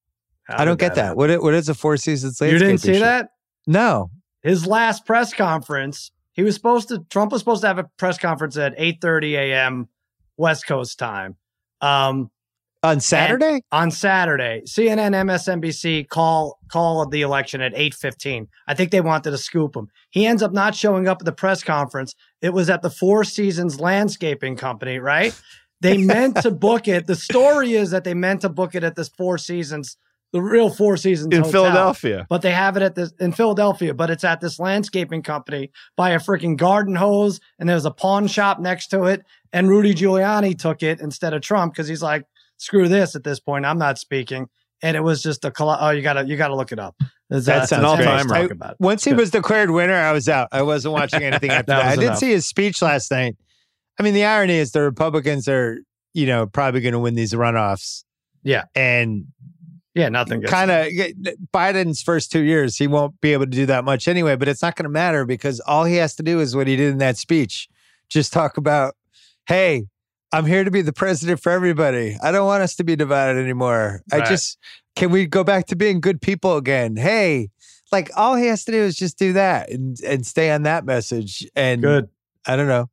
How 0.44 0.62
I 0.62 0.66
don't 0.66 0.80
get 0.80 0.96
that 0.96 1.02
happen? 1.06 1.18
what 1.18 1.42
what 1.42 1.54
is 1.54 1.70
a 1.70 1.74
four 1.74 1.98
seasons 1.98 2.40
Landscaping? 2.40 2.54
You 2.54 2.60
didn't 2.60 2.82
see 2.82 2.92
landscaping 2.92 3.00
show? 3.00 3.06
that? 3.06 3.30
no 3.68 4.12
His 4.42 4.68
last 4.68 5.06
press 5.06 5.34
conference, 5.34 6.12
he 6.34 6.44
was 6.44 6.54
supposed 6.56 6.90
to 6.90 7.00
Trump 7.10 7.32
was 7.32 7.42
supposed 7.42 7.62
to 7.62 7.68
have 7.68 7.80
a 7.80 7.86
press 7.98 8.18
conference 8.18 8.56
at 8.58 8.78
8:30 8.78 9.34
a.m. 9.34 9.90
West 10.38 10.68
Coast 10.68 11.00
time. 11.00 11.36
Um, 11.82 12.30
on 12.84 13.00
Saturday 13.00 13.62
on 13.72 13.90
Saturday, 13.90 14.62
CNN, 14.68 15.16
MSNBC 15.16 16.10
call 16.10 16.60
call 16.68 17.08
the 17.08 17.22
election 17.22 17.62
at 17.62 17.74
8:15. 17.74 18.48
I 18.68 18.74
think 18.74 18.92
they 18.92 19.02
wanted 19.02 19.32
to 19.32 19.38
scoop 19.38 19.76
him. 19.76 19.88
He 20.10 20.26
ends 20.26 20.44
up 20.44 20.52
not 20.52 20.76
showing 20.76 21.08
up 21.08 21.22
at 21.22 21.26
the 21.26 21.32
press 21.32 21.64
conference. 21.64 22.14
It 22.42 22.54
was 22.54 22.70
at 22.70 22.82
the 22.82 22.90
Four 22.90 23.24
Seasons 23.24 23.80
Landscaping 23.80 24.58
Company, 24.58 25.00
right? 25.00 25.34
They 25.82 25.98
meant 25.98 26.42
to 26.42 26.52
book 26.52 26.88
it. 26.88 27.08
The 27.08 27.16
story 27.16 27.74
is 27.74 27.92
that 27.92 28.04
they 28.04 28.14
meant 28.14 28.42
to 28.42 28.50
book 28.50 28.76
it 28.76 28.84
at 28.84 28.96
this 28.96 29.10
Four 29.10 29.38
Seasons, 29.38 29.98
the 30.34 30.42
real 30.42 30.70
Four 30.70 30.98
Seasons 30.98 31.34
In 31.34 31.44
hotel. 31.44 31.64
Philadelphia, 31.64 32.26
But 32.30 32.42
they 32.42 32.52
have 32.52 32.76
it 32.76 32.84
at 32.84 32.96
this 32.96 33.14
in 33.20 33.32
Philadelphia, 33.32 33.94
but 33.94 34.10
it's 34.10 34.24
at 34.24 34.42
this 34.42 34.60
landscaping 34.60 35.24
company 35.24 35.72
by 35.96 36.12
a 36.12 36.20
freaking 36.20 36.58
garden 36.58 36.96
hose, 36.96 37.40
and 37.60 37.70
there's 37.70 37.86
a 37.86 37.92
pawn 37.92 38.28
shop 38.28 38.60
next 38.60 38.88
to 38.88 39.04
it. 39.04 39.24
And 39.54 39.70
Rudy 39.70 39.94
Giuliani 39.94 40.58
took 40.58 40.84
it 40.84 41.00
instead 41.00 41.34
of 41.34 41.42
Trump 41.42 41.74
because 41.74 41.88
he's 41.88 42.02
like, 42.02 42.26
screw 42.64 42.88
this 42.88 43.16
at 43.16 43.24
this 43.24 43.40
point. 43.40 43.66
I'm 43.66 43.78
not 43.78 43.98
speaking. 43.98 44.48
And 44.82 44.98
it 44.98 45.02
was 45.02 45.22
just 45.24 45.46
a 45.46 45.52
coll- 45.52 45.78
oh, 45.80 45.92
you 45.92 46.02
gotta 46.02 46.26
you 46.26 46.36
gotta 46.36 46.56
look 46.56 46.72
it 46.74 46.80
up. 46.80 46.96
It's, 47.30 47.46
That 47.46 47.62
it's 47.64 47.70
sounds 47.70 47.84
all 47.86 47.96
great. 47.96 48.06
time 48.06 48.32
I- 48.32 48.40
about 48.42 48.72
it. 48.72 48.78
Once 48.80 49.04
he 49.06 49.14
was 49.14 49.32
declared 49.32 49.72
winner, 49.72 49.94
I 49.94 50.12
was 50.12 50.28
out. 50.28 50.50
I 50.52 50.62
wasn't 50.62 50.94
watching 50.94 51.24
anything 51.24 51.52
after 51.52 51.68
That 51.72 51.84
that. 51.84 51.86
I 51.86 51.96
didn't 51.96 52.18
see 52.18 52.32
his 52.32 52.46
speech 52.46 52.82
last 52.82 53.10
night. 53.12 53.38
I 54.00 54.04
mean, 54.04 54.14
the 54.14 54.26
irony 54.26 54.56
is 54.56 54.72
the 54.72 54.82
Republicans 54.82 55.48
are, 55.48 55.78
you 56.14 56.26
know, 56.26 56.46
probably 56.48 56.82
going 56.82 56.94
to 56.94 57.00
win 57.00 57.16
these 57.16 57.32
runoffs. 57.34 58.04
Yeah. 58.44 58.64
And 58.76 59.28
Yeah, 59.94 60.10
nothing. 60.10 60.42
kind 60.42 60.70
of 60.72 60.88
Biden's 61.54 62.02
first 62.02 62.32
two 62.32 62.42
years, 62.42 62.76
he 62.76 62.88
won't 62.88 63.22
be 63.22 63.32
able 63.34 63.46
to 63.46 63.52
do 63.52 63.66
that 63.68 63.86
much 63.86 64.08
anyway, 64.10 64.36
but 64.36 64.48
it's 64.48 64.62
not 64.62 64.76
going 64.76 64.84
to 64.84 64.90
matter 64.90 65.26
because 65.26 65.60
all 65.62 65.86
he 65.86 65.96
has 65.98 66.16
to 66.16 66.24
do 66.24 66.40
is 66.42 66.56
what 66.56 66.68
he 66.68 66.76
did 66.76 66.92
in 66.92 66.98
that 66.98 67.18
speech. 67.18 67.70
Just 68.10 68.34
talk 68.34 68.58
about, 68.58 68.96
hey, 69.48 69.86
I'm 70.34 70.46
here 70.46 70.64
to 70.64 70.72
be 70.72 70.82
the 70.82 70.92
president 70.92 71.40
for 71.40 71.52
everybody. 71.52 72.18
I 72.22 72.32
don't 72.32 72.48
want 72.48 72.64
us 72.64 72.76
to 72.78 72.84
be 72.84 72.96
divided 72.96 73.40
anymore. 73.40 74.02
I 74.12 74.22
just, 74.22 74.58
can 74.96 75.12
we 75.12 75.28
go 75.28 75.44
back 75.44 75.68
to 75.68 75.76
being 75.76 76.02
good 76.02 76.22
people 76.22 76.58
again? 76.58 76.96
Hey, 76.96 77.50
like 77.92 78.10
all 78.18 78.36
he 78.36 78.48
has 78.48 78.66
to 78.66 78.72
do 78.72 78.80
is 78.80 78.96
just 78.96 79.20
do 79.20 79.34
that 79.34 79.70
and, 79.70 79.96
and 80.02 80.26
stay 80.26 80.50
on 80.50 80.64
that 80.64 80.86
message. 80.86 81.48
And 81.56 81.84
good. 81.84 82.10
I 82.48 82.56
don't 82.56 82.68
know. 82.68 82.90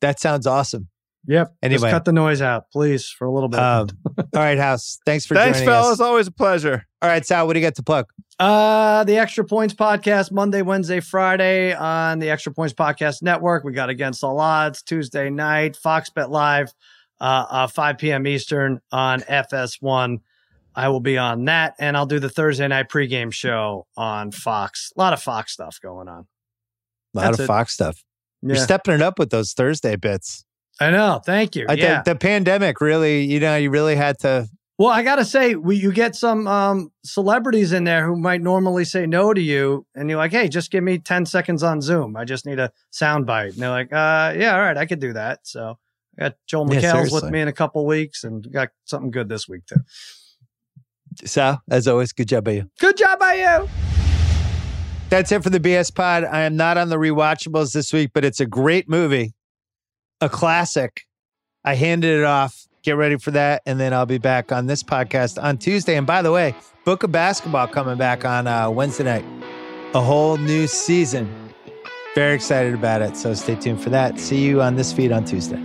That 0.00 0.18
sounds 0.18 0.48
awesome. 0.48 0.88
Yep. 1.26 1.54
Anyway. 1.62 1.80
Just 1.80 1.90
cut 1.90 2.04
the 2.04 2.12
noise 2.12 2.40
out, 2.40 2.70
please, 2.72 3.08
for 3.08 3.26
a 3.26 3.32
little 3.32 3.48
bit. 3.48 3.60
Um, 3.60 3.88
all 4.18 4.24
right, 4.34 4.58
House. 4.58 4.98
Thanks 5.04 5.26
for 5.26 5.34
thanks, 5.34 5.58
joining 5.58 5.68
fellas. 5.68 5.92
us. 5.94 6.00
Always 6.00 6.26
a 6.26 6.32
pleasure. 6.32 6.86
All 7.02 7.08
right, 7.08 7.24
Sal, 7.24 7.46
what 7.46 7.54
do 7.54 7.60
you 7.60 7.66
got 7.66 7.74
to 7.76 7.82
plug? 7.82 8.06
Uh, 8.38 9.04
the 9.04 9.18
Extra 9.18 9.44
Points 9.44 9.74
Podcast, 9.74 10.32
Monday, 10.32 10.62
Wednesday, 10.62 11.00
Friday 11.00 11.74
on 11.74 12.18
the 12.20 12.30
Extra 12.30 12.52
Points 12.52 12.72
Podcast 12.72 13.22
Network. 13.22 13.64
We 13.64 13.72
got 13.72 13.90
Against 13.90 14.24
All 14.24 14.40
Odds 14.40 14.82
Tuesday 14.82 15.28
night, 15.28 15.76
Fox 15.76 16.08
Bet 16.08 16.30
Live, 16.30 16.72
uh, 17.20 17.46
uh, 17.50 17.66
5 17.66 17.98
p.m. 17.98 18.26
Eastern 18.26 18.80
on 18.90 19.20
FS1. 19.20 20.20
I 20.74 20.88
will 20.88 21.00
be 21.00 21.18
on 21.18 21.44
that, 21.46 21.74
and 21.78 21.96
I'll 21.96 22.06
do 22.06 22.18
the 22.18 22.30
Thursday 22.30 22.66
night 22.66 22.88
pregame 22.88 23.32
show 23.32 23.86
on 23.96 24.30
Fox. 24.30 24.92
A 24.96 25.00
lot 25.00 25.12
of 25.12 25.22
Fox 25.22 25.52
stuff 25.52 25.78
going 25.82 26.08
on. 26.08 26.26
A 27.14 27.18
lot 27.18 27.22
That's 27.22 27.38
of 27.40 27.44
it. 27.44 27.46
Fox 27.46 27.74
stuff. 27.74 28.02
You're 28.42 28.56
stepping 28.56 28.94
it 28.94 29.02
up 29.02 29.18
with 29.18 29.28
those 29.28 29.52
Thursday 29.52 29.96
bits. 29.96 30.46
I 30.78 30.90
know. 30.90 31.20
Thank 31.24 31.56
you. 31.56 31.66
I 31.68 31.74
yeah. 31.74 31.94
think 31.94 32.04
the 32.04 32.14
pandemic 32.14 32.80
really, 32.80 33.24
you 33.24 33.40
know, 33.40 33.56
you 33.56 33.70
really 33.70 33.96
had 33.96 34.18
to. 34.20 34.48
Well, 34.78 34.88
I 34.88 35.02
gotta 35.02 35.26
say, 35.26 35.56
we 35.56 35.76
you 35.76 35.92
get 35.92 36.16
some 36.16 36.48
um, 36.48 36.90
celebrities 37.04 37.72
in 37.72 37.84
there 37.84 38.06
who 38.06 38.16
might 38.16 38.40
normally 38.40 38.86
say 38.86 39.06
no 39.06 39.34
to 39.34 39.40
you, 39.40 39.86
and 39.94 40.08
you're 40.08 40.16
like, 40.16 40.30
"Hey, 40.30 40.48
just 40.48 40.70
give 40.70 40.82
me 40.82 40.98
ten 40.98 41.26
seconds 41.26 41.62
on 41.62 41.82
Zoom. 41.82 42.16
I 42.16 42.24
just 42.24 42.46
need 42.46 42.58
a 42.58 42.72
sound 42.90 43.26
bite." 43.26 43.52
And 43.52 43.56
they're 43.58 43.68
like, 43.68 43.92
"Uh, 43.92 44.32
yeah, 44.38 44.54
all 44.54 44.62
right, 44.62 44.78
I 44.78 44.86
could 44.86 45.00
do 45.00 45.12
that." 45.12 45.40
So 45.42 45.76
I 46.18 46.22
got 46.22 46.36
Joel 46.46 46.72
Yeah, 46.72 47.02
with 47.02 47.24
me 47.24 47.42
in 47.42 47.48
a 47.48 47.52
couple 47.52 47.84
weeks, 47.84 48.24
and 48.24 48.50
got 48.50 48.70
something 48.86 49.10
good 49.10 49.28
this 49.28 49.46
week 49.46 49.66
too. 49.66 49.80
Sal, 51.26 51.62
as 51.70 51.86
always, 51.86 52.12
good 52.12 52.28
job 52.28 52.44
by 52.44 52.52
you. 52.52 52.70
Good 52.78 52.96
job 52.96 53.18
by 53.18 53.34
you. 53.34 53.68
That's 55.10 55.32
it 55.32 55.42
for 55.42 55.50
the 55.50 55.60
BS 55.60 55.94
Pod. 55.94 56.24
I 56.24 56.42
am 56.42 56.56
not 56.56 56.78
on 56.78 56.88
the 56.88 56.96
rewatchables 56.96 57.72
this 57.72 57.92
week, 57.92 58.12
but 58.14 58.24
it's 58.24 58.38
a 58.38 58.46
great 58.46 58.88
movie, 58.88 59.34
a 60.20 60.28
classic. 60.28 61.02
I 61.64 61.74
handed 61.74 62.18
it 62.18 62.24
off. 62.24 62.66
Get 62.82 62.92
ready 62.92 63.18
for 63.18 63.30
that, 63.32 63.60
and 63.66 63.78
then 63.78 63.92
I'll 63.92 64.06
be 64.06 64.18
back 64.18 64.52
on 64.52 64.66
this 64.66 64.82
podcast 64.82 65.42
on 65.42 65.58
Tuesday. 65.58 65.96
And 65.96 66.06
by 66.06 66.22
the 66.22 66.32
way, 66.32 66.54
Book 66.86 67.02
of 67.02 67.12
Basketball 67.12 67.68
coming 67.68 67.98
back 67.98 68.24
on 68.24 68.46
uh, 68.46 68.70
Wednesday 68.70 69.04
night. 69.04 69.24
A 69.94 70.00
whole 70.00 70.38
new 70.38 70.66
season. 70.66 71.52
Very 72.14 72.34
excited 72.34 72.72
about 72.72 73.02
it. 73.02 73.16
So 73.16 73.34
stay 73.34 73.54
tuned 73.54 73.82
for 73.82 73.90
that. 73.90 74.18
See 74.18 74.42
you 74.42 74.62
on 74.62 74.76
this 74.76 74.92
feed 74.92 75.12
on 75.12 75.24
Tuesday. 75.24 75.60